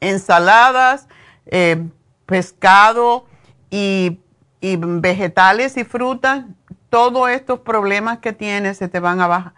ensaladas, 0.00 1.06
eh, 1.46 1.86
pescado 2.26 3.26
y, 3.70 4.18
y, 4.64 4.76
vegetales 4.76 5.76
y 5.76 5.84
frutas, 5.84 6.46
todos 6.88 7.28
estos 7.28 7.60
problemas 7.60 8.20
que 8.20 8.32
tienes 8.32 8.78
se 8.78 8.88
te 8.88 8.98
van 8.98 9.20
a, 9.20 9.52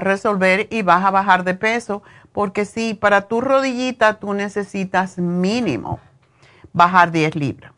resolver 0.00 0.66
y 0.70 0.82
vas 0.82 1.02
a 1.02 1.10
bajar 1.10 1.44
de 1.44 1.54
peso 1.54 2.02
porque 2.32 2.66
si 2.66 2.92
para 2.92 3.22
tu 3.22 3.40
rodillita 3.40 4.18
tú 4.18 4.34
necesitas 4.34 5.16
mínimo 5.16 5.98
bajar 6.74 7.10
10 7.10 7.36
libras. 7.36 7.72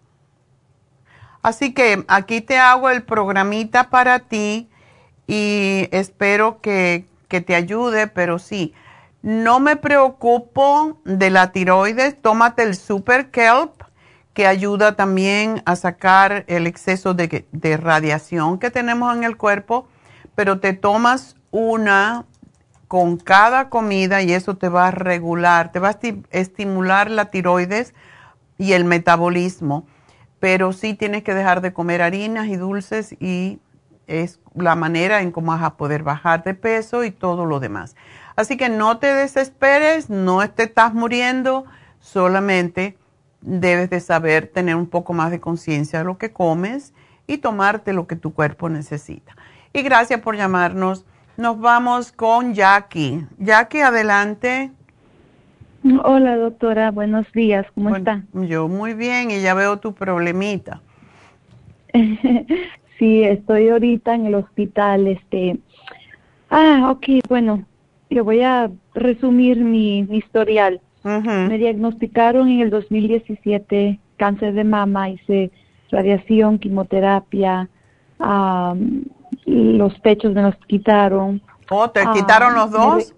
Así 1.41 1.73
que 1.73 2.05
aquí 2.09 2.41
te 2.41 2.59
hago 2.59 2.91
el 2.91 3.05
programita 3.05 3.91
para 3.91 4.19
ti 4.19 4.69
y 5.29 5.87
espero 5.93 6.61
que, 6.61 7.07
que 7.29 7.41
te 7.41 7.55
ayude, 7.55 8.09
pero 8.09 8.41
sí, 8.41 8.75
no 9.23 9.61
me 9.61 9.77
preocupo 9.77 10.99
de 11.05 11.31
la 11.31 11.53
tiroides, 11.53 12.21
tómate 12.21 12.65
el 12.65 12.75
Super 12.75 13.31
Kelp 13.31 13.81
ayuda 14.47 14.97
también 14.97 15.63
a 15.67 15.77
sacar 15.77 16.45
el 16.47 16.67
exceso 16.67 17.15
de, 17.15 17.47
de, 17.51 17.77
radiación 17.77 18.59
que 18.59 18.71
tenemos 18.71 19.15
en 19.17 19.25
el 19.25 19.37
cuerpo, 19.37 19.89
pero 20.35 20.61
te 20.61 20.73
tomas 20.73 21.37
una 21.51 22.25
con 22.89 23.19
cada 23.19 23.69
comida 23.69 24.23
y 24.23 24.33
eso 24.33 24.57
te 24.57 24.69
va 24.69 24.89
a 24.89 24.91
regular, 24.91 25.71
te 25.73 25.79
va 25.79 25.91
a 25.91 25.99
estimular 26.31 27.11
la 27.11 27.27
tiroides 27.27 27.95
y 28.59 28.73
el 28.73 28.85
metabolismo, 28.85 29.87
pero 30.41 30.73
sí 30.73 30.95
tienes 30.95 31.23
que 31.23 31.35
dejar 31.35 31.61
de 31.61 31.73
comer 31.73 32.03
harinas 32.03 32.49
y 32.49 32.57
dulces 32.57 33.15
y 33.21 33.61
es 34.07 34.41
la 34.55 34.75
manera 34.75 35.23
en 35.23 35.31
cómo 35.31 35.53
vas 35.53 35.63
a 35.63 35.77
poder 35.77 36.03
bajar 36.03 36.43
de 36.43 36.55
peso 36.55 37.05
y 37.05 37.13
todo 37.13 37.47
lo 37.47 37.61
demás. 37.61 37.95
Así 38.35 38.57
que 38.57 38.69
no 38.69 38.99
te 38.99 39.15
desesperes, 39.15 40.11
no 40.11 40.49
te 40.51 40.65
estás 40.65 40.93
muriendo, 40.93 41.65
solamente 42.01 42.99
debes 43.41 43.91
de 43.91 44.01
saber 44.01 44.47
tener 44.47 44.77
un 44.77 44.87
poco 44.87 45.13
más 45.13 45.31
de 45.31 45.41
conciencia 45.41 46.01
de 46.01 46.05
lo 46.05 46.19
que 46.19 46.33
comes 46.33 46.93
y 47.27 47.39
tomarte 47.39 47.93
lo 47.93 48.07
que 48.07 48.17
tu 48.17 48.33
cuerpo 48.35 48.69
necesita. 48.69 49.37
Y 49.73 49.83
gracias 49.83 50.21
por 50.21 50.37
llamarnos. 50.37 51.05
Nos 51.37 51.59
vamos 51.59 52.13
con 52.13 52.55
Jackie. 52.55 53.25
Jackie, 53.39 53.81
adelante. 53.81 54.73
Hola, 56.05 56.37
doctora. 56.37 56.91
Buenos 56.91 57.31
días. 57.33 57.67
¿Cómo 57.75 57.97
está? 57.97 58.23
Yo 58.35 58.69
muy 58.69 58.95
bien 58.95 59.31
y 59.31 59.41
ya 59.41 59.55
veo 59.55 59.79
tu 59.79 59.95
problemita. 59.95 60.83
sí, 62.99 63.23
estoy 63.23 63.69
ahorita 63.69 64.15
en 64.15 64.27
el 64.27 64.35
hospital. 64.35 65.07
Este. 65.07 65.59
Ah, 66.51 66.89
ok. 66.91 67.27
Bueno, 67.29 67.65
yo 68.11 68.25
voy 68.25 68.43
a 68.43 68.71
resumir 68.95 69.59
mi, 69.59 70.01
historial. 70.01 70.81
Me 71.03 71.59
diagnosticaron 71.59 72.49
en 72.49 72.61
el 72.61 72.71
2017 72.71 73.99
cáncer 74.17 74.53
de 74.53 74.65
mama, 74.65 75.09
hice 75.09 75.51
radiación, 75.91 76.59
quimioterapia, 76.59 77.69
los 79.47 79.99
pechos 80.01 80.35
me 80.35 80.43
los 80.43 80.57
quitaron. 80.67 81.41
¿Oh, 81.71 81.89
te 81.91 82.03
quitaron 82.15 82.55
los 82.55 82.71
dos? 82.71 83.15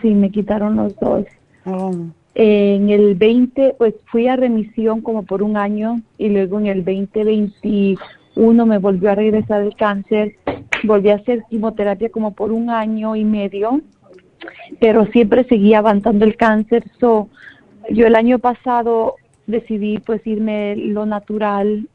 sí, 0.00 0.14
me 0.14 0.30
quitaron 0.30 0.76
los 0.76 0.94
dos. 0.96 1.24
Oh. 1.64 1.92
En 2.34 2.90
el 2.90 3.14
20, 3.14 3.76
pues 3.78 3.94
fui 4.10 4.28
a 4.28 4.36
remisión 4.36 5.00
como 5.00 5.22
por 5.22 5.42
un 5.42 5.56
año 5.56 6.00
y 6.18 6.28
luego 6.28 6.58
en 6.58 6.66
el 6.66 6.84
2021 6.84 8.66
me 8.66 8.78
volvió 8.78 9.10
a 9.10 9.14
regresar 9.14 9.62
el 9.62 9.76
cáncer. 9.76 10.36
Volví 10.82 11.10
a 11.10 11.16
hacer 11.16 11.44
quimioterapia 11.48 12.10
como 12.10 12.34
por 12.34 12.50
un 12.52 12.70
año 12.70 13.14
y 13.16 13.24
medio, 13.24 13.80
pero 14.80 15.06
siempre 15.06 15.44
seguía 15.44 15.78
avanzando 15.78 16.24
el 16.24 16.36
cáncer. 16.36 16.84
So, 17.00 17.28
yo 17.90 18.06
el 18.06 18.14
año 18.14 18.38
pasado 18.38 19.16
decidí 19.46 19.98
pues 19.98 20.26
irme 20.26 20.74
lo 20.76 21.06
natural, 21.06 21.88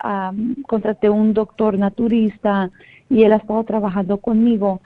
contraté 0.68 1.10
un 1.10 1.34
doctor 1.34 1.78
naturista 1.78 2.70
y 3.10 3.24
él 3.24 3.34
ha 3.34 3.38
estado 3.38 3.64
trabajando 3.64 4.18
conmigo. 4.18 4.82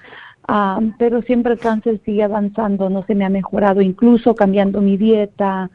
Ah, 0.48 0.82
pero 0.98 1.22
siempre 1.22 1.54
el 1.54 1.60
cáncer 1.60 2.02
sigue 2.04 2.24
avanzando, 2.24 2.90
no 2.90 3.06
se 3.06 3.16
me 3.16 3.26
ha 3.26 3.30
mejorado, 3.30 3.82
incluso 3.82 4.36
cambiando 4.36 4.82
mi 4.82 4.98
dieta, 4.98 5.70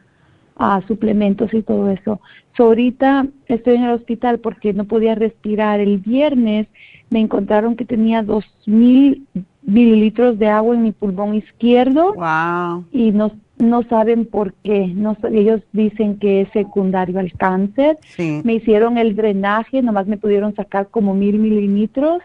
suplementos 0.87 1.53
y 1.53 1.61
todo 1.63 1.89
eso. 1.89 2.19
ahorita 2.57 3.27
estoy 3.47 3.75
en 3.75 3.83
el 3.83 3.91
hospital 3.91 4.39
porque 4.39 4.73
no 4.73 4.85
podía 4.85 5.15
respirar. 5.15 5.79
El 5.79 5.99
viernes 5.99 6.67
me 7.09 7.19
encontraron 7.19 7.75
que 7.75 7.85
tenía 7.85 8.21
2.000 8.21 9.23
mililitros 9.69 10.39
de 10.39 10.47
agua 10.47 10.75
en 10.75 10.83
mi 10.83 10.91
pulmón 10.91 11.35
izquierdo. 11.35 12.13
Wow. 12.15 12.85
Y 12.91 13.11
no, 13.11 13.31
no 13.57 13.83
saben 13.83 14.25
por 14.25 14.53
qué. 14.63 14.87
No, 14.87 15.17
ellos 15.31 15.61
dicen 15.71 16.17
que 16.17 16.41
es 16.41 16.49
secundario 16.51 17.19
al 17.19 17.33
cáncer. 17.33 17.97
Sí. 18.15 18.41
Me 18.43 18.55
hicieron 18.55 18.97
el 18.97 19.15
drenaje, 19.15 19.81
nomás 19.81 20.07
me 20.07 20.17
pudieron 20.17 20.55
sacar 20.55 20.87
como 20.89 21.13
mil 21.13 21.39
mililitros 21.39 22.21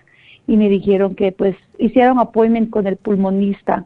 y 0.47 0.57
me 0.57 0.69
dijeron 0.69 1.15
que 1.15 1.33
pues 1.33 1.57
hicieron 1.79 2.19
appointment 2.19 2.71
con 2.71 2.87
el 2.87 2.97
pulmonista. 2.97 3.85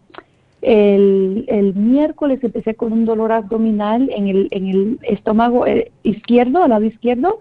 El, 0.60 1.44
el 1.46 1.74
miércoles 1.74 2.42
empecé 2.42 2.74
con 2.74 2.92
un 2.92 3.04
dolor 3.04 3.30
abdominal 3.30 4.10
en 4.12 4.26
el, 4.26 4.48
en 4.50 4.66
el 4.66 4.98
estómago 5.02 5.66
eh, 5.66 5.92
izquierdo, 6.02 6.64
al 6.64 6.70
lado 6.70 6.84
izquierdo. 6.84 7.38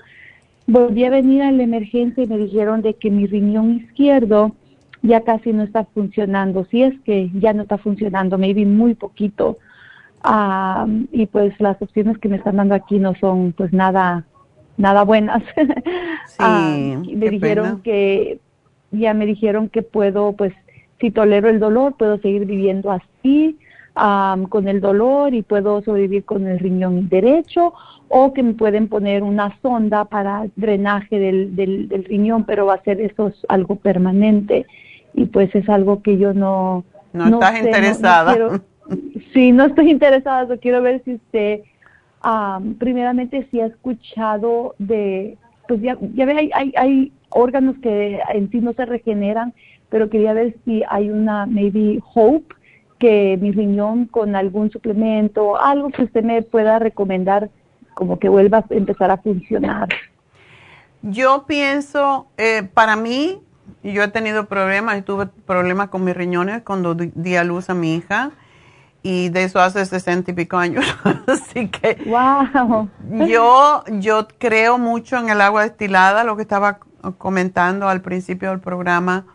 Volví 0.68 1.04
a 1.06 1.10
venir 1.10 1.42
a 1.42 1.52
la 1.52 1.64
emergencia 1.64 2.24
y 2.24 2.28
me 2.28 2.38
dijeron 2.38 2.82
de 2.82 2.94
que 2.94 3.10
mi 3.10 3.26
riñón 3.26 3.78
izquierdo 3.78 4.54
ya 5.02 5.22
casi 5.22 5.54
no 5.54 5.64
está 5.64 5.86
funcionando. 5.86 6.66
Si 6.66 6.84
es 6.84 6.94
que 7.02 7.30
ya 7.34 7.54
no 7.54 7.64
está 7.64 7.78
funcionando, 7.78 8.38
me 8.38 8.54
vi 8.54 8.66
muy 8.66 8.96
poquito. 8.96 9.58
Um, 10.26 11.08
y 11.12 11.28
pues 11.28 11.54
las 11.60 11.82
opciones 11.82 12.18
que 12.18 12.28
me 12.28 12.38
están 12.38 12.58
dando 12.58 12.76
aquí 12.76 13.00
no 13.00 13.14
son 13.16 13.54
pues 13.54 13.72
nada 13.72 14.26
nada 14.78 15.04
buenas. 15.04 15.44
Sí, 16.28 17.16
me 17.16 17.30
dijeron 17.30 17.66
pena. 17.66 17.84
que 17.84 18.40
ya 18.92 19.14
me 19.14 19.26
dijeron 19.26 19.70
que 19.70 19.82
puedo 19.82 20.34
pues 20.34 20.54
si 21.00 21.10
tolero 21.10 21.50
el 21.50 21.60
dolor 21.60 21.96
puedo 21.98 22.20
seguir 22.20 22.46
viviendo 22.46 22.92
así 22.92 23.58
um, 23.96 24.44
con 24.44 24.68
el 24.68 24.82
dolor 24.82 25.34
y 25.34 25.42
puedo 25.42 25.82
sobrevivir 25.82 26.26
con 26.26 26.46
el 26.46 26.60
riñón 26.60 27.10
derecho 27.10 27.74
o 28.10 28.34
que 28.34 28.44
me 28.44 28.54
pueden 28.54 28.88
poner 28.88 29.24
una 29.24 29.58
sonda 29.62 30.06
para 30.06 30.46
drenaje 30.56 31.18
del, 31.18 31.56
del, 31.56 31.88
del 31.88 32.04
riñón, 32.04 32.44
pero 32.44 32.68
va 32.68 32.76
a 32.76 32.84
ser 32.84 33.02
eso 33.02 33.30
es 33.30 33.46
algo 33.50 33.78
permanente 33.78 34.68
y 35.18 35.26
pues 35.26 35.54
es 35.56 35.68
algo 35.68 36.02
que 36.04 36.18
yo 36.18 36.34
no 36.34 36.86
No 37.14 37.26
estás 37.42 37.52
sé, 37.54 37.64
no- 37.64 37.70
no 37.72 37.76
interesada. 37.76 38.32
quiero- 38.34 38.62
sí, 39.34 39.52
no 39.52 39.66
estoy 39.66 39.90
interesada, 39.92 40.48
so 40.48 40.60
quiero 40.60 40.82
ver 40.82 41.02
si 41.04 41.16
usted 41.16 41.62
am, 42.22 42.76
primeramente 42.76 43.48
si 43.52 43.60
ha 43.60 43.66
escuchado 43.66 44.76
de 44.78 45.38
pues 45.68 45.82
ya, 45.82 45.98
ya 46.14 46.26
ve 46.26 46.34
hay, 46.38 46.50
hay, 46.54 46.74
hay 46.78 47.12
órganos 47.30 47.76
que 47.82 48.20
en 48.34 48.50
sí 48.52 48.60
no 48.62 48.72
se 48.74 48.86
regeneran, 48.86 49.54
pero 49.90 50.10
quería 50.10 50.32
ver 50.34 50.56
si 50.64 50.84
hay 50.88 51.10
una 51.10 51.46
maybe 51.46 52.00
hope 52.14 52.54
que 53.00 53.38
mi 53.42 53.52
riñón 53.52 54.06
con 54.06 54.36
algún 54.36 54.72
suplemento, 54.72 55.60
algo 55.60 55.90
que 55.90 56.04
usted 56.04 56.24
me 56.24 56.42
pueda 56.42 56.80
recomendar 56.80 57.50
como 57.96 58.18
que 58.18 58.30
vuelva 58.30 58.60
a 58.60 58.66
empezar 58.70 59.12
a 59.12 59.18
funcionar. 59.18 59.90
Yo 61.02 61.46
pienso, 61.48 62.28
eh, 62.38 62.64
para 62.74 62.96
mí, 62.96 63.40
yo 63.84 64.04
he 64.04 64.08
tenido 64.10 64.46
problemas, 64.48 65.04
tuve 65.06 65.28
problemas 65.28 65.90
con 65.90 66.04
mis 66.04 66.16
riñones 66.16 66.62
cuando 66.64 66.96
di, 66.96 67.12
di 67.16 67.36
a 67.36 67.44
luz 67.44 67.70
a 67.70 67.74
mi 67.74 67.96
hija 67.96 68.32
y 69.04 69.30
de 69.30 69.44
eso 69.44 69.60
hace 69.60 69.86
sesenta 69.86 70.32
y 70.32 70.34
pico 70.34 70.58
años. 70.58 70.86
Así 71.28 71.70
que 71.70 71.98
Wow. 72.06 72.90
yo, 73.28 73.84
yo 74.00 74.28
creo 74.38 74.78
mucho 74.78 75.18
en 75.18 75.30
el 75.30 75.42
agua 75.42 75.64
destilada, 75.64 76.24
lo 76.24 76.36
que 76.36 76.42
estaba 76.42 76.80
comentando 77.18 77.88
al 77.88 78.02
principio 78.02 78.50
del 78.50 78.60
programa, 78.60 79.26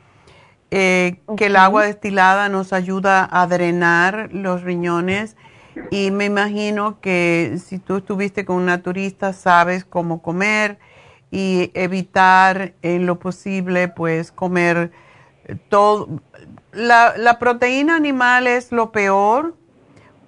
eh, 0.70 1.20
que 1.36 1.46
el 1.46 1.56
agua 1.56 1.84
destilada 1.84 2.48
nos 2.48 2.72
ayuda 2.72 3.28
a 3.30 3.46
drenar 3.46 4.30
los 4.32 4.62
riñones 4.62 5.36
y 5.90 6.10
me 6.10 6.26
imagino 6.26 7.00
que 7.00 7.58
si 7.64 7.78
tú 7.78 7.96
estuviste 7.98 8.44
con 8.44 8.56
una 8.56 8.82
turista 8.82 9.32
sabes 9.32 9.84
cómo 9.84 10.22
comer 10.22 10.78
y 11.32 11.70
evitar 11.74 12.74
en 12.82 13.06
lo 13.06 13.18
posible 13.18 13.88
pues 13.88 14.30
comer 14.30 14.92
eh, 15.46 15.56
todo. 15.68 16.20
La, 16.72 17.14
la 17.16 17.38
proteína 17.40 17.96
animal 17.96 18.46
es 18.46 18.70
lo 18.70 18.92
peor 18.92 19.56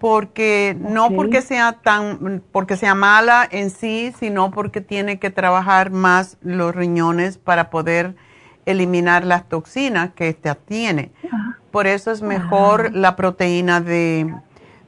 porque 0.01 0.77
no 0.79 1.11
porque 1.11 1.41
sea 1.41 1.81
tan 1.83 2.43
porque 2.53 2.77
sea 2.77 2.95
mala 2.95 3.47
en 3.51 3.71
sí, 3.71 4.13
sino 4.19 4.51
porque 4.51 4.81
tiene 4.81 5.19
que 5.19 5.31
trabajar 5.31 5.91
más 5.91 6.37
los 6.43 6.75
riñones 6.75 7.39
para 7.39 7.71
poder 7.71 8.17
eliminar 8.67 9.25
las 9.25 9.49
toxinas 9.49 10.11
que 10.15 10.29
esta 10.29 10.55
tiene. 10.55 11.13
Por 11.71 11.87
eso 11.87 12.11
es 12.11 12.23
mejor 12.23 12.95
la 12.95 13.15
proteína 13.15 13.81
de, 13.81 14.35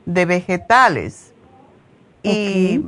de 0.07 0.25
vegetales. 0.25 1.35
Y 2.23 2.83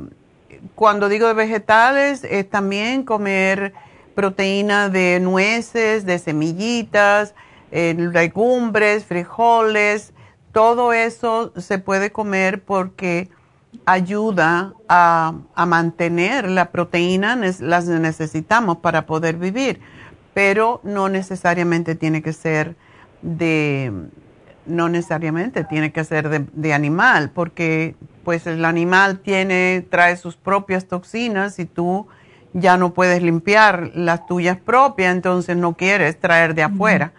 cuando 0.75 1.09
digo 1.09 1.27
de 1.27 1.33
vegetales, 1.33 2.23
es 2.23 2.49
también 2.49 3.03
comer 3.03 3.73
proteína 4.15 4.89
de 4.89 5.19
nueces, 5.19 6.05
de 6.05 6.19
semillitas, 6.19 7.33
eh, 7.71 7.95
legumbres, 7.97 9.05
frijoles, 9.05 10.13
todo 10.51 10.93
eso 10.93 11.53
se 11.55 11.77
puede 11.79 12.11
comer 12.11 12.63
porque 12.63 13.29
ayuda 13.85 14.73
a, 14.87 15.35
a 15.55 15.65
mantener 15.65 16.49
la 16.49 16.71
proteína, 16.71 17.35
las 17.59 17.85
necesitamos 17.85 18.77
para 18.77 19.05
poder 19.05 19.37
vivir, 19.37 19.79
pero 20.33 20.81
no 20.83 21.07
necesariamente 21.07 21.95
tiene 21.95 22.21
que 22.21 22.33
ser 22.33 22.75
de, 23.21 23.91
no 24.69 24.89
necesariamente 24.89 25.63
tiene 25.63 25.91
que 25.91 26.03
ser 26.03 26.29
de, 26.29 26.45
de 26.53 26.73
animal, 26.73 27.31
porque 27.33 27.95
pues 28.23 28.47
el 28.47 28.63
animal 28.63 29.19
tiene, 29.19 29.85
trae 29.89 30.15
sus 30.15 30.37
propias 30.37 30.85
toxinas 30.85 31.59
y 31.59 31.65
tú 31.65 32.07
ya 32.53 32.77
no 32.77 32.93
puedes 32.93 33.21
limpiar 33.21 33.91
las 33.95 34.25
tuyas 34.25 34.57
propias, 34.57 35.13
entonces 35.15 35.57
no 35.57 35.73
quieres 35.73 36.19
traer 36.19 36.55
de 36.55 36.63
afuera. 36.63 37.11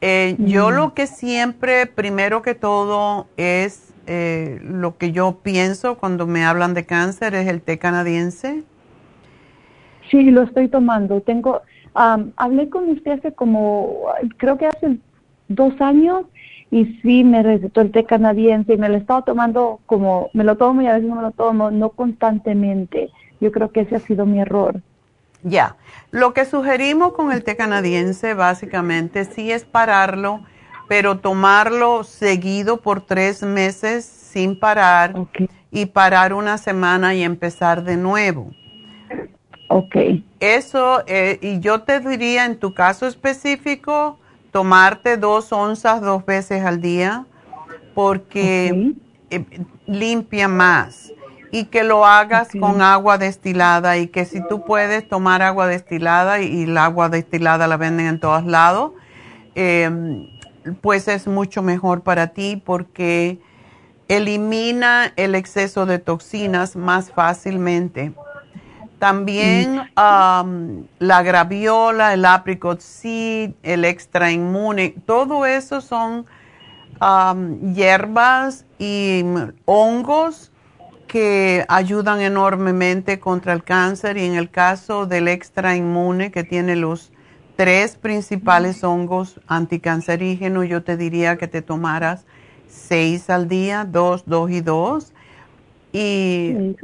Eh, 0.00 0.36
Yo 0.38 0.70
lo 0.70 0.94
que 0.94 1.06
siempre, 1.06 1.86
primero 1.86 2.40
que 2.40 2.54
todo, 2.54 3.26
es 3.36 3.92
eh, 4.06 4.58
lo 4.62 4.96
que 4.96 5.12
yo 5.12 5.40
pienso 5.42 5.98
cuando 5.98 6.26
me 6.26 6.44
hablan 6.44 6.72
de 6.72 6.86
cáncer, 6.86 7.34
es 7.34 7.46
el 7.48 7.60
té 7.60 7.78
canadiense. 7.78 8.62
Sí, 10.10 10.30
lo 10.30 10.42
estoy 10.42 10.68
tomando. 10.68 11.20
Tengo, 11.20 11.60
am, 11.94 12.32
hablé 12.36 12.70
con 12.70 12.88
usted 12.88 13.12
hace 13.12 13.32
como, 13.32 14.06
creo 14.38 14.56
que 14.56 14.66
hace 14.66 14.98
dos 15.48 15.78
años 15.80 16.24
y 16.70 16.86
sí 17.02 17.24
me 17.24 17.42
recetó 17.42 17.80
el 17.80 17.90
té 17.90 18.04
canadiense 18.04 18.74
y 18.74 18.78
me 18.78 18.88
lo 18.88 18.96
estaba 18.96 19.22
tomando 19.22 19.80
como, 19.86 20.30
me 20.34 20.44
lo 20.44 20.56
tomo 20.56 20.82
y 20.82 20.86
a 20.86 20.94
veces 20.94 21.08
no 21.08 21.16
me 21.16 21.22
lo 21.22 21.32
tomo, 21.32 21.70
no 21.70 21.90
constantemente. 21.90 23.10
Yo 23.40 23.50
creo 23.52 23.72
que 23.72 23.80
ese 23.80 23.96
ha 23.96 24.00
sido 24.00 24.26
mi 24.26 24.40
error. 24.40 24.80
Ya, 25.42 25.76
lo 26.10 26.34
que 26.34 26.44
sugerimos 26.44 27.14
con 27.14 27.32
el 27.32 27.44
té 27.44 27.56
canadiense 27.56 28.34
básicamente 28.34 29.24
sí 29.24 29.50
es 29.50 29.64
pararlo, 29.64 30.44
pero 30.86 31.20
tomarlo 31.20 32.04
seguido 32.04 32.82
por 32.82 33.00
tres 33.06 33.42
meses 33.42 34.04
sin 34.04 34.58
parar 34.58 35.14
y 35.70 35.86
parar 35.86 36.34
una 36.34 36.58
semana 36.58 37.14
y 37.14 37.22
empezar 37.22 37.84
de 37.84 37.96
nuevo. 37.96 38.52
ok, 39.68 39.96
Eso, 40.40 41.02
eh, 41.06 41.38
y 41.42 41.60
yo 41.60 41.82
te 41.82 42.00
diría 42.00 42.46
en 42.46 42.58
tu 42.58 42.74
caso 42.74 43.06
específico, 43.06 44.19
tomarte 44.50 45.16
dos 45.16 45.52
onzas 45.52 46.00
dos 46.00 46.24
veces 46.24 46.64
al 46.64 46.80
día, 46.80 47.26
porque 47.94 48.94
eh, 49.30 49.44
limpia 49.86 50.48
más. 50.48 51.12
Y 51.52 51.64
que 51.64 51.82
lo 51.82 52.06
hagas 52.06 52.50
con 52.60 52.80
agua 52.80 53.18
destilada 53.18 53.98
y 53.98 54.06
que 54.06 54.24
si 54.24 54.40
tú 54.46 54.64
puedes 54.64 55.08
tomar 55.08 55.42
agua 55.42 55.66
destilada 55.66 56.40
y, 56.40 56.46
y 56.46 56.62
el 56.62 56.78
agua 56.78 57.08
destilada 57.08 57.66
la 57.66 57.76
venden 57.76 58.06
en 58.06 58.20
todos 58.20 58.44
lados, 58.44 58.92
eh, 59.56 60.28
pues 60.80 61.08
es 61.08 61.26
mucho 61.26 61.62
mejor 61.62 62.02
para 62.02 62.28
ti 62.28 62.62
porque 62.64 63.40
elimina 64.08 65.12
el 65.16 65.34
exceso 65.34 65.86
de 65.86 65.98
toxinas 65.98 66.76
más 66.76 67.12
fácilmente. 67.12 68.12
También 69.00 69.80
um, 69.96 70.84
la 70.98 71.22
graviola, 71.22 72.12
el 72.12 72.26
apricot 72.26 72.80
seed, 72.80 73.52
el 73.62 73.86
extra 73.86 74.30
inmune, 74.30 74.94
todo 75.06 75.46
eso 75.46 75.80
son 75.80 76.26
um, 77.00 77.72
hierbas 77.72 78.66
y 78.78 79.24
hongos 79.64 80.52
que 81.06 81.64
ayudan 81.68 82.20
enormemente 82.20 83.18
contra 83.18 83.54
el 83.54 83.64
cáncer 83.64 84.18
y 84.18 84.26
en 84.26 84.34
el 84.34 84.50
caso 84.50 85.06
del 85.06 85.28
extra 85.28 85.76
inmune 85.76 86.30
que 86.30 86.44
tiene 86.44 86.76
los 86.76 87.10
tres 87.56 87.96
principales 87.96 88.84
hongos 88.84 89.40
anticancerígenos, 89.46 90.68
yo 90.68 90.82
te 90.82 90.98
diría 90.98 91.38
que 91.38 91.48
te 91.48 91.62
tomaras 91.62 92.26
seis 92.68 93.30
al 93.30 93.48
día, 93.48 93.86
dos, 93.86 94.24
dos 94.26 94.50
y 94.50 94.60
dos. 94.60 95.14
Y. 95.90 96.76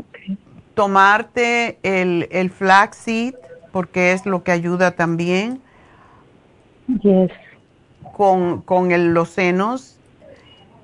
tomarte 0.77 1.78
el, 1.82 2.28
el 2.31 2.51
flaxseed, 2.51 3.35
porque 3.73 4.12
es 4.12 4.27
lo 4.27 4.44
que 4.44 4.53
ayuda 4.53 4.93
también 4.93 5.61
Yes, 7.03 7.32
con, 8.16 8.61
con 8.62 8.93
el- 8.93 9.12
los 9.12 9.31
senos. 9.31 9.98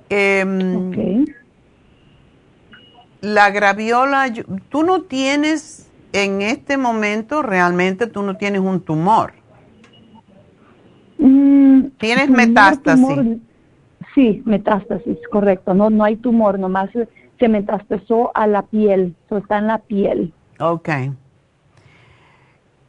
Em, 0.09 0.75
ok. 0.89 1.29
La 3.21 3.51
graviola, 3.51 4.31
tú 4.69 4.83
no 4.83 5.03
tienes, 5.03 5.89
en 6.11 6.41
este 6.41 6.75
momento 6.77 7.41
realmente 7.41 8.07
tú 8.07 8.21
no 8.21 8.35
tienes 8.35 8.59
un 8.61 8.81
tumor. 8.81 9.31
Mm, 11.19 11.85
¿Tienes 11.99 12.29
metástasis? 12.29 13.37
sí, 14.13 14.41
metástasis, 14.45 15.17
correcto. 15.31 15.73
No, 15.73 15.89
no 15.89 16.03
hay 16.03 16.17
tumor, 16.17 16.59
nomás 16.59 16.89
se 17.39 17.47
metastasó 17.47 18.31
a 18.35 18.47
la 18.47 18.63
piel, 18.63 19.15
o 19.29 19.37
está 19.37 19.57
en 19.57 19.67
la 19.67 19.79
piel. 19.79 20.33
Ok. 20.59 20.89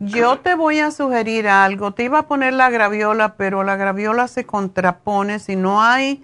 Yo 0.00 0.40
te 0.40 0.54
voy 0.54 0.80
a 0.80 0.90
sugerir 0.90 1.48
algo. 1.48 1.92
Te 1.92 2.04
iba 2.04 2.20
a 2.20 2.26
poner 2.26 2.52
la 2.52 2.68
graviola, 2.68 3.36
pero 3.36 3.64
la 3.64 3.76
graviola 3.76 4.28
se 4.28 4.44
contrapone. 4.44 5.38
Si 5.38 5.56
no 5.56 5.82
hay 5.82 6.22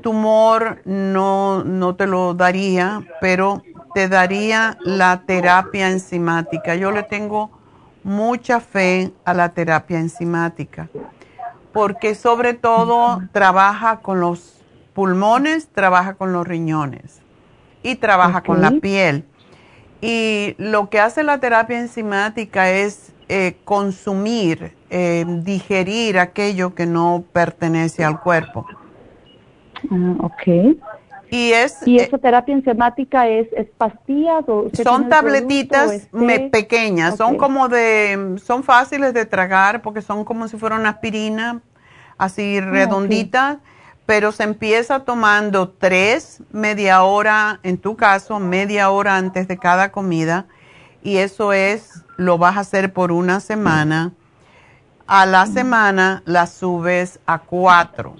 tumor, 0.00 0.80
no, 0.84 1.64
no 1.64 1.96
te 1.96 2.06
lo 2.06 2.34
daría, 2.34 3.02
pero 3.20 3.62
te 3.94 4.08
daría 4.08 4.78
la 4.80 5.22
terapia 5.26 5.90
enzimática. 5.90 6.76
Yo 6.76 6.92
le 6.92 7.02
tengo 7.02 7.50
mucha 8.04 8.60
fe 8.60 9.12
a 9.24 9.34
la 9.34 9.50
terapia 9.50 9.98
enzimática, 9.98 10.88
porque 11.72 12.14
sobre 12.14 12.54
todo 12.54 13.20
trabaja 13.32 13.98
con 13.98 14.20
los 14.20 14.62
pulmones, 14.94 15.68
trabaja 15.68 16.14
con 16.14 16.32
los 16.32 16.46
riñones 16.46 17.19
y 17.82 17.96
trabaja 17.96 18.42
con 18.42 18.60
la 18.60 18.72
piel. 18.72 19.24
Y 20.00 20.54
lo 20.58 20.88
que 20.88 20.98
hace 20.98 21.22
la 21.22 21.38
terapia 21.38 21.78
enzimática 21.78 22.70
es 22.70 23.12
eh, 23.28 23.56
consumir, 23.64 24.72
eh, 24.88 25.24
digerir 25.26 26.18
aquello 26.18 26.74
que 26.74 26.86
no 26.86 27.24
pertenece 27.32 28.04
al 28.04 28.20
cuerpo. 28.20 28.66
Ah, 29.90 30.14
ok. 30.20 30.76
Y, 31.30 31.52
es, 31.52 31.86
¿Y 31.86 31.98
esa 31.98 32.18
terapia 32.18 32.54
enzimática 32.54 33.28
es, 33.28 33.46
es 33.52 33.68
pastillas 33.78 34.42
o 34.48 34.68
son 34.82 35.08
tabletitas 35.08 36.08
pequeñas, 36.50 37.16
son 37.16 37.36
como 37.36 37.68
de, 37.68 38.36
son 38.42 38.64
fáciles 38.64 39.14
de 39.14 39.26
tragar 39.26 39.80
porque 39.80 40.02
son 40.02 40.24
como 40.24 40.48
si 40.48 40.56
fuera 40.56 40.74
una 40.74 40.88
aspirina, 40.88 41.60
así 42.18 42.58
ah, 42.58 42.62
redondita, 42.62 43.60
pero 44.10 44.32
se 44.32 44.42
empieza 44.42 45.04
tomando 45.04 45.68
tres, 45.68 46.42
media 46.50 47.04
hora, 47.04 47.60
en 47.62 47.78
tu 47.78 47.94
caso, 47.94 48.40
media 48.40 48.90
hora 48.90 49.16
antes 49.16 49.46
de 49.46 49.56
cada 49.56 49.92
comida, 49.92 50.46
y 51.00 51.18
eso 51.18 51.52
es, 51.52 52.02
lo 52.16 52.36
vas 52.36 52.56
a 52.56 52.60
hacer 52.62 52.92
por 52.92 53.12
una 53.12 53.38
semana. 53.38 54.10
A 55.06 55.26
la 55.26 55.46
semana 55.46 56.24
la 56.26 56.48
subes 56.48 57.20
a 57.24 57.38
cuatro 57.38 58.16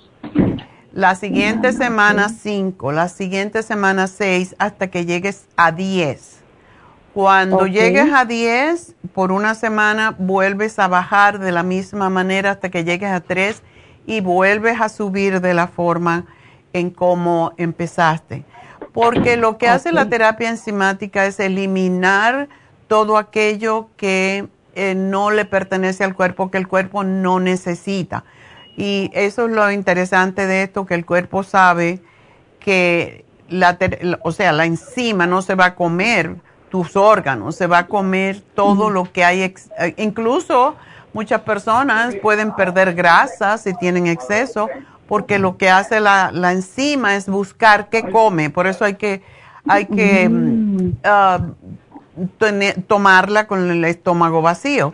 la 0.93 1.17
siguiente 1.17 1.73
semana 1.73 2.29
5, 2.29 2.93
la 2.93 3.09
siguiente 3.09 3.65
semana 3.65 4.07
6, 4.07 4.55
hasta 4.61 4.93
que 4.93 5.07
llegues 5.07 5.49
a 5.57 5.73
10. 5.73 6.39
Cuando 7.15 7.67
llegues 7.67 8.13
a 8.13 8.25
10, 8.25 8.95
por 9.13 9.33
una 9.33 9.57
semana 9.57 10.15
vuelves 10.17 10.79
a 10.79 10.87
bajar 10.87 11.41
de 11.41 11.51
la 11.51 11.65
misma 11.65 12.11
manera 12.11 12.53
hasta 12.53 12.69
que 12.69 12.85
llegues 12.85 13.11
a 13.11 13.21
3 13.21 13.61
y 14.11 14.21
vuelves 14.21 14.81
a 14.81 14.89
subir 14.89 15.41
de 15.41 15.55
la 15.55 15.69
forma 15.69 16.25
en 16.73 16.91
cómo 16.91 17.53
empezaste. 17.59 18.45
Porque 18.93 19.37
lo 19.37 19.57
que 19.57 19.69
hace 19.69 19.93
la 19.93 20.09
terapia 20.09 20.49
enzimática 20.49 21.27
es 21.27 21.39
eliminar 21.39 22.49
todo 22.89 23.17
aquello 23.17 23.89
que 23.97 24.49
eh, 24.75 24.97
no 24.97 25.31
le 25.31 25.45
pertenece 25.45 26.03
al 26.03 26.17
cuerpo, 26.17 26.51
que 26.51 26.59
el 26.59 26.67
cuerpo 26.67 27.05
no 27.05 27.39
necesita. 27.39 28.25
Y 28.77 29.13
eso 29.15 29.47
es 29.47 29.53
lo 29.53 29.71
interesante 29.71 30.49
de 30.49 30.65
esto, 30.65 30.87
que 30.87 30.97
el 30.97 31.07
cuerpo 31.07 31.45
sabe 31.45 32.01
que 32.59 33.25
la, 33.49 33.79
o 34.23 34.33
sea, 34.33 34.51
la 34.51 34.67
enzima 34.67 35.29
no 35.29 35.41
se 35.41 35.55
va 35.55 35.67
a 35.67 35.75
comer 35.77 36.35
tus 36.69 36.97
órganos, 36.97 37.55
se 37.55 37.69
va 37.69 37.79
a 37.79 37.87
comer 37.87 38.43
todo 38.57 38.91
lo 38.91 39.05
que 39.13 39.23
hay, 39.25 39.43
eh, 39.43 39.55
incluso 39.99 40.75
muchas 41.13 41.41
personas 41.43 42.15
pueden 42.17 42.55
perder 42.55 42.95
grasa 42.95 43.59
si 43.59 43.75
tienen 43.75 44.07
exceso, 44.07 44.69
porque 45.07 45.39
lo 45.39 45.57
que 45.57 45.71
hace 45.71 46.01
la, 46.01 46.31
la 46.33 46.53
enzima 46.53 47.17
es 47.17 47.29
buscar 47.29 47.89
qué 47.89 48.09
come, 48.11 48.51
por 48.51 48.67
eso 48.67 48.85
hay 48.85 48.95
que, 48.95 49.23
hay 49.67 49.87
que 49.87 50.29
mm, 50.29 50.93
ah, 51.05 51.41
tomarla 52.87 53.47
con 53.47 53.71
el 53.71 53.85
estómago 53.85 54.43
vacío. 54.43 54.93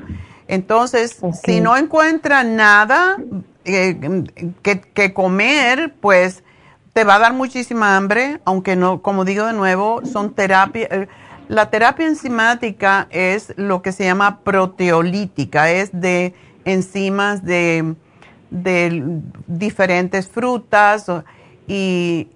Entonces, 0.49 1.19
si 1.45 1.61
no 1.61 1.77
encuentra 1.77 2.45
nada, 2.45 3.17
que, 3.65 5.13
comer, 5.13 5.95
pues 6.01 6.45
te 6.93 7.05
va 7.05 7.17
a 7.17 7.19
dar 7.19 7.33
muchísima 7.33 7.97
hambre, 7.97 8.41
aunque 8.45 8.77
no, 8.77 9.03
como 9.03 9.25
digo 9.25 9.47
de 9.47 9.53
nuevo, 9.53 10.03
son 10.07 10.35
terapia. 10.35 11.09
La 11.49 11.71
terapia 11.71 12.07
enzimática 12.07 13.07
es 13.11 13.53
lo 13.57 13.83
que 13.83 13.93
se 13.93 14.05
llama 14.05 14.41
proteolítica, 14.41 15.71
es 15.71 15.91
de 15.93 16.35
enzimas 16.65 17.45
de, 17.45 17.95
de 18.51 19.21
diferentes 19.47 20.29
frutas 20.29 21.07
y, 21.69 22.29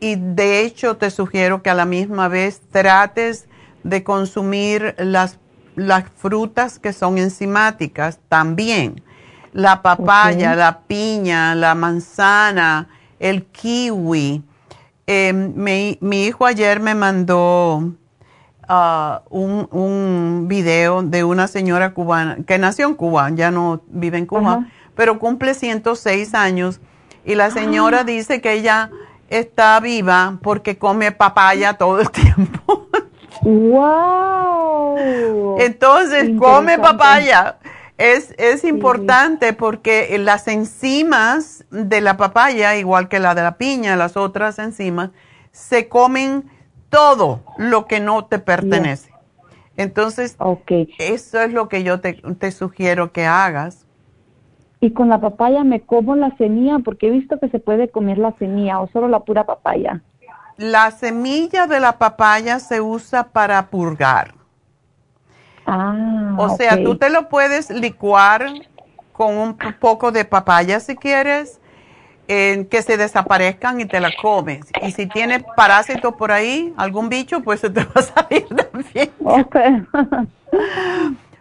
y 0.00 0.16
de 0.16 0.60
hecho 0.60 0.96
te 0.96 1.10
sugiero 1.10 1.62
que 1.62 1.70
a 1.70 1.74
la 1.74 1.86
misma 1.86 2.28
vez 2.28 2.60
trates 2.70 3.48
de 3.82 4.04
consumir 4.04 4.94
las, 4.98 5.38
las 5.74 6.04
frutas 6.16 6.78
que 6.78 6.92
son 6.92 7.16
enzimáticas 7.18 8.18
también 8.28 9.02
la 9.56 9.80
papaya, 9.80 10.54
la 10.54 10.80
piña, 10.80 11.54
la 11.54 11.74
manzana, 11.74 12.88
el 13.18 13.46
kiwi. 13.46 14.42
Em, 15.06 15.54
mi, 15.56 16.26
hijo 16.26 16.44
ayer 16.44 16.78
me 16.78 16.94
mandó 16.94 17.94
un, 18.68 19.68
un, 19.70 20.46
video 20.48 21.02
de 21.02 21.24
una 21.24 21.46
señora 21.48 21.94
cubana 21.94 22.38
que 22.46 22.58
nació 22.58 22.88
en 22.88 22.94
Cuba, 22.94 23.30
ya 23.30 23.50
no 23.50 23.80
vive 23.88 24.18
en 24.18 24.26
Cuba, 24.26 24.66
pero 24.94 25.18
cumple 25.18 25.54
106 25.54 26.34
años 26.34 26.80
y 27.24 27.34
la 27.34 27.50
señora 27.50 28.00
ah. 28.00 28.04
dice 28.04 28.40
que 28.40 28.52
ella 28.52 28.90
está 29.28 29.78
viva 29.80 30.38
porque 30.42 30.78
come 30.78 31.12
papaya 31.12 31.74
todo 31.74 32.00
el 32.00 32.10
tiempo. 32.12 32.88
¡Wow! 33.42 34.96
Entonces 35.58 36.30
come 36.38 36.78
papaya. 36.78 37.58
Es, 37.98 38.34
es 38.36 38.64
importante 38.64 39.52
porque 39.54 40.14
las 40.18 40.48
enzimas 40.48 41.64
de 41.70 42.00
la 42.00 42.16
papaya, 42.16 42.76
igual 42.76 43.08
que 43.08 43.18
la 43.18 43.34
de 43.34 43.42
la 43.42 43.56
piña, 43.56 43.96
las 43.96 44.16
otras 44.16 44.58
enzimas, 44.58 45.10
se 45.50 45.88
comen 45.88 46.50
todo 46.96 47.40
lo 47.58 47.86
que 47.86 48.00
no 48.00 48.24
te 48.24 48.38
pertenece. 48.38 49.12
Entonces, 49.76 50.38
eso 50.98 51.40
es 51.42 51.52
lo 51.52 51.68
que 51.68 51.82
yo 51.82 52.00
te, 52.00 52.14
te, 52.14 52.50
sugiero 52.50 53.12
que 53.12 53.26
hagas. 53.26 53.84
Y 54.80 54.92
con 54.92 55.10
la 55.10 55.20
papaya 55.20 55.62
me 55.62 55.82
como 55.82 56.16
la 56.16 56.34
semilla 56.38 56.78
porque 56.82 57.08
he 57.08 57.10
visto 57.10 57.38
que 57.38 57.50
se 57.50 57.58
puede 57.58 57.90
comer 57.90 58.16
la 58.16 58.32
semilla 58.38 58.80
o 58.80 58.88
solo 58.88 59.08
la 59.08 59.20
pura 59.20 59.44
papaya. 59.44 60.00
La 60.56 60.90
semilla 60.90 61.66
de 61.66 61.80
la 61.80 61.98
papaya 61.98 62.60
se 62.60 62.80
usa 62.80 63.24
para 63.24 63.66
purgar. 63.66 64.32
Ah, 65.66 66.34
o 66.38 66.48
sea, 66.56 66.82
tú 66.82 66.96
te 66.96 67.10
lo 67.10 67.28
puedes 67.28 67.68
licuar 67.68 68.46
con 69.12 69.36
un 69.36 69.58
poco 69.80 70.12
de 70.12 70.24
papaya 70.24 70.80
si 70.80 70.96
quieres, 70.96 71.60
que 72.26 72.82
se 72.82 72.96
desaparezcan 72.96 73.80
y 73.80 73.86
te 73.86 74.00
la 74.00 74.10
comes. 74.20 74.66
Y 74.82 74.92
si 74.92 75.06
tiene 75.06 75.40
parásitos 75.40 76.14
por 76.14 76.32
ahí, 76.32 76.72
algún 76.76 77.08
bicho, 77.08 77.40
pues 77.42 77.60
se 77.60 77.70
te 77.70 77.84
va 77.84 77.92
a 77.94 78.02
salir 78.02 78.46
también. 78.72 79.10
Ok. 79.24 79.56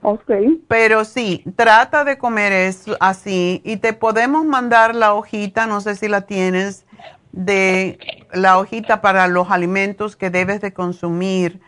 ok. 0.02 0.32
Pero 0.68 1.06
sí, 1.06 1.44
trata 1.56 2.04
de 2.04 2.18
comer 2.18 2.52
eso 2.52 2.96
así 3.00 3.62
y 3.64 3.78
te 3.78 3.94
podemos 3.94 4.46
mandar 4.46 4.96
la 4.96 5.14
hojita, 5.14 5.66
no 5.66 5.82
sé 5.82 5.96
si 5.96 6.08
la 6.08 6.22
tienes, 6.22 6.86
de 7.32 8.00
la 8.32 8.58
hojita 8.58 9.02
para 9.02 9.28
los 9.28 9.52
alimentos 9.52 10.16
que 10.16 10.30
debes 10.30 10.62
de 10.62 10.72
consumir 10.72 11.60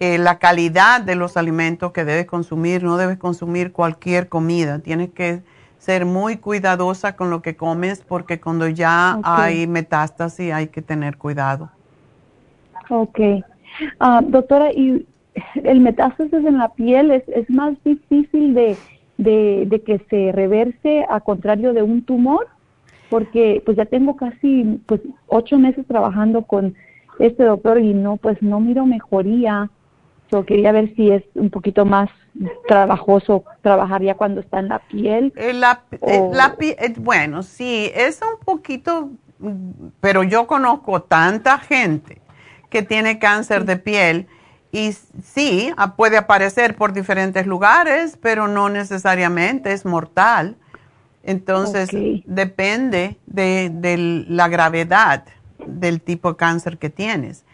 eh, 0.00 0.18
la 0.18 0.38
calidad 0.38 1.00
de 1.02 1.14
los 1.16 1.36
alimentos 1.36 1.92
que 1.92 2.04
debes 2.04 2.26
consumir. 2.26 2.82
No 2.82 2.96
debes 2.96 3.18
consumir 3.18 3.72
cualquier 3.72 4.28
comida. 4.28 4.78
Tienes 4.78 5.10
que 5.10 5.42
ser 5.82 6.06
muy 6.06 6.36
cuidadosa 6.36 7.16
con 7.16 7.28
lo 7.28 7.42
que 7.42 7.56
comes 7.56 8.04
porque 8.06 8.40
cuando 8.40 8.68
ya 8.68 9.18
hay 9.24 9.66
metástasis 9.66 10.52
hay 10.52 10.68
que 10.68 10.80
tener 10.80 11.16
cuidado. 11.16 11.70
Ok. 12.88 13.18
Ah, 13.98 14.20
doctora, 14.24 14.72
¿y 14.72 15.04
el 15.64 15.80
metástasis 15.80 16.34
en 16.34 16.58
la 16.58 16.68
piel 16.68 17.10
es, 17.10 17.24
es 17.26 17.50
más 17.50 17.74
difícil 17.82 18.54
de, 18.54 18.76
de, 19.18 19.82
que 19.84 19.98
se 20.08 20.30
reverse 20.30 21.04
a 21.10 21.18
contrario 21.18 21.72
de 21.72 21.82
un 21.82 22.02
tumor? 22.02 22.46
Porque 23.10 23.60
pues 23.64 23.76
ya 23.76 23.84
tengo 23.84 24.14
casi 24.14 24.80
pues 24.86 25.00
ocho 25.26 25.58
meses 25.58 25.84
trabajando 25.88 26.42
con 26.42 26.76
este 27.18 27.42
doctor 27.42 27.80
y 27.80 27.92
no 27.92 28.18
pues 28.18 28.40
no 28.40 28.60
miro 28.60 28.86
mejoría 28.86 29.68
quería 30.44 30.72
ver 30.72 30.94
si 30.94 31.10
es 31.10 31.22
un 31.34 31.50
poquito 31.50 31.84
más 31.84 32.08
trabajoso 32.66 33.44
trabajar 33.60 34.02
ya 34.02 34.14
cuando 34.14 34.40
está 34.40 34.58
en 34.58 34.68
la 34.68 34.78
piel. 34.80 35.32
Eh, 35.36 35.52
la, 35.52 35.82
eh, 35.92 36.30
la, 36.32 36.56
eh, 36.60 36.94
bueno, 36.96 37.42
sí, 37.42 37.90
es 37.94 38.20
un 38.22 38.42
poquito, 38.44 39.10
pero 40.00 40.22
yo 40.22 40.46
conozco 40.46 41.02
tanta 41.02 41.58
gente 41.58 42.20
que 42.70 42.82
tiene 42.82 43.18
cáncer 43.18 43.64
de 43.64 43.76
piel 43.76 44.26
y 44.72 44.92
sí, 45.22 45.70
puede 45.96 46.16
aparecer 46.16 46.76
por 46.76 46.94
diferentes 46.94 47.46
lugares, 47.46 48.18
pero 48.20 48.48
no 48.48 48.70
necesariamente 48.70 49.72
es 49.72 49.84
mortal. 49.84 50.56
Entonces, 51.22 51.90
depende 52.24 53.18
de, 53.26 54.24
la 54.28 54.48
gravedad 54.48 55.24
del 55.66 56.00
tipo 56.00 56.30
de 56.30 56.36
cáncer 56.36 56.78
que 56.78 56.88
tienes. 56.88 57.44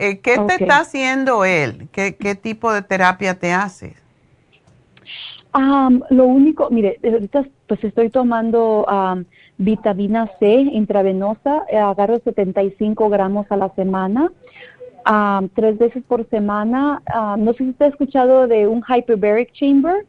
Eh, 0.00 0.20
¿Qué 0.20 0.38
te 0.38 0.54
está 0.54 0.78
haciendo 0.78 1.44
él? 1.44 1.88
¿Qué, 1.92 2.34
tipo 2.34 2.72
de 2.72 2.80
terapia 2.80 3.38
te 3.38 3.52
hace? 3.52 3.94
lo 6.10 6.26
único, 6.26 6.70
mire, 6.70 6.98
ahorita 7.02 7.44
pues 7.66 7.84
estoy 7.84 8.08
tomando 8.08 8.86
vitamina 9.58 10.30
C 10.38 10.48
intravenosa, 10.48 11.64
eh, 11.68 11.76
agarro 11.76 12.18
75 12.20 13.10
gramos 13.10 13.46
a 13.50 13.56
la 13.56 13.68
semana, 13.74 14.32
tres 15.54 15.76
veces 15.76 16.02
por 16.08 16.26
semana. 16.30 17.02
no 17.36 17.52
sé 17.52 17.58
si 17.58 17.70
usted 17.70 17.86
ha 17.86 17.88
escuchado 17.88 18.46
de 18.46 18.66
un 18.66 18.82
hyperbaric 18.82 19.52
chamber. 19.52 20.06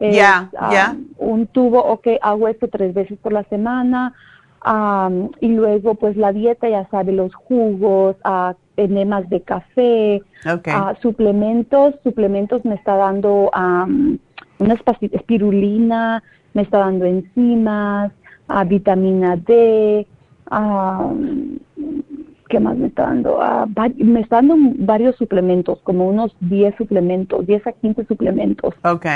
Ya, 0.00 0.48
ya. 0.70 0.96
Un 1.16 1.46
tubo, 1.48 1.82
ok, 1.82 2.06
hago 2.20 2.46
esto 2.46 2.68
tres 2.68 2.94
veces 2.94 3.18
por 3.20 3.32
la 3.32 3.42
semana. 3.44 4.14
Y 5.40 5.48
luego, 5.48 5.94
pues 5.94 6.16
la 6.16 6.32
dieta, 6.32 6.68
ya 6.68 6.88
sabe, 6.90 7.12
los 7.12 7.34
jugos, 7.34 8.16
uh, 8.24 8.54
enemas 8.76 9.28
de 9.28 9.42
café, 9.42 10.22
suplementos. 11.00 11.94
Suplementos 12.02 12.64
me 12.64 12.74
está 12.74 12.96
dando 12.96 13.50
una 14.58 14.74
espirulina, 15.12 16.22
me 16.54 16.62
está 16.62 16.78
dando 16.78 17.04
enzimas, 17.04 18.12
vitamina 18.66 19.36
D, 19.36 20.06
¿qué 22.48 22.60
más 22.60 22.76
me 22.76 22.86
está 22.86 23.02
dando? 23.04 23.38
me 23.98 24.20
está 24.20 24.36
dando 24.36 24.56
varios 24.78 25.16
suplementos, 25.16 25.80
como 25.82 26.08
unos 26.08 26.34
10 26.40 26.76
suplementos, 26.76 27.46
10 27.46 27.66
a 27.66 27.72
15 27.72 28.04
suplementos. 28.06 28.74
Ok. 28.84 29.06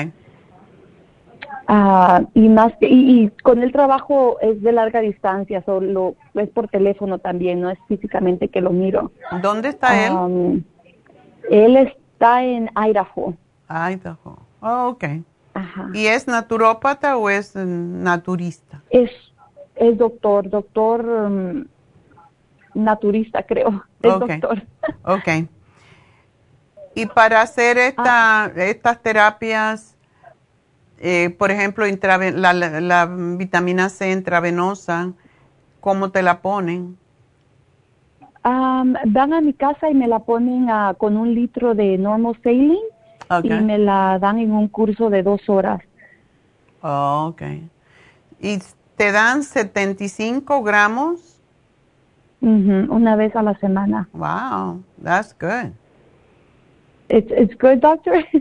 Ah, 1.71 2.23
y 2.33 2.49
más 2.49 2.73
y, 2.81 3.29
con 3.43 3.63
el 3.63 3.73
trabajo 3.73 4.41
es 4.41 4.63
de 4.63 4.73
larga 4.73 5.01
distancia, 5.01 5.63
solo 5.67 6.17
es 6.33 6.49
por 6.49 6.69
teléfono 6.69 7.19
también, 7.19 7.61
no 7.61 7.69
es 7.69 7.79
físicamente 7.89 8.49
que 8.49 8.63
lo 8.63 8.71
miro. 8.71 9.13
¿Dónde 9.43 9.69
está 9.69 10.07
él? 10.07 10.65
Él 11.51 11.77
está 11.77 12.43
en 12.43 12.71
Idaho. 12.75 13.35
Idaho. 13.69 14.39
Oh, 14.61 14.89
ok. 14.89 15.05
¿Y 15.93 16.07
es 16.07 16.27
naturópata 16.27 17.19
o 17.19 17.29
es 17.29 17.55
naturista? 17.55 18.83
Es, 18.89 19.11
es 19.77 19.99
doctor, 19.99 20.49
doctor 20.49 21.05
um, 21.05 21.67
naturista, 22.73 23.43
creo. 23.43 23.85
Es 24.03 24.19
doctor. 24.19 24.63
Ok. 25.05 25.49
Y 26.95 27.07
para 27.07 27.43
hacer 27.43 27.77
esta, 27.77 28.45
ah. 28.45 28.53
estas 28.57 29.03
terapias, 29.03 29.98
eh, 31.01 31.31
por 31.39 31.51
ejemplo, 31.51 31.85
la, 31.87 33.09
vitamina 33.39 33.89
C 33.89 34.11
intravenosa, 34.13 35.13
¿cómo 35.81 36.11
te 36.11 36.23
la 36.23 36.41
ponen? 36.41 36.97
van 38.45 39.35
a 39.35 39.43
mi 39.43 39.53
casa 39.53 39.91
y 39.91 39.95
me 39.95 40.09
la 40.09 40.21
ponen 40.21 40.69
con 40.97 41.19
un 41.19 41.35
litro 41.35 41.75
de 41.75 41.99
normal 41.99 42.39
saline 42.43 42.79
y 43.43 43.51
me 43.51 43.77
la 43.77 44.19
dan 44.19 44.39
en 44.39 44.53
un 44.53 44.69
curso 44.69 45.11
de 45.11 45.23
dos 45.23 45.47
horas. 45.49 45.83
Oh, 46.81 47.27
ok. 47.31 47.43
¿Y 48.41 48.59
te 48.97 49.13
dan 49.13 49.43
75 49.43 50.63
gramos? 50.63 51.35
una 52.41 53.17
vez 53.17 53.35
a 53.35 53.43
la 53.43 53.55
semana. 53.59 54.09
Wow, 54.13 54.83
that's 55.03 55.35
good. 55.39 55.73
It's, 57.09 57.31
it's 57.31 57.55
good, 57.59 57.81
doctor. 57.81 58.23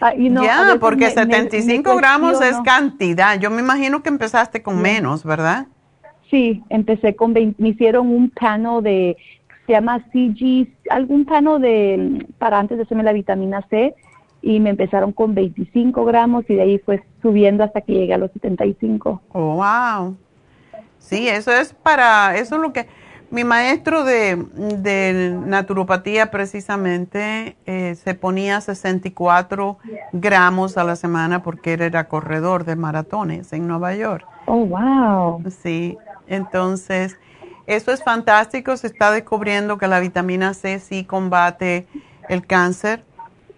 uh, 0.00 0.10
you 0.16 0.28
know, 0.28 0.42
ya, 0.42 0.76
porque 0.80 1.10
75 1.10 1.96
gramos 1.96 2.40
es 2.40 2.56
cantidad. 2.64 3.38
Yo 3.38 3.50
me 3.50 3.62
imagino 3.62 4.02
que 4.02 4.08
empezaste 4.08 4.62
con 4.62 4.82
menos, 4.82 5.24
¿verdad? 5.24 5.66
Sí, 6.30 6.62
empecé 6.68 7.14
con 7.14 7.32
20, 7.34 7.62
me 7.62 7.68
hicieron 7.70 8.08
un 8.08 8.30
pano 8.30 8.80
de, 8.80 9.16
se 9.66 9.72
llama 9.72 10.00
CG, 10.12 10.66
algún 10.90 11.26
pano 11.26 11.58
de, 11.58 12.26
para 12.38 12.58
antes 12.58 12.78
de 12.78 12.84
hacerme 12.84 13.02
la 13.04 13.12
vitamina 13.12 13.64
C, 13.68 13.94
y 14.40 14.58
me 14.58 14.70
empezaron 14.70 15.12
con 15.12 15.34
25 15.34 16.04
gramos 16.04 16.44
y 16.48 16.54
de 16.54 16.62
ahí 16.62 16.78
fue 16.78 17.04
subiendo 17.20 17.62
hasta 17.62 17.82
que 17.82 17.92
llegué 17.92 18.14
a 18.14 18.18
los 18.18 18.32
75. 18.32 19.22
Oh, 19.32 19.56
wow. 19.56 20.16
Sí, 20.98 21.28
eso 21.28 21.52
es 21.52 21.72
para, 21.72 22.36
eso 22.36 22.56
es 22.56 22.62
lo 22.62 22.72
que, 22.72 22.86
mi 23.32 23.44
maestro 23.44 24.04
de, 24.04 24.36
naturopatía 25.46 26.30
precisamente 26.30 27.56
eh, 27.64 27.94
se 27.94 28.14
ponía 28.14 28.60
64 28.60 29.78
gramos 30.12 30.76
a 30.76 30.84
la 30.84 30.96
semana 30.96 31.42
porque 31.42 31.72
él 31.72 31.80
era 31.80 32.08
corredor 32.08 32.66
de 32.66 32.76
maratones 32.76 33.54
en 33.54 33.66
Nueva 33.66 33.94
York. 33.94 34.26
Oh, 34.44 34.66
wow. 34.66 35.42
Sí, 35.50 35.96
entonces 36.26 37.16
eso 37.66 37.90
es 37.90 38.04
fantástico. 38.04 38.76
Se 38.76 38.88
está 38.88 39.10
descubriendo 39.10 39.78
que 39.78 39.88
la 39.88 39.98
vitamina 39.98 40.52
C 40.52 40.78
sí 40.78 41.04
combate 41.04 41.86
el 42.28 42.46
cáncer 42.46 43.02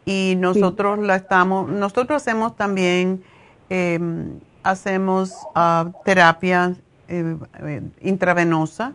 y 0.04 0.36
nosotros 0.38 1.00
la 1.00 1.16
estamos, 1.16 1.68
nosotros 1.68 2.22
hacemos 2.22 2.54
también, 2.54 3.24
em, 3.70 4.38
hacemos 4.62 5.32
uh, 5.56 5.90
terapia 6.04 6.76
eh, 7.08 7.36
eh, 7.58 7.82
intravenosa 8.02 8.94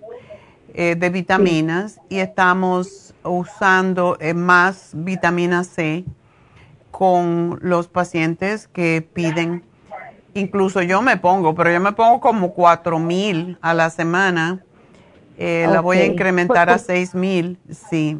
eh, 0.73 0.95
de 0.95 1.09
vitaminas 1.09 1.99
y 2.09 2.19
estamos 2.19 3.13
usando 3.23 4.17
eh, 4.19 4.33
más 4.33 4.91
vitamina 4.93 5.63
C 5.63 6.05
con 6.91 7.59
los 7.61 7.87
pacientes 7.87 8.67
que 8.67 9.07
piden. 9.13 9.63
Incluso 10.33 10.81
yo 10.81 11.01
me 11.01 11.17
pongo, 11.17 11.55
pero 11.55 11.71
yo 11.71 11.79
me 11.79 11.91
pongo 11.91 12.19
como 12.19 12.53
cuatro 12.53 12.99
mil 12.99 13.57
a 13.61 13.73
la 13.73 13.89
semana. 13.89 14.63
Eh, 15.37 15.67
la 15.71 15.81
voy 15.81 15.99
a 15.99 16.05
incrementar 16.05 16.67
pues, 16.67 16.81
a 16.81 16.85
pues 16.85 16.85
seis 16.85 17.15
mil, 17.15 17.57
sí. 17.89 18.17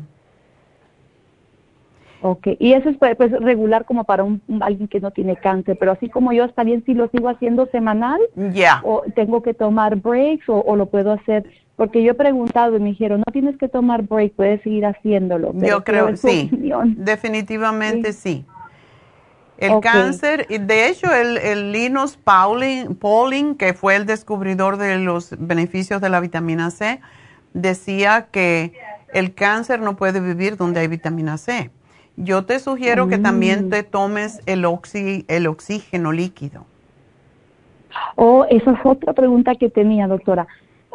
Ok, 2.22 2.48
y 2.60 2.74
eso 2.74 2.90
es 2.90 2.98
pues, 2.98 3.16
pues 3.16 3.32
regular 3.32 3.86
como 3.86 4.04
para 4.04 4.24
un, 4.24 4.42
alguien 4.60 4.90
que 4.90 5.00
no 5.00 5.12
tiene 5.12 5.38
cáncer, 5.38 5.78
pero 5.80 5.94
así 5.94 6.10
como 6.10 6.34
yo 6.34 6.44
está 6.44 6.64
bien 6.64 6.84
si 6.86 6.94
lo 6.94 7.08
sigo 7.10 7.30
haciendo 7.30 7.66
semanal, 7.68 8.20
ya. 8.52 8.82
o 8.84 9.04
tengo 9.16 9.42
que 9.42 9.54
tomar 9.54 9.96
breaks 9.96 10.50
o, 10.50 10.60
o, 10.60 10.76
lo 10.76 10.88
puedo 10.88 11.14
hacer 11.14 11.46
porque 11.80 12.04
yo 12.04 12.12
he 12.12 12.16
preguntado 12.16 12.76
y 12.76 12.80
me 12.82 12.90
dijeron, 12.90 13.24
no 13.26 13.32
tienes 13.32 13.58
que 13.58 13.70
tomar 13.70 14.02
break, 14.02 14.34
puedes 14.34 14.62
seguir 14.64 14.86
haciéndolo. 14.86 15.54
Yo 15.54 15.82
creo, 15.86 16.14
sí, 16.18 16.52
definitivamente 16.98 18.12
sí. 18.12 18.46
El 19.58 19.80
cáncer, 19.80 20.46
de 20.48 20.90
hecho, 20.90 21.14
el, 21.14 21.38
el 21.38 21.72
Linus 21.72 22.18
Pauling, 22.18 22.96
Pauling, 22.96 23.56
que 23.56 23.74
fue 23.74 23.96
el 23.96 24.06
descubridor 24.06 24.76
de 24.76 24.98
los 24.98 25.34
beneficios 25.40 26.02
de 26.02 26.10
la 26.10 26.20
vitamina 26.20 26.70
C, 26.70 27.00
decía 27.54 28.28
que 28.30 28.74
el 29.14 29.34
cáncer 29.34 29.80
no 29.80 29.96
puede 29.96 30.20
vivir 30.20 30.58
donde 30.58 30.82
hay 30.82 30.88
vitamina 30.88 31.38
C. 31.38 31.72
Yo 32.22 32.44
te 32.44 32.60
sugiero 32.60 33.08
que 33.08 33.18
también 33.18 33.68
mm. 33.68 33.70
te 33.70 33.84
tomes 33.84 34.42
el, 34.46 34.66
el 35.28 35.48
oxígeno 35.48 36.12
líquido. 36.12 36.66
Oh, 38.16 38.46
esa 38.50 38.72
es 38.72 38.80
otra 38.84 39.14
pregunta 39.14 39.56
que 39.56 39.70
tenía, 39.70 40.06
doctora. 40.06 40.46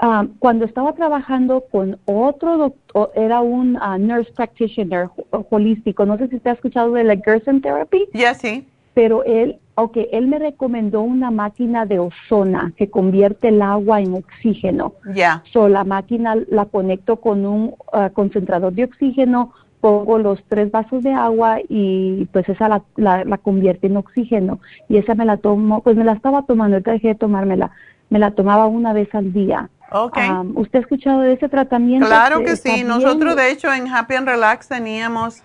Ah, 0.02 0.26
cuando 0.38 0.66
estaba 0.66 0.92
trabajando 0.92 1.64
con 1.70 1.98
otro 2.04 2.58
doctor, 2.58 3.10
era 3.14 3.40
un 3.40 3.78
ah, 3.80 3.96
nurse 3.96 4.32
practitioner 4.32 5.08
holístico, 5.30 6.04
no 6.04 6.18
sé 6.18 6.28
si 6.28 6.36
usted 6.36 6.50
ha 6.50 6.54
escuchado 6.54 6.92
de 6.92 7.04
la 7.04 7.16
Gerson 7.16 7.62
Therapy. 7.62 8.04
Ya 8.12 8.34
sí. 8.34 8.68
Pero 8.92 9.24
él, 9.24 9.56
ok, 9.76 9.96
él 10.12 10.26
me 10.26 10.38
recomendó 10.38 11.00
una 11.00 11.30
máquina 11.30 11.86
de 11.86 12.00
ozona 12.00 12.74
que 12.76 12.90
convierte 12.90 13.48
el 13.48 13.62
agua 13.62 14.02
en 14.02 14.14
oxígeno. 14.14 14.92
Ya. 15.14 15.42
So, 15.52 15.68
la 15.68 15.84
máquina 15.84 16.36
la 16.48 16.66
conecto 16.66 17.16
con 17.16 17.46
un 17.46 17.74
ah, 17.94 18.10
concentrador 18.12 18.74
de 18.74 18.84
oxígeno, 18.84 19.52
pongo 19.84 20.16
los 20.16 20.42
tres 20.48 20.70
vasos 20.70 21.02
de 21.02 21.12
agua 21.12 21.58
y 21.68 22.24
pues 22.32 22.48
esa 22.48 22.70
la, 22.70 22.82
la, 22.96 23.36
convierte 23.36 23.88
en 23.88 23.98
oxígeno. 23.98 24.58
Y 24.88 24.96
esa 24.96 25.14
me 25.14 25.26
la 25.26 25.36
tomo, 25.36 25.82
pues 25.82 25.94
me 25.94 26.04
la 26.04 26.12
estaba 26.12 26.40
tomando, 26.46 26.76
ahorita 26.76 26.92
dejé 26.92 27.08
de 27.08 27.14
tomármela, 27.16 27.70
me 28.08 28.18
la 28.18 28.30
tomaba 28.30 28.66
una 28.66 28.94
vez 28.94 29.14
al 29.14 29.34
día 29.34 29.68
Okay. 29.90 30.28
¿Usted 30.54 30.78
ha 30.78 30.82
escuchado 30.82 31.20
de 31.20 31.34
ese 31.34 31.48
tratamiento? 31.48 32.06
Claro 32.06 32.42
que 32.42 32.56
sí. 32.56 32.82
Nosotros, 32.82 33.36
de 33.36 33.52
hecho, 33.52 33.72
en 33.72 33.86
Happy 33.86 34.14
and 34.14 34.26
Relax 34.26 34.66
teníamos 34.66 35.42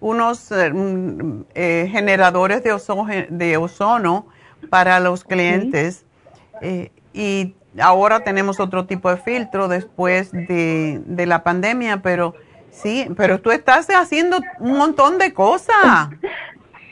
unos 0.00 0.50
eh, 0.50 0.72
mm, 0.72 1.44
eh, 1.54 1.88
generadores 1.92 2.64
de, 2.64 2.72
ozono, 2.72 3.06
de 3.28 3.56
ozono 3.58 4.26
para 4.70 4.98
los 4.98 5.22
clientes 5.22 6.04
eh, 6.62 6.90
y 7.12 7.54
ahora 7.78 8.24
tenemos 8.24 8.58
otro 8.58 8.86
tipo 8.86 9.10
de 9.10 9.18
filtro 9.18 9.68
después 9.68 10.32
de, 10.32 11.02
de 11.04 11.26
la 11.26 11.44
pandemia, 11.44 12.02
pero 12.02 12.34
sí, 12.72 13.06
pero 13.16 13.40
tú 13.40 13.52
estás 13.52 13.86
haciendo 13.88 14.40
un 14.58 14.76
montón 14.76 15.18
de 15.18 15.32
cosas. 15.32 16.10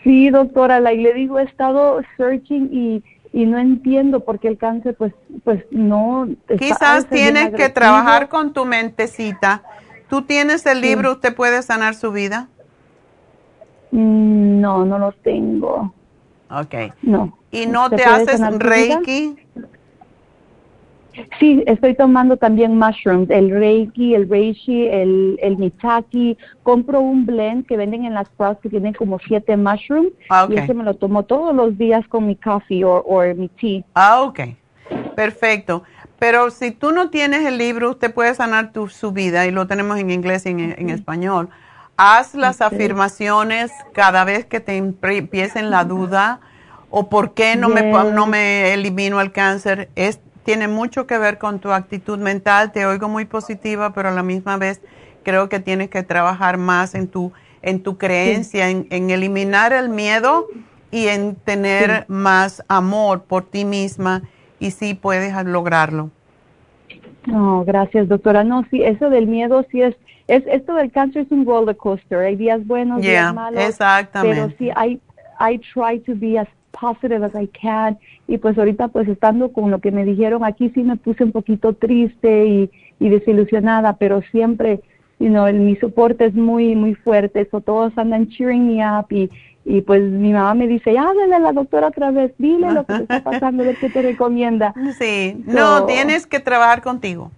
Sí, 0.03 0.31
doctora, 0.31 0.81
y 0.95 0.97
le 0.97 1.13
digo, 1.13 1.39
he 1.39 1.43
estado 1.43 2.01
searching 2.17 2.71
y 2.73 3.05
y 3.33 3.47
no 3.47 3.59
entiendo 3.59 4.21
por 4.21 4.41
qué 4.41 4.49
el 4.49 4.59
cáncer 4.59 4.97
pues 4.97 5.13
pues 5.45 5.65
no 5.71 6.29
quizás 6.59 7.07
tienes 7.07 7.51
que 7.55 7.69
trabajar 7.69 8.29
con 8.29 8.53
tu 8.53 8.65
mentecita. 8.65 9.63
Tú 10.09 10.23
tienes 10.23 10.67
el 10.67 10.81
libro 10.81 11.13
usted 11.13 11.35
puede 11.35 11.63
sanar 11.63 11.95
su 11.95 12.11
vida 12.11 12.49
mm, 13.93 14.61
no 14.61 14.85
no 14.85 14.99
lo 14.99 15.13
tengo. 15.13 15.95
Ok. 16.51 16.75
no. 17.03 17.39
Y 17.53 17.67
no 17.67 17.91
te 17.91 18.05
haces 18.05 18.41
reiki 18.59 19.37
Sí, 21.39 21.63
estoy 21.67 21.95
tomando 21.95 22.37
también 22.37 22.79
mushrooms, 22.79 23.31
el 23.31 23.51
reiki, 23.51 24.15
el 24.15 24.29
reishi, 24.29 24.87
el, 24.89 25.39
el 25.43 25.57
mitaki. 25.57 26.37
Compro 26.63 27.01
un 27.01 27.27
blend 27.27 27.67
que 27.67 27.77
venden 27.77 28.05
en 28.05 28.15
las 28.15 28.27
Sprouts 28.29 28.61
que 28.61 28.69
tienen 28.69 28.93
como 28.95 29.19
siete 29.19 29.57
mushrooms 29.57 30.13
Ah, 30.29 30.47
y 30.51 30.57
ese 30.57 30.75
me 30.75 30.85
lo 30.85 30.95
tomo 30.95 31.25
todos 31.25 31.55
los 31.55 31.77
días 31.79 32.07
con 32.09 32.27
mi 32.27 32.37
coffee 32.37 32.85
o 32.85 33.23
mi 33.37 33.49
tea. 33.49 33.83
Ah, 33.95 34.23
ok. 34.23 34.41
Perfecto. 35.15 35.83
Pero 36.19 36.51
si 36.51 36.71
tú 36.71 36.93
no 36.93 37.11
tienes 37.11 37.47
el 37.47 37.57
libro, 37.57 37.91
usted 37.91 38.13
puede 38.13 38.35
sanar 38.35 38.73
tu, 38.73 38.89
su 38.89 39.13
vida 39.13 39.47
y 39.47 39.51
lo 39.51 39.67
tenemos 39.67 39.99
en 39.99 40.11
inglés 40.11 40.45
y 40.47 40.51
en, 40.51 40.75
en 40.77 40.91
español. 40.91 41.49
Haz 41.97 42.35
las 42.35 42.61
afirmaciones 42.61 43.71
cada 43.93 44.25
vez 44.25 44.45
que 44.47 44.61
te 44.61 44.77
empiecen 44.77 45.71
la 45.71 45.85
duda 45.85 46.41
o 46.91 47.09
por 47.09 47.35
qué 47.35 47.57
no, 47.57 47.69
me, 47.69 47.91
Yes. 47.93 48.13
no 48.13 48.27
me 48.27 48.73
elimino 48.75 49.21
el 49.21 49.33
cáncer. 49.33 49.91
Es, 49.97 50.21
tiene 50.45 50.69
mucho 50.69 51.07
que 51.07 51.19
ver 51.19 51.39
con 51.39 51.61
tu 51.61 51.71
actitud 51.73 52.19
mental. 52.19 52.73
Te 52.73 52.87
oigo 52.87 53.09
muy 53.09 53.25
positiva, 53.25 53.93
pero 53.93 54.09
a 54.09 54.13
la 54.13 54.23
misma 54.23 54.57
vez 54.57 54.81
creo 55.23 55.49
que 55.49 55.61
tienes 55.61 55.91
que 55.91 56.03
trabajar 56.03 56.57
más 56.57 56.95
en 56.95 57.09
tu, 57.09 57.33
en 57.63 57.83
tu 57.83 57.99
creencia, 57.99 58.71
en, 58.71 58.87
en 58.91 59.11
eliminar 59.11 59.73
el 59.73 59.89
miedo 59.89 60.47
y 60.91 61.09
en 61.09 61.37
tener 61.37 62.05
más 62.09 62.63
amor 62.69 63.23
por 63.25 63.45
ti 63.45 63.65
misma 63.65 64.23
y 64.59 64.71
sí 64.73 64.95
puedes 64.95 65.33
lograrlo. 65.45 66.11
No, 67.27 67.65
gracias, 67.65 68.09
doctora. 68.09 68.45
No, 68.45 68.65
sí, 68.71 68.83
eso 68.83 69.11
del 69.11 69.27
miedo 69.27 69.65
sí 69.71 69.83
es, 69.83 69.95
es 70.27 70.43
esto 70.47 70.75
del 70.75 70.91
cáncer 70.91 71.23
es 71.23 71.31
un 71.31 71.45
roller 71.47 71.77
coaster. 71.77 72.19
Hay 72.21 72.37
días 72.37 72.67
buenos, 72.67 73.03
Yeah, 73.03 73.31
días 73.31 73.35
malos. 73.35 73.63
exactamente. 73.69 74.55
Pero 74.57 74.57
sí, 74.59 74.71
I, 74.77 75.01
I 75.39 75.59
try 75.59 76.01
to 76.01 76.15
be 76.15 76.39
as 76.39 76.49
positive 76.71 77.25
as 77.25 77.35
I 77.35 77.49
can. 77.49 77.99
Y 78.27 78.39
pues 78.39 78.57
ahorita, 78.59 78.89
pues 78.89 79.09
estando 79.09 79.53
con 79.53 79.71
lo 79.71 79.81
que 79.81 79.91
me 79.91 80.05
dijeron 80.05 80.45
aquí, 80.45 80.71
sí 80.71 80.83
me 80.83 80.97
puse 80.97 81.25
un 81.25 81.33
poquito 81.33 81.75
triste 81.75 82.47
y, 82.47 82.71
y 82.99 83.09
desilusionada, 83.09 83.97
pero 83.97 84.23
siempre, 84.31 84.81
you 85.19 85.29
know, 85.29 85.47
el, 85.47 85.61
mi 85.61 85.77
soporte 85.77 86.27
es 86.27 86.35
muy, 86.35 86.75
muy 86.75 86.95
fuerte. 86.95 87.49
So 87.51 87.61
todos 87.61 87.97
andan 87.97 88.29
cheering 88.29 88.67
me 88.67 88.87
up 88.87 89.07
y, 89.11 89.31
y 89.65 89.83
pues 89.83 90.03
mi 90.03 90.33
mamá 90.33 90.55
me 90.55 90.67
dice, 90.67 90.97
háblale 90.99 91.35
a 91.35 91.41
la 91.41 91.53
doctora 91.53 91.89
otra 91.89 92.11
vez, 92.11 92.33
dile 92.39 92.71
lo 92.73 92.85
que 92.85 92.95
te 92.95 93.03
está 93.03 93.23
pasando, 93.23 93.65
lo 93.65 93.75
que 93.75 93.91
te 93.91 94.03
recomienda. 94.03 94.75
Sí, 94.99 95.43
no, 95.47 95.87
tienes 95.87 96.27
que 96.27 96.41
trabajar 96.41 96.83
contigo. 96.83 97.31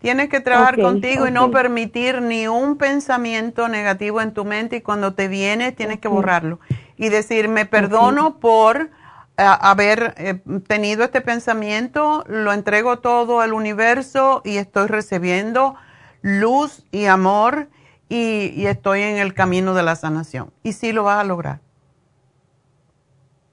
Tienes 0.00 0.30
que 0.30 0.40
trabajar 0.40 0.80
contigo 0.80 1.28
y 1.28 1.30
no 1.30 1.50
permitir 1.50 2.22
ni 2.22 2.48
un 2.48 2.78
pensamiento 2.78 3.68
negativo 3.68 4.22
en 4.22 4.32
tu 4.32 4.46
mente 4.46 4.76
y 4.76 4.80
cuando 4.80 5.12
te 5.12 5.28
viene 5.28 5.72
tienes 5.72 5.98
que 5.98 6.08
borrarlo 6.08 6.58
y 7.00 7.08
decir, 7.08 7.48
me 7.48 7.64
perdono 7.64 8.36
por 8.40 8.90
ah, 9.38 9.70
haber 9.70 10.12
eh, 10.18 10.34
tenido 10.68 11.02
este 11.02 11.22
pensamiento, 11.22 12.24
lo 12.28 12.52
entrego 12.52 12.98
todo 12.98 13.40
al 13.40 13.54
universo 13.54 14.42
y 14.44 14.58
estoy 14.58 14.86
recibiendo 14.86 15.76
luz 16.20 16.84
y 16.92 17.06
amor 17.06 17.68
y, 18.10 18.52
y 18.54 18.66
estoy 18.66 19.00
en 19.00 19.16
el 19.16 19.32
camino 19.32 19.72
de 19.72 19.82
la 19.82 19.96
sanación. 19.96 20.50
Y 20.62 20.72
sí 20.74 20.92
lo 20.92 21.04
vas 21.04 21.20
a 21.20 21.24
lograr. 21.24 21.60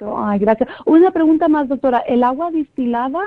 Ay, 0.01 0.39
gracias. 0.39 0.67
Una 0.85 1.11
pregunta 1.11 1.47
más, 1.47 1.69
doctora. 1.69 1.99
¿El 1.99 2.23
agua 2.25 2.51
destilada, 2.51 3.21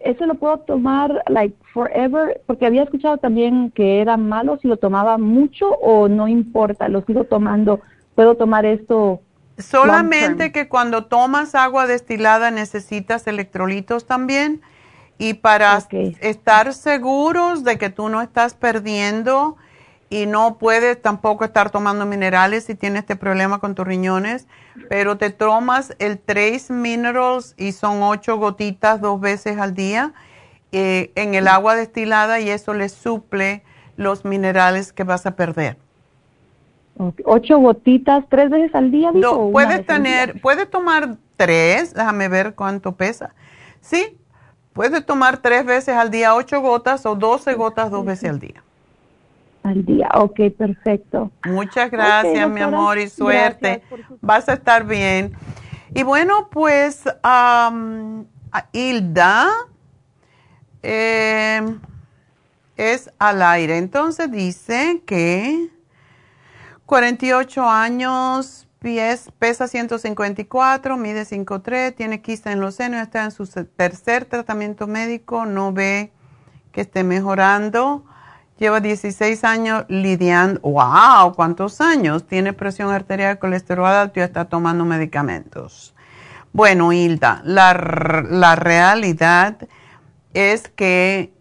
eso 0.00 0.26
lo 0.26 0.34
puedo 0.34 0.58
tomar, 0.58 1.22
like, 1.28 1.56
forever? 1.72 2.42
Porque 2.46 2.66
había 2.66 2.82
escuchado 2.82 3.16
también 3.16 3.70
que 3.70 4.02
era 4.02 4.18
malo 4.18 4.58
si 4.58 4.68
lo 4.68 4.76
tomaba 4.76 5.16
mucho 5.16 5.70
o 5.80 6.08
no 6.08 6.28
importa, 6.28 6.88
lo 6.88 7.00
sigo 7.06 7.24
tomando. 7.24 7.80
¿Puedo 8.14 8.34
tomar 8.36 8.66
esto? 8.66 9.22
Solamente 9.62 10.52
que 10.52 10.68
cuando 10.68 11.06
tomas 11.06 11.54
agua 11.54 11.86
destilada 11.86 12.50
necesitas 12.50 13.26
electrolitos 13.26 14.06
también. 14.06 14.60
Y 15.18 15.34
para 15.34 15.78
estar 16.20 16.74
seguros 16.74 17.64
de 17.64 17.78
que 17.78 17.90
tú 17.90 18.08
no 18.08 18.22
estás 18.22 18.54
perdiendo 18.54 19.56
y 20.12 20.26
no 20.26 20.58
puedes 20.58 21.00
tampoco 21.00 21.44
estar 21.44 21.70
tomando 21.70 22.04
minerales 22.04 22.64
si 22.64 22.74
tienes 22.74 23.00
este 23.00 23.16
problema 23.16 23.60
con 23.60 23.74
tus 23.74 23.86
riñones, 23.86 24.46
pero 24.90 25.16
te 25.16 25.30
tomas 25.30 25.94
el 25.98 26.18
Trace 26.18 26.70
Minerals 26.70 27.54
y 27.56 27.72
son 27.72 28.02
ocho 28.02 28.36
gotitas 28.36 29.00
dos 29.00 29.20
veces 29.20 29.58
al 29.58 29.74
día 29.74 30.12
eh, 30.70 31.12
en 31.14 31.34
el 31.34 31.48
agua 31.48 31.76
destilada 31.76 32.40
y 32.40 32.50
eso 32.50 32.74
le 32.74 32.90
suple 32.90 33.62
los 33.96 34.24
minerales 34.24 34.92
que 34.92 35.04
vas 35.04 35.24
a 35.24 35.36
perder. 35.36 35.78
¿Ocho 37.24 37.58
gotitas 37.58 38.24
tres 38.28 38.50
veces 38.50 38.74
al 38.74 38.90
día? 38.90 39.10
dijo, 39.12 39.46
No, 39.46 39.50
puedes 39.50 39.84
tener, 39.86 40.40
puedes 40.40 40.70
tomar 40.70 41.16
tres, 41.36 41.94
déjame 41.94 42.28
ver 42.28 42.54
cuánto 42.54 42.92
pesa. 42.92 43.34
Sí, 43.80 44.16
puedes 44.72 45.04
tomar 45.04 45.38
tres 45.38 45.64
veces 45.64 45.96
al 45.96 46.10
día 46.10 46.34
ocho 46.34 46.60
gotas 46.60 47.04
o 47.06 47.14
doce 47.16 47.54
gotas 47.54 47.90
dos 47.90 48.04
veces 48.04 48.30
al 48.30 48.38
día. 48.38 48.62
Al 49.64 49.84
día, 49.84 50.08
ok, 50.14 50.40
perfecto. 50.56 51.30
Muchas 51.44 51.90
gracias, 51.90 52.48
mi 52.50 52.60
amor, 52.60 52.98
y 52.98 53.08
suerte. 53.08 53.82
Su- 53.88 54.18
Vas 54.20 54.48
a 54.48 54.54
estar 54.54 54.84
bien. 54.84 55.32
Y 55.94 56.02
bueno, 56.02 56.48
pues, 56.50 57.04
a 57.22 57.72
Hilda 58.72 59.48
eh, 60.82 61.60
es 62.76 63.10
al 63.18 63.42
aire. 63.42 63.78
Entonces 63.78 64.30
dice 64.30 65.02
que 65.06 65.68
48 66.92 67.70
años, 67.70 68.68
pies, 68.78 69.30
pesa 69.38 69.66
154, 69.66 70.98
mide 70.98 71.22
5'3, 71.22 71.94
tiene 71.94 72.20
quista 72.20 72.52
en 72.52 72.60
los 72.60 72.74
senos, 72.74 73.00
está 73.00 73.24
en 73.24 73.30
su 73.30 73.46
tercer 73.46 74.26
tratamiento 74.26 74.86
médico, 74.86 75.46
no 75.46 75.72
ve 75.72 76.12
que 76.70 76.82
esté 76.82 77.02
mejorando. 77.02 78.04
Lleva 78.58 78.80
16 78.80 79.42
años 79.42 79.86
lidiando. 79.88 80.60
¡Wow! 80.60 81.32
¿Cuántos 81.34 81.80
años? 81.80 82.26
Tiene 82.26 82.52
presión 82.52 82.90
arterial, 82.90 83.38
colesterol 83.38 83.86
alto 83.86 84.20
y 84.20 84.22
está 84.22 84.44
tomando 84.44 84.84
medicamentos. 84.84 85.94
Bueno, 86.52 86.92
Hilda, 86.92 87.40
la, 87.46 87.72
la 88.28 88.54
realidad 88.54 89.56
es 90.34 90.68
que 90.68 91.32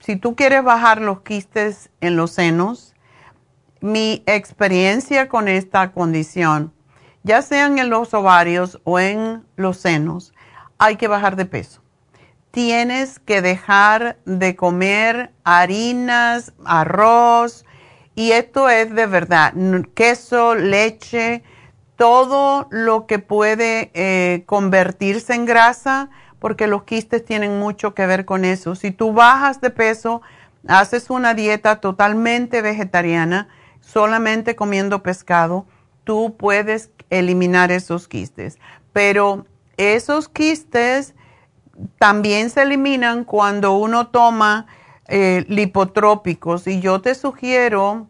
si 0.00 0.16
tú 0.16 0.34
quieres 0.34 0.64
bajar 0.64 1.00
los 1.00 1.20
quistes 1.20 1.90
en 2.00 2.16
los 2.16 2.32
senos, 2.32 2.89
mi 3.80 4.22
experiencia 4.26 5.28
con 5.28 5.48
esta 5.48 5.92
condición, 5.92 6.72
ya 7.22 7.42
sean 7.42 7.78
en 7.78 7.90
los 7.90 8.14
ovarios 8.14 8.80
o 8.84 8.98
en 8.98 9.44
los 9.56 9.78
senos, 9.78 10.32
hay 10.78 10.96
que 10.96 11.08
bajar 11.08 11.36
de 11.36 11.46
peso. 11.46 11.82
Tienes 12.50 13.18
que 13.18 13.42
dejar 13.42 14.18
de 14.24 14.56
comer 14.56 15.32
harinas, 15.44 16.52
arroz, 16.64 17.64
y 18.14 18.32
esto 18.32 18.68
es 18.68 18.92
de 18.94 19.06
verdad, 19.06 19.54
queso, 19.94 20.54
leche, 20.54 21.42
todo 21.96 22.66
lo 22.70 23.06
que 23.06 23.18
puede 23.18 23.90
eh, 23.94 24.42
convertirse 24.46 25.34
en 25.34 25.44
grasa, 25.44 26.10
porque 26.38 26.66
los 26.66 26.84
quistes 26.84 27.24
tienen 27.24 27.58
mucho 27.58 27.94
que 27.94 28.06
ver 28.06 28.24
con 28.24 28.44
eso. 28.44 28.74
Si 28.74 28.90
tú 28.90 29.12
bajas 29.12 29.60
de 29.60 29.70
peso, 29.70 30.22
haces 30.66 31.10
una 31.10 31.34
dieta 31.34 31.76
totalmente 31.80 32.62
vegetariana, 32.62 33.48
solamente 33.92 34.54
comiendo 34.54 35.02
pescado, 35.02 35.66
tú 36.04 36.36
puedes 36.36 36.90
eliminar 37.10 37.72
esos 37.72 38.06
quistes. 38.08 38.58
Pero 38.92 39.46
esos 39.76 40.28
quistes 40.28 41.14
también 41.98 42.50
se 42.50 42.62
eliminan 42.62 43.24
cuando 43.24 43.72
uno 43.72 44.08
toma 44.08 44.66
eh, 45.08 45.44
lipotrópicos 45.48 46.66
y 46.66 46.80
yo 46.80 47.00
te 47.00 47.14
sugiero 47.14 48.06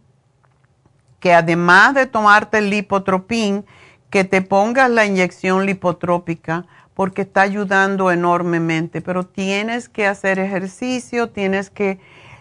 que 1.18 1.32
además 1.32 1.94
de 1.94 2.06
tomarte 2.06 2.58
el 2.58 2.70
lipotropín, 2.70 3.64
que 4.10 4.24
te 4.24 4.42
pongas 4.42 4.90
la 4.90 5.06
inyección 5.06 5.66
lipotrópica 5.66 6.66
porque 6.94 7.22
está 7.22 7.42
ayudando 7.42 8.10
enormemente, 8.10 9.00
pero 9.00 9.24
tienes 9.24 9.88
que 9.88 10.06
hacer 10.06 10.38
ejercicio, 10.38 11.30
tienes 11.30 11.70
que 11.70 12.00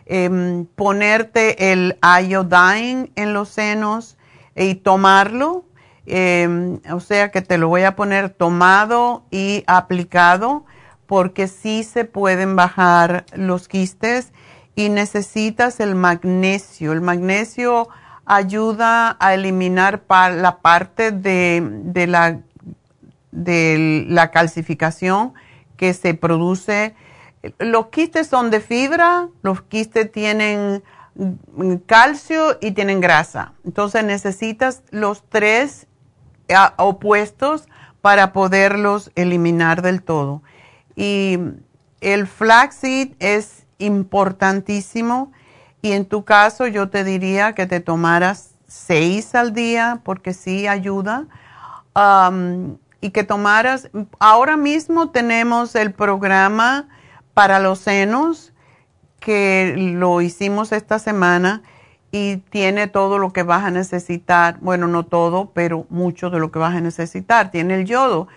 em, 0.10 0.66
ponerte 0.66 1.72
el 1.72 1.98
iodine 2.02 3.12
en 3.16 3.34
los 3.34 3.50
senos 3.50 4.18
y 4.56 4.76
tomarlo, 4.76 5.66
em, 6.08 6.80
o 6.92 7.00
sea 7.00 7.30
que 7.30 7.42
te 7.42 7.60
lo 7.60 7.68
voy 7.68 7.84
a 7.84 7.96
poner 7.96 8.32
tomado 8.32 9.24
y 9.30 9.64
aplicado 9.68 10.66
porque 11.06 11.48
sí 11.48 11.84
se 11.84 12.06
pueden 12.06 12.56
bajar 12.56 13.26
los 13.34 13.68
quistes 13.68 14.34
y 14.76 14.90
necesitas 14.90 15.80
el 15.80 15.94
magnesio. 15.94 16.92
El 16.92 17.02
magnesio 17.02 17.88
ayuda 18.26 19.16
a 19.20 19.34
eliminar 19.36 20.04
la 20.10 20.60
parte 20.62 21.12
de 21.12 22.06
la, 22.08 22.40
de 23.32 24.06
la 24.08 24.32
calcificación 24.32 25.34
que 25.78 25.94
se 25.94 26.14
produce. 26.14 26.96
Los 27.58 27.88
quistes 27.88 28.28
son 28.28 28.52
de 28.52 28.60
fibra, 28.60 29.30
los 29.42 29.62
quistes 29.62 30.12
tienen 30.12 30.84
calcio 31.86 32.58
y 32.62 32.72
tienen 32.72 33.02
grasa. 33.02 33.54
Entonces 33.66 34.04
necesitas 34.04 34.84
los 34.92 35.24
tres 35.28 35.88
ah, 36.54 36.74
opuestos 36.78 37.68
para 38.02 38.32
poderlos 38.34 39.12
eliminar 39.16 39.82
del 39.82 40.02
todo. 40.02 40.42
Y 40.96 41.40
el 42.02 42.28
flaxseed 42.28 43.14
es 43.20 43.66
importantísimo 43.78 45.32
y 45.82 45.94
en 45.94 46.06
tu 46.06 46.26
caso 46.26 46.68
yo 46.68 46.90
te 46.90 47.04
diría 47.04 47.54
que 47.54 47.66
te 47.66 47.80
tomaras 47.80 48.52
seis 48.68 49.36
al 49.36 49.54
día 49.54 50.02
porque 50.04 50.34
sí 50.34 50.68
ayuda. 50.68 51.28
y 53.02 53.12
que 53.12 53.24
tomaras, 53.24 53.90
ahora 54.20 54.58
mismo 54.58 55.10
tenemos 55.10 55.76
el 55.76 55.94
programa 55.94 56.88
para 57.40 57.60
los 57.60 57.80
senos 57.80 58.52
que 59.22 59.74
lo 59.78 60.20
hicimos 60.20 60.74
esta 60.74 61.00
semana 61.00 61.62
y 62.12 62.36
tiene 62.50 62.88
todo 62.88 63.18
lo 63.18 63.32
que 63.32 63.44
vas 63.44 63.64
a 63.64 63.72
necesitar, 63.72 64.58
bueno, 64.60 64.88
no 64.88 65.06
todo, 65.06 65.52
pero 65.54 65.86
mucho 65.90 66.30
de 66.32 66.38
lo 66.38 66.52
que 66.52 66.60
vas 66.60 66.76
a 66.76 66.82
necesitar. 66.82 67.50
Tiene 67.50 67.76
el 67.76 67.86
yodo 67.86 68.28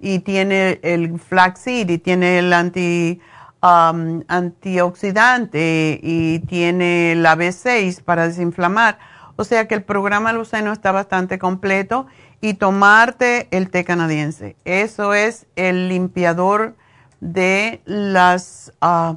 y 0.00 0.20
tiene 0.20 0.80
el 0.82 1.20
flaxseed 1.20 1.90
y 1.90 1.98
tiene 1.98 2.38
el 2.38 2.50
anti, 2.50 3.20
um, 3.62 4.22
antioxidante 4.26 6.00
y 6.02 6.38
tiene 6.38 7.14
la 7.14 7.36
B6 7.36 8.02
para 8.02 8.26
desinflamar. 8.26 8.98
O 9.36 9.44
sea 9.44 9.68
que 9.68 9.74
el 9.74 9.82
programa 9.82 10.32
Luceno 10.32 10.72
está 10.72 10.92
bastante 10.92 11.38
completo 11.38 12.06
y 12.40 12.54
tomarte 12.54 13.48
el 13.50 13.68
té 13.68 13.84
canadiense. 13.84 14.56
Eso 14.64 15.12
es 15.12 15.44
el 15.56 15.90
limpiador 15.90 16.74
de 17.20 17.80
las, 17.84 18.72
uh, 18.82 19.16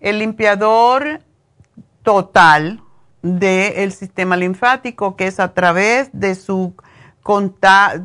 el 0.00 0.18
limpiador 0.18 1.20
total 2.02 2.82
del 3.22 3.92
sistema 3.92 4.36
linfático, 4.36 5.16
que 5.16 5.26
es 5.26 5.40
a 5.40 5.52
través 5.54 6.10
de 6.12 6.34
su 6.34 6.74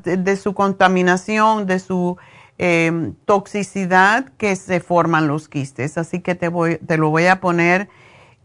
de 0.04 0.36
su 0.36 0.54
contaminación, 0.54 1.68
de 1.68 1.80
su 1.80 2.18
em, 2.58 3.14
toxicidad 3.26 4.26
que 4.38 4.56
se 4.56 4.80
forman 4.80 5.28
los 5.28 5.48
quistes. 5.48 5.98
Así 5.98 6.22
que 6.22 6.36
te, 6.36 6.48
voy, 6.48 6.78
te 6.78 6.98
lo 6.98 7.10
voy 7.10 7.28
a 7.28 7.40
poner 7.40 7.90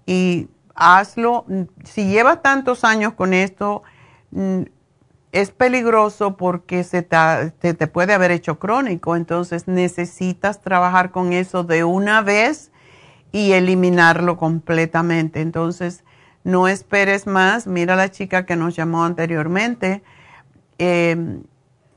y 0.05 0.49
hazlo. 0.75 1.47
Si 1.85 2.07
llevas 2.07 2.43
tantos 2.43 2.85
años 2.85 3.15
con 3.15 3.33
esto, 3.33 3.83
mm, 4.33 4.63
es 5.41 5.51
peligroso 5.51 6.37
porque 6.37 6.85
se 6.85 7.03
te, 7.03 7.87
puede 7.87 8.15
haber 8.15 8.31
hecho 8.31 8.59
crónico, 8.59 9.17
entonces 9.17 9.69
necesitas 9.69 10.61
trabajar 10.61 11.11
con 11.11 11.33
eso 11.33 11.65
de 11.65 11.85
una 11.85 12.23
vez 12.23 12.71
y 13.33 13.53
eliminarlo 13.53 14.37
completamente. 14.37 15.41
Entonces, 15.41 16.05
no 16.45 16.69
esperes 16.69 17.27
más. 17.27 17.67
Mira 17.67 17.97
la 17.97 18.11
chica 18.11 18.47
que 18.47 18.57
nos 18.57 18.77
llamó 18.77 19.05
anteriormente 19.05 20.03
eh, 20.79 21.41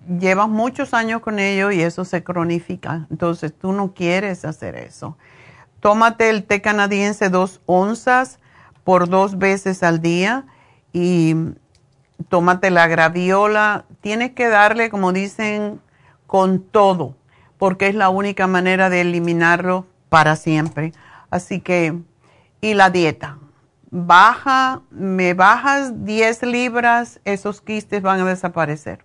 llevas 0.07 0.49
muchos 0.49 0.93
años 0.93 1.21
con 1.21 1.39
ello 1.39 1.71
y 1.71 1.81
eso 1.81 2.05
se 2.05 2.23
cronifica. 2.23 3.07
Entonces 3.09 3.53
tú 3.53 3.71
no 3.71 3.93
quieres 3.93 4.45
hacer 4.45 4.75
eso. 4.75 5.17
Tómate 5.79 6.29
el 6.29 6.43
té 6.43 6.61
canadiense 6.61 7.29
dos 7.29 7.61
onzas 7.65 8.39
por 8.83 9.07
dos 9.07 9.37
veces 9.37 9.83
al 9.83 10.01
día 10.01 10.45
y 10.93 11.35
tómate 12.27 12.69
la 12.69 12.87
graviola. 12.87 13.85
Tienes 14.01 14.31
que 14.31 14.49
darle, 14.49 14.89
como 14.89 15.13
dicen, 15.13 15.79
con 16.27 16.61
todo, 16.61 17.15
porque 17.57 17.87
es 17.87 17.95
la 17.95 18.09
única 18.09 18.47
manera 18.47 18.89
de 18.89 19.01
eliminarlo 19.01 19.87
para 20.09 20.35
siempre. 20.35 20.91
Así 21.29 21.61
que, 21.61 21.97
y 22.61 22.73
la 22.73 22.89
dieta 22.89 23.37
baja, 23.91 24.81
me 24.91 25.33
bajas 25.33 26.05
10 26.05 26.43
libras, 26.43 27.19
esos 27.25 27.61
quistes 27.61 28.01
van 28.01 28.21
a 28.21 28.25
desaparecer. 28.25 29.03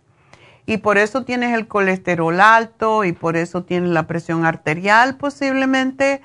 Y 0.67 0.79
por 0.79 0.99
eso 0.99 1.25
tienes 1.25 1.55
el 1.55 1.69
colesterol 1.69 2.41
alto 2.41 3.05
y 3.05 3.13
por 3.13 3.37
eso 3.37 3.65
tienes 3.65 3.91
la 3.91 4.07
presión 4.07 4.45
arterial 4.45 5.17
posiblemente. 5.17 6.23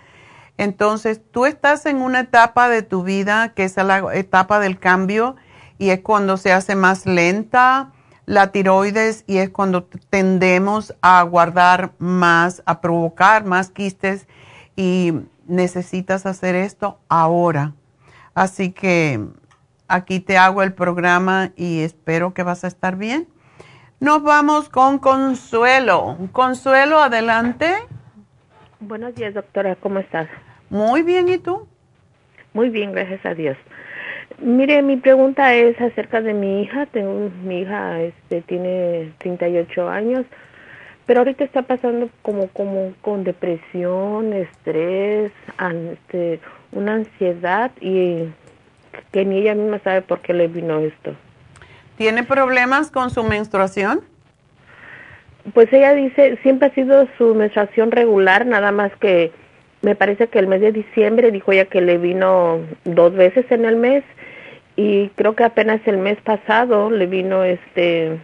Entonces, 0.58 1.22
tú 1.32 1.46
estás 1.46 1.86
en 1.86 1.98
una 1.98 2.22
etapa 2.22 2.70
de 2.70 2.82
tu 2.82 3.04
vida 3.04 3.50
que 3.50 3.64
es 3.64 3.76
la 3.78 4.14
etapa 4.14 4.60
del 4.60 4.80
cambio 4.80 5.36
y 5.80 5.90
es 5.90 6.02
cuando 6.02 6.38
se 6.38 6.52
hace 6.52 6.76
más 6.76 7.08
lenta 7.08 7.92
la 8.28 8.52
tiroides 8.52 9.24
y 9.26 9.38
es 9.38 9.50
cuando 9.50 9.86
tendemos 10.12 10.94
a 11.02 11.24
guardar 11.24 11.94
más, 11.98 12.62
a 12.68 12.80
provocar 12.80 13.44
más 13.46 13.72
quistes 13.72 14.28
y 14.76 15.14
necesitas 15.48 16.28
hacer 16.28 16.54
esto 16.54 17.00
ahora 17.10 17.74
Así 18.40 18.72
que 18.72 19.20
aquí 19.90 20.22
te 20.22 20.38
hago 20.38 20.64
el 20.64 20.72
programa 20.72 21.52
y 21.58 21.82
espero 21.82 22.34
que 22.34 22.44
vas 22.44 22.64
a 22.64 22.68
estar 22.68 22.96
bien. 22.96 23.28
Nos 24.00 24.24
vamos 24.24 24.70
con 24.70 24.98
Consuelo. 24.98 26.18
Consuelo, 26.32 27.00
adelante. 27.00 27.74
Buenos 28.80 29.14
días, 29.16 29.34
doctora. 29.34 29.76
¿Cómo 29.76 30.00
estás? 30.00 30.30
Muy 30.70 31.02
bien, 31.02 31.28
¿y 31.28 31.38
tú? 31.38 31.68
Muy 32.54 32.70
bien, 32.70 32.94
gracias 32.94 33.26
a 33.26 33.34
Dios. 33.34 33.58
Mire, 34.42 34.82
mi 34.82 34.96
pregunta 34.96 35.54
es 35.54 35.80
acerca 35.82 36.22
de 36.22 36.34
mi 36.34 36.62
hija. 36.62 36.86
Tengo, 36.86 37.30
mi 37.44 37.62
hija 37.62 38.02
este, 38.02 38.42
tiene 38.42 39.12
38 39.18 39.90
años, 39.90 40.26
pero 41.06 41.20
ahorita 41.20 41.44
está 41.44 41.64
pasando 41.64 42.10
como, 42.22 42.48
como 42.48 42.94
con 43.02 43.24
depresión, 43.24 44.32
estrés, 44.34 45.32
este, 45.92 46.40
una 46.72 46.96
ansiedad 46.96 47.72
y 47.82 48.30
que 49.12 49.26
ni 49.26 49.40
ella 49.40 49.56
misma 49.56 49.80
sabe 49.80 50.02
por 50.02 50.22
qué 50.22 50.34
le 50.34 50.48
vino 50.48 50.80
esto. 50.80 51.16
¿Tiene 51.98 52.24
problemas 52.24 52.92
con 52.92 53.10
su 53.10 53.24
menstruación? 53.24 54.02
Pues 55.54 55.72
ella 55.74 55.94
dice, 55.96 56.38
siempre 56.44 56.70
ha 56.70 56.74
sido 56.74 57.08
su 57.18 57.36
menstruación 57.36 57.92
regular, 57.92 58.46
nada 58.46 58.72
más 58.72 58.96
que 58.98 59.32
me 59.82 59.96
parece 59.96 60.28
que 60.28 60.40
el 60.40 60.48
mes 60.48 60.62
de 60.62 60.72
diciembre 60.72 61.32
dijo 61.32 61.52
ella 61.52 61.66
que 61.66 61.82
le 61.82 61.98
vino 61.98 62.60
dos 62.86 63.14
veces 63.14 63.46
en 63.52 63.66
el 63.66 63.76
mes 63.76 64.04
y 64.80 65.10
creo 65.16 65.36
que 65.36 65.44
apenas 65.44 65.82
el 65.88 65.98
mes 65.98 66.18
pasado 66.22 66.90
le 66.90 67.06
vino 67.06 67.44
este 67.44 68.18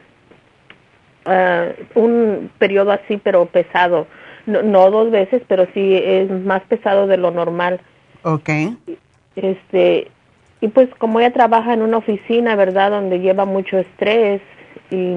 ah, 1.26 1.68
un 1.96 2.50
periodo 2.58 2.94
así 2.94 3.18
pero 3.18 3.46
pesado, 3.48 4.08
no, 4.46 4.62
no 4.62 4.90
dos 4.90 5.12
veces, 5.12 5.42
pero 5.50 5.68
sí 5.74 6.00
es 6.02 6.32
más 6.32 6.62
pesado 6.64 7.08
de 7.08 7.18
lo 7.18 7.32
normal. 7.32 7.82
Ok. 8.24 8.50
Este, 9.36 10.08
y 10.62 10.70
pues 10.70 10.88
como 10.98 11.20
ella 11.20 11.34
trabaja 11.34 11.74
en 11.74 11.82
una 11.82 11.98
oficina, 11.98 12.56
¿verdad? 12.56 12.92
Donde 12.92 13.20
lleva 13.20 13.44
mucho 13.44 13.78
estrés 13.78 14.42
y 14.92 15.16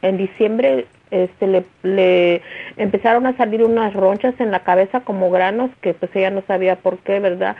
en 0.00 0.16
diciembre 0.16 0.86
este 1.10 1.48
le, 1.48 1.64
le 1.82 2.40
empezaron 2.78 3.26
a 3.26 3.36
salir 3.36 3.62
unas 3.62 3.92
ronchas 3.92 4.34
en 4.38 4.50
la 4.50 4.60
cabeza 4.60 5.00
como 5.00 5.30
granos 5.30 5.70
que 5.82 5.92
pues 5.92 6.10
ella 6.16 6.30
no 6.30 6.42
sabía 6.46 6.76
por 6.76 6.96
qué, 7.00 7.20
¿verdad? 7.20 7.56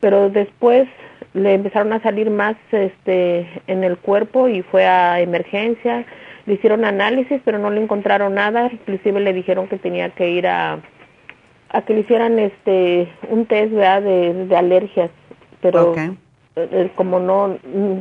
Pero 0.00 0.28
después 0.28 0.86
le 1.34 1.54
empezaron 1.54 1.92
a 1.92 2.02
salir 2.02 2.30
más 2.30 2.56
este 2.70 3.48
en 3.66 3.84
el 3.84 3.98
cuerpo 3.98 4.48
y 4.48 4.62
fue 4.62 4.86
a 4.86 5.20
emergencia. 5.20 6.04
Le 6.46 6.54
hicieron 6.54 6.84
análisis, 6.84 7.40
pero 7.44 7.58
no 7.58 7.70
le 7.70 7.82
encontraron 7.82 8.34
nada, 8.34 8.68
inclusive 8.72 9.20
le 9.20 9.32
dijeron 9.32 9.68
que 9.68 9.78
tenía 9.78 10.10
que 10.10 10.30
ir 10.30 10.46
a 10.46 10.80
a 11.72 11.82
que 11.82 11.94
le 11.94 12.00
hicieran 12.00 12.38
este 12.38 13.08
un 13.30 13.46
test 13.46 13.72
¿verdad? 13.72 14.02
De, 14.02 14.46
de 14.46 14.56
alergias, 14.56 15.10
pero 15.60 15.94
eh, 15.96 16.16
eh, 16.56 16.90
como 16.94 17.18
no, 17.18 17.56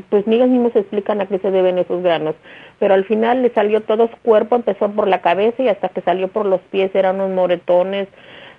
pues 0.09 0.27
ni 0.27 0.35
ellos 0.35 0.49
mismos 0.49 0.75
explican 0.75 1.21
a 1.21 1.25
qué 1.25 1.39
se 1.39 1.51
deben 1.51 1.77
esos 1.77 2.03
granos, 2.03 2.35
pero 2.79 2.93
al 2.93 3.05
final 3.05 3.41
le 3.41 3.53
salió 3.53 3.81
todo 3.81 4.09
su 4.09 4.17
cuerpo, 4.17 4.57
empezó 4.57 4.91
por 4.91 5.07
la 5.07 5.21
cabeza 5.21 5.63
y 5.63 5.69
hasta 5.69 5.87
que 5.89 6.01
salió 6.01 6.27
por 6.27 6.45
los 6.45 6.59
pies 6.61 6.93
eran 6.93 7.15
unos 7.15 7.31
moretones, 7.31 8.09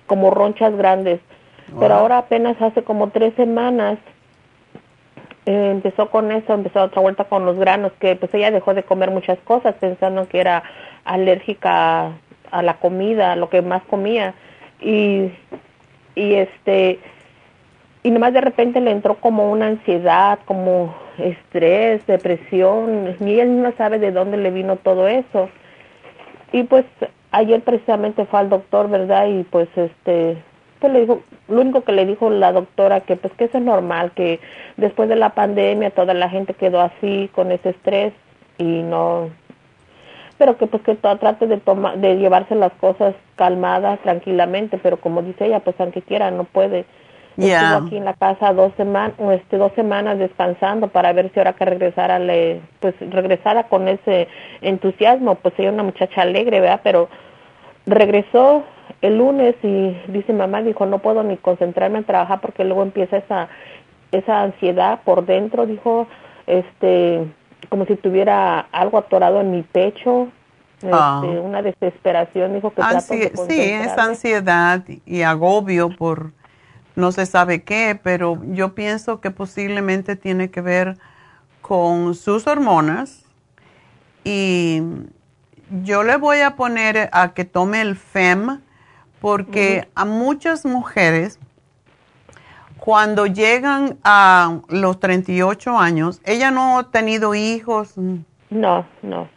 como 0.07 0.31
ronchas 0.31 0.75
grandes, 0.77 1.21
pero 1.79 1.95
ahora 1.95 2.19
apenas 2.19 2.61
hace 2.61 2.83
como 2.83 3.11
tres 3.11 3.35
semanas 3.35 3.99
eh, 5.47 5.70
empezó 5.70 6.10
con 6.10 6.32
eso, 6.32 6.55
empezó 6.55 6.82
otra 6.82 7.02
vuelta 7.02 7.24
con 7.24 7.44
los 7.44 7.59
granos, 7.59 7.93
que 8.01 8.16
pues 8.16 8.32
ella 8.35 8.51
dejó 8.51 8.74
de 8.74 8.82
comer 8.85 9.10
muchas 9.10 9.39
cosas 9.40 9.74
pensando 9.77 10.28
que 10.28 10.40
era 10.40 10.62
alérgica 11.05 12.06
a, 12.06 12.12
a 12.51 12.62
la 12.62 12.74
comida, 12.74 13.32
a 13.32 13.36
lo 13.36 13.48
que 13.51 13.62
más 13.62 13.82
comía 13.85 14.35
y, 14.81 15.31
y 16.14 16.35
este 16.35 17.01
y 18.05 18.10
nomás 18.10 18.32
de 18.32 18.40
repente 18.40 18.81
le 18.81 18.90
entró 18.90 19.14
como 19.16 19.51
una 19.51 19.69
ansiedad, 19.69 20.40
como 20.44 20.94
estrés, 21.19 22.05
depresión, 22.06 23.16
ni 23.20 23.39
él 23.39 23.62
no 23.62 23.73
sabe 23.77 24.01
de 24.01 24.10
dónde 24.10 24.39
le 24.39 24.51
vino 24.51 24.77
todo 24.77 25.06
eso. 25.06 25.48
Y 26.51 26.64
pues 26.64 26.85
ayer 27.31 27.60
precisamente 27.62 28.27
fue 28.27 28.40
al 28.40 28.48
doctor, 28.48 28.90
¿verdad? 28.90 29.28
Y 29.28 29.44
pues 29.44 29.69
este 29.77 30.36
pues 30.83 30.93
le 30.93 31.01
dijo, 31.03 31.23
lo 31.49 31.61
único 31.61 31.85
que 31.85 31.93
le 31.93 32.05
dijo 32.05 32.29
la 32.29 32.51
doctora 32.51 33.01
que 33.01 33.15
pues 33.15 33.33
que 33.35 33.45
eso 33.45 33.59
es 33.59 33.65
normal, 33.65 34.11
que 34.17 34.41
después 34.77 35.09
de 35.09 35.15
la 35.15 35.31
pandemia 35.31 35.91
toda 35.91 36.13
la 36.13 36.29
gente 36.29 36.55
quedó 36.55 36.81
así 36.81 37.31
con 37.35 37.53
ese 37.53 37.71
estrés 37.71 38.13
y 38.59 38.83
no 38.83 39.31
pero 40.39 40.59
que 40.59 40.67
pues 40.67 40.83
que 40.83 40.97
trate 40.97 41.47
de 41.47 41.59
tomar 41.59 41.99
de 41.99 42.17
llevarse 42.17 42.57
las 42.57 42.73
cosas 42.73 43.15
calmadas 43.37 44.01
tranquilamente 44.01 44.77
pero 44.77 44.97
como 44.97 45.23
dice 45.23 45.47
ella 45.47 45.61
pues 45.61 45.77
aunque 45.79 46.03
quiera 46.03 46.31
no 46.33 46.45
puede. 46.45 46.85
Estuvo 47.37 47.87
aquí 47.87 47.97
en 47.97 48.05
la 48.05 48.13
casa 48.13 48.53
dos 48.53 48.73
semanas 48.77 49.15
este 49.31 49.57
dos 49.57 49.73
semanas 49.75 50.19
descansando 50.19 50.89
para 50.89 51.13
ver 51.13 51.31
si 51.33 51.39
ahora 51.39 51.53
que 51.53 51.65
regresara 51.65 52.19
le 52.19 52.61
pues 52.81 52.95
regresara 53.09 53.69
con 53.69 53.87
ese 53.87 54.27
entusiasmo 54.61 55.37
pues 55.37 55.55
ella 55.59 55.71
una 55.71 55.85
muchacha 55.85 56.23
alegre 56.23 56.61
verdad 56.61 56.81
pero 56.83 57.09
regresó 57.87 58.65
el 59.03 59.19
lunes 59.19 59.57
y 59.62 59.97
dice 60.09 60.33
mamá, 60.33 60.62
dijo, 60.62 60.87
no 60.87 61.01
puedo 61.01 61.23
ni 61.24 61.37
concentrarme 61.37 61.99
en 61.99 62.05
trabajar 62.05 62.41
porque 62.41 62.65
luego 62.65 62.83
empieza 62.83 63.19
esa, 63.19 63.49
esa 64.12 64.43
ansiedad 64.43 65.01
por 65.05 65.27
dentro, 65.27 65.66
dijo, 65.66 66.07
este, 66.47 67.27
como 67.69 67.85
si 67.87 67.97
tuviera 67.97 68.61
algo 68.73 68.99
atorado 68.99 69.41
en 69.41 69.51
mi 69.51 69.62
pecho, 69.62 70.29
ah. 70.91 71.20
este, 71.23 71.41
una 71.41 71.62
desesperación, 71.62 72.55
dijo 72.55 72.73
que 72.73 72.83
Sí, 73.49 73.61
es 73.61 73.99
ansiedad 73.99 74.85
y 75.05 75.23
agobio 75.23 75.91
por 75.91 76.33
no 76.95 77.11
se 77.11 77.27
sabe 77.27 77.62
qué, 77.62 77.99
pero 78.01 78.39
yo 78.49 78.74
pienso 78.74 79.20
que 79.20 79.31
posiblemente 79.31 80.15
tiene 80.15 80.51
que 80.51 80.61
ver 80.61 80.99
con 81.61 82.15
sus 82.15 82.47
hormonas 82.47 83.24
y 84.24 84.83
yo 85.83 86.05
le 86.05 86.16
voy 86.16 86.41
a 86.41 86.55
poner 86.55 87.09
a 87.12 87.33
que 87.33 87.45
tome 87.45 87.81
el 87.81 87.97
FEM 87.97 88.61
porque 89.23 89.89
a 89.94 90.05
muchas 90.05 90.66
mujeres, 90.66 91.39
cuando 92.78 93.27
llegan 93.27 93.99
a 94.03 94.59
los 94.69 94.99
38 94.99 95.78
años, 95.78 96.20
ella 96.24 96.51
no 96.51 96.81
ha 96.81 96.90
tenido 96.90 97.32
hijos. 97.36 97.94
No, 98.51 98.85
no. 99.01 99.28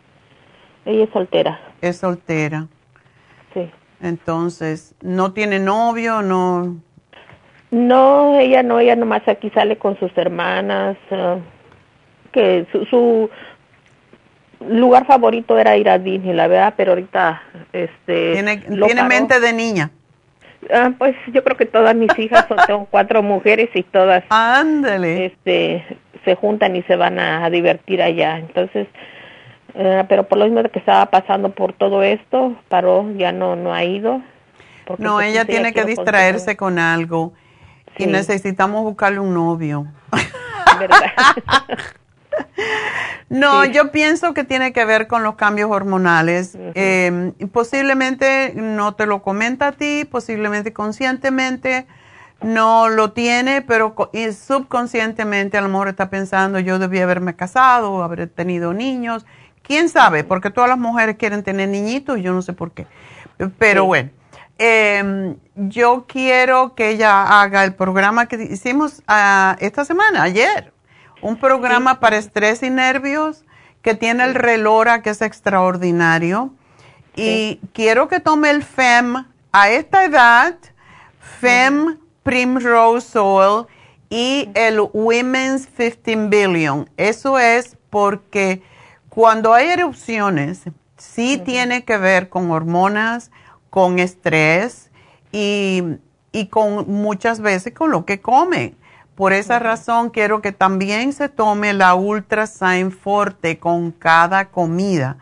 Ella 0.86 1.04
es 1.04 1.12
soltera. 1.12 1.60
Es 1.82 1.98
soltera. 1.98 2.68
Sí. 3.54 3.72
Entonces, 4.02 4.96
¿no 5.02 5.34
tiene 5.34 5.60
novio? 5.60 6.24
No. 6.24 6.78
No, 7.70 8.40
ella 8.40 8.64
no, 8.64 8.80
ella 8.80 8.96
nomás 8.96 9.28
aquí 9.28 9.52
sale 9.52 9.78
con 9.78 10.00
sus 10.00 10.12
hermanas. 10.18 10.98
Ah, 11.12 11.38
que 12.32 12.66
su, 12.72 12.86
su, 12.86 13.30
lugar 14.68 15.06
favorito 15.06 15.58
era 15.58 15.78
ir 15.78 15.90
a 15.90 15.98
Disney, 15.98 16.34
la 16.34 16.48
verdad, 16.48 16.74
pero 16.78 16.92
ahorita 16.92 17.42
este 17.74 18.34
tiene, 18.34 18.58
tiene 18.58 19.04
mente 19.04 19.40
de 19.40 19.54
niña. 19.54 19.92
Ah, 20.72 20.92
pues 20.98 21.16
yo 21.28 21.44
creo 21.44 21.58
que 21.58 21.66
todas 21.66 21.96
mis 21.96 22.18
hijas 22.18 22.46
son 22.48 22.58
tengo 22.66 22.88
cuatro 22.90 23.22
mujeres 23.22 23.70
y 23.74 23.84
todas 23.84 24.24
Ándale. 24.30 25.28
este 25.28 25.86
se 26.24 26.36
juntan 26.36 26.76
y 26.76 26.82
se 26.84 26.96
van 26.96 27.20
a, 27.20 27.48
divertir 27.52 28.02
allá. 28.02 28.40
Entonces, 28.40 28.88
eh, 29.76 30.04
pero 30.10 30.24
por 30.24 30.40
lo 30.40 30.46
mismo 30.46 30.64
de 30.64 30.70
que 30.70 30.80
estaba 30.80 31.06
pasando 31.08 31.52
por 31.52 31.74
todo 31.74 32.02
esto, 32.02 32.56
paró, 32.68 33.12
ya 33.16 33.32
no 33.32 33.56
no 33.56 33.74
ha 33.74 33.84
ido. 33.84 34.22
No, 34.98 35.16
pues, 35.16 35.28
ella 35.28 35.46
tiene 35.46 35.74
que 35.74 35.86
distraerse 35.86 36.58
con 36.58 36.80
algo 36.80 37.34
y 37.98 38.08
necesitamos 38.08 38.84
buscarle 38.84 39.20
un 39.20 39.34
novio. 39.34 39.86
¿Verdad? 40.80 41.12
No, 43.30 43.66
yo 43.66 43.92
pienso 43.92 44.34
que 44.34 44.44
tiene 44.44 44.72
que 44.72 44.86
ver 44.86 45.08
con 45.08 45.24
los 45.24 45.36
cambios 45.36 45.72
hormonales. 45.72 46.56
Em, 46.76 47.34
posiblemente 47.52 48.54
no 48.56 48.94
te 48.94 49.08
lo 49.08 49.24
comenta 49.24 49.70
a 49.70 49.72
ti, 49.72 50.06
posiblemente 50.06 50.74
conscientemente 50.74 51.88
no 52.42 52.90
lo 52.90 53.12
tiene, 53.14 53.62
pero 53.62 53.96
subconscientemente 54.32 55.58
a 55.58 55.62
lo 55.62 55.70
mejor 55.70 55.88
está 55.88 56.10
pensando 56.10 56.60
yo 56.60 56.78
debía 56.80 57.04
haberme 57.04 57.36
casado, 57.36 58.04
haber 58.04 58.28
tenido 58.30 58.74
niños. 58.74 59.26
¿Quién 59.64 59.90
sabe? 59.90 60.24
Porque 60.24 60.52
todas 60.52 60.70
las 60.70 60.78
mujeres 60.78 61.16
quieren 61.18 61.42
tener 61.42 61.70
niñitos 61.70 62.20
y 62.20 62.22
yo 62.22 62.34
no 62.34 62.44
sé 62.44 62.54
por 62.54 62.72
qué. 62.72 62.86
Pero 63.58 63.86
bueno, 63.86 64.12
em, 64.60 65.38
yo 65.56 66.06
quiero 66.08 66.76
que 66.76 66.90
ella 66.90 67.42
haga 67.42 67.64
el 67.64 67.74
programa 67.74 68.28
que 68.28 68.36
hicimos 68.44 69.02
ah, 69.08 69.56
esta 69.60 69.84
semana, 69.84 70.22
ayer 70.22 70.75
un 71.26 71.38
programa 71.38 72.00
para 72.00 72.18
estrés 72.18 72.62
y 72.62 72.70
nervios 72.70 73.46
que 73.82 73.96
tiene 73.96 74.24
el 74.26 74.36
relora 74.36 75.02
que 75.02 75.10
es 75.10 75.24
extraordinario. 75.24 76.54
Y 77.16 77.60
quiero 77.74 78.08
que 78.08 78.20
tome 78.20 78.52
el 78.52 78.62
FEM 78.62 79.26
a 79.52 79.70
esta 79.70 80.06
edad, 80.06 80.56
FEM 81.40 81.98
Primrose 82.22 83.18
Oil 83.18 83.66
y 84.08 84.50
el 84.54 84.80
Women's 84.94 85.66
15 85.66 86.28
Billion. 86.28 86.88
Eso 86.96 87.40
es 87.40 87.76
porque 87.90 88.62
cuando 89.10 89.52
hay 89.52 89.70
erupciones, 89.70 90.62
sí 90.96 91.42
tiene 91.44 91.86
que 91.86 91.98
ver 91.98 92.30
con 92.30 92.52
hormonas, 92.52 93.32
con 93.72 93.98
estrés 93.98 94.92
y, 95.32 95.82
y 96.32 96.50
con 96.50 96.88
muchas 96.88 97.40
veces 97.42 97.74
con 97.74 97.90
lo 97.90 98.06
que 98.06 98.22
comen. 98.22 98.78
Por 99.16 99.32
esa 99.32 99.60
razón 99.60 100.10
quiero 100.10 100.42
que 100.42 100.52
también 100.52 101.14
se 101.14 101.30
tome 101.30 101.74
la 101.74 101.96
Ultra 101.96 102.48
Sign 102.48 102.92
Forte 102.92 103.60
con 103.60 103.92
cada 103.92 104.50
comida, 104.50 105.18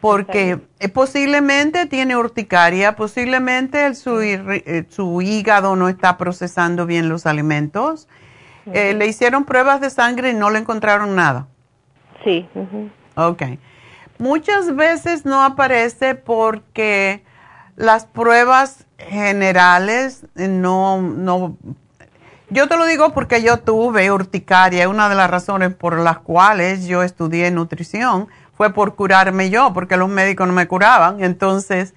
porque 0.00 0.58
eh, 0.80 0.88
posiblemente 0.88 1.84
tiene 1.84 2.16
urticaria, 2.16 2.96
posiblemente 2.96 3.94
su, 3.94 4.20
eh, 4.22 4.86
su, 4.88 5.20
hígado 5.20 5.76
no 5.76 5.90
está 5.90 6.16
procesando 6.16 6.86
bien 6.86 7.10
los 7.10 7.26
alimentos. 7.26 8.08
Eh, 8.72 8.94
le 8.94 9.06
hicieron 9.06 9.44
pruebas 9.44 9.80
de 9.80 9.90
sangre 9.90 10.30
y 10.30 10.34
no 10.34 10.50
le 10.50 10.58
encontraron 10.58 11.14
nada. 11.14 11.46
Sí. 12.24 12.48
Ok. 13.14 13.42
Muchas 14.18 14.74
veces 14.74 15.24
no 15.24 15.44
aparece 15.44 16.14
porque 16.14 17.22
las 17.76 18.06
pruebas 18.06 18.86
generales 18.98 20.26
no, 20.34 21.02
no 21.02 21.56
yo 22.48 22.68
te 22.68 22.76
lo 22.76 22.86
digo 22.86 23.12
porque 23.12 23.42
yo 23.42 23.58
tuve 23.58 24.10
urticaria. 24.10 24.88
Una 24.88 25.08
de 25.08 25.14
las 25.14 25.30
razones 25.30 25.74
por 25.74 25.98
las 25.98 26.18
cuales 26.18 26.86
yo 26.86 27.02
estudié 27.02 27.50
nutrición 27.50 28.28
fue 28.56 28.72
por 28.72 28.94
curarme 28.94 29.50
yo, 29.50 29.72
porque 29.72 29.96
los 29.96 30.08
médicos 30.08 30.46
no 30.46 30.52
me 30.52 30.68
curaban. 30.68 31.22
Entonces, 31.22 31.94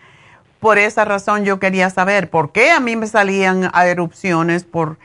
por 0.60 0.78
esa 0.78 1.06
razón 1.06 1.46
yo 1.46 1.60
quería 1.60 1.90
saber 1.90 2.30
por 2.30 2.52
qué 2.52 2.72
a 2.72 2.80
mí 2.80 2.96
me 2.96 3.08
salían 3.08 3.72
erupciones. 3.74 4.64
Por, 4.64 4.98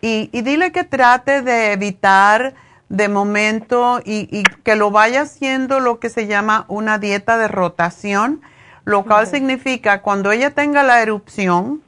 y, 0.00 0.28
dile 0.32 0.72
que 0.72 0.84
trate 0.84 1.42
de 1.42 1.72
evitar 1.72 2.54
de 2.88 3.08
momento 3.08 4.00
y, 4.04 4.28
y, 4.36 4.42
que 4.64 4.74
lo 4.74 4.90
vaya 4.90 5.22
haciendo 5.22 5.78
lo 5.78 6.00
que 6.00 6.08
se 6.08 6.26
llama 6.26 6.64
una 6.66 6.98
dieta 6.98 7.38
de 7.38 7.46
rotación, 7.46 8.42
lo 8.84 9.04
cual 9.04 9.28
significa 9.28 10.02
cuando 10.02 10.32
ella 10.32 10.50
tenga 10.50 10.82
la 10.82 11.00
erupción, 11.00 11.80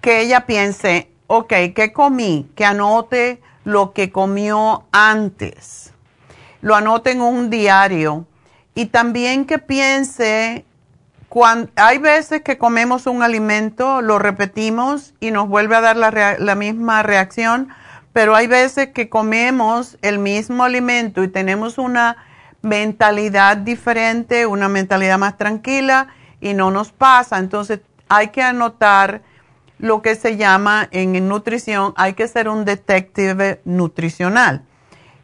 que 0.00 0.20
ella 0.20 0.44
piense, 0.46 1.08
ok, 1.26 1.52
¿qué 1.74 1.92
comí? 1.92 2.48
Que 2.54 2.64
anote 2.64 3.40
lo 3.64 3.92
que 3.92 4.10
comió 4.10 4.84
antes. 4.92 5.92
Lo 6.60 6.74
anote 6.74 7.12
en 7.12 7.20
un 7.20 7.50
diario. 7.50 8.26
Y 8.74 8.86
también 8.86 9.46
que 9.46 9.58
piense, 9.58 10.64
cuando, 11.28 11.70
hay 11.76 11.98
veces 11.98 12.42
que 12.42 12.58
comemos 12.58 13.06
un 13.06 13.22
alimento, 13.22 14.02
lo 14.02 14.18
repetimos 14.18 15.14
y 15.20 15.30
nos 15.30 15.48
vuelve 15.48 15.76
a 15.76 15.80
dar 15.80 15.96
la, 15.96 16.36
la 16.38 16.54
misma 16.54 17.02
reacción, 17.02 17.68
pero 18.12 18.34
hay 18.34 18.46
veces 18.46 18.88
que 18.88 19.08
comemos 19.08 19.98
el 20.02 20.18
mismo 20.18 20.64
alimento 20.64 21.24
y 21.24 21.28
tenemos 21.28 21.78
una 21.78 22.16
mentalidad 22.62 23.56
diferente, 23.56 24.46
una 24.46 24.68
mentalidad 24.68 25.18
más 25.18 25.36
tranquila 25.36 26.08
y 26.40 26.54
no 26.54 26.70
nos 26.70 26.92
pasa. 26.92 27.38
Entonces 27.38 27.80
hay 28.08 28.28
que 28.28 28.42
anotar 28.42 29.22
lo 29.78 30.02
que 30.02 30.14
se 30.14 30.36
llama 30.36 30.88
en 30.90 31.28
nutrición, 31.28 31.92
hay 31.96 32.14
que 32.14 32.28
ser 32.28 32.48
un 32.48 32.64
detective 32.64 33.60
nutricional 33.64 34.62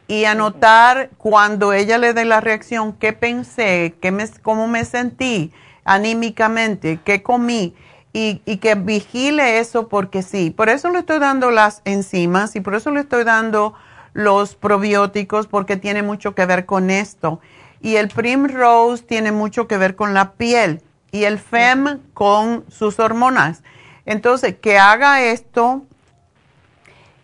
y 0.07 0.25
anotar 0.25 1.09
cuando 1.17 1.73
ella 1.73 1.97
le 1.97 2.13
dé 2.13 2.25
la 2.25 2.41
reacción, 2.41 2.93
qué 2.93 3.13
pensé, 3.13 3.95
qué 4.01 4.11
me, 4.11 4.27
cómo 4.41 4.67
me 4.67 4.85
sentí 4.85 5.51
anímicamente, 5.85 6.99
qué 7.03 7.23
comí 7.23 7.73
y, 8.13 8.41
y, 8.45 8.57
que 8.57 8.75
vigile 8.75 9.59
eso 9.59 9.87
porque 9.87 10.21
sí. 10.21 10.51
Por 10.51 10.69
eso 10.69 10.89
le 10.89 10.99
estoy 10.99 11.19
dando 11.19 11.49
las 11.51 11.81
enzimas 11.83 12.55
y 12.55 12.61
por 12.61 12.75
eso 12.75 12.91
le 12.91 12.99
estoy 12.99 13.23
dando 13.23 13.73
los 14.13 14.55
probióticos 14.55 15.47
porque 15.47 15.77
tiene 15.77 16.03
mucho 16.03 16.35
que 16.35 16.45
ver 16.45 16.65
con 16.65 16.91
esto. 16.91 17.39
Y 17.81 17.95
el 17.95 18.09
Primrose 18.09 19.03
tiene 19.03 19.31
mucho 19.31 19.67
que 19.67 19.77
ver 19.77 19.95
con 19.95 20.13
la 20.13 20.33
piel 20.33 20.81
y 21.11 21.23
el 21.23 21.39
FEM 21.39 21.99
con 22.13 22.65
sus 22.69 22.99
hormonas. 22.99 23.63
Entonces, 24.05 24.55
que 24.59 24.77
haga 24.77 25.23
esto 25.23 25.83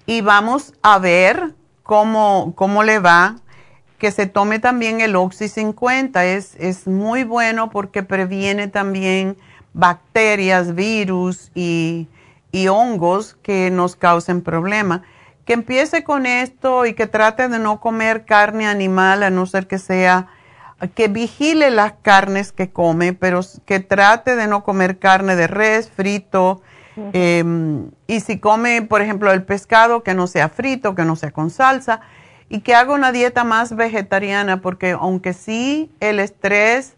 y 0.05 0.21
vamos 0.21 0.73
a 0.81 0.97
ver 0.97 1.53
cómo, 1.83 2.53
cómo 2.55 2.83
le 2.83 2.99
va. 2.99 3.37
Que 3.97 4.11
se 4.11 4.27
tome 4.27 4.59
también 4.59 5.01
el 5.01 5.15
Oxy 5.15 5.49
50. 5.49 6.25
Es, 6.25 6.55
es 6.55 6.87
muy 6.87 7.25
bueno 7.25 7.69
porque 7.69 8.01
previene 8.01 8.67
también 8.69 9.37
bacterias, 9.73 10.73
virus 10.73 11.51
y, 11.53 12.07
y 12.51 12.69
hongos 12.69 13.35
que 13.43 13.69
nos 13.71 13.95
causen 13.95 14.41
problemas. 14.41 15.01
Que 15.45 15.53
empiece 15.53 16.03
con 16.03 16.25
esto 16.25 16.85
y 16.85 16.93
que 16.93 17.07
trate 17.07 17.49
de 17.49 17.59
no 17.59 17.81
comer 17.81 18.23
carne 18.23 18.67
animal 18.67 19.23
a 19.23 19.29
no 19.29 19.45
ser 19.45 19.67
que 19.67 19.79
sea 19.79 20.27
que 20.95 21.07
vigile 21.07 21.71
las 21.71 21.93
carnes 22.01 22.51
que 22.51 22.69
come, 22.69 23.13
pero 23.13 23.41
que 23.65 23.79
trate 23.79 24.35
de 24.35 24.47
no 24.47 24.63
comer 24.63 24.99
carne 24.99 25.35
de 25.35 25.47
res, 25.47 25.89
frito, 25.89 26.61
Em, 27.13 27.91
y 28.07 28.19
si 28.19 28.39
come, 28.39 28.81
por 28.81 29.01
ejemplo, 29.01 29.31
el 29.31 29.43
pescado, 29.43 30.03
que 30.03 30.13
no 30.13 30.27
sea 30.27 30.49
frito, 30.49 30.95
que 30.95 31.05
no 31.05 31.15
sea 31.15 31.31
con 31.31 31.49
salsa, 31.49 32.01
y 32.49 32.61
que 32.61 32.75
haga 32.75 32.93
una 32.93 33.11
dieta 33.11 33.43
más 33.43 33.75
vegetariana, 33.75 34.61
porque 34.61 34.91
aunque 34.91 35.33
sí 35.33 35.91
el 35.99 36.19
estrés, 36.19 36.95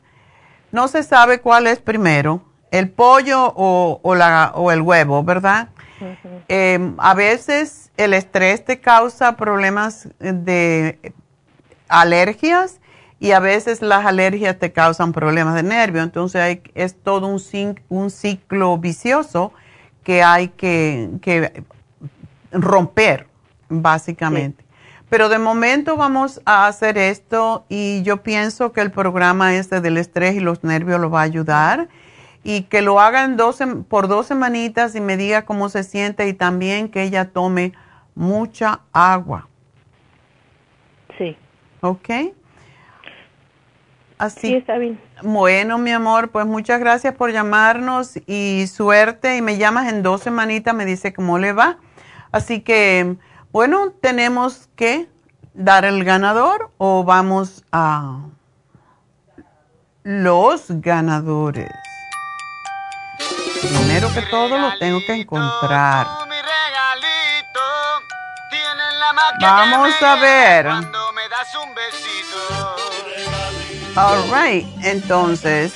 no 0.71 0.87
se 0.87 1.03
sabe 1.03 1.39
cuál 1.39 1.67
es 1.67 1.79
primero, 1.79 2.41
el 2.71 2.89
pollo 2.89 3.53
o, 3.55 4.15
la, 4.15 4.53
o 4.55 4.71
el 4.71 4.81
huevo, 4.81 5.23
¿verdad? 5.23 5.69
Em, 6.47 6.95
a 6.97 7.13
veces 7.13 7.91
el 7.97 8.13
estrés 8.13 8.63
te 8.65 8.79
causa 8.79 9.35
problemas 9.35 10.07
de 10.19 11.13
alergias 11.89 12.79
y 13.21 13.33
a 13.33 13.39
veces 13.39 13.83
las 13.83 14.03
alergias 14.03 14.57
te 14.57 14.71
causan 14.71 15.13
problemas 15.13 15.53
de 15.53 15.61
nervio. 15.61 16.01
Entonces 16.01 16.41
hay, 16.41 16.63
es 16.73 16.95
todo 16.95 17.27
un, 17.27 17.39
un 17.87 18.09
ciclo 18.09 18.79
vicioso 18.79 19.53
que 20.03 20.23
hay 20.23 20.47
que, 20.47 21.63
romper, 22.51 23.27
básicamente. 23.69 24.65
Pero 25.07 25.29
de 25.29 25.37
momento 25.37 25.97
vamos 25.97 26.41
a 26.45 26.65
hacer 26.65 26.97
esto 26.97 27.63
y 27.69 28.01
yo 28.01 28.23
pienso 28.23 28.71
que 28.71 28.81
el 28.81 28.89
programa 28.89 29.55
este 29.55 29.81
del 29.81 29.97
estrés 29.97 30.33
y 30.35 30.39
los 30.39 30.63
nervios 30.63 30.99
lo 30.99 31.11
va 31.11 31.19
a 31.19 31.23
ayudar 31.23 31.89
y 32.43 32.63
que 32.63 32.81
lo 32.81 32.99
hagan 32.99 33.37
por 33.87 34.07
dos 34.07 34.25
semanitas 34.25 34.95
y 34.95 34.99
me 34.99 35.15
diga 35.15 35.43
cómo 35.43 35.69
se 35.69 35.83
siente 35.83 36.27
y 36.27 36.33
también 36.33 36.89
que 36.89 37.03
ella 37.03 37.29
tome 37.29 37.73
mucha 38.15 38.79
agua. 38.91 39.47
Sí. 41.19 41.37
¿Ok? 41.81 42.09
Así. 44.21 44.49
Sí, 44.49 44.55
está 44.57 44.77
bien. 44.77 45.01
Bueno, 45.23 45.79
mi 45.79 45.91
amor, 45.91 46.29
pues 46.29 46.45
muchas 46.45 46.79
gracias 46.79 47.15
por 47.15 47.31
llamarnos 47.31 48.19
y 48.27 48.67
suerte. 48.67 49.35
Y 49.35 49.41
me 49.41 49.57
llamas 49.57 49.91
en 49.91 50.03
dos 50.03 50.21
semanitas, 50.21 50.75
me 50.75 50.85
dice 50.85 51.11
cómo 51.11 51.39
le 51.39 51.53
va. 51.53 51.79
Así 52.31 52.61
que, 52.61 53.15
bueno, 53.51 53.91
tenemos 53.99 54.69
que 54.75 55.09
dar 55.55 55.85
el 55.85 56.03
ganador 56.03 56.69
o 56.77 57.03
vamos 57.03 57.63
a 57.71 58.19
los 60.03 60.65
ganadores. 60.69 61.71
Primero 63.59 64.07
que 64.13 64.21
todo 64.29 64.55
lo 64.55 64.77
tengo 64.77 64.99
que 65.03 65.13
encontrar. 65.13 66.05
Vamos 69.39 69.99
a 69.99 70.15
ver. 70.17 70.67
All 73.95 74.23
right, 74.31 74.65
entonces. 74.83 75.73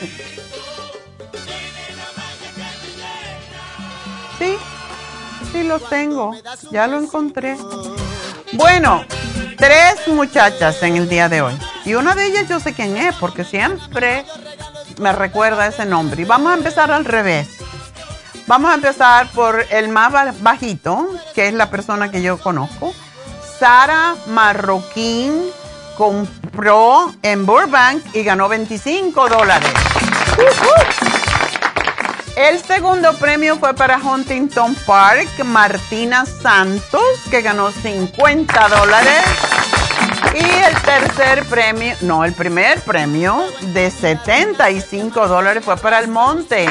Sí, 4.40 4.58
sí 5.52 5.64
lo 5.64 5.80
tengo. 5.80 6.32
Ya 6.72 6.88
lo 6.88 6.98
encontré. 6.98 7.58
Bueno, 8.54 9.04
tres 9.58 10.08
muchachas 10.08 10.82
en 10.84 10.96
el 10.96 11.10
día 11.10 11.28
de 11.28 11.42
hoy. 11.42 11.54
Y 11.84 11.96
una 11.96 12.16
de 12.16 12.28
ellas 12.28 12.48
yo 12.48 12.60
sé 12.60 12.74
quién 12.74 12.96
es, 12.96 13.16
porque 13.16 13.44
siempre 13.44 14.26
me 15.00 15.12
recuerda 15.12 15.68
ese 15.68 15.86
nombre. 15.86 16.22
Y 16.22 16.26
vamos 16.26 16.54
a 16.54 16.56
empezar 16.56 16.92
al 16.92 17.06
revés. 17.06 17.50
Vamos 18.48 18.72
a 18.72 18.76
empezar 18.76 19.28
por 19.32 19.66
el 19.72 19.90
más 19.90 20.42
bajito, 20.42 21.10
que 21.34 21.48
es 21.48 21.54
la 21.54 21.70
persona 21.70 22.12
que 22.12 22.22
yo 22.22 22.38
conozco. 22.38 22.94
Sara 23.60 24.16
Marroquín 24.28 25.52
compró 25.96 27.14
en 27.22 27.46
Burbank 27.46 28.04
y 28.14 28.24
ganó 28.24 28.48
25 28.48 29.30
dólares. 29.30 29.72
El 32.36 32.62
segundo 32.62 33.14
premio 33.14 33.58
fue 33.58 33.74
para 33.74 33.98
Huntington 33.98 34.76
Park, 34.86 35.44
Martina 35.46 36.26
Santos, 36.26 37.02
que 37.32 37.42
ganó 37.42 37.72
50 37.72 38.68
dólares. 38.68 39.24
Y 40.34 40.44
el 40.44 40.82
tercer 40.82 41.46
premio, 41.46 41.96
no, 42.02 42.26
el 42.26 42.34
primer 42.34 42.82
premio 42.82 43.42
de 43.74 43.90
75 43.90 45.30
dólares 45.30 45.64
fue 45.64 45.78
para 45.78 46.00
el 46.00 46.10
Monte, 46.10 46.70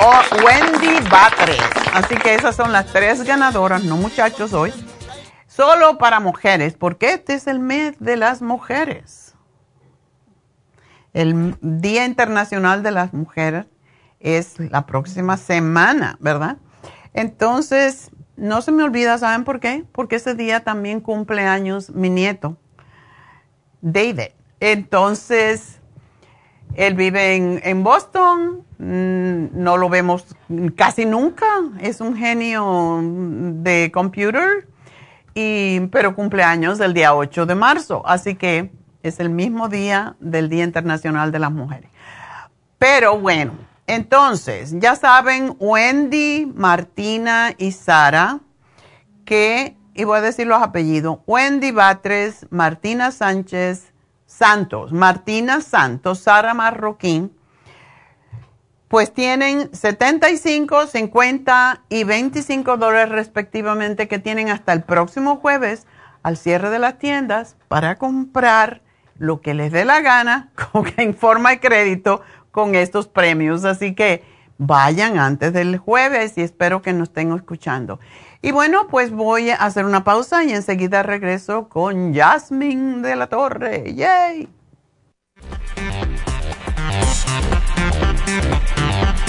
o 0.00 0.44
Wendy 0.44 1.00
Batres. 1.10 1.60
Así 1.92 2.14
que 2.14 2.34
esas 2.36 2.54
son 2.54 2.70
las 2.70 2.86
tres 2.86 3.24
ganadoras, 3.24 3.82
no 3.82 3.96
muchachos 3.96 4.52
hoy 4.52 4.72
solo 5.50 5.98
para 5.98 6.20
mujeres, 6.20 6.74
porque 6.78 7.12
este 7.12 7.34
es 7.34 7.48
el 7.48 7.58
mes 7.58 7.96
de 7.98 8.16
las 8.16 8.40
mujeres. 8.40 9.34
El 11.12 11.56
Día 11.60 12.06
Internacional 12.06 12.84
de 12.84 12.92
las 12.92 13.12
Mujeres 13.12 13.66
es 14.20 14.60
la 14.60 14.86
próxima 14.86 15.36
semana, 15.36 16.16
¿verdad? 16.20 16.58
Entonces, 17.14 18.12
no 18.36 18.62
se 18.62 18.70
me 18.70 18.84
olvida, 18.84 19.18
¿saben 19.18 19.42
por 19.42 19.58
qué? 19.58 19.84
Porque 19.90 20.16
ese 20.16 20.36
día 20.36 20.60
también 20.60 21.00
cumple 21.00 21.42
años 21.42 21.90
mi 21.90 22.10
nieto, 22.10 22.56
David. 23.80 24.30
Entonces, 24.60 25.80
él 26.76 26.94
vive 26.94 27.34
en, 27.34 27.60
en 27.64 27.82
Boston, 27.82 28.64
mm, 28.78 29.60
no 29.60 29.76
lo 29.76 29.88
vemos 29.88 30.26
casi 30.76 31.06
nunca, 31.06 31.46
es 31.80 32.00
un 32.00 32.16
genio 32.16 33.00
de 33.02 33.90
computer 33.92 34.70
y, 35.34 35.80
pero 35.88 36.14
cumpleaños 36.14 36.78
del 36.78 36.94
día 36.94 37.14
8 37.14 37.46
de 37.46 37.54
marzo, 37.54 38.02
así 38.06 38.34
que 38.34 38.72
es 39.02 39.20
el 39.20 39.30
mismo 39.30 39.68
día 39.68 40.16
del 40.20 40.48
Día 40.48 40.64
Internacional 40.64 41.32
de 41.32 41.38
las 41.38 41.52
Mujeres. 41.52 41.90
Pero 42.78 43.18
bueno, 43.18 43.52
entonces, 43.86 44.74
ya 44.78 44.94
saben, 44.94 45.56
Wendy, 45.58 46.50
Martina 46.54 47.54
y 47.58 47.72
Sara, 47.72 48.40
que, 49.24 49.76
y 49.94 50.04
voy 50.04 50.18
a 50.18 50.22
decir 50.22 50.46
los 50.46 50.62
apellidos, 50.62 51.18
Wendy 51.26 51.72
Batres, 51.72 52.46
Martina 52.50 53.10
Sánchez 53.10 53.92
Santos, 54.26 54.92
Martina 54.92 55.60
Santos, 55.60 56.20
Sara 56.20 56.54
Marroquín, 56.54 57.32
pues 58.90 59.14
tienen 59.14 59.72
75, 59.72 60.88
50 60.88 61.82
y 61.90 62.02
25 62.02 62.76
dólares 62.76 63.10
respectivamente 63.10 64.08
que 64.08 64.18
tienen 64.18 64.48
hasta 64.48 64.72
el 64.72 64.82
próximo 64.82 65.36
jueves 65.36 65.86
al 66.24 66.36
cierre 66.36 66.70
de 66.70 66.80
las 66.80 66.98
tiendas 66.98 67.54
para 67.68 67.94
comprar 67.94 68.82
lo 69.16 69.40
que 69.42 69.54
les 69.54 69.70
dé 69.70 69.84
la 69.84 70.00
gana 70.00 70.50
en 70.96 71.14
forma 71.14 71.50
de 71.50 71.60
crédito 71.60 72.22
con 72.50 72.74
estos 72.74 73.06
premios. 73.06 73.64
Así 73.64 73.94
que 73.94 74.24
vayan 74.58 75.18
antes 75.18 75.52
del 75.52 75.78
jueves 75.78 76.36
y 76.36 76.40
espero 76.40 76.82
que 76.82 76.92
nos 76.92 77.10
estén 77.10 77.32
escuchando. 77.32 78.00
Y 78.42 78.50
bueno, 78.50 78.88
pues 78.88 79.12
voy 79.12 79.50
a 79.50 79.54
hacer 79.54 79.84
una 79.84 80.02
pausa 80.02 80.42
y 80.42 80.52
enseguida 80.52 81.04
regreso 81.04 81.68
con 81.68 82.12
Jasmine 82.12 83.06
de 83.08 83.14
la 83.14 83.28
Torre. 83.28 83.94
¡Yay! 83.94 84.48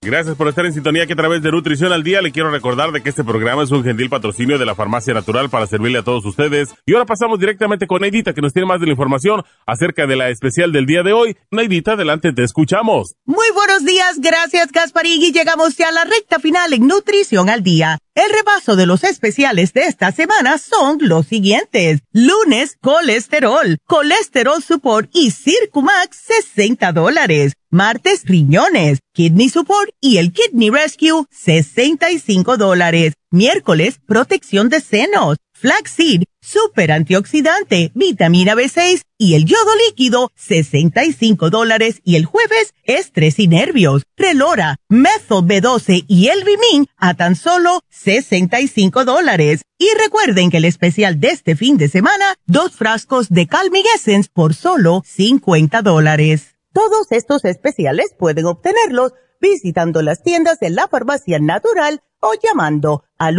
Gracias 0.00 0.36
por 0.36 0.46
estar 0.46 0.64
en 0.64 0.72
sintonía 0.72 1.08
que 1.08 1.14
a 1.14 1.16
través 1.16 1.42
de 1.42 1.50
Nutrición 1.50 1.92
al 1.92 2.04
Día 2.04 2.22
le 2.22 2.30
quiero 2.30 2.52
recordar 2.52 2.92
de 2.92 3.02
que 3.02 3.08
este 3.08 3.24
programa 3.24 3.64
es 3.64 3.72
un 3.72 3.82
gentil 3.82 4.08
patrocinio 4.08 4.56
de 4.56 4.64
la 4.64 4.76
Farmacia 4.76 5.12
Natural 5.12 5.50
para 5.50 5.66
servirle 5.66 5.98
a 5.98 6.04
todos 6.04 6.24
ustedes. 6.24 6.72
Y 6.86 6.92
ahora 6.92 7.04
pasamos 7.04 7.40
directamente 7.40 7.88
con 7.88 8.00
Neidita 8.00 8.32
que 8.32 8.40
nos 8.40 8.52
tiene 8.52 8.68
más 8.68 8.78
de 8.78 8.86
la 8.86 8.92
información 8.92 9.42
acerca 9.66 10.06
de 10.06 10.14
la 10.14 10.28
especial 10.30 10.70
del 10.70 10.86
día 10.86 11.02
de 11.02 11.12
hoy. 11.12 11.36
Neidita, 11.50 11.92
adelante, 11.92 12.32
te 12.32 12.44
escuchamos. 12.44 13.16
Muy 13.24 13.50
buenos 13.52 13.84
días, 13.84 14.20
gracias 14.20 14.70
Gasparín 14.70 15.20
y 15.20 15.32
llegamos 15.32 15.76
ya 15.76 15.88
a 15.88 15.92
la 15.92 16.04
recta 16.04 16.38
final 16.38 16.72
en 16.72 16.86
Nutrición 16.86 17.50
al 17.50 17.64
Día. 17.64 17.98
El 18.18 18.32
repaso 18.36 18.74
de 18.74 18.86
los 18.86 19.04
especiales 19.04 19.72
de 19.74 19.82
esta 19.82 20.10
semana 20.10 20.58
son 20.58 20.98
los 21.02 21.28
siguientes. 21.28 22.00
Lunes, 22.10 22.76
colesterol, 22.80 23.78
colesterol 23.86 24.60
support 24.60 25.08
y 25.14 25.30
Circumax, 25.30 26.16
60 26.26 26.90
dólares. 26.90 27.52
Martes, 27.70 28.24
riñones, 28.24 28.98
kidney 29.12 29.48
support 29.48 29.90
y 30.00 30.16
el 30.16 30.32
kidney 30.32 30.70
rescue, 30.70 31.26
65 31.30 32.56
dólares. 32.56 33.14
Miércoles, 33.30 34.00
protección 34.04 34.68
de 34.68 34.80
senos, 34.80 35.36
flaxseed, 35.52 36.24
super 36.48 36.92
antioxidante, 36.92 37.92
vitamina 37.94 38.54
B6 38.54 39.02
y 39.18 39.34
el 39.34 39.44
yodo 39.44 39.70
líquido, 39.86 40.32
65 40.34 41.50
dólares. 41.50 42.00
Y 42.04 42.16
el 42.16 42.24
jueves, 42.24 42.72
estrés 42.84 43.38
y 43.38 43.48
nervios, 43.48 44.04
relora, 44.16 44.76
methyl 44.88 45.44
B12 45.44 46.04
y 46.08 46.28
el 46.28 46.44
Vimin 46.44 46.88
a 46.96 47.14
tan 47.14 47.36
solo 47.36 47.82
65 47.90 49.04
dólares. 49.04 49.62
Y 49.78 49.88
recuerden 50.02 50.50
que 50.50 50.56
el 50.56 50.64
especial 50.64 51.20
de 51.20 51.28
este 51.28 51.54
fin 51.54 51.76
de 51.76 51.88
semana, 51.88 52.34
dos 52.46 52.72
frascos 52.76 53.28
de 53.28 53.46
Calming 53.46 53.84
Essence 53.94 54.30
por 54.32 54.54
solo 54.54 55.02
50 55.04 55.82
dólares. 55.82 56.56
Todos 56.72 57.08
estos 57.10 57.44
especiales 57.44 58.14
pueden 58.18 58.46
obtenerlos 58.46 59.12
visitando 59.40 60.00
las 60.02 60.22
tiendas 60.22 60.58
de 60.60 60.70
la 60.70 60.88
farmacia 60.88 61.38
natural 61.38 62.00
o 62.20 62.32
llamando 62.42 63.04
al 63.18 63.38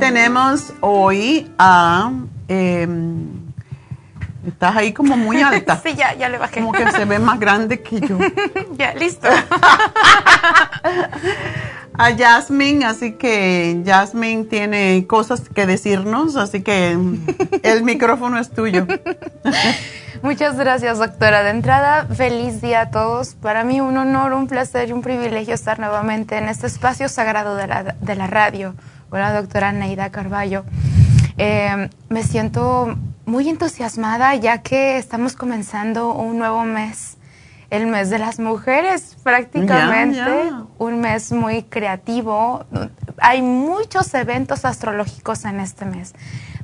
Tenemos 0.00 0.72
hoy 0.80 1.52
a... 1.58 2.10
Em, 2.48 3.28
estás 4.46 4.76
ahí 4.76 4.92
como 4.92 5.16
muy 5.16 5.40
alta. 5.42 5.80
sí, 5.82 5.94
ya, 5.94 6.14
ya 6.14 6.28
le 6.28 6.38
bajé. 6.38 6.60
Como 6.60 6.72
que 6.72 6.90
se 6.90 7.04
ve 7.04 7.18
más 7.18 7.38
grande 7.38 7.80
que 7.80 8.00
yo. 8.00 8.18
ya, 8.76 8.94
listo. 8.94 9.28
a 11.98 12.16
Jasmine, 12.16 12.84
así 12.86 13.12
que 13.12 13.82
Jasmine 13.84 14.44
tiene 14.44 15.06
cosas 15.06 15.42
que 15.42 15.66
decirnos, 15.66 16.36
así 16.36 16.62
que 16.62 16.96
el 17.62 17.82
micrófono 17.84 18.38
es 18.38 18.50
tuyo. 18.50 18.86
Muchas 20.22 20.56
gracias, 20.56 20.98
doctora. 20.98 21.42
De 21.42 21.50
entrada, 21.50 22.06
feliz 22.06 22.60
día 22.60 22.80
a 22.82 22.90
todos. 22.90 23.34
Para 23.34 23.64
mí 23.64 23.80
un 23.80 23.96
honor, 23.96 24.32
un 24.32 24.46
placer 24.48 24.88
y 24.88 24.92
un 24.92 25.02
privilegio 25.02 25.54
estar 25.54 25.78
nuevamente 25.78 26.36
en 26.38 26.48
este 26.48 26.66
espacio 26.66 27.08
sagrado 27.08 27.54
de 27.54 27.66
la, 27.66 27.82
de 28.00 28.14
la 28.14 28.26
radio 28.26 28.74
Hola, 29.12 29.32
doctora 29.32 29.72
Neida 29.72 30.10
Carballo. 30.10 30.64
Eh, 31.36 31.90
me 32.08 32.22
siento 32.22 32.96
muy 33.26 33.48
entusiasmada 33.48 34.36
ya 34.36 34.62
que 34.62 34.98
estamos 34.98 35.34
comenzando 35.34 36.12
un 36.12 36.38
nuevo 36.38 36.62
mes, 36.62 37.16
el 37.70 37.88
mes 37.88 38.08
de 38.10 38.20
las 38.20 38.38
mujeres 38.38 39.16
prácticamente, 39.24 40.52
un 40.78 41.00
mes 41.00 41.32
muy 41.32 41.64
creativo. 41.64 42.64
Hay 43.18 43.42
muchos 43.42 44.14
eventos 44.14 44.64
astrológicos 44.64 45.44
en 45.44 45.58
este 45.58 45.86
mes. 45.86 46.14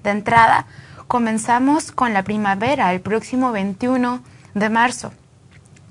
De 0.05 0.10
entrada, 0.10 0.66
comenzamos 1.09 1.90
con 1.90 2.12
la 2.12 2.23
primavera, 2.23 2.93
el 2.93 3.01
próximo 3.01 3.51
21 3.51 4.23
de 4.55 4.70
marzo. 4.70 5.10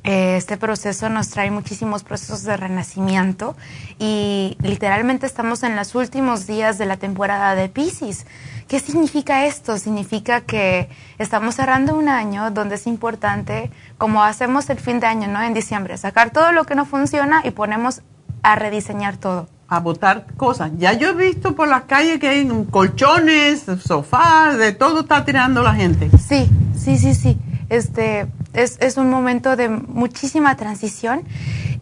Eh, 0.06 0.38
este 0.38 0.56
proceso 0.56 1.10
nos 1.10 1.30
trae 1.30 1.49
muchísimos 1.49 2.03
procesos 2.03 2.44
de 2.44 2.56
renacimiento 2.56 3.56
y 3.98 4.56
literalmente 4.61 5.26
estamos 5.26 5.64
en 5.64 5.76
los 5.76 5.95
últimos 5.95 6.45
días 6.45 6.77
de 6.77 6.86
la 6.86 6.98
temporada 6.98 7.56
de 7.56 7.69
Pisces. 7.69 8.27
¿Qué 8.68 8.80
significa 8.80 9.48
esto? 9.48 9.80
Significa 9.80 10.41
que 10.41 10.90
estamos 11.18 11.56
cerrando 11.56 11.95
un 11.95 12.07
año 12.07 12.52
donde 12.52 12.76
es 12.76 12.86
importante, 12.86 13.72
como 13.98 14.23
hacemos 14.23 14.69
el 14.69 14.80
fin 14.80 14.99
de 14.99 15.07
año, 15.07 15.27
¿no? 15.27 15.41
En 15.41 15.56
diciembre, 15.56 15.98
sacar 15.98 16.30
todo 16.30 16.52
lo 16.52 16.65
que 16.65 16.76
no 16.76 16.86
funciona 16.86 17.41
y 17.44 17.49
ponemos 17.49 18.02
a 18.44 18.56
rediseñar 18.56 19.18
todo. 19.18 19.49
A 19.68 19.80
botar 19.80 20.27
cosas. 20.38 20.69
Ya 20.77 20.94
yo 20.94 21.10
he 21.10 21.14
visto 21.14 21.56
por 21.56 21.68
las 21.68 21.86
calles 21.86 22.19
que 22.19 22.30
hay 22.30 22.48
colchones, 22.69 23.65
sofás, 23.84 24.60
de 24.60 24.72
todo 24.72 24.99
está 24.99 25.26
tirando 25.26 25.64
la 25.64 25.73
gente. 25.73 26.11
Sí, 26.19 26.48
sí, 26.77 26.99
sí, 26.99 27.15
sí. 27.15 27.40
Este, 27.69 28.27
es, 28.56 28.77
es 28.82 28.98
un 28.98 29.10
momento 29.10 29.56
de 29.56 29.69
muchísima 29.69 30.56
transición 30.56 31.23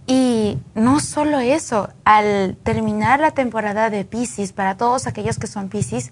y 0.06 0.58
no 0.76 1.00
solo 1.00 1.40
eso, 1.40 1.90
al 2.04 2.58
terminar 2.64 3.22
la 3.22 3.32
temporada 3.32 3.90
de 3.90 4.04
Pisces, 4.04 4.52
para 4.52 4.76
todos 4.76 5.08
aquellos 5.08 5.40
que 5.40 5.48
son 5.48 5.70
Pisces, 5.70 6.12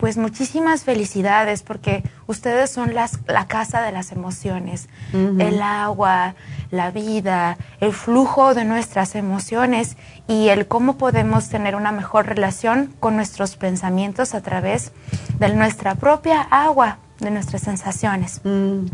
pues 0.00 0.16
muchísimas 0.16 0.84
felicidades 0.84 1.62
porque 1.62 2.02
ustedes 2.26 2.70
son 2.70 2.94
las, 2.94 3.18
la 3.26 3.46
casa 3.46 3.82
de 3.82 3.92
las 3.92 4.12
emociones, 4.12 4.88
el 5.12 5.60
agua, 5.60 6.34
la 6.70 6.90
vida, 6.90 7.58
el 7.80 7.92
flujo 7.92 8.54
de 8.54 8.64
nuestras 8.64 9.14
emociones 9.14 9.98
y 10.26 10.48
el 10.48 10.66
cómo 10.66 10.96
podemos 10.96 11.50
tener 11.50 11.76
una 11.76 11.92
mejor 11.92 12.26
relación 12.26 12.94
con 12.98 13.14
nuestros 13.14 13.56
pensamientos 13.56 14.34
a 14.34 14.40
través 14.40 14.92
de 15.38 15.54
nuestra 15.54 15.94
propia 15.96 16.40
agua, 16.40 16.98
de 17.20 17.30
nuestras 17.30 17.62
sensaciones. 17.62 18.40
Mm. 18.44 18.86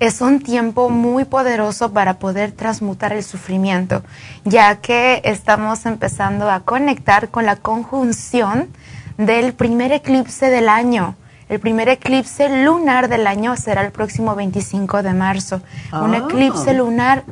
Es 0.00 0.20
un 0.20 0.40
tiempo 0.40 0.90
muy 0.90 1.24
poderoso 1.24 1.92
para 1.92 2.18
poder 2.18 2.52
transmutar 2.52 3.12
el 3.12 3.22
sufrimiento, 3.22 4.02
ya 4.44 4.76
que 4.76 5.22
estamos 5.24 5.86
empezando 5.86 6.50
a 6.50 6.60
conectar 6.60 7.28
con 7.28 7.46
la 7.46 7.56
conjunción 7.56 8.68
del 9.16 9.54
primer 9.54 9.92
eclipse 9.92 10.50
del 10.50 10.68
año. 10.68 11.16
El 11.48 11.60
primer 11.60 11.88
eclipse 11.88 12.64
lunar 12.64 13.08
del 13.08 13.26
año 13.26 13.56
será 13.56 13.84
el 13.84 13.92
próximo 13.92 14.34
25 14.34 15.02
de 15.02 15.12
marzo. 15.12 15.60
Un 15.92 16.14
ah. 16.14 16.18
eclipse 16.18 16.72
lunar, 16.72 17.24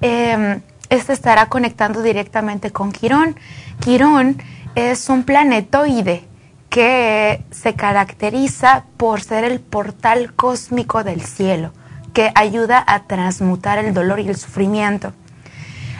eh, 0.00 0.60
este 0.88 1.12
estará 1.12 1.46
conectando 1.46 2.02
directamente 2.02 2.70
con 2.70 2.92
Quirón. 2.92 3.36
Quirón 3.80 4.42
es 4.74 5.08
un 5.08 5.24
planetoide 5.24 6.24
que 6.68 7.44
se 7.50 7.74
caracteriza 7.74 8.84
por 8.96 9.20
ser 9.20 9.44
el 9.44 9.60
portal 9.60 10.34
cósmico 10.34 11.04
del 11.04 11.22
cielo, 11.22 11.72
que 12.12 12.32
ayuda 12.34 12.82
a 12.86 13.04
transmutar 13.04 13.78
el 13.78 13.94
dolor 13.94 14.20
y 14.20 14.28
el 14.28 14.36
sufrimiento. 14.36 15.12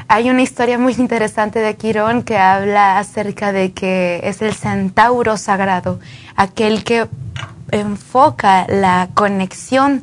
Hay 0.09 0.31
una 0.31 0.43
historia 0.43 0.79
muy 0.79 0.95
interesante 0.95 1.59
de 1.59 1.75
Quirón 1.75 2.23
que 2.23 2.39
habla 2.39 2.99
acerca 2.99 3.53
de 3.53 3.73
que 3.73 4.21
es 4.23 4.41
el 4.41 4.55
centauro 4.55 5.37
sagrado, 5.37 5.99
aquel 6.37 6.85
que 6.85 7.09
enfoca 7.73 8.67
la 8.69 9.09
conexión, 9.15 10.03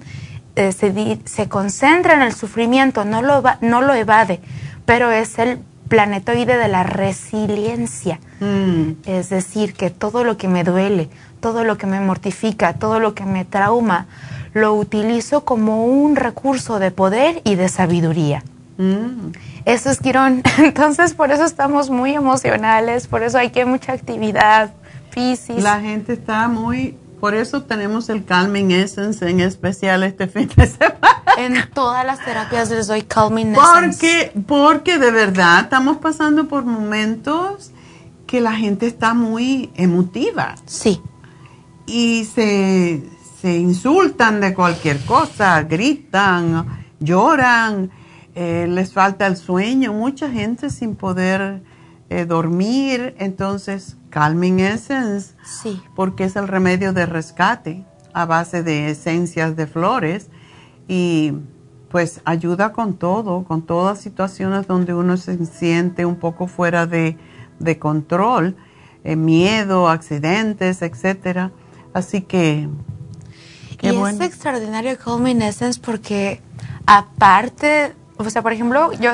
eh, 0.55 0.71
se, 0.73 1.49
concentra 1.49 2.13
en 2.13 2.21
el 2.21 2.33
sufrimiento, 2.33 3.05
no 3.05 3.21
lo, 3.21 3.41
no 3.61 3.81
lo 3.81 3.93
evade, 3.93 4.41
pero 4.85 5.09
es 5.09 5.39
el 5.39 5.59
planetoide 5.93 6.57
de 6.57 6.67
la 6.69 6.81
resiliencia. 6.81 8.19
Mm. 8.39 8.93
Es 9.05 9.29
decir, 9.29 9.75
que 9.75 9.91
todo 9.91 10.23
lo 10.23 10.37
que 10.37 10.47
me 10.47 10.63
duele, 10.63 11.07
todo 11.39 11.63
lo 11.63 11.77
que 11.77 11.85
me 11.85 11.99
mortifica, 11.99 12.73
todo 12.73 12.99
lo 12.99 13.13
que 13.13 13.25
me 13.25 13.45
trauma, 13.45 14.07
lo 14.55 14.73
utilizo 14.73 15.45
como 15.45 15.85
un 15.85 16.15
recurso 16.15 16.79
de 16.79 16.89
poder 16.89 17.43
y 17.43 17.53
de 17.53 17.69
sabiduría. 17.69 18.41
Mm. 18.79 19.33
Eso 19.65 19.91
es 19.91 19.99
Quirón. 19.99 20.41
Entonces, 20.57 21.13
por 21.13 21.31
eso 21.31 21.45
estamos 21.45 21.91
muy 21.91 22.15
emocionales, 22.15 23.05
por 23.05 23.21
eso 23.21 23.37
hay 23.37 23.51
que 23.51 23.63
mucha 23.65 23.93
actividad, 23.93 24.71
física. 25.11 25.61
La 25.61 25.79
gente 25.79 26.13
está 26.13 26.47
muy 26.47 26.97
por 27.23 27.35
eso 27.35 27.63
tenemos 27.63 28.09
el 28.09 28.25
Calming 28.25 28.71
Essence 28.71 29.25
en 29.25 29.39
especial 29.39 30.03
este 30.03 30.27
fin 30.27 30.49
de 30.57 30.67
semana. 30.67 31.23
En 31.37 31.69
todas 31.73 32.05
las 32.05 32.19
terapias 32.25 32.69
les 32.69 32.87
doy 32.87 33.03
Calming 33.03 33.55
Essence. 33.55 34.33
Porque 34.45 34.99
de 34.99 35.09
verdad 35.09 35.61
estamos 35.61 35.99
pasando 35.99 36.49
por 36.49 36.65
momentos 36.65 37.71
que 38.27 38.41
la 38.41 38.51
gente 38.51 38.87
está 38.87 39.13
muy 39.13 39.71
emotiva. 39.75 40.55
Sí. 40.65 41.01
Y 41.85 42.25
se, 42.25 43.01
insultan 43.41 44.41
de 44.41 44.53
cualquier 44.53 44.99
cosa, 45.05 45.63
gritan, 45.63 46.85
lloran, 46.99 47.89
eh, 48.35 48.65
les 48.67 48.91
falta 48.91 49.27
el 49.27 49.37
sueño, 49.37 49.93
mucha 49.93 50.29
gente 50.29 50.69
sin 50.69 50.97
poder 50.97 51.61
eh, 52.19 52.25
dormir. 52.25 53.15
Entonces, 53.17 53.97
Calming 54.09 54.59
Essence, 54.59 55.33
sí. 55.43 55.81
porque 55.95 56.25
es 56.25 56.35
el 56.35 56.47
remedio 56.47 56.93
de 56.93 57.05
rescate 57.05 57.85
a 58.13 58.25
base 58.25 58.61
de 58.61 58.89
esencias 58.91 59.55
de 59.55 59.65
flores 59.65 60.27
y 60.87 61.33
pues 61.89 62.21
ayuda 62.25 62.71
con 62.71 62.95
todo, 62.95 63.43
con 63.43 63.63
todas 63.63 63.99
situaciones 63.99 64.67
donde 64.67 64.93
uno 64.93 65.17
se 65.17 65.43
siente 65.45 66.05
un 66.05 66.15
poco 66.15 66.47
fuera 66.47 66.85
de, 66.85 67.17
control, 67.79 68.55
eh, 69.03 69.15
miedo, 69.15 69.89
accidentes, 69.89 70.81
etcétera. 70.81 71.51
Así 71.93 72.21
que 72.21 72.67
y 73.81 73.87
es 73.87 74.21
extraordinario 74.21 74.97
Calming 74.97 75.41
Essence 75.41 75.79
porque 75.83 76.41
aparte, 76.85 77.93
o 78.17 78.29
sea, 78.29 78.41
por 78.41 78.53
ejemplo, 78.53 78.93
yo 78.93 79.11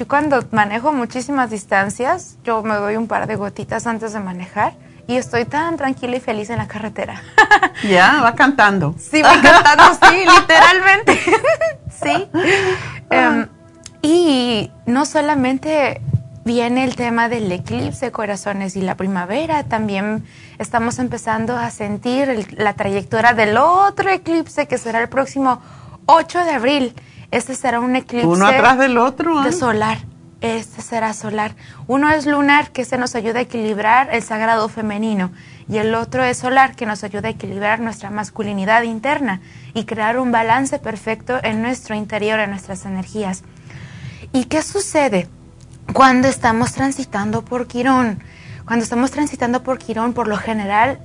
yo 0.00 0.08
cuando 0.08 0.42
manejo 0.50 0.94
muchísimas 0.94 1.50
distancias, 1.50 2.38
yo 2.42 2.62
me 2.62 2.74
doy 2.74 2.96
un 2.96 3.06
par 3.06 3.26
de 3.26 3.36
gotitas 3.36 3.86
antes 3.86 4.14
de 4.14 4.20
manejar 4.20 4.72
y 5.06 5.16
estoy 5.16 5.44
tan 5.44 5.76
tranquila 5.76 6.16
y 6.16 6.20
feliz 6.20 6.48
en 6.48 6.56
la 6.56 6.68
carretera. 6.68 7.22
Ya, 7.86 8.22
va 8.22 8.34
cantando. 8.34 8.94
Sí, 8.98 9.20
va 9.20 9.40
cantando, 9.42 9.98
sí, 10.08 10.24
literalmente. 10.40 11.20
sí. 12.02 12.28
Em, 13.10 13.46
y 14.00 14.70
no 14.86 15.04
solamente 15.04 16.00
viene 16.46 16.84
el 16.84 16.96
tema 16.96 17.28
del 17.28 17.52
eclipse 17.52 18.06
de 18.06 18.12
corazones 18.12 18.76
y 18.76 18.80
la 18.80 18.94
primavera, 18.94 19.64
también 19.64 20.24
estamos 20.58 20.98
empezando 20.98 21.58
a 21.58 21.70
sentir 21.70 22.48
la 22.56 22.72
trayectoria 22.72 23.34
del 23.34 23.58
otro 23.58 24.08
eclipse 24.08 24.66
que 24.66 24.78
será 24.78 25.02
el 25.02 25.10
próximo 25.10 25.60
8 26.06 26.44
de 26.44 26.50
abril. 26.52 26.94
Este 27.30 27.54
será 27.54 27.80
un 27.80 27.96
eclipse. 27.96 28.26
Uno 28.26 28.46
atrás 28.46 28.78
del 28.78 28.98
otro. 28.98 29.42
De 29.42 29.50
¿eh? 29.50 29.52
solar. 29.52 29.98
Este 30.40 30.80
será 30.80 31.12
solar. 31.12 31.54
Uno 31.86 32.10
es 32.10 32.26
lunar, 32.26 32.70
que 32.70 32.84
se 32.84 32.96
nos 32.96 33.14
ayuda 33.14 33.40
a 33.40 33.42
equilibrar 33.42 34.08
el 34.12 34.22
sagrado 34.22 34.68
femenino. 34.68 35.30
Y 35.68 35.78
el 35.78 35.94
otro 35.94 36.24
es 36.24 36.38
solar, 36.38 36.74
que 36.74 36.86
nos 36.86 37.04
ayuda 37.04 37.28
a 37.28 37.30
equilibrar 37.30 37.80
nuestra 37.80 38.10
masculinidad 38.10 38.82
interna 38.82 39.40
y 39.74 39.84
crear 39.84 40.18
un 40.18 40.32
balance 40.32 40.78
perfecto 40.78 41.38
en 41.42 41.62
nuestro 41.62 41.94
interior, 41.94 42.40
en 42.40 42.50
nuestras 42.50 42.86
energías. 42.86 43.42
¿Y 44.32 44.44
qué 44.44 44.62
sucede 44.62 45.28
cuando 45.92 46.26
estamos 46.26 46.72
transitando 46.72 47.44
por 47.44 47.66
Quirón? 47.66 48.22
Cuando 48.64 48.82
estamos 48.82 49.10
transitando 49.10 49.62
por 49.62 49.78
Quirón, 49.78 50.14
por 50.14 50.26
lo 50.26 50.36
general, 50.36 51.00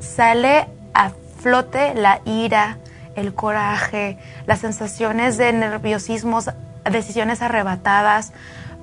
sale 0.00 0.66
a 0.94 1.12
flote 1.40 1.94
la 1.94 2.20
ira, 2.24 2.78
el 3.20 3.34
coraje, 3.34 4.18
las 4.46 4.60
sensaciones 4.60 5.36
de 5.36 5.52
nerviosismos, 5.52 6.50
decisiones 6.90 7.42
arrebatadas, 7.42 8.32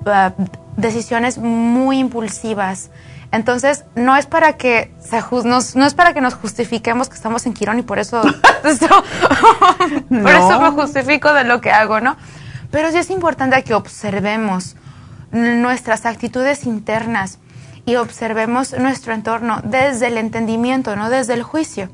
uh, 0.04 0.30
decisiones 0.76 1.38
muy 1.38 1.98
impulsivas. 1.98 2.90
Entonces, 3.32 3.84
no 3.94 4.16
es 4.16 4.26
para 4.26 4.54
que 4.54 4.94
se 5.00 5.22
nos, 5.44 5.76
no 5.76 5.84
es 5.84 5.94
para 5.94 6.14
que 6.14 6.20
nos 6.20 6.34
justifiquemos 6.34 7.08
que 7.08 7.16
estamos 7.16 7.44
en 7.46 7.54
Quirón 7.54 7.78
y 7.78 7.82
por 7.82 7.98
eso, 7.98 8.22
por 8.62 10.30
eso 10.30 10.60
me 10.60 10.70
justifico 10.70 11.32
de 11.32 11.44
lo 11.44 11.60
que 11.60 11.72
hago, 11.72 12.00
¿no? 12.00 12.16
Pero 12.70 12.90
sí 12.90 12.98
es 12.98 13.10
importante 13.10 13.62
que 13.62 13.74
observemos 13.74 14.76
nuestras 15.32 16.06
actitudes 16.06 16.64
internas 16.64 17.38
y 17.84 17.96
observemos 17.96 18.76
nuestro 18.78 19.12
entorno 19.12 19.60
desde 19.64 20.08
el 20.08 20.18
entendimiento, 20.18 20.96
no 20.96 21.10
desde 21.10 21.34
el 21.34 21.42
juicio. 21.42 21.88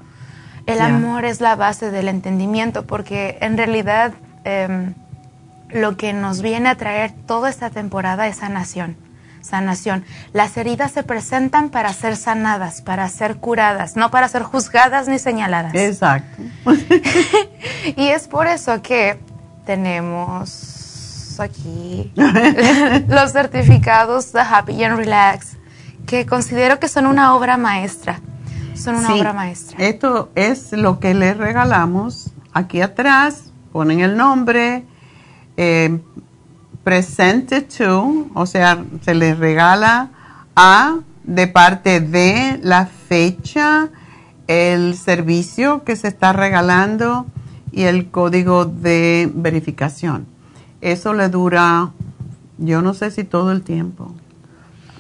El 0.67 0.81
amor 0.81 1.25
es 1.25 1.41
la 1.41 1.57
base 1.57 1.91
del 1.91 2.09
entendimiento 2.09 2.87
porque 2.87 3.39
en 3.41 3.57
realidad 3.57 4.13
em, 4.45 4.95
lo 5.71 5.97
que 5.97 6.13
nos 6.13 6.43
viene 6.43 6.69
a 6.69 6.77
traer 6.77 7.13
toda 7.27 7.51
esta 7.51 7.71
temporada 7.71 8.27
es 8.29 8.37
sanación. 8.37 8.97
Sanación. 9.41 10.05
Las 10.33 10.57
heridas 10.57 10.93
se 10.93 11.03
presentan 11.03 11.71
para 11.71 11.93
ser 11.93 12.17
sanadas, 12.17 12.81
para 12.81 13.09
ser 13.09 13.39
curadas, 13.39 13.97
no 13.97 14.11
para 14.13 14.29
ser 14.29 14.45
juzgadas 14.45 15.09
ni 15.09 15.19
señaladas. 15.19 15.75
Exacto. 15.75 16.43
y 17.97 18.09
es 18.09 18.29
por 18.29 18.47
eso 18.47 18.81
que 18.83 19.19
tenemos 19.67 21.41
aquí 21.41 22.13
los 23.09 23.33
certificados 23.33 24.33
de 24.33 24.41
Happy 24.41 24.85
and 24.85 24.97
Relax, 24.97 25.57
que 26.07 26.25
considero 26.25 26.79
que 26.79 26.87
son 26.87 27.07
una 27.07 27.35
obra 27.35 27.57
maestra 27.57 28.21
son 28.75 28.97
una 28.97 29.15
obra 29.15 29.33
maestra. 29.33 29.77
Esto 29.79 30.31
es 30.35 30.73
lo 30.73 30.99
que 30.99 31.15
les 31.15 31.37
regalamos. 31.37 32.31
Aquí 32.53 32.81
atrás 32.81 33.53
ponen 33.73 34.01
el 34.01 34.17
nombre, 34.17 34.85
eh, 35.57 35.99
presente 36.85 37.63
to, 37.63 38.27
o 38.35 38.47
sea, 38.47 38.85
se 39.03 39.15
les 39.15 39.39
regala 39.39 40.11
a 40.57 40.97
de 41.25 41.47
parte 41.47 42.01
de 42.01 42.59
la 42.63 42.87
fecha, 42.87 43.89
el 44.49 44.97
servicio 44.97 45.85
que 45.85 45.97
se 45.97 46.09
está 46.09 46.33
regalando 46.33 47.27
y 47.71 47.83
el 47.83 48.11
código 48.11 48.65
de 48.65 49.31
verificación. 49.33 50.27
Eso 50.81 51.15
le 51.15 51.29
dura, 51.29 51.91
yo 52.59 52.83
no 52.83 52.93
sé 52.93 53.11
si 53.11 53.25
todo 53.25 53.53
el 53.53 53.63
tiempo, 53.63 54.13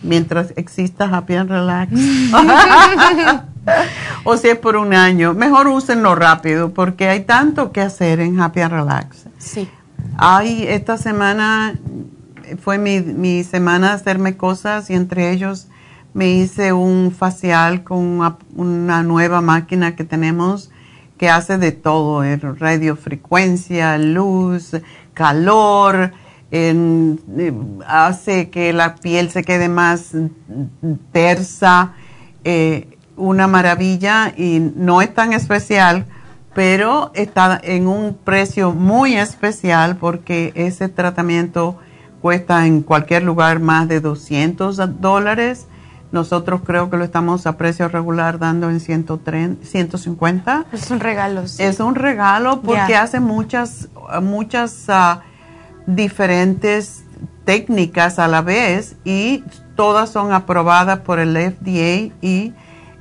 mientras 0.02 0.52
exista 0.56 1.04
Happy 1.06 1.34
and 1.34 1.50
Relax. 1.50 1.92
o 4.24 4.36
si 4.36 4.48
es 4.48 4.58
por 4.58 4.76
un 4.76 4.94
año, 4.94 5.34
mejor 5.34 5.68
úsenlo 5.68 6.14
rápido 6.14 6.72
porque 6.72 7.08
hay 7.08 7.20
tanto 7.20 7.72
que 7.72 7.80
hacer 7.80 8.20
en 8.20 8.40
Happy 8.40 8.60
and 8.60 8.72
Relax. 8.72 9.24
Sí. 9.38 9.68
Hay, 10.18 10.64
esta 10.66 10.98
semana 10.98 11.74
fue 12.60 12.78
mi, 12.78 13.00
mi 13.00 13.44
semana 13.44 13.88
de 13.88 13.94
hacerme 13.94 14.36
cosas 14.36 14.90
y 14.90 14.94
entre 14.94 15.30
ellos 15.30 15.68
me 16.14 16.28
hice 16.28 16.72
un 16.72 17.12
facial 17.12 17.84
con 17.84 18.20
una, 18.56 19.02
nueva 19.02 19.40
máquina 19.40 19.96
que 19.96 20.04
tenemos 20.04 20.70
que 21.16 21.30
hace 21.30 21.56
de 21.56 21.70
todo, 21.72 22.22
radiofrecuencia, 22.58 23.96
luz, 23.96 24.72
calor, 25.14 26.12
en, 26.50 27.20
eh, 27.38 27.52
hace 27.86 28.50
que 28.50 28.72
la 28.72 28.96
piel 28.96 29.30
se 29.30 29.44
quede 29.44 29.68
más 29.68 30.10
tersa. 31.12 31.92
Eh, 32.42 32.91
una 33.16 33.46
maravilla 33.46 34.32
y 34.36 34.72
no 34.74 35.02
es 35.02 35.12
tan 35.14 35.32
especial, 35.32 36.06
pero 36.54 37.10
está 37.14 37.60
en 37.62 37.86
un 37.86 38.14
precio 38.14 38.72
muy 38.72 39.16
especial 39.16 39.96
porque 39.96 40.52
ese 40.54 40.88
tratamiento 40.88 41.78
cuesta 42.20 42.66
en 42.66 42.82
cualquier 42.82 43.22
lugar 43.22 43.60
más 43.60 43.88
de 43.88 44.00
200 44.00 45.00
dólares. 45.00 45.66
Nosotros 46.12 46.60
creo 46.64 46.90
que 46.90 46.98
lo 46.98 47.04
estamos 47.04 47.46
a 47.46 47.56
precio 47.56 47.88
regular 47.88 48.38
dando 48.38 48.68
en 48.68 48.80
130, 48.80 49.64
150. 49.66 50.66
Es 50.72 50.90
un 50.90 51.00
regalo. 51.00 51.42
Es 51.42 51.80
un 51.80 51.94
regalo 51.94 52.60
porque 52.60 52.96
hace 52.96 53.18
muchas, 53.18 53.88
muchas 54.20 54.84
ah, 54.88 55.22
diferentes 55.86 57.04
técnicas 57.44 58.18
a 58.18 58.28
la 58.28 58.42
vez 58.42 58.96
y 59.04 59.42
todas 59.74 60.10
son 60.10 60.32
aprobadas 60.32 61.00
por 61.00 61.18
el 61.18 61.34
FDA 61.34 62.14
y 62.20 62.52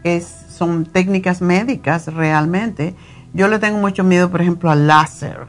es, 0.03 0.27
son 0.49 0.85
técnicas 0.85 1.41
médicas 1.41 2.13
realmente. 2.13 2.95
Yo 3.33 3.47
le 3.47 3.59
tengo 3.59 3.77
mucho 3.77 4.03
miedo, 4.03 4.29
por 4.29 4.41
ejemplo, 4.41 4.69
al 4.69 4.87
láser, 4.87 5.47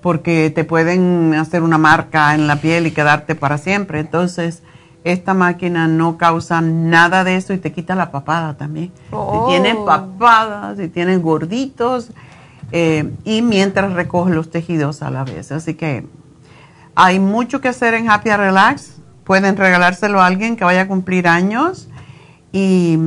porque 0.00 0.50
te 0.50 0.64
pueden 0.64 1.34
hacer 1.34 1.62
una 1.62 1.78
marca 1.78 2.34
en 2.34 2.46
la 2.46 2.56
piel 2.56 2.86
y 2.86 2.90
quedarte 2.90 3.34
para 3.34 3.58
siempre. 3.58 4.00
Entonces, 4.00 4.62
esta 5.04 5.34
máquina 5.34 5.88
no 5.88 6.16
causa 6.16 6.60
nada 6.60 7.24
de 7.24 7.36
eso 7.36 7.52
y 7.52 7.58
te 7.58 7.72
quita 7.72 7.94
la 7.94 8.10
papada 8.10 8.56
también. 8.56 8.92
Si 9.10 9.48
tienes 9.48 9.76
oh. 9.78 9.84
papadas, 9.84 10.78
si 10.78 10.88
tienes 10.88 11.20
gorditos, 11.20 12.10
eh, 12.72 13.12
y 13.24 13.42
mientras 13.42 13.92
recoge 13.92 14.32
los 14.32 14.50
tejidos 14.50 15.02
a 15.02 15.10
la 15.10 15.24
vez. 15.24 15.52
Así 15.52 15.74
que 15.74 16.06
hay 16.94 17.18
mucho 17.18 17.60
que 17.60 17.68
hacer 17.68 17.94
en 17.94 18.10
Happy 18.10 18.30
Relax. 18.30 18.96
Pueden 19.24 19.56
regalárselo 19.56 20.20
a 20.20 20.26
alguien 20.26 20.56
que 20.56 20.64
vaya 20.64 20.82
a 20.82 20.88
cumplir 20.88 21.28
años 21.28 21.88
y 22.50 22.98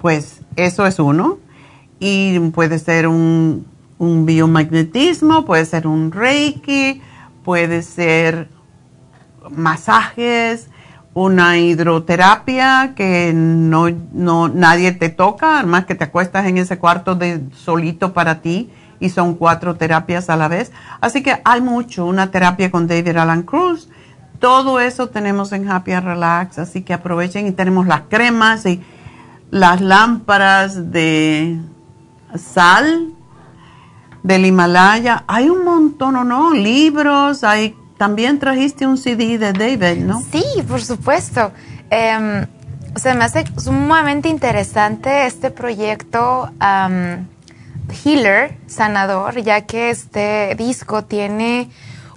pues 0.00 0.40
eso 0.56 0.86
es 0.86 0.98
uno. 0.98 1.38
Y 2.00 2.38
puede 2.50 2.78
ser 2.78 3.08
un, 3.08 3.66
biomagnetismo, 3.98 5.44
puede 5.44 5.64
ser 5.64 5.86
un 5.86 6.12
reiki, 6.12 7.02
puede 7.44 7.82
ser 7.82 8.48
masajes, 9.50 10.68
una 11.14 11.58
hidroterapia 11.58 12.92
que 12.94 13.32
no, 13.34 13.88
no 14.12 14.48
nadie 14.48 14.92
te 14.92 15.08
toca, 15.08 15.58
además 15.58 15.86
que 15.86 15.96
te 15.96 16.04
acuestas 16.04 16.46
en 16.46 16.58
ese 16.58 16.78
cuarto 16.78 17.16
de 17.16 17.40
solito 17.56 18.12
para 18.12 18.40
ti 18.40 18.70
y 19.00 19.08
son 19.08 19.34
cuatro 19.34 19.74
terapias 19.74 20.30
a 20.30 20.36
la 20.36 20.46
vez. 20.46 20.70
Así 21.00 21.22
que 21.22 21.40
hay 21.44 21.60
mucho, 21.60 22.06
una 22.06 22.30
terapia 22.30 22.70
con 22.70 22.86
David 22.86 23.16
Alan 23.16 23.42
Cruz, 23.42 23.88
todo 24.38 24.78
eso 24.78 25.08
tenemos 25.08 25.52
en 25.52 25.68
Happy 25.68 25.98
Relax, 25.98 26.60
así 26.60 26.82
que 26.82 26.94
aprovechen 26.94 27.48
y 27.48 27.52
tenemos 27.52 27.88
las 27.88 28.02
cremas 28.02 28.64
y 28.66 28.80
las 29.50 29.80
lámparas 29.80 30.92
de 30.92 31.60
sal 32.36 33.12
del 34.22 34.46
Himalaya. 34.46 35.24
Hay 35.26 35.48
un 35.48 35.64
montón, 35.64 36.16
¿o 36.16 36.24
no? 36.24 36.52
Libros, 36.52 37.44
hay, 37.44 37.76
también 37.96 38.38
trajiste 38.38 38.86
un 38.86 38.98
CD 38.98 39.38
de 39.38 39.52
David, 39.52 40.04
¿no? 40.04 40.22
Sí, 40.30 40.44
por 40.66 40.82
supuesto. 40.82 41.52
Eh, 41.90 42.46
se 42.96 43.14
me 43.14 43.24
hace 43.24 43.44
sumamente 43.56 44.28
interesante 44.28 45.26
este 45.26 45.50
proyecto 45.50 46.50
healer, 48.04 48.58
sanador, 48.66 49.40
ya 49.40 49.62
que 49.62 49.90
este 49.90 50.54
disco 50.56 51.04
tiene 51.04 51.70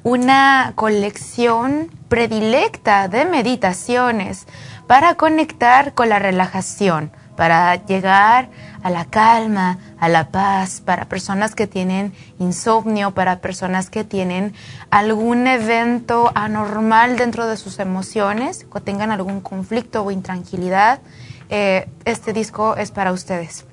una 0.04 0.74
colección 0.76 1.90
predilecta 2.10 3.08
de 3.08 3.26
meditaciones 3.26 4.48
para 4.88 5.16
conectar 5.16 5.94
con 5.94 6.10
la 6.10 6.20
relajación, 6.20 7.12
para 7.42 7.84
llegar 7.88 8.52
a 8.84 8.92
la 8.92 9.06
calma, 9.06 9.80
a 10.00 10.10
la 10.10 10.28
paz, 10.28 10.80
para 10.80 11.06
personas 11.06 11.56
que 11.56 11.66
tienen 11.66 12.14
insomnio, 12.38 13.16
para 13.16 13.40
personas 13.40 13.90
que 13.90 14.04
tienen 14.04 14.54
algún 14.92 15.48
evento 15.48 16.32
anormal 16.36 17.18
dentro 17.18 17.48
de 17.48 17.58
sus 17.58 17.80
emociones, 17.80 18.68
o 18.72 18.80
tengan 18.80 19.10
algún 19.10 19.42
conflicto 19.42 20.04
o 20.04 20.12
intranquilidad. 20.12 21.00
Eh, 21.50 21.90
este 22.06 22.32
disco 22.32 22.76
es 22.76 22.92
para 22.92 23.12
ustedes. 23.12 23.66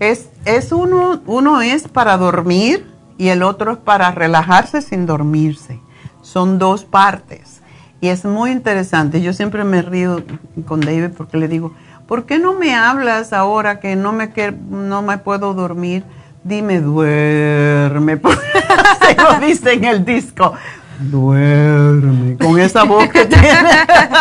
Es, 0.00 0.28
es 0.44 0.72
uno, 0.72 1.22
uno 1.26 1.62
es 1.62 1.86
para 1.86 2.16
dormir 2.16 2.92
y 3.18 3.28
el 3.28 3.44
otro 3.44 3.74
es 3.74 3.78
para 3.78 4.10
relajarse 4.10 4.82
sin 4.82 5.06
dormirse. 5.06 5.78
Son 6.22 6.58
dos 6.58 6.84
partes. 6.84 7.60
Y 8.00 8.08
es 8.08 8.24
muy 8.24 8.50
interesante. 8.50 9.22
Yo 9.22 9.32
siempre 9.32 9.62
me 9.62 9.80
río 9.82 10.24
con 10.66 10.80
David 10.80 11.10
porque 11.16 11.36
le 11.36 11.46
digo, 11.46 11.72
¿por 12.06 12.26
qué 12.26 12.38
no 12.38 12.54
me 12.54 12.74
hablas 12.74 13.32
ahora 13.32 13.80
que 13.80 13.96
no 13.96 14.12
me, 14.12 14.30
no 14.68 15.02
me 15.02 15.18
puedo 15.18 15.54
dormir? 15.54 16.04
Dime, 16.44 16.80
duerme. 16.80 18.20
Se 19.00 19.14
lo 19.16 19.34
dice 19.40 19.72
en 19.72 19.84
el 19.84 20.04
disco. 20.04 20.54
Duerme 20.98 22.36
con 22.38 22.58
esa 22.58 22.84
voz 22.84 23.08
que 23.08 23.26
tiene. 23.26 23.70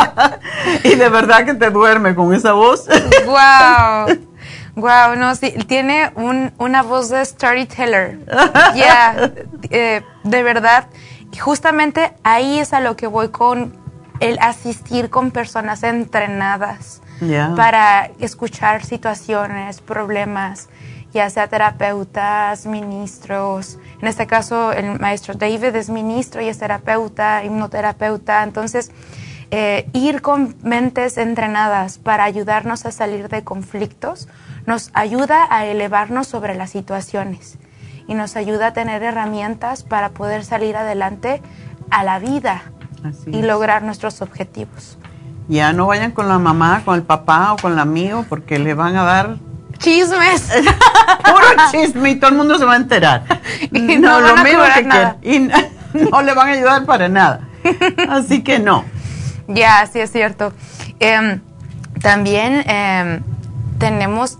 y 0.84 0.96
de 0.96 1.10
verdad 1.10 1.46
que 1.46 1.54
te 1.54 1.70
duerme 1.70 2.16
con 2.16 2.34
esa 2.34 2.54
voz. 2.54 2.88
¡Wow! 3.26 4.18
Wow, 4.76 5.16
no, 5.18 5.36
sí, 5.36 5.54
tiene 5.68 6.12
un, 6.16 6.52
una 6.58 6.84
voz 6.84 7.10
de 7.10 7.24
storyteller. 7.24 8.20
Ya, 8.76 9.32
eh, 9.70 10.02
de 10.24 10.44
verdad. 10.44 10.88
Justamente 11.40 12.14
ahí 12.24 12.60
es 12.60 12.74
a 12.74 12.82
lo 12.82 12.96
que 12.96 13.08
voy 13.08 13.30
con 13.30 13.74
el 14.20 14.38
asistir 14.40 15.10
con 15.10 15.32
personas 15.32 15.84
entrenadas 15.84 17.02
para 17.56 18.12
escuchar 18.20 18.84
situaciones, 18.84 19.82
problemas, 19.82 20.70
ya 21.14 21.30
sea 21.30 21.48
terapeutas, 21.48 22.66
ministros. 22.66 23.80
En 24.02 24.08
este 24.08 24.28
caso, 24.28 24.72
el 24.74 25.00
maestro 25.00 25.34
David 25.34 25.76
es 25.76 25.90
ministro 25.90 26.42
y 26.42 26.48
es 26.48 26.60
terapeuta, 26.60 27.44
hipnoterapeuta. 27.44 28.44
Entonces, 28.44 28.92
eh, 29.52 29.90
ir 29.94 30.22
con 30.22 30.56
mentes 30.64 31.18
entrenadas 31.18 32.00
para 32.00 32.24
ayudarnos 32.24 32.86
a 32.86 32.92
salir 32.92 33.30
de 33.30 33.44
conflictos 33.44 34.28
nos 34.66 34.90
ayuda 34.94 35.48
a 35.50 35.66
elevarnos 35.66 36.28
sobre 36.28 36.56
las 36.56 36.72
situaciones 36.72 37.58
y 38.08 38.16
nos 38.16 38.36
ayuda 38.36 38.68
a 38.68 38.74
tener 38.74 39.04
herramientas 39.04 39.84
para 39.84 40.10
poder 40.10 40.44
salir 40.44 40.76
adelante 40.76 41.42
a 41.92 42.04
la 42.04 42.20
vida 42.20 42.64
y 43.28 43.44
lograr 43.44 43.84
nuestros 43.84 44.22
objetivos. 44.22 44.98
Ya 45.48 45.74
no 45.74 45.88
vayan 45.88 46.12
con 46.12 46.28
la 46.28 46.40
mamá, 46.40 46.82
con 46.86 46.96
el 46.96 47.04
papá 47.04 47.54
o 47.54 47.58
con 47.58 47.74
el 47.74 47.80
amigo 47.80 48.26
porque 48.28 48.58
le 48.58 48.74
van 48.74 48.96
a 48.96 49.04
dar 49.04 49.38
chismes. 49.78 50.50
Puro 51.24 51.48
chisme 51.72 52.12
y 52.12 52.16
todo 52.16 52.32
el 52.32 52.38
mundo 52.38 52.58
se 52.58 52.66
va 52.66 52.74
a 52.74 52.78
enterar. 52.78 53.24
Y 53.72 53.98
no, 53.98 54.20
lo 54.20 54.38
mismo 54.38 54.64
que 54.74 55.30
Y 55.30 55.40
no, 56.10 56.22
le 56.22 56.34
van 56.34 56.50
a 56.50 56.52
ayudar 56.52 56.86
para 56.86 57.10
nada. 57.10 57.42
Así 58.10 58.44
que 58.44 58.60
no. 58.60 58.86
Ya, 59.48 59.86
sí 59.92 60.00
es 60.00 60.12
cierto. 60.12 60.54
Em, 61.00 61.42
también 62.02 62.64
em, 62.68 63.22
tenemos 63.78 64.40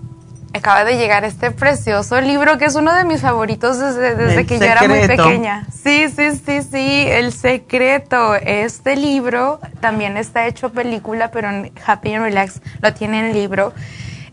acaba 0.56 0.84
de 0.84 0.96
llegar 0.96 1.24
este 1.24 1.50
precioso 1.50 2.20
libro 2.20 2.58
que 2.58 2.66
es 2.66 2.74
uno 2.74 2.92
de 2.94 3.04
mis 3.04 3.20
favoritos 3.20 3.78
desde, 3.78 4.46
que 4.46 4.58
yo 4.58 4.64
era 4.64 4.86
muy 4.86 5.06
pequeña. 5.06 5.66
Sí, 5.70 6.08
sí, 6.08 6.32
sí, 6.44 6.62
sí, 6.62 7.04
El 7.08 7.32
Secreto. 7.32 8.34
Este 8.34 8.96
libro 8.96 9.60
también 9.80 10.16
está 10.16 10.46
hecho 10.46 10.70
película, 10.70 11.30
pero 11.30 11.48
en 11.48 11.72
Happy 11.84 12.14
and 12.14 12.24
Relax 12.24 12.60
lo 12.80 12.92
tiene 12.94 13.20
en 13.20 13.32
libro. 13.32 13.72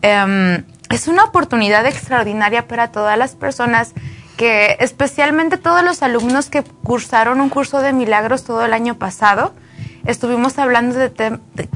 Em, 0.01 0.63
es 0.89 1.07
una 1.07 1.23
oportunidad 1.23 1.85
extraordinaria 1.85 2.67
para 2.67 2.91
todas 2.91 3.17
las 3.17 3.35
personas 3.35 3.93
que, 4.37 4.77
especialmente 4.79 5.57
todos 5.57 5.83
los 5.83 6.03
alumnos 6.03 6.49
que 6.49 6.63
cursaron 6.83 7.41
un 7.41 7.49
curso 7.49 7.81
de 7.81 7.93
milagros 7.93 8.43
todo 8.43 8.65
el 8.65 8.73
año 8.73 8.95
pasado, 8.95 9.53
estuvimos 10.05 10.57
hablando 10.59 10.97
de, 10.97 11.09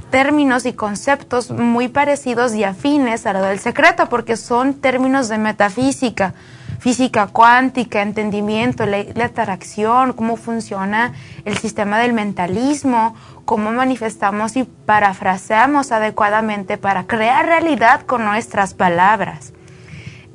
términos 0.10 0.66
y 0.66 0.74
conceptos 0.74 1.52
muy 1.52 1.88
parecidos 1.88 2.54
y 2.54 2.64
afines 2.64 3.26
a 3.26 3.34
lo 3.34 3.42
del 3.42 3.60
secreto, 3.60 4.10
porque 4.10 4.38
son 4.38 4.76
términos 4.76 5.30
de 5.30 5.38
metafísica, 5.38 6.34
física 6.80 7.28
cuántica, 7.28 8.02
entendimiento, 8.02 8.86
la, 8.86 9.06
atracción, 9.24 10.14
cómo 10.14 10.36
funciona 10.36 11.14
el 11.46 11.58
sistema 11.58 12.00
del 12.00 12.14
mentalismo, 12.14 13.16
cómo 13.46 13.72
manifestamos 13.72 14.56
y 14.58 14.64
parafraseamos 14.64 15.92
adecuadamente 15.92 16.78
para 16.78 17.08
crear 17.08 17.46
realidad 17.46 18.02
con 18.02 18.26
nuestras 18.26 18.74
palabras. 18.74 19.54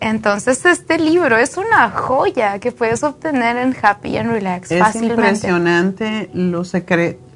Entonces 0.03 0.67
este 0.67 0.99
libro 0.99 1.37
es 1.37 1.57
una 1.57 1.89
joya 1.89 2.59
que 2.59 2.73
puedes 2.73 3.05
obtener 3.05 3.57
en 3.57 3.73
Happy 3.81 4.17
and 4.17 4.33
Relax 4.33 4.73
es 4.73 4.97
impresionante 4.97 6.29
los, 6.35 6.73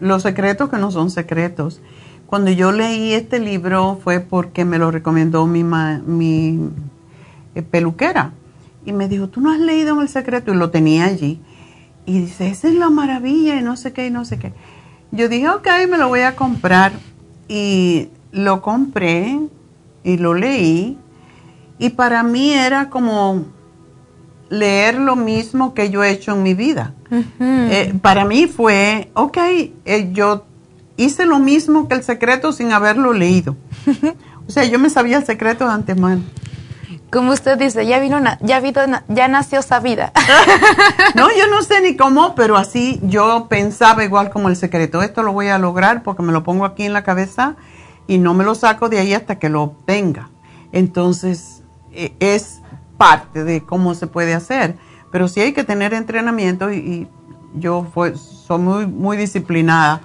los 0.01 0.23
secretos 0.23 0.69
que 0.69 0.77
no 0.77 0.91
son 0.91 1.13
secretos. 1.13 1.81
Cuando 2.27 2.51
yo 2.51 2.73
leí 2.73 3.13
este 3.13 3.39
libro 3.39 4.01
fue 4.03 4.19
porque 4.19 4.65
me 4.65 4.79
lo 4.79 4.91
recomendó 4.91 5.47
mi, 5.47 5.63
mi 5.63 6.71
eh, 7.55 7.63
peluquera. 7.63 8.33
Y 8.85 8.93
me 8.93 9.07
dijo, 9.07 9.29
¿tú 9.29 9.41
no 9.41 9.53
has 9.53 9.61
leído 9.61 10.01
El 10.03 10.09
Secreto? 10.09 10.53
Y 10.53 10.57
lo 10.57 10.71
tenía 10.71 11.05
allí. 11.05 11.41
Y 12.05 12.19
dice, 12.19 12.49
esa 12.49 12.67
es 12.67 12.75
la 12.75 12.91
maravilla 12.91 13.55
y 13.55 13.63
no 13.63 13.77
sé 13.77 13.93
qué 13.93 14.09
y 14.09 14.11
no 14.11 14.25
sé 14.25 14.41
qué. 14.41 14.53
Yo 15.13 15.29
dije, 15.29 15.49
ok, 15.51 15.69
me 15.89 15.99
lo 15.99 16.09
voy 16.09 16.23
a 16.23 16.35
comprar. 16.35 16.91
Y 17.47 18.09
lo 18.33 18.61
compré 18.61 19.39
y 20.03 20.17
lo 20.17 20.35
leí 20.35 20.99
y 21.79 21.91
para 21.91 22.23
mí 22.23 22.53
era 22.53 22.91
como 22.91 23.45
leer 24.49 24.99
lo 24.99 25.17
mismo 25.17 25.75
que 25.75 25.91
yo 25.91 26.05
he 26.05 26.11
hecho 26.11 26.33
en 26.33 26.43
mi 26.43 26.55
vida. 26.55 26.95
Eh, 27.41 27.95
para 28.01 28.25
mí 28.25 28.47
fue, 28.47 29.11
ok, 29.15 29.37
eh, 29.85 30.11
yo 30.13 30.45
hice 30.97 31.27
lo 31.27 31.39
mismo 31.39 31.89
que 31.89 31.95
el 31.95 32.03
secreto 32.03 32.53
sin 32.53 32.73
haberlo 32.73 33.13
leído. 33.13 33.57
o 34.49 34.51
sea, 34.51 34.65
yo 34.65 34.79
me 34.79 34.91
sabía 34.91 35.19
el 35.19 35.27
secreto 35.27 35.67
de 35.67 35.73
antemano. 35.73 36.23
Como 37.11 37.33
usted 37.33 37.57
dice, 37.57 37.87
ya 37.87 38.01
vino, 38.01 38.21
ya 38.41 38.61
vino, 38.61 38.81
ya 39.09 39.29
nació 39.29 39.63
sabida. 39.63 40.13
no, 41.15 41.29
yo 41.37 41.47
no 41.49 41.63
sé 41.63 41.81
ni 41.81 41.97
cómo, 41.97 42.35
pero 42.35 42.57
así 42.57 43.01
yo 43.03 43.47
pensaba 43.49 44.05
igual 44.05 44.31
como 44.31 44.49
el 44.49 44.57
secreto. 44.57 45.03
Esto 45.03 45.23
lo 45.23 45.33
voy 45.33 45.49
a 45.49 45.59
lograr 45.59 46.03
porque 46.03 46.23
me 46.23 46.33
lo 46.33 46.43
pongo 46.43 46.65
aquí 46.65 46.83
en 46.83 46.93
la 46.93 47.05
cabeza 47.05 47.55
y 48.09 48.19
no 48.19 48.35
me 48.35 48.45
lo 48.45 48.55
saco 48.55 48.89
de 48.89 48.99
ahí 48.99 49.15
hasta 49.15 49.39
que 49.39 49.49
lo 49.49 49.63
obtenga. 49.63 50.31
Entonces, 50.73 51.56
es 52.21 52.61
parte 52.97 53.45
de 53.45 53.63
cómo 53.63 53.95
se 53.95 54.07
puede 54.07 54.35
hacer. 54.35 54.77
Pero 55.11 55.29
sí 55.29 55.41
hay 55.41 55.53
que 55.53 55.65
tener 55.65 55.95
entrenamiento 55.95 56.73
y, 56.73 57.09
yo 57.55 57.91
soy 58.47 58.59
muy, 58.59 58.87
muy 58.87 59.17
disciplinada 59.17 60.03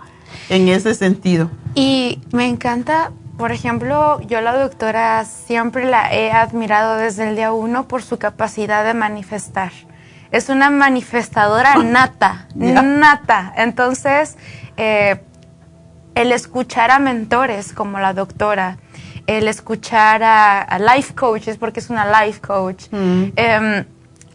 en 0.47 0.69
ese 0.69 0.95
sentido. 0.95 1.49
Y 1.75 2.21
me 2.31 2.47
encanta, 2.47 3.11
por 3.37 3.51
ejemplo, 3.51 4.21
yo 4.21 4.39
la 4.39 4.57
doctora 4.57 5.25
siempre 5.25 5.83
la 5.83 6.13
he 6.13 6.31
admirado 6.31 6.95
desde 6.95 7.27
el 7.27 7.35
día 7.35 7.51
uno 7.51 7.89
por 7.89 8.03
su 8.03 8.17
capacidad 8.17 8.85
de 8.85 8.93
manifestar. 8.93 9.73
Es 10.31 10.47
una 10.47 10.69
manifestadora 10.69 11.75
nata, 11.83 12.47
nata. 12.55 13.53
Entonces, 13.57 14.37
eh, 14.77 15.21
el 16.15 16.31
escuchar 16.31 16.91
a 16.91 16.99
mentores 16.99 17.73
como 17.73 17.99
la 17.99 18.13
doctora, 18.13 18.77
el 19.27 19.47
escuchar 19.47 20.21
a, 20.23 20.79
life 20.79 21.13
coaches, 21.13 21.57
porque 21.57 21.79
es 21.79 21.89
una 21.89 22.23
life 22.23 22.39
coach, 22.41 22.85
mm. 22.91 23.23
em, 23.35 23.85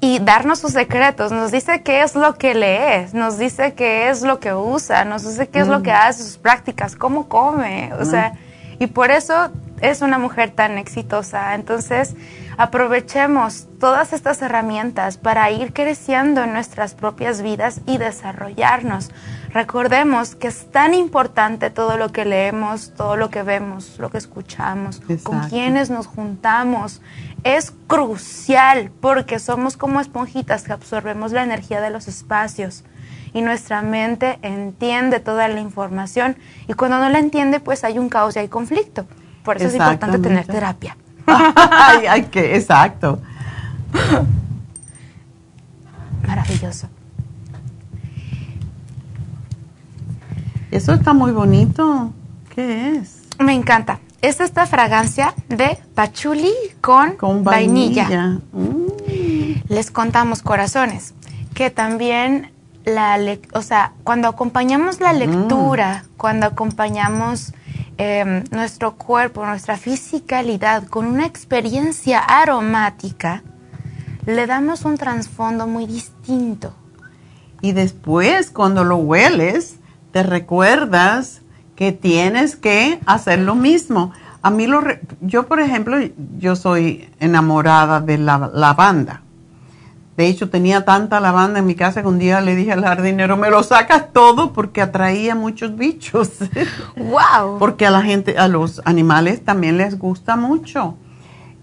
y 0.01 0.19
darnos 0.19 0.61
sus 0.61 0.73
secretos. 0.73 1.33
Nos 1.33 1.51
dice 1.51 1.83
qué 1.83 2.03
es 2.03 2.15
lo 2.15 2.35
que 2.35 2.55
lee, 2.55 3.09
nos 3.13 3.39
dice 3.39 3.75
qué 3.75 4.09
es 4.09 4.23
lo 4.23 4.41
que 4.41 4.55
usa, 4.55 5.05
nos 5.05 5.23
dice 5.25 5.49
qué 5.49 5.61
es 5.61 5.69
lo 5.69 5.83
que 5.83 5.91
mm. 5.91 5.97
hace, 5.97 6.23
sus 6.23 6.39
prácticas, 6.39 6.97
cómo 6.97 7.29
come, 7.29 7.93
o 7.99 8.05
sea, 8.05 8.35
y 8.79 8.89
por 8.89 9.11
eso 9.11 9.51
es 9.81 10.03
una 10.03 10.19
mujer 10.19 10.51
tan 10.51 10.79
exitosa. 10.79 11.55
Entonces, 11.55 12.15
aprovechemos 12.57 13.67
todas 13.79 14.13
estas 14.13 14.41
herramientas 14.43 15.19
para 15.19 15.51
ir 15.51 15.73
creciendo 15.73 16.43
en 16.43 16.53
nuestras 16.53 16.95
propias 16.95 17.43
vidas 17.43 17.81
y 17.87 17.99
desarrollarnos. 17.99 19.11
Recordemos 19.57 20.35
que 20.35 20.49
es 20.49 20.71
tan 20.71 20.93
importante 20.93 21.71
todo 21.71 21.97
lo 21.97 22.13
que 22.13 22.27
leemos, 22.27 22.93
todo 22.95 23.17
lo 23.17 23.31
que 23.31 23.43
vemos, 23.43 23.99
lo 23.99 24.11
que 24.11 24.19
escuchamos, 24.19 25.01
con 25.23 25.49
quienes 25.49 25.89
nos 25.89 26.07
juntamos. 26.07 27.01
Es 27.43 27.73
crucial 27.87 28.91
porque 29.01 29.39
somos 29.39 29.79
como 29.79 30.03
esponjitas 30.03 30.65
que 30.65 30.75
absorbemos 30.75 31.33
la 31.33 31.43
energía 31.43 31.81
de 31.81 31.89
los 31.89 32.07
espacios 32.07 32.85
y 33.33 33.41
nuestra 33.41 33.81
mente 33.81 34.39
entiende 34.43 35.21
toda 35.21 35.49
la 35.49 35.59
información 35.59 36.37
y 36.69 36.75
cuando 36.75 36.99
no 36.99 37.09
la 37.09 37.19
entiende 37.19 37.59
pues 37.59 37.83
hay 37.83 37.99
un 37.99 38.11
caos 38.11 38.37
y 38.37 38.41
hay 38.41 38.49
conflicto. 38.49 39.07
Por 39.43 39.57
eso 39.57 39.69
es 39.69 39.75
importante 39.75 40.19
tener 40.19 40.47
terapia. 40.47 40.99
hay, 41.27 42.25
que, 42.25 42.57
exacto. 42.57 43.21
maravilloso. 46.27 46.91
Eso 50.77 50.93
está 50.93 51.15
muy 51.15 51.33
bonito. 51.33 52.13
¿Qué 52.55 52.97
es? 52.97 53.23
Me 53.39 53.55
encanta. 53.55 53.99
Es 54.21 54.41
esta 54.41 54.67
fragancia 54.67 55.33
de 55.49 55.79
pachuli 55.95 56.53
con, 56.83 57.17
vainilla. 57.43 58.41
Mm. 58.53 59.71
Les 59.71 59.91
contamos 59.91 60.43
corazones 60.43 61.15
que 61.55 61.71
también 61.71 62.53
la, 62.85 63.19
o 63.55 63.63
sea, 63.63 63.95
cuando 64.05 64.29
acompañamos 64.29 65.01
la 65.01 65.15
lectura, 65.15 66.05
mm. 66.05 66.17
cuando 66.19 66.45
acompañamos 66.45 67.55
em, 67.97 68.45
nuestro 68.51 68.97
cuerpo, 68.97 69.47
nuestra 69.47 69.79
fisicalidad 69.79 70.87
con 70.89 71.07
una 71.07 71.25
experiencia 71.25 72.19
aromática, 72.19 73.43
le 74.27 74.47
damos 74.47 74.85
un 74.85 74.99
trasfondo 74.99 75.67
muy 75.67 75.87
distinto. 75.87 76.75
Y 77.63 77.73
después, 77.73 78.51
cuando 78.51 78.85
lo 78.85 78.97
hueles, 78.97 79.77
te 80.17 80.23
recuerdas 80.23 81.43
que 81.75 81.93
tienes 81.93 82.57
que 82.57 83.01
hacer 83.05 83.39
lo 83.39 83.55
mismo. 83.55 84.13
A 84.41 84.49
mí 84.49 84.67
lo, 84.67 84.83
yo 85.21 85.47
por 85.47 85.61
ejemplo, 85.61 85.99
yo 86.39 86.57
soy 86.57 87.11
enamorada 87.21 88.01
de 88.01 88.17
la 88.17 88.51
lavanda. 88.55 89.21
De 90.17 90.27
hecho, 90.27 90.49
tenía 90.49 90.87
tanta 90.87 91.21
lavanda 91.21 91.59
en 91.59 91.67
mi 91.67 91.75
casa 91.75 92.01
que 92.01 92.09
un 92.09 92.19
día 92.19 92.41
le 92.41 92.57
dije 92.57 92.73
al 92.73 92.83
jardinero, 92.83 93.37
me 93.37 93.51
lo 93.51 93.63
sacas 93.63 94.11
todo 94.15 94.55
porque 94.55 94.81
atraía 94.81 95.35
muchos 95.35 95.77
bichos. 95.77 96.31
¡Wow! 96.97 97.59
porque 97.59 97.85
a 97.85 97.91
la 97.91 98.01
gente, 98.01 98.39
a 98.39 98.49
los 98.49 98.81
animales 98.87 99.45
también 99.45 99.77
les 99.77 99.99
gusta 99.99 100.35
mucho. 100.37 100.95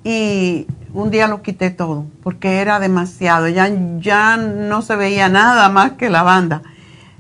Y 0.04 0.68
un 0.94 1.10
día 1.10 1.28
lo 1.28 1.42
quité 1.42 1.72
todo 1.72 2.06
porque 2.22 2.60
era 2.60 2.80
demasiado. 2.80 3.48
Ya, 3.48 3.72
ya 3.98 4.38
no 4.38 4.84
se 4.84 4.96
veía 4.96 5.28
nada 5.28 5.70
más 5.70 5.94
que 5.94 6.12
lavanda. 6.12 6.62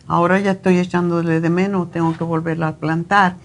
Ahora 0.08 0.40
ya 0.40 0.52
estoy 0.52 0.78
echándole 0.78 1.40
de 1.40 1.50
menos, 1.50 1.92
tengo 1.92 2.16
que 2.18 2.24
volverla 2.24 2.70
a 2.70 2.76
plantar. 2.76 3.38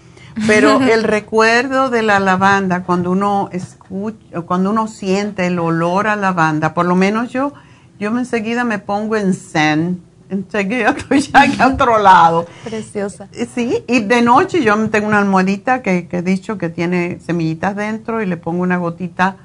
Pero 0.47 0.81
el 0.93 1.03
recuerdo 1.03 1.89
de 1.89 2.03
la 2.03 2.19
lavanda, 2.19 2.83
cuando 2.83 3.11
uno 3.11 3.49
escucha, 3.51 4.41
cuando 4.45 4.71
uno 4.71 4.87
siente 4.87 5.47
el 5.47 5.59
olor 5.59 6.07
a 6.07 6.15
lavanda, 6.15 6.73
por 6.73 6.85
lo 6.85 6.95
menos 6.95 7.31
yo, 7.31 7.53
yo 7.99 8.15
enseguida 8.17 8.63
me 8.63 8.79
pongo 8.79 9.15
en 9.15 9.33
zen, 9.33 10.01
enseguida 10.29 10.89
estoy 10.97 11.21
ya 11.21 11.41
aquí 11.41 11.61
a 11.61 11.67
otro 11.67 11.97
lado. 11.99 12.45
Preciosa. 12.63 13.27
Sí, 13.53 13.83
y 13.87 14.01
de 14.01 14.21
noche 14.21 14.63
yo 14.63 14.75
tengo 14.89 15.07
una 15.07 15.19
almohadita 15.19 15.81
que, 15.81 16.07
he 16.11 16.21
dicho 16.21 16.57
que 16.57 16.69
tiene 16.69 17.19
semillitas 17.19 17.75
dentro 17.75 18.21
y 18.21 18.25
le 18.25 18.37
pongo 18.37 18.63
una 18.63 18.77
gotita 18.77 19.37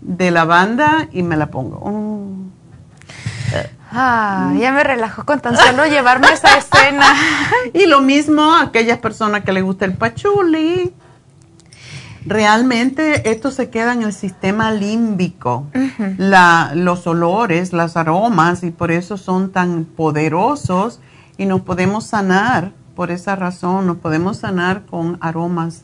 de 0.00 0.30
lavanda 0.30 1.08
y 1.12 1.22
me 1.22 1.36
la 1.36 1.46
pongo. 1.46 1.88
Mm. 1.88 2.50
Ah, 3.92 4.54
ya 4.58 4.72
me 4.72 4.82
relajo 4.82 5.24
con 5.24 5.40
tan 5.40 5.56
solo 5.66 5.86
llevarme 5.86 6.32
esa 6.32 6.56
escena. 6.56 7.06
Y 7.74 7.86
lo 7.86 8.00
mismo 8.00 8.54
a 8.54 8.62
aquellas 8.62 8.98
personas 8.98 9.44
que 9.44 9.52
les 9.52 9.62
gusta 9.62 9.84
el 9.84 9.94
pachuli. 9.94 10.92
Realmente 12.24 13.30
esto 13.30 13.50
se 13.50 13.68
queda 13.68 13.92
en 13.92 14.02
el 14.02 14.12
sistema 14.12 14.70
límbico, 14.70 15.66
los 16.18 17.06
olores, 17.08 17.72
las 17.72 17.96
aromas, 17.96 18.62
y 18.62 18.70
por 18.70 18.92
eso 18.92 19.16
son 19.16 19.50
tan 19.50 19.84
poderosos 19.84 21.00
y 21.36 21.46
nos 21.46 21.62
podemos 21.62 22.06
sanar, 22.06 22.70
por 22.94 23.10
esa 23.10 23.34
razón, 23.34 23.88
nos 23.88 23.96
podemos 23.96 24.36
sanar 24.36 24.82
con 24.86 25.18
aromas 25.20 25.82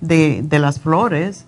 de, 0.00 0.42
de 0.44 0.58
las 0.60 0.78
flores 0.78 1.46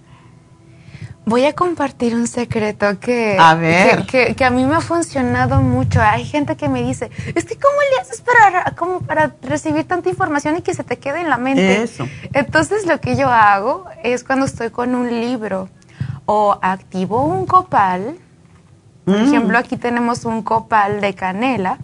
Voy 1.24 1.44
a 1.44 1.52
compartir 1.52 2.16
un 2.16 2.26
secreto 2.26 2.98
que 2.98 3.36
a, 3.38 3.54
ver. 3.54 4.06
Que, 4.06 4.44
a 4.44 4.50
mí 4.50 4.64
me 4.64 4.74
ha 4.74 4.80
funcionado 4.80 5.60
mucho. 5.60 6.00
Hay 6.02 6.24
gente 6.24 6.56
que 6.56 6.68
me 6.68 6.82
dice, 6.82 7.10
es 7.34 7.44
que 7.44 7.56
¿cómo 7.56 7.76
le 7.90 8.00
haces 8.00 8.20
para, 8.20 8.72
como 8.72 9.00
para 9.00 9.36
recibir 9.42 9.86
tanta 9.86 10.08
información 10.08 10.56
y 10.56 10.62
que 10.62 10.74
se 10.74 10.82
te 10.82 10.98
quede 10.98 11.20
en 11.20 11.30
la 11.30 11.38
mente? 11.38 11.82
Eso. 11.82 12.08
Entonces 12.32 12.86
lo 12.86 13.00
que 13.00 13.14
yo 13.14 13.28
hago 13.28 13.84
es 14.02 14.24
cuando 14.24 14.46
estoy 14.46 14.70
con 14.70 14.96
un 14.96 15.08
libro 15.20 15.68
o 16.26 16.58
activo 16.60 17.24
un 17.24 17.46
copal, 17.46 18.16
por 19.04 19.18
mm. 19.18 19.24
ejemplo 19.24 19.58
aquí 19.58 19.76
tenemos 19.76 20.24
un 20.24 20.42
copal 20.42 21.00
de 21.00 21.14
canela 21.14 21.78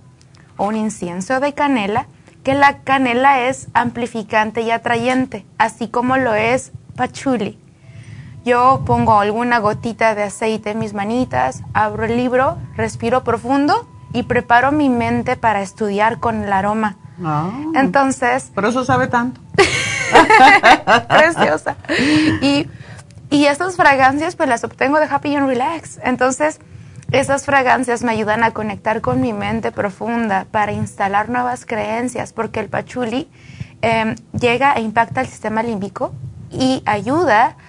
o 0.56 0.66
un 0.66 0.74
incienso 0.74 1.38
de 1.38 1.54
canela, 1.54 2.08
que 2.42 2.54
la 2.54 2.78
canela 2.78 3.42
es 3.48 3.68
amplificante 3.72 4.62
y 4.62 4.72
atrayente, 4.72 5.46
así 5.58 5.86
como 5.86 6.16
lo 6.16 6.34
es 6.34 6.72
pachuli 6.96 7.58
yo 8.48 8.82
pongo 8.84 9.20
alguna 9.20 9.58
gotita 9.58 10.14
de 10.14 10.24
aceite 10.24 10.70
en 10.70 10.78
mis 10.78 10.94
manitas, 10.94 11.62
abro 11.74 12.06
el 12.06 12.16
libro, 12.16 12.58
respiro 12.76 13.22
profundo 13.22 13.86
y 14.12 14.24
preparo 14.24 14.72
mi 14.72 14.88
mente 14.88 15.36
para 15.36 15.60
estudiar 15.60 16.18
con 16.18 16.42
el 16.42 16.52
aroma. 16.52 16.96
Ah. 17.22 17.50
Entonces... 17.74 18.50
Por 18.54 18.64
eso 18.64 18.84
sabe 18.84 19.06
tanto. 19.06 19.40
Preciosa. 21.08 21.76
Y, 22.40 22.66
y 23.30 23.44
estas 23.44 23.76
fragancias 23.76 24.34
pues 24.34 24.48
las 24.48 24.64
obtengo 24.64 24.98
de 24.98 25.06
Happy 25.06 25.34
and 25.34 25.46
Relax. 25.46 26.00
Entonces, 26.02 26.60
esas 27.10 27.44
fragancias 27.44 28.02
me 28.02 28.12
ayudan 28.12 28.44
a 28.44 28.52
conectar 28.52 29.00
con 29.00 29.20
mi 29.20 29.32
mente 29.32 29.72
profunda 29.72 30.46
para 30.50 30.72
instalar 30.72 31.28
nuevas 31.28 31.64
creencias, 31.64 32.32
porque 32.32 32.60
el 32.60 32.68
pachuli 32.68 33.28
em, 33.82 34.14
llega 34.32 34.74
e 34.74 34.80
impacta 34.80 35.20
el 35.20 35.26
sistema 35.26 35.62
límbico 35.62 36.12
y 36.50 36.82
ayuda 36.86 37.44
a 37.46 37.67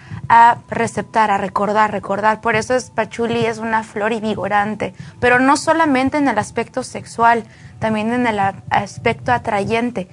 receptar, 0.69 1.31
a 1.31 1.38
recordar, 1.38 1.91
recordar. 1.91 2.41
Por 2.41 2.56
eso 2.56 2.76
es 2.76 2.91
pachuli 2.91 3.45
es 3.45 3.57
una 3.57 3.84
flor 3.84 4.14
y 4.14 4.19
vigorante, 4.19 4.93
pero 5.19 5.39
no 5.39 5.57
solamente 5.57 6.18
en 6.18 6.27
el 6.27 6.38
aspecto 6.38 6.84
sexual, 6.84 7.43
también 7.80 8.14
en 8.14 8.27
el 8.27 8.39
aspecto 8.69 9.31
atrayente. 9.31 10.07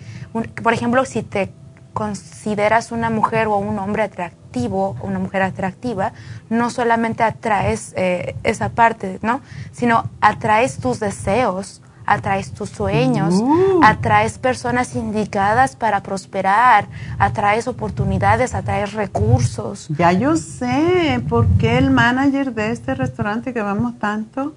por 0.62 0.72
ejemplo, 0.72 1.04
si 1.04 1.22
te 1.22 1.52
consideras 1.92 2.92
una 2.92 3.10
mujer 3.10 3.46
o 3.46 3.56
un 3.56 3.78
hombre 3.78 4.02
atractivo, 4.02 4.96
una 5.02 5.18
mujer 5.18 5.42
atractiva, 5.42 6.12
no 6.50 6.70
solamente 6.70 7.22
atraes 7.22 7.94
eh, 7.96 8.36
esa 8.42 8.70
parte, 8.70 9.18
¿no? 9.22 9.40
Sino 9.72 10.10
atraes 10.20 10.78
tus 10.78 11.00
deseos, 11.00 11.80
atraes 12.06 12.52
tus 12.52 12.70
sueños, 12.70 13.34
uh. 13.34 13.80
atraes 13.82 14.38
personas 14.38 14.94
indicadas 14.94 15.76
para 15.76 16.02
prosperar, 16.02 16.88
atraes 17.18 17.66
oportunidades, 17.68 18.54
atraes 18.54 18.92
recursos. 18.92 19.88
Ya 19.90 20.12
yo 20.12 20.36
sé 20.36 21.22
por 21.28 21.46
qué 21.58 21.78
el 21.78 21.90
manager 21.90 22.54
de 22.54 22.70
este 22.70 22.94
restaurante 22.94 23.52
que 23.52 23.60
vamos 23.60 23.98
tanto, 23.98 24.54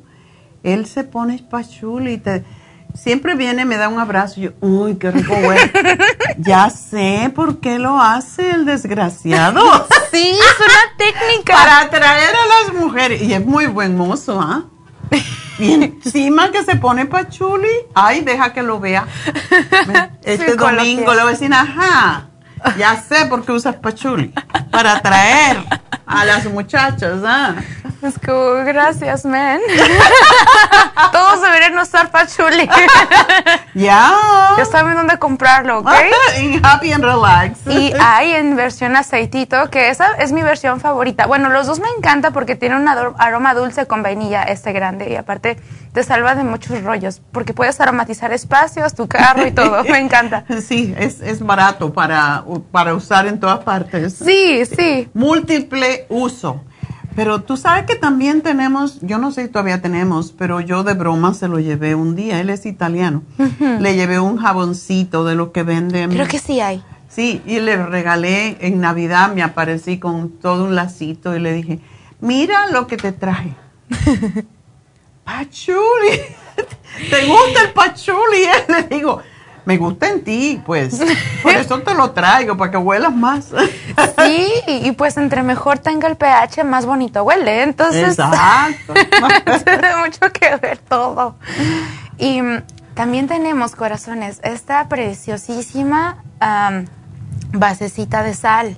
él 0.64 0.86
se 0.86 1.04
pone 1.04 1.36
espachul 1.36 2.08
y 2.08 2.18
te 2.18 2.44
siempre 2.94 3.36
viene, 3.36 3.66
me 3.66 3.78
da 3.78 3.88
un 3.88 4.00
abrazo 4.00 4.40
y 4.40 4.44
yo, 4.44 4.52
uy, 4.62 4.96
qué 4.96 5.12
rico 5.12 5.36
güey. 5.42 5.60
ya 6.38 6.70
sé 6.70 7.32
por 7.34 7.60
qué 7.60 7.80
lo 7.80 8.00
hace 8.00 8.52
el 8.52 8.66
desgraciado. 8.66 9.62
sí, 10.12 10.30
es 10.30 10.60
una 10.60 10.98
técnica. 10.98 11.54
Para 11.54 11.82
atraer 11.82 12.36
a 12.36 12.64
las 12.64 12.82
mujeres. 12.82 13.22
Y 13.22 13.34
es 13.34 13.46
muy 13.46 13.68
buen 13.68 13.96
mozo, 13.96 14.40
¿ah? 14.42 14.66
Y 15.60 15.74
encima 15.74 16.52
que 16.52 16.64
se 16.64 16.76
pone 16.76 17.06
pachuli, 17.06 17.68
ay, 17.94 18.22
deja 18.22 18.54
que 18.54 18.64
lo 18.64 18.80
vea. 18.80 19.06
Este 20.24 20.56
domingo 20.56 21.14
le 21.14 21.22
voy 21.22 21.30
a 21.30 21.32
decir, 21.32 21.54
ajá, 21.54 22.28
ya 22.78 23.02
sé 23.02 23.26
por 23.26 23.44
qué 23.46 23.52
usas 23.52 23.76
pachuli. 23.76 24.34
Para 24.72 24.98
atraer 24.98 25.58
a 26.10 26.26
las 26.26 26.46
muchachas, 26.46 27.22
¿ah? 27.24 27.54
Es 28.02 28.18
como, 28.18 28.66
gracias, 28.66 29.26
man. 29.26 29.60
Todos 31.12 31.42
deberían 31.42 31.78
usar 31.78 32.10
pachuli. 32.12 32.68
Ya. 33.76 34.12
Ya 34.58 34.66
saben 34.66 34.96
dónde 34.96 35.20
comprarlo, 35.20 35.80
¿ok? 35.80 35.92
Happy 36.64 36.92
and 36.92 37.04
Relax. 37.04 37.60
Y 37.68 37.94
hay 38.00 38.32
en 38.34 38.56
versión 38.56 38.96
aceitito, 38.96 39.70
que 39.70 39.90
esa 39.90 40.16
es 40.18 40.32
mi 40.32 40.42
versión 40.42 40.82
favorita. 40.82 41.28
Bueno, 41.28 41.50
los 41.50 41.68
dos 41.68 41.80
me 41.80 41.88
encanta 41.98 42.32
porque 42.32 42.56
tiene 42.56 42.76
un 42.76 42.88
aroma 42.88 43.54
dulce 43.54 43.86
con 43.86 44.02
vainilla 44.02 44.44
este 44.44 44.74
grande 44.74 45.10
y 45.10 45.16
aparte 45.16 45.58
te 45.94 46.04
salva 46.04 46.36
de 46.36 46.44
muchos 46.44 46.84
rollos 46.84 47.22
porque 47.32 47.54
puedes 47.54 47.80
aromatizar 47.80 48.34
espacios, 48.34 48.96
tu 48.96 49.08
carro 49.08 49.46
y 49.46 49.52
todo. 49.52 49.84
me 49.84 50.00
encanta. 50.00 50.44
Sí, 50.62 50.94
es, 50.98 51.22
es 51.22 51.40
barato 51.42 51.94
para, 51.94 52.44
para 52.72 52.96
usar 52.96 53.28
en 53.28 53.40
todas 53.40 53.60
partes. 53.60 54.16
Sí, 54.16 54.66
sí. 54.66 55.10
Múltiple 55.14 55.99
uso. 56.10 56.62
Pero 57.16 57.42
tú 57.42 57.58
sabes 57.58 57.86
que 57.86 57.96
también 57.96 58.42
tenemos, 58.42 59.00
yo 59.02 59.18
no 59.18 59.32
sé 59.32 59.44
si 59.44 59.50
todavía 59.50 59.82
tenemos, 59.82 60.32
pero 60.32 60.62
yo 60.62 60.84
de 60.84 60.94
broma 60.94 61.34
se 61.34 61.48
lo 61.48 61.60
llevé 61.60 61.96
un 61.96 62.16
día, 62.16 62.40
él 62.40 62.50
es 62.50 62.66
italiano. 62.66 63.24
Le 63.80 63.96
llevé 63.96 64.20
un 64.20 64.38
jaboncito 64.38 65.26
de 65.26 65.36
lo 65.36 65.52
que 65.52 65.64
venden. 65.64 66.12
Creo 66.12 66.28
que 66.28 66.40
sí 66.40 66.62
hay. 66.62 66.82
Sí, 67.10 67.42
y 67.46 67.60
le 67.60 67.76
regalé 67.86 68.58
en 68.62 68.80
Navidad, 68.80 69.34
me 69.34 69.42
aparecí 69.42 69.98
con 69.98 70.30
todo 70.30 70.66
un 70.66 70.76
lacito 70.76 71.36
y 71.36 71.40
le 71.40 71.54
dije, 71.54 71.80
mira 72.22 72.68
lo 72.68 72.88
que 72.88 72.98
te 72.98 73.12
traje. 73.12 73.56
pachuli, 75.26 76.20
¿te 77.10 77.26
gusta 77.26 77.62
el 77.66 77.74
pachuli? 77.74 78.44
Y 78.44 78.72
le 78.72 78.84
digo, 78.96 79.22
me 79.70 79.78
gusta 79.78 80.10
en 80.10 80.24
ti, 80.24 80.60
pues. 80.66 81.00
Por 81.44 81.52
eso 81.52 81.80
te 81.82 81.94
lo 81.94 82.10
traigo, 82.10 82.58
para 82.58 82.72
que 82.72 82.78
huelas 82.78 83.14
más. 83.14 83.50
Sí, 84.26 84.48
y 84.68 84.92
pues 84.94 85.18
entre 85.18 85.44
mejor 85.44 85.80
tenga 85.80 86.08
el 86.08 86.16
pH, 86.16 86.64
más 86.64 86.86
bonito 86.86 87.24
huele. 87.24 87.64
Entonces, 87.64 88.18
Exacto. 88.18 88.94
tiene 89.66 89.96
mucho 89.98 90.32
que 90.32 90.56
ver 90.56 90.78
todo. 90.78 91.36
Y 92.18 92.42
también 92.96 93.28
tenemos, 93.28 93.76
corazones, 93.76 94.40
esta 94.44 94.88
preciosísima 94.88 96.24
basecita 97.52 98.24
de 98.24 98.34
sal. 98.34 98.78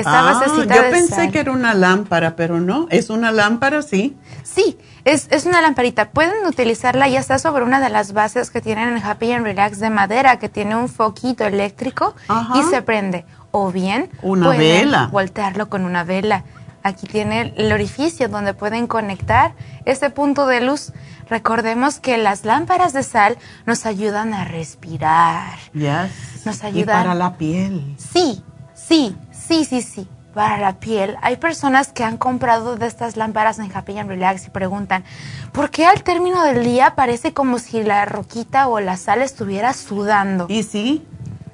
Esta 0.00 0.30
Ah, 0.30 0.42
yo 0.46 0.64
de 0.64 0.90
pensé 0.90 1.14
sal. 1.14 1.30
que 1.32 1.40
era 1.40 1.52
una 1.52 1.74
lámpara, 1.74 2.36
pero 2.36 2.60
no, 2.60 2.86
es 2.90 3.10
una 3.10 3.30
lámpara, 3.32 3.82
sí. 3.82 4.16
Sí, 4.42 4.78
es, 5.04 5.28
es 5.30 5.46
una 5.46 5.60
lamparita. 5.60 6.10
Pueden 6.10 6.46
utilizarla 6.46 7.08
ya 7.08 7.22
sea 7.22 7.38
sobre 7.38 7.64
una 7.64 7.80
de 7.80 7.88
las 7.88 8.12
bases 8.12 8.50
que 8.50 8.60
tienen 8.60 8.88
en 8.88 9.02
Happy 9.02 9.32
and 9.32 9.44
Relax 9.44 9.78
de 9.80 9.90
madera, 9.90 10.38
que 10.38 10.48
tiene 10.48 10.76
un 10.76 10.88
foquito 10.88 11.44
eléctrico 11.44 12.14
Ajá. 12.28 12.58
y 12.58 12.62
se 12.64 12.82
prende. 12.82 13.24
O 13.52 13.72
bien 13.72 14.10
Una 14.22 14.46
pueden 14.46 14.86
vela. 14.86 15.06
voltearlo 15.10 15.68
con 15.68 15.84
una 15.84 16.04
vela. 16.04 16.44
Aquí 16.82 17.06
tiene 17.06 17.52
el 17.56 17.72
orificio 17.72 18.28
donde 18.28 18.54
pueden 18.54 18.86
conectar 18.86 19.52
este 19.84 20.08
punto 20.10 20.46
de 20.46 20.60
luz. 20.62 20.92
Recordemos 21.28 22.00
que 22.00 22.16
las 22.16 22.44
lámparas 22.44 22.92
de 22.92 23.02
sal 23.02 23.36
nos 23.66 23.86
ayudan 23.86 24.32
a 24.34 24.44
respirar. 24.44 25.58
Yes. 25.74 26.44
Nos 26.46 26.62
Y 26.62 26.66
ayudan. 26.66 27.02
para 27.02 27.14
la 27.14 27.36
piel. 27.36 27.96
Sí, 27.98 28.42
sí, 28.74 29.14
sí, 29.50 29.64
sí, 29.64 29.82
sí. 29.82 30.08
Para 30.32 30.58
la 30.58 30.78
piel. 30.78 31.16
Hay 31.22 31.38
personas 31.38 31.92
que 31.92 32.04
han 32.04 32.16
comprado 32.16 32.76
de 32.76 32.86
estas 32.86 33.16
lámparas 33.16 33.58
en 33.58 33.68
Happy 33.74 33.98
and 33.98 34.08
Relax 34.08 34.46
y 34.46 34.50
preguntan, 34.50 35.02
¿por 35.50 35.70
qué 35.70 35.86
al 35.86 36.04
término 36.04 36.44
del 36.44 36.62
día 36.62 36.94
parece 36.94 37.32
como 37.34 37.58
si 37.58 37.82
la 37.82 38.04
roquita 38.04 38.68
o 38.68 38.78
la 38.78 38.96
sal 38.96 39.22
estuviera 39.22 39.72
sudando? 39.72 40.46
Y 40.48 40.62
sí, 40.62 41.04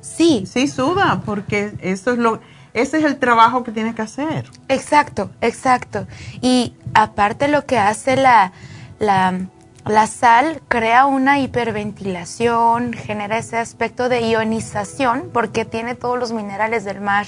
Sí, 0.03 0.45
sí 0.47 0.69
suda, 0.69 1.23
porque 1.25 1.73
eso 1.81 2.13
es 2.13 2.19
lo, 2.19 2.41
ese 2.75 2.99
es 2.99 3.05
el 3.05 3.17
trabajo 3.19 3.65
que 3.65 3.73
tiene 3.73 3.95
que 3.95 4.03
hacer. 4.03 4.45
exacto, 4.69 5.31
exacto. 5.41 6.07
Y 6.43 6.75
aparte 6.95 7.49
lo 7.49 7.65
que 7.65 7.79
hace 7.79 8.15
la, 8.17 8.53
la, 8.99 9.41
la 9.87 10.07
sal, 10.07 10.61
crea 10.69 11.07
una 11.07 11.41
hiperventilación, 11.41 12.93
genera 12.93 13.39
ese 13.39 13.57
aspecto 13.57 14.09
de 14.09 14.21
ionización 14.29 15.31
porque 15.33 15.65
tiene 15.65 15.95
todos 15.95 16.19
los 16.19 16.33
minerales 16.33 16.85
del 16.85 17.01
mar. 17.01 17.27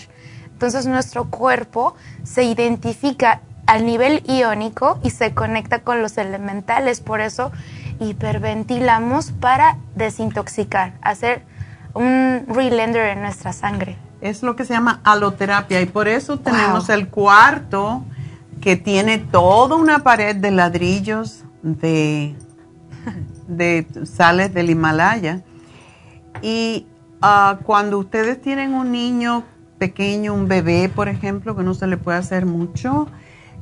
Entonces 0.59 0.87
nuestro 0.87 1.27
cuerpo 1.31 1.95
se 2.25 2.43
identifica 2.43 3.43
al 3.67 3.87
nivel 3.87 4.25
iónico 4.27 4.99
y 5.05 5.11
se 5.11 5.33
conecta 5.33 5.83
con 5.83 6.03
los 6.03 6.19
elementales. 6.19 7.01
Por 7.01 7.21
eso 7.21 7.53
hiperventilamos 8.01 9.31
para 9.31 9.79
desintoxicar, 9.95 10.95
hacer 11.01 11.45
un 11.95 12.45
relender 12.49 13.07
en 13.11 13.23
nuestra 13.23 13.53
sangre. 13.53 13.97
Es 14.21 14.43
lo 14.43 14.57
que 14.57 14.65
se 14.65 14.75
llama 14.75 15.01
aloterapia 15.05 15.81
y 15.81 15.87
por 15.87 16.09
eso 16.09 16.41
tenemos 16.41 16.89
el 16.89 17.07
cuarto 17.07 18.03
que 18.61 18.75
tiene 18.75 19.19
toda 19.19 19.77
una 19.77 20.01
pared 20.01 20.35
de 20.35 20.51
ladrillos 20.51 21.45
de, 21.63 22.35
de 23.47 23.87
sales 24.07 24.53
del 24.53 24.71
Himalaya. 24.71 25.45
Y 26.43 26.89
ah, 27.23 27.59
cuando 27.63 27.97
ustedes 28.01 28.43
tienen 28.43 28.75
un 28.75 28.91
niño 28.91 29.45
pequeño, 29.79 30.35
un 30.35 30.49
bebé, 30.49 30.91
por 30.95 31.09
ejemplo, 31.09 31.57
que 31.57 31.63
no 31.63 31.75
se 31.75 31.87
le 31.87 31.97
puede 31.97 32.19
hacer 32.19 32.47
mucho, 32.47 33.09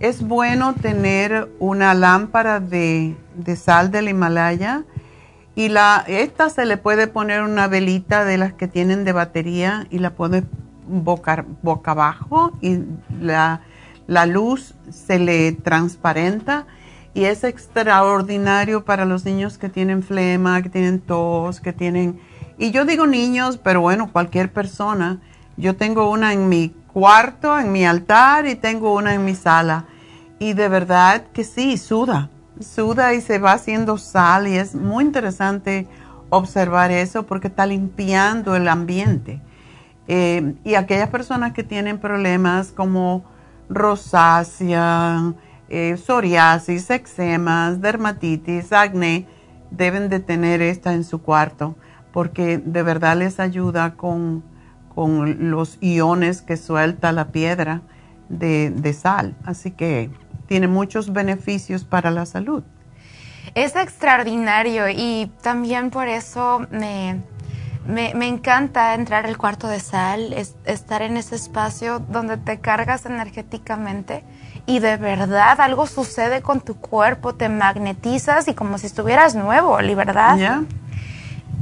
es 0.01 0.23
bueno 0.23 0.75
tener 0.75 1.51
una 1.59 1.95
lámpara 1.95 2.61
de, 2.61 3.17
de 3.35 3.57
sal 3.57 3.91
del 3.91 4.09
Himalaya 4.09 4.85
y 5.55 5.69
la, 5.69 6.05
esta 6.07 6.51
se 6.51 6.67
le 6.67 6.77
puede 6.77 7.07
poner 7.07 7.43
una 7.43 7.67
velita 7.67 8.25
de 8.25 8.37
las 8.37 8.53
que 8.53 8.69
tienen 8.69 9.05
de 9.05 9.13
batería 9.13 9.87
y 9.91 9.99
la 9.99 10.11
pone 10.11 10.45
boca, 10.87 11.47
boca 11.63 11.93
abajo 11.93 12.53
y 12.61 12.81
la, 13.21 13.63
la 14.07 14.27
luz 14.27 14.75
se 14.91 15.19
le 15.19 15.53
transparenta 15.53 16.67
y 17.15 17.25
es 17.25 17.45
extraordinario 17.45 18.85
para 18.85 19.07
los 19.07 19.25
niños 19.25 19.57
que 19.57 19.71
tienen 19.71 20.03
flema, 20.03 20.61
que 20.61 20.69
tienen 20.69 21.01
tos, 21.01 21.61
que 21.61 21.73
tienen... 21.73 22.21
Y 22.59 22.71
yo 22.71 22.85
digo 22.85 23.07
niños, 23.07 23.57
pero 23.57 23.81
bueno, 23.81 24.13
cualquier 24.13 24.53
persona. 24.53 25.21
Yo 25.57 25.77
tengo 25.77 26.11
una 26.11 26.33
en 26.33 26.49
mi 26.49 26.71
cuarto, 26.93 27.59
en 27.59 27.73
mi 27.73 27.85
altar 27.85 28.47
y 28.47 28.55
tengo 28.55 28.95
una 28.95 29.15
en 29.15 29.25
mi 29.25 29.35
sala. 29.35 29.87
Y 30.39 30.53
de 30.53 30.69
verdad 30.69 31.25
que 31.33 31.45
sí, 31.45 31.79
suda 31.79 32.31
suda 32.61 33.15
y 33.15 33.21
se 33.21 33.39
va 33.39 33.53
haciendo 33.53 33.99
sal 33.99 34.49
y 34.49 34.57
es 34.57 34.75
muy 34.75 35.05
interesante 35.05 35.87
observar 36.31 36.91
eso 36.91 37.25
porque 37.25 37.49
está 37.49 37.67
limpiando 37.67 38.57
el 38.57 38.69
ambiente. 38.69 39.41
Eh, 40.09 40.55
y 40.65 40.75
aquellas 40.75 41.09
personas 41.09 41.53
que 41.53 41.65
tienen 41.65 41.99
problemas 41.99 42.69
como 42.69 43.25
rosácea, 43.69 45.35
eh, 45.69 45.97
psoriasis, 45.97 46.91
eczemas, 46.91 47.81
dermatitis, 47.81 48.73
acné, 48.73 49.27
deben 49.71 50.09
de 50.09 50.21
tener 50.21 50.63
esta 50.63 50.95
en 50.95 51.05
su 51.05 51.21
cuarto 51.21 51.75
porque 52.13 52.59
de 52.59 52.83
verdad 52.83 53.17
les 53.17 53.41
ayuda 53.41 53.95
con, 53.95 54.43
con 54.97 55.51
los 55.53 55.79
iones 55.81 56.43
que 56.43 56.57
suelta 56.57 57.13
la 57.13 57.27
piedra 57.29 57.83
de, 58.29 58.71
de 58.71 58.93
sal. 58.93 59.35
Así 59.45 59.71
que 59.71 60.11
tiene 60.49 60.67
muchos 60.67 61.13
beneficios 61.13 61.85
para 61.85 62.11
la 62.11 62.27
salud. 62.27 62.65
Es 63.55 63.77
extraordinario 63.77 64.89
y 64.89 65.31
también 65.43 65.91
por 65.91 66.09
eso 66.09 66.67
me, 66.71 67.21
me, 67.87 68.15
me 68.15 68.27
encanta 68.27 68.95
entrar 68.95 69.27
al 69.27 69.37
cuarto 69.37 69.69
de 69.69 69.81
sal, 69.81 70.33
es- 70.33 70.57
estar 70.65 71.03
en 71.03 71.17
ese 71.17 71.37
espacio 71.37 72.01
donde 72.01 72.39
te 72.39 72.59
cargas 72.59 73.07
energéticamente 73.07 74.25
y 74.67 74.79
de 74.81 74.97
verdad 74.97 75.61
algo 75.61 75.87
sucede 75.87 76.41
con 76.43 76.61
tu 76.61 76.75
cuerpo, 76.75 77.35
te 77.35 77.49
magnetizas 77.49 78.49
y 78.49 78.55
como 78.55 78.79
si 78.79 78.87
estuvieras 78.87 79.35
nuevo, 79.35 79.81
¿li 79.81 79.95
verdad? 79.95 80.37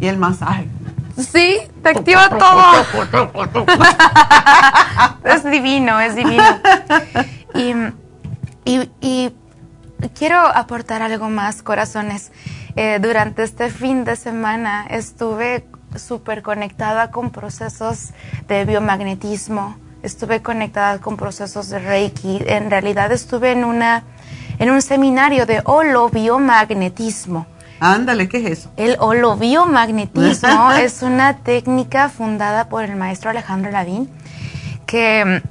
Y 0.00 0.06
el 0.06 0.16
masaje. 0.18 0.66
Sí, 1.16 1.58
te 1.82 1.88
activa 1.90 2.28
todo. 2.28 2.62
es 5.24 5.44
divino, 5.44 6.00
es 6.00 6.14
divino. 6.16 6.44
Y, 7.54 7.72
y- 8.64 8.90
y 9.00 9.32
quiero 10.18 10.38
aportar 10.40 11.02
algo 11.02 11.28
más, 11.28 11.62
corazones. 11.62 12.32
Eh, 12.76 12.98
durante 13.00 13.42
este 13.44 13.70
fin 13.70 14.04
de 14.04 14.16
semana 14.16 14.86
estuve 14.90 15.66
súper 15.96 16.42
conectada 16.42 17.10
con 17.12 17.30
procesos 17.30 18.10
de 18.48 18.64
biomagnetismo, 18.64 19.76
estuve 20.02 20.42
conectada 20.42 20.98
con 20.98 21.16
procesos 21.16 21.68
de 21.68 21.78
Reiki. 21.78 22.42
En 22.46 22.70
realidad 22.70 23.12
estuve 23.12 23.52
en, 23.52 23.64
una, 23.64 24.02
en 24.58 24.70
un 24.70 24.82
seminario 24.82 25.46
de 25.46 25.62
holobiomagnetismo. 25.64 27.46
Ándale, 27.86 28.28
¿qué 28.28 28.38
es 28.38 28.58
eso? 28.60 28.70
El 28.76 28.96
holobiomagnetismo 28.98 30.72
es 30.80 31.02
una 31.02 31.36
técnica 31.38 32.08
fundada 32.08 32.68
por 32.68 32.84
el 32.84 32.96
maestro 32.96 33.30
Alejandro 33.30 33.70
Lavín 33.70 34.08
que 34.86 35.42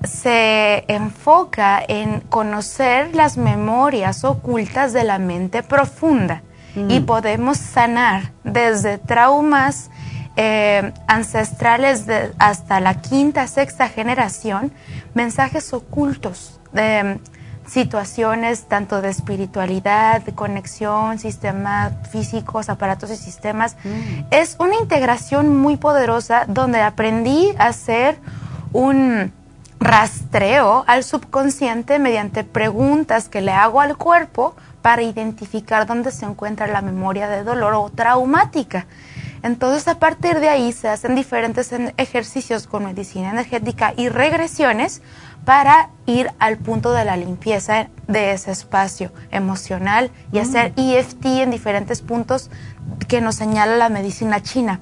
mm, 0.00 0.04
se 0.06 0.84
enfoca 0.92 1.80
en 1.86 2.20
conocer 2.20 3.14
las 3.14 3.36
memorias 3.36 4.24
ocultas 4.24 4.92
de 4.92 5.04
la 5.04 5.18
mente 5.18 5.62
profunda 5.62 6.42
y 6.88 7.00
podemos 7.00 7.56
sanar 7.58 8.30
desde 8.44 8.98
traumas 8.98 9.90
eh, 10.36 10.92
ancestrales 11.08 12.06
de- 12.06 12.32
hasta 12.38 12.78
la 12.78 13.00
quinta, 13.00 13.48
sexta 13.48 13.88
generación, 13.88 14.72
mensajes 15.14 15.72
ocultos 15.72 16.60
de 16.72 17.02
mm, 17.04 17.37
situaciones 17.68 18.64
tanto 18.64 19.02
de 19.02 19.10
espiritualidad, 19.10 20.22
de 20.22 20.34
conexión, 20.34 21.18
sistemas 21.18 21.92
físicos, 22.10 22.68
aparatos 22.68 23.10
y 23.10 23.16
sistemas. 23.16 23.76
Es 24.30 24.56
una 24.58 24.76
integración 24.76 25.56
muy 25.56 25.76
poderosa 25.76 26.44
donde 26.48 26.80
aprendí 26.80 27.50
a 27.58 27.66
hacer 27.66 28.18
un 28.72 29.32
rastreo 29.80 30.84
al 30.86 31.04
subconsciente 31.04 31.98
mediante 31.98 32.42
preguntas 32.42 33.28
que 33.28 33.40
le 33.40 33.52
hago 33.52 33.80
al 33.80 33.96
cuerpo 33.96 34.56
para 34.82 35.02
identificar 35.02 35.86
dónde 35.86 36.10
se 36.10 36.24
encuentra 36.24 36.66
la 36.66 36.82
memoria 36.82 37.28
de 37.28 37.44
dolor 37.44 37.74
o 37.74 37.90
traumática. 37.90 38.86
Entonces, 39.42 39.86
a 39.88 39.98
partir 39.98 40.40
de 40.40 40.48
ahí 40.48 40.72
se 40.72 40.88
hacen 40.88 41.14
diferentes 41.14 41.72
en- 41.72 41.94
ejercicios 41.96 42.66
con 42.66 42.84
medicina 42.84 43.30
energética 43.30 43.94
y 43.96 44.08
regresiones 44.08 45.02
para 45.44 45.90
ir 46.06 46.30
al 46.38 46.58
punto 46.58 46.92
de 46.92 47.04
la 47.04 47.16
limpieza 47.16 47.88
de 48.06 48.32
ese 48.32 48.50
espacio 48.50 49.12
emocional 49.30 50.10
y 50.32 50.38
hacer 50.40 50.72
EFT 50.76 51.42
en 51.42 51.50
diferentes 51.50 52.02
puntos 52.02 52.50
que 53.06 53.20
nos 53.20 53.36
señala 53.36 53.76
la 53.76 53.88
medicina 53.88 54.42
china. 54.42 54.80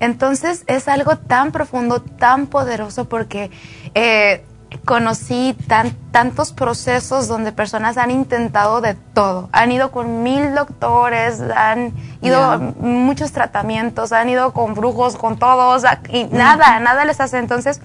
Entonces 0.00 0.64
es 0.66 0.88
algo 0.88 1.16
tan 1.16 1.52
profundo, 1.52 2.02
tan 2.02 2.48
poderoso 2.48 3.08
porque 3.08 3.50
eh, 3.94 4.44
conocí 4.84 5.56
tan, 5.68 5.92
tantos 6.10 6.52
procesos 6.52 7.28
donde 7.28 7.52
personas 7.52 7.96
han 7.96 8.10
intentado 8.10 8.80
de 8.80 8.94
todo. 8.94 9.48
Han 9.52 9.72
ido 9.72 9.90
con 9.90 10.22
mil 10.22 10.54
doctores, 10.54 11.40
han 11.40 11.92
ido 12.22 12.40
a 12.42 12.58
muchos 12.58 13.32
tratamientos, 13.32 14.12
han 14.12 14.28
ido 14.28 14.52
con 14.52 14.74
brujos, 14.74 15.16
con 15.16 15.38
todos, 15.38 15.84
y 16.10 16.24
nada, 16.24 16.80
nada 16.80 17.04
les 17.04 17.20
hace. 17.20 17.38
Entonces 17.38 17.80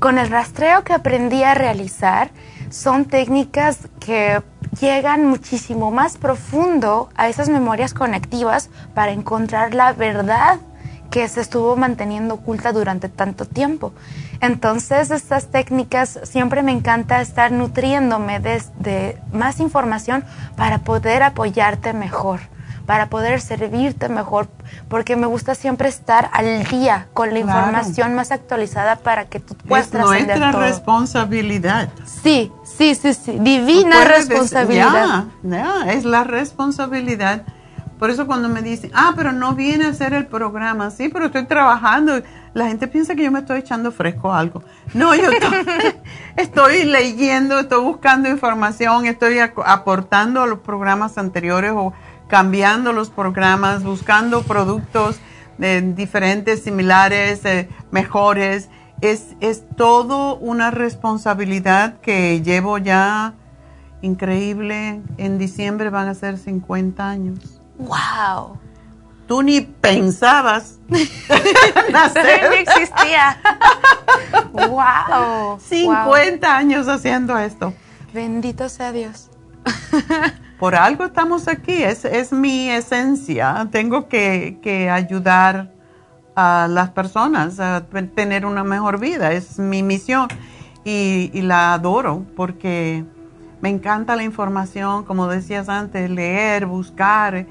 con 0.00 0.18
el 0.18 0.30
rastreo 0.30 0.82
que 0.82 0.94
aprendí 0.94 1.42
a 1.44 1.54
realizar, 1.54 2.30
son 2.70 3.04
técnicas 3.04 3.80
que 4.00 4.42
llegan 4.80 5.26
muchísimo 5.26 5.90
más 5.90 6.16
profundo 6.16 7.10
a 7.16 7.28
esas 7.28 7.50
memorias 7.50 7.92
conectivas 7.92 8.70
para 8.94 9.12
encontrar 9.12 9.74
la 9.74 9.92
verdad 9.92 10.58
que 11.10 11.28
se 11.28 11.40
estuvo 11.40 11.76
manteniendo 11.76 12.34
oculta 12.34 12.72
durante 12.72 13.08
tanto 13.08 13.44
tiempo. 13.44 13.92
Entonces, 14.40 15.10
estas 15.10 15.48
técnicas 15.48 16.20
siempre 16.22 16.62
me 16.62 16.72
encanta 16.72 17.20
estar 17.20 17.52
nutriéndome 17.52 18.40
de, 18.40 18.62
de 18.78 19.18
más 19.32 19.60
información 19.60 20.24
para 20.56 20.78
poder 20.78 21.22
apoyarte 21.22 21.92
mejor 21.92 22.40
para 22.90 23.06
poder 23.06 23.40
servirte 23.40 24.08
mejor, 24.08 24.48
porque 24.88 25.14
me 25.14 25.28
gusta 25.28 25.54
siempre 25.54 25.88
estar 25.88 26.28
al 26.32 26.64
día 26.64 27.06
con 27.14 27.32
la 27.32 27.38
información 27.38 28.16
más 28.16 28.32
actualizada 28.32 28.96
para 28.96 29.26
que 29.26 29.38
tú 29.38 29.54
puedas 29.54 29.86
es 29.86 29.94
nuestra 29.94 30.50
responsabilidad. 30.50 31.88
Sí, 32.04 32.50
sí, 32.64 32.96
sí, 32.96 33.14
sí, 33.14 33.38
divina 33.38 34.02
responsabilidad. 34.02 35.26
Ya, 35.44 35.92
es 35.92 36.04
la 36.04 36.24
responsabilidad. 36.24 37.44
Por 38.00 38.08
eso 38.08 38.26
cuando 38.26 38.48
me 38.48 38.62
dicen, 38.62 38.90
ah, 38.94 39.12
pero 39.14 39.30
no 39.30 39.54
viene 39.54 39.84
a 39.84 39.88
hacer 39.90 40.14
el 40.14 40.26
programa, 40.26 40.90
sí, 40.90 41.10
pero 41.10 41.26
estoy 41.26 41.44
trabajando. 41.44 42.22
La 42.54 42.66
gente 42.66 42.88
piensa 42.88 43.14
que 43.14 43.22
yo 43.22 43.30
me 43.30 43.40
estoy 43.40 43.58
echando 43.58 43.92
fresco 43.92 44.32
algo. 44.32 44.62
No, 44.94 45.14
yo 45.14 45.24
estoy, 46.36 46.84
leyendo, 46.84 47.58
estoy 47.58 47.84
buscando 47.84 48.30
información, 48.30 49.04
estoy 49.04 49.38
aportando 49.38 50.40
a 50.40 50.46
los 50.46 50.60
programas 50.60 51.18
anteriores 51.18 51.72
o 51.76 51.92
cambiando 52.26 52.94
los 52.94 53.10
programas, 53.10 53.84
buscando 53.84 54.44
productos 54.44 55.20
eh, 55.58 55.82
diferentes, 55.94 56.62
similares, 56.62 57.44
eh, 57.44 57.68
mejores. 57.90 58.70
Es, 59.02 59.36
es 59.40 59.64
todo 59.76 60.36
una 60.36 60.70
responsabilidad 60.70 62.00
que 62.00 62.40
llevo 62.40 62.78
ya 62.78 63.34
increíble. 64.00 65.02
En 65.18 65.36
diciembre 65.36 65.90
van 65.90 66.08
a 66.08 66.14
ser 66.14 66.38
50 66.38 67.06
años. 67.06 67.59
¡Wow! 67.80 68.58
Tú 69.26 69.42
ni 69.42 69.60
pensabas 69.60 70.78
nacer. 71.92 72.50
ni 72.50 72.56
existía. 72.56 73.40
¡Wow! 74.52 75.58
50 75.60 76.56
años 76.56 76.88
haciendo 76.88 77.38
esto. 77.38 77.72
Bendito 78.12 78.68
sea 78.68 78.92
Dios. 78.92 79.30
por 80.60 80.74
algo 80.74 81.04
estamos 81.04 81.48
aquí, 81.48 81.82
es, 81.82 82.04
es 82.04 82.32
mi 82.32 82.68
esencia. 82.68 83.66
Tengo 83.72 84.08
que, 84.08 84.90
ayudar 84.92 85.72
a 86.36 86.68
las 86.68 86.90
personas 86.90 87.58
a 87.60 87.86
tener 88.14 88.44
una 88.44 88.62
mejor 88.62 89.00
vida, 89.00 89.32
es 89.32 89.58
mi 89.58 89.82
misión 89.82 90.28
y, 90.84 91.30
la 91.40 91.72
adoro 91.72 92.26
porque 92.36 93.04
me 93.62 93.70
encanta 93.70 94.16
la 94.16 94.22
información, 94.22 95.04
como 95.04 95.28
decías 95.28 95.68
antes, 95.70 96.10
leer, 96.10 96.66
buscar. 96.66 97.46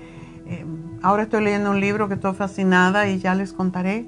Eh, 0.50 0.66
ahora 1.04 1.24
estoy 1.24 1.44
leyendo 1.44 1.70
un 1.70 1.80
libro 1.80 2.08
que 2.08 2.16
estoy 2.16 2.34
fascinada 2.34 3.08
y 3.08 3.20
ya 3.20 3.36
les 3.36 3.54
contaré, 3.54 4.08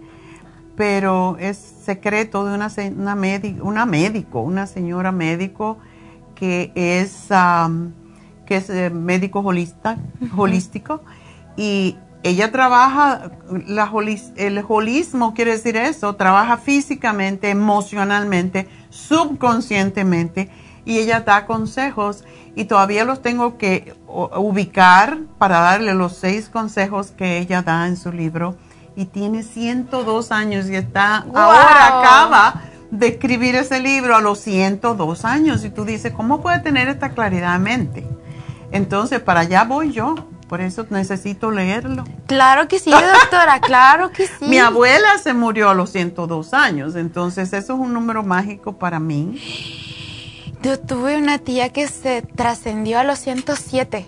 pero 0.75 1.37
es 1.39 1.55
secreto 1.57 2.45
de 2.45 2.55
una, 2.55 2.71
una, 2.97 3.15
una 3.61 3.85
médico, 3.85 4.41
una 4.41 4.65
señora 4.65 5.11
médico 5.11 5.77
que 6.33 6.71
es 6.73 7.27
que 8.47 8.55
es 8.55 8.69
eh, 8.71 8.89
médico 8.89 9.41
holista, 9.41 9.97
holístico, 10.35 11.03
y 11.55 11.97
ella 12.23 12.51
trabaja, 12.51 13.31
la 13.67 13.91
el 14.35 14.65
holismo 14.67 15.35
quiere 15.35 15.51
decir 15.51 15.77
eso, 15.77 16.15
trabaja 16.15 16.57
físicamente, 16.57 17.51
emocionalmente, 17.51 18.67
subconscientemente, 18.89 20.49
y 20.85 20.97
ella 20.97 21.19
da 21.19 21.45
consejos 21.45 22.23
y 22.55 22.65
todavía 22.65 23.05
los 23.05 23.21
tengo 23.21 23.57
que 23.57 23.93
ubicar 24.07 25.19
para 25.37 25.59
darle 25.59 25.93
los 25.93 26.15
seis 26.15 26.49
consejos 26.49 27.11
que 27.11 27.37
ella 27.37 27.61
da 27.61 27.87
en 27.87 27.97
su 27.97 28.11
libro. 28.11 28.55
Y 28.95 29.05
tiene 29.05 29.43
102 29.43 30.31
años 30.31 30.69
y 30.69 30.75
está, 30.75 31.25
ahora 31.33 31.99
acaba 31.99 32.61
de 32.91 33.07
escribir 33.07 33.55
ese 33.55 33.79
libro 33.79 34.15
a 34.17 34.21
los 34.21 34.39
102 34.39 35.23
años. 35.23 35.63
Y 35.63 35.69
tú 35.69 35.85
dices, 35.85 36.11
¿cómo 36.13 36.41
puede 36.41 36.59
tener 36.59 36.89
esta 36.89 37.09
claridad 37.11 37.53
de 37.53 37.59
mente? 37.59 38.07
Entonces, 38.71 39.21
para 39.21 39.41
allá 39.41 39.63
voy 39.63 39.91
yo. 39.91 40.15
Por 40.49 40.59
eso 40.59 40.85
necesito 40.89 41.49
leerlo. 41.49 42.03
Claro 42.27 42.67
que 42.67 42.77
sí, 42.77 42.91
doctora, 42.91 43.61
claro 43.61 44.11
que 44.11 44.27
sí. 44.27 44.43
Mi 44.45 44.57
abuela 44.57 45.17
se 45.17 45.33
murió 45.33 45.69
a 45.69 45.73
los 45.73 45.91
102 45.91 46.53
años, 46.53 46.97
entonces 46.97 47.53
eso 47.53 47.73
es 47.73 47.79
un 47.79 47.93
número 47.93 48.21
mágico 48.21 48.73
para 48.73 48.99
mí. 48.99 49.39
Yo 50.61 50.79
tuve 50.79 51.17
una 51.17 51.39
tía 51.39 51.69
que 51.69 51.87
se 51.87 52.21
trascendió 52.21 52.99
a 52.99 53.03
los 53.03 53.19
107. 53.19 54.07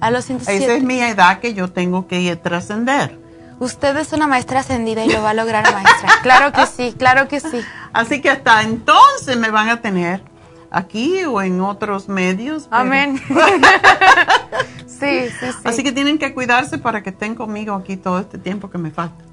A 0.00 0.10
los 0.10 0.24
107. 0.24 0.64
Esa 0.64 0.74
es 0.74 0.82
mi 0.82 1.00
edad 1.00 1.38
que 1.38 1.54
yo 1.54 1.70
tengo 1.70 2.08
que 2.08 2.34
trascender. 2.36 3.18
Usted 3.60 3.96
es 3.96 4.12
una 4.12 4.26
maestra 4.26 4.60
ascendida 4.60 5.04
y 5.04 5.12
lo 5.12 5.22
va 5.22 5.30
a 5.30 5.34
lograr, 5.34 5.64
maestra. 5.72 6.10
Claro 6.22 6.52
que 6.52 6.66
sí, 6.66 6.94
claro 6.98 7.28
que 7.28 7.38
sí. 7.38 7.60
Así 7.92 8.20
que 8.20 8.30
hasta 8.30 8.62
entonces 8.62 9.36
me 9.36 9.50
van 9.50 9.68
a 9.68 9.80
tener 9.80 10.22
aquí 10.70 11.24
o 11.24 11.40
en 11.40 11.60
otros 11.60 12.08
medios. 12.08 12.66
Amén. 12.72 13.22
sí, 14.86 15.28
sí, 15.28 15.46
sí. 15.52 15.58
Así 15.62 15.84
que 15.84 15.92
tienen 15.92 16.18
que 16.18 16.34
cuidarse 16.34 16.78
para 16.78 17.04
que 17.04 17.10
estén 17.10 17.36
conmigo 17.36 17.74
aquí 17.74 17.96
todo 17.96 18.18
este 18.18 18.38
tiempo 18.38 18.68
que 18.68 18.78
me 18.78 18.90
falta. 18.90 19.24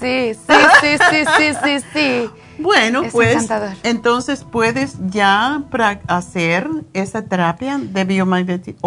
Sí, 0.00 0.32
sí, 0.34 0.54
sí, 0.80 0.96
sí, 1.10 1.24
sí, 1.36 1.54
sí, 1.62 1.86
sí. 1.92 2.30
Bueno, 2.58 3.02
pues 3.12 3.48
entonces 3.82 4.44
puedes 4.44 4.96
ya 5.10 5.62
hacer 6.06 6.68
esa 6.92 7.22
terapia 7.22 7.78
de 7.78 8.04
biomagnetismo. 8.04 8.80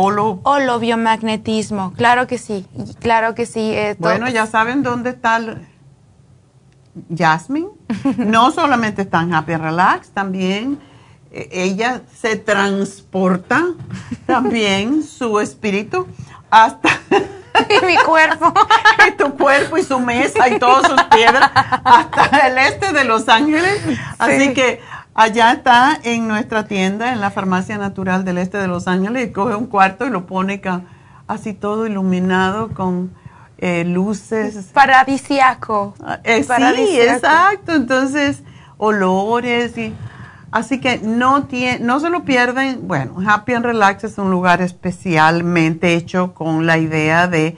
Holo, 0.44 0.80
biomagnetismo, 0.80 1.94
claro 1.94 2.28
que 2.28 2.38
sí, 2.38 2.66
claro 3.00 3.36
que 3.36 3.46
sí. 3.46 3.72
Eh, 3.74 3.96
bueno, 4.00 4.30
ya 4.30 4.46
saben 4.46 4.84
dónde 4.84 5.12
está 5.12 5.40
Jasmine. 7.16 7.70
no 8.18 8.52
solamente 8.52 9.04
está 9.04 9.22
en 9.22 9.34
Happy 9.34 9.56
Relax, 9.56 10.10
también 10.10 10.80
e-, 11.32 11.50
ella 11.52 12.02
se 12.14 12.36
transporta 12.36 13.66
también 14.26 15.04
su 15.04 15.40
espíritu 15.40 16.08
hasta 16.50 16.90
y 17.70 17.86
mi 17.86 17.98
cuerpo. 17.98 18.54
Y 19.08 19.12
tu 19.14 19.36
cuerpo 19.36 19.78
y 19.78 19.84
su 19.84 20.00
mesa 20.00 20.48
y 20.48 20.60
todas 20.60 20.88
sus 20.88 21.02
piedras 21.06 21.50
hasta 21.56 22.48
el 22.48 22.58
este 22.58 22.94
de 22.94 23.04
Los 23.04 23.28
Ángeles. 23.30 23.82
Así 24.20 24.54
que 24.54 24.80
allá 25.16 25.54
está 25.54 26.00
en 26.04 26.28
nuestra 26.28 26.68
tienda 26.68 27.12
en 27.12 27.20
la 27.20 27.32
farmacia 27.32 27.78
natural 27.78 28.24
del 28.24 28.38
este 28.38 28.58
de 28.58 28.68
Los 28.68 28.88
Ángeles 28.88 29.30
y 29.30 29.32
coge 29.32 29.56
un 29.56 29.68
cuarto 29.68 30.06
y 30.06 30.12
lo 30.12 30.28
pone 30.28 30.62
así 31.28 31.54
todo 31.54 31.88
iluminado 31.88 32.70
con 32.74 33.12
eh, 33.58 33.86
luces. 33.86 34.70
Paradisiaco. 34.74 35.96
Eh, 36.24 36.44
sí 36.44 37.00
exacto. 37.00 37.74
Entonces 37.74 38.44
olores 38.78 39.78
y 39.78 39.94
Así 40.52 40.82
que 40.82 41.00
no, 41.00 41.46
tiene, 41.46 41.80
no 41.80 42.02
se 42.02 42.10
lo 42.10 42.26
pierden. 42.26 42.86
Bueno, 42.88 43.16
Happy 43.26 43.54
and 43.54 43.66
Relax 43.66 44.04
es 44.04 44.18
un 44.18 44.30
lugar 44.30 44.62
especialmente 44.62 45.96
hecho 45.96 46.34
con 46.34 46.66
la 46.66 46.78
idea 46.78 47.28
de, 47.28 47.58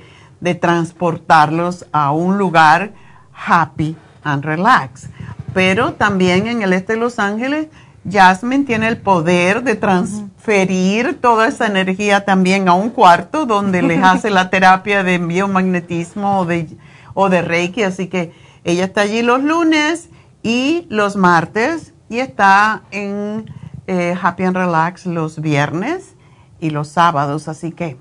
transportarlos 0.59 1.85
a 1.93 2.11
un 2.11 2.37
lugar 2.37 2.91
happy 3.33 3.95
and 4.23 4.43
relax. 4.43 5.07
Pero 5.53 5.93
también 5.93 6.47
en 6.47 6.61
el 6.61 6.73
este 6.73 6.93
de 6.93 6.99
Los 6.99 7.17
Ángeles, 7.17 7.67
Jasmine 8.09 8.65
tiene 8.65 8.89
el 8.89 8.97
poder 8.97 9.63
de 9.63 9.75
transferir 9.75 11.21
toda 11.21 11.47
esa 11.47 11.65
energía 11.65 12.25
también 12.25 12.67
a 12.67 12.73
un 12.73 12.89
cuarto 12.89 13.45
donde 13.45 13.81
les 13.81 14.03
hace 14.03 14.29
la 14.29 14.49
terapia 14.49 15.01
de 15.03 15.17
biomagnetismo 15.17 16.41
o 16.41 16.45
de, 16.45 16.67
o 17.13 17.29
de 17.29 17.41
Reiki. 17.41 17.83
Así 17.83 18.07
que 18.07 18.33
ella 18.65 18.83
está 18.83 19.01
allí 19.01 19.21
los 19.21 19.41
lunes 19.41 20.09
y 20.43 20.85
los 20.89 21.15
martes 21.15 21.92
y 22.13 22.19
está 22.19 22.83
en 22.91 23.49
eh, 23.87 24.15
Happy 24.21 24.43
and 24.43 24.55
Relax 24.55 25.07
los 25.07 25.41
viernes 25.41 26.15
y 26.59 26.69
los 26.69 26.89
sábados, 26.89 27.47
así 27.47 27.71
que 27.71 27.97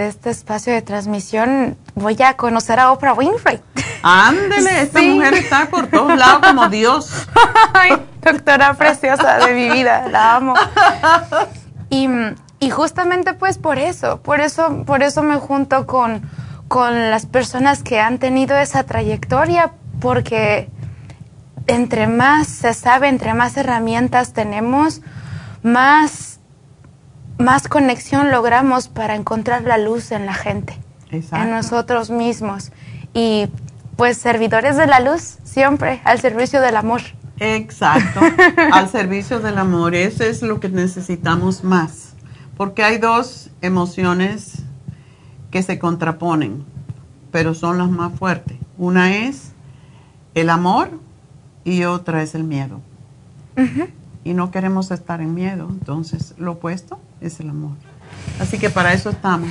este 0.08 0.30
espacio 0.30 0.72
de 0.72 0.82
transmisión, 0.82 1.76
voy 1.94 2.16
a 2.22 2.34
conocer 2.34 2.78
a 2.78 2.92
Oprah 2.92 3.14
Winfrey. 3.14 3.60
Ándele, 4.02 4.82
esta 4.82 5.02
mujer 5.02 5.34
está 5.34 5.66
por 5.66 5.88
todos 5.88 6.16
lados 6.16 6.46
como 6.46 6.68
Dios. 6.68 7.26
Ay, 7.74 7.92
doctora 8.22 8.74
preciosa 8.74 9.38
de 9.38 9.54
mi 9.54 9.70
vida, 9.70 10.06
la 10.08 10.36
amo. 10.36 10.54
Y, 11.90 12.70
justamente 12.70 13.34
pues 13.34 13.58
por 13.58 13.78
eso, 13.78 14.20
por 14.20 14.40
eso, 14.40 14.84
por 14.84 15.02
eso 15.02 15.22
me 15.22 15.36
junto 15.36 15.86
con, 15.86 16.22
con 16.68 17.10
las 17.10 17.26
personas 17.26 17.82
que 17.82 18.00
han 18.00 18.18
tenido 18.18 18.56
esa 18.56 18.84
trayectoria 18.84 19.72
porque 20.00 20.68
entre 21.68 22.06
más 22.06 22.48
se 22.48 22.74
sabe, 22.74 23.08
entre 23.08 23.34
más 23.34 23.56
herramientas 23.56 24.32
tenemos, 24.32 25.02
más, 25.62 26.37
más 27.38 27.68
conexión 27.68 28.30
logramos 28.30 28.88
para 28.88 29.14
encontrar 29.14 29.62
la 29.62 29.78
luz 29.78 30.10
en 30.12 30.26
la 30.26 30.34
gente, 30.34 30.76
en 31.10 31.50
nosotros 31.50 32.10
mismos. 32.10 32.72
Y 33.14 33.48
pues 33.96 34.18
servidores 34.18 34.76
de 34.76 34.86
la 34.86 35.00
luz, 35.00 35.38
siempre 35.44 36.00
al 36.04 36.20
servicio 36.20 36.60
del 36.60 36.76
amor. 36.76 37.00
Exacto, 37.40 38.20
al 38.72 38.88
servicio 38.88 39.40
del 39.40 39.58
amor. 39.58 39.94
Eso 39.94 40.24
es 40.24 40.42
lo 40.42 40.60
que 40.60 40.68
necesitamos 40.68 41.64
más. 41.64 42.14
Porque 42.56 42.82
hay 42.82 42.98
dos 42.98 43.50
emociones 43.60 44.62
que 45.50 45.62
se 45.62 45.78
contraponen, 45.78 46.64
pero 47.30 47.54
son 47.54 47.78
las 47.78 47.88
más 47.88 48.12
fuertes. 48.18 48.58
Una 48.76 49.16
es 49.16 49.52
el 50.34 50.50
amor 50.50 50.90
y 51.64 51.84
otra 51.84 52.22
es 52.22 52.34
el 52.34 52.44
miedo. 52.44 52.80
Y 54.22 54.34
no 54.34 54.52
queremos 54.52 54.92
estar 54.92 55.20
en 55.20 55.34
miedo, 55.34 55.66
entonces 55.68 56.34
lo 56.38 56.52
opuesto 56.52 57.00
es 57.20 57.40
el 57.40 57.50
amor. 57.50 57.72
Así 58.40 58.58
que 58.58 58.70
para 58.70 58.92
eso 58.92 59.10
estamos, 59.10 59.50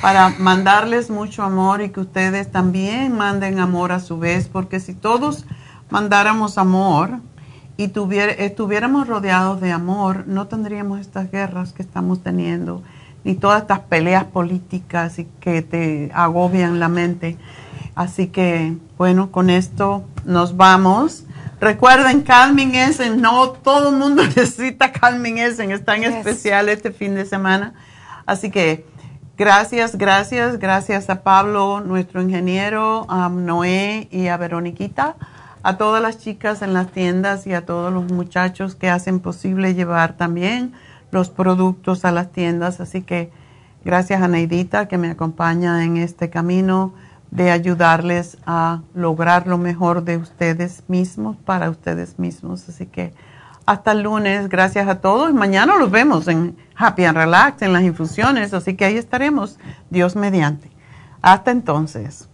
para 0.00 0.30
mandarles 0.38 1.10
mucho 1.10 1.42
amor 1.42 1.82
y 1.82 1.90
que 1.90 2.00
ustedes 2.00 2.50
también 2.50 3.16
manden 3.16 3.58
amor 3.58 3.92
a 3.92 4.00
su 4.00 4.18
vez, 4.18 4.48
porque 4.48 4.80
si 4.80 4.94
todos 4.94 5.44
mandáramos 5.90 6.58
amor 6.58 7.20
y 7.76 7.92
estuviéramos 8.38 9.06
rodeados 9.06 9.60
de 9.60 9.72
amor, 9.72 10.24
no 10.26 10.46
tendríamos 10.46 11.00
estas 11.00 11.30
guerras 11.30 11.72
que 11.72 11.82
estamos 11.82 12.22
teniendo, 12.22 12.82
ni 13.24 13.34
todas 13.34 13.62
estas 13.62 13.80
peleas 13.80 14.24
políticas 14.24 15.18
y 15.18 15.26
que 15.40 15.60
te 15.62 16.10
agobian 16.14 16.80
la 16.80 16.88
mente. 16.88 17.36
Así 17.94 18.28
que, 18.28 18.76
bueno, 18.96 19.30
con 19.30 19.50
esto 19.50 20.04
nos 20.24 20.56
vamos. 20.56 21.24
Recuerden, 21.60 22.20
Calming 22.20 22.74
Essen, 22.74 23.22
no 23.22 23.50
todo 23.50 23.88
el 23.88 23.96
mundo 23.96 24.22
necesita 24.36 24.92
Calming 24.92 25.38
Essen, 25.38 25.70
está 25.70 25.96
en 25.96 26.04
especial 26.04 26.68
este 26.68 26.90
fin 26.90 27.14
de 27.14 27.24
semana. 27.24 27.72
Así 28.26 28.50
que 28.50 28.84
gracias, 29.38 29.96
gracias, 29.96 30.58
gracias 30.58 31.08
a 31.08 31.22
Pablo, 31.22 31.80
nuestro 31.80 32.20
ingeniero, 32.20 33.06
a 33.08 33.30
Noé 33.30 34.08
y 34.10 34.26
a 34.26 34.36
Veroniquita, 34.36 35.16
a 35.62 35.78
todas 35.78 36.02
las 36.02 36.18
chicas 36.18 36.60
en 36.60 36.74
las 36.74 36.92
tiendas 36.92 37.46
y 37.46 37.54
a 37.54 37.64
todos 37.64 37.92
los 37.92 38.12
muchachos 38.12 38.74
que 38.74 38.90
hacen 38.90 39.20
posible 39.20 39.74
llevar 39.74 40.18
también 40.18 40.74
los 41.10 41.30
productos 41.30 42.04
a 42.04 42.12
las 42.12 42.32
tiendas. 42.32 42.80
Así 42.80 43.00
que 43.00 43.30
gracias 43.82 44.20
a 44.20 44.28
Neidita 44.28 44.88
que 44.88 44.98
me 44.98 45.10
acompaña 45.10 45.82
en 45.84 45.96
este 45.96 46.28
camino 46.28 46.92
de 47.30 47.50
ayudarles 47.50 48.38
a 48.46 48.82
lograr 48.94 49.46
lo 49.46 49.58
mejor 49.58 50.04
de 50.04 50.16
ustedes 50.16 50.82
mismos 50.88 51.36
para 51.36 51.70
ustedes 51.70 52.18
mismos. 52.18 52.68
Así 52.68 52.86
que 52.86 53.12
hasta 53.66 53.92
el 53.92 54.02
lunes, 54.02 54.48
gracias 54.48 54.88
a 54.88 55.00
todos. 55.00 55.34
Mañana 55.34 55.76
los 55.76 55.90
vemos 55.90 56.28
en 56.28 56.56
Happy 56.76 57.04
and 57.04 57.18
Relax, 57.18 57.62
en 57.62 57.72
las 57.72 57.82
infusiones, 57.82 58.54
así 58.54 58.74
que 58.74 58.84
ahí 58.84 58.96
estaremos, 58.96 59.58
Dios 59.90 60.14
mediante. 60.14 60.70
Hasta 61.20 61.50
entonces. 61.50 62.28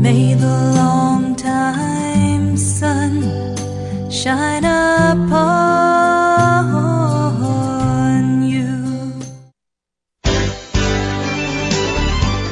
May 0.00 0.34
the 0.36 0.74
long 0.74 1.36
time 1.36 2.56
sun 2.56 3.22
shine 4.08 4.64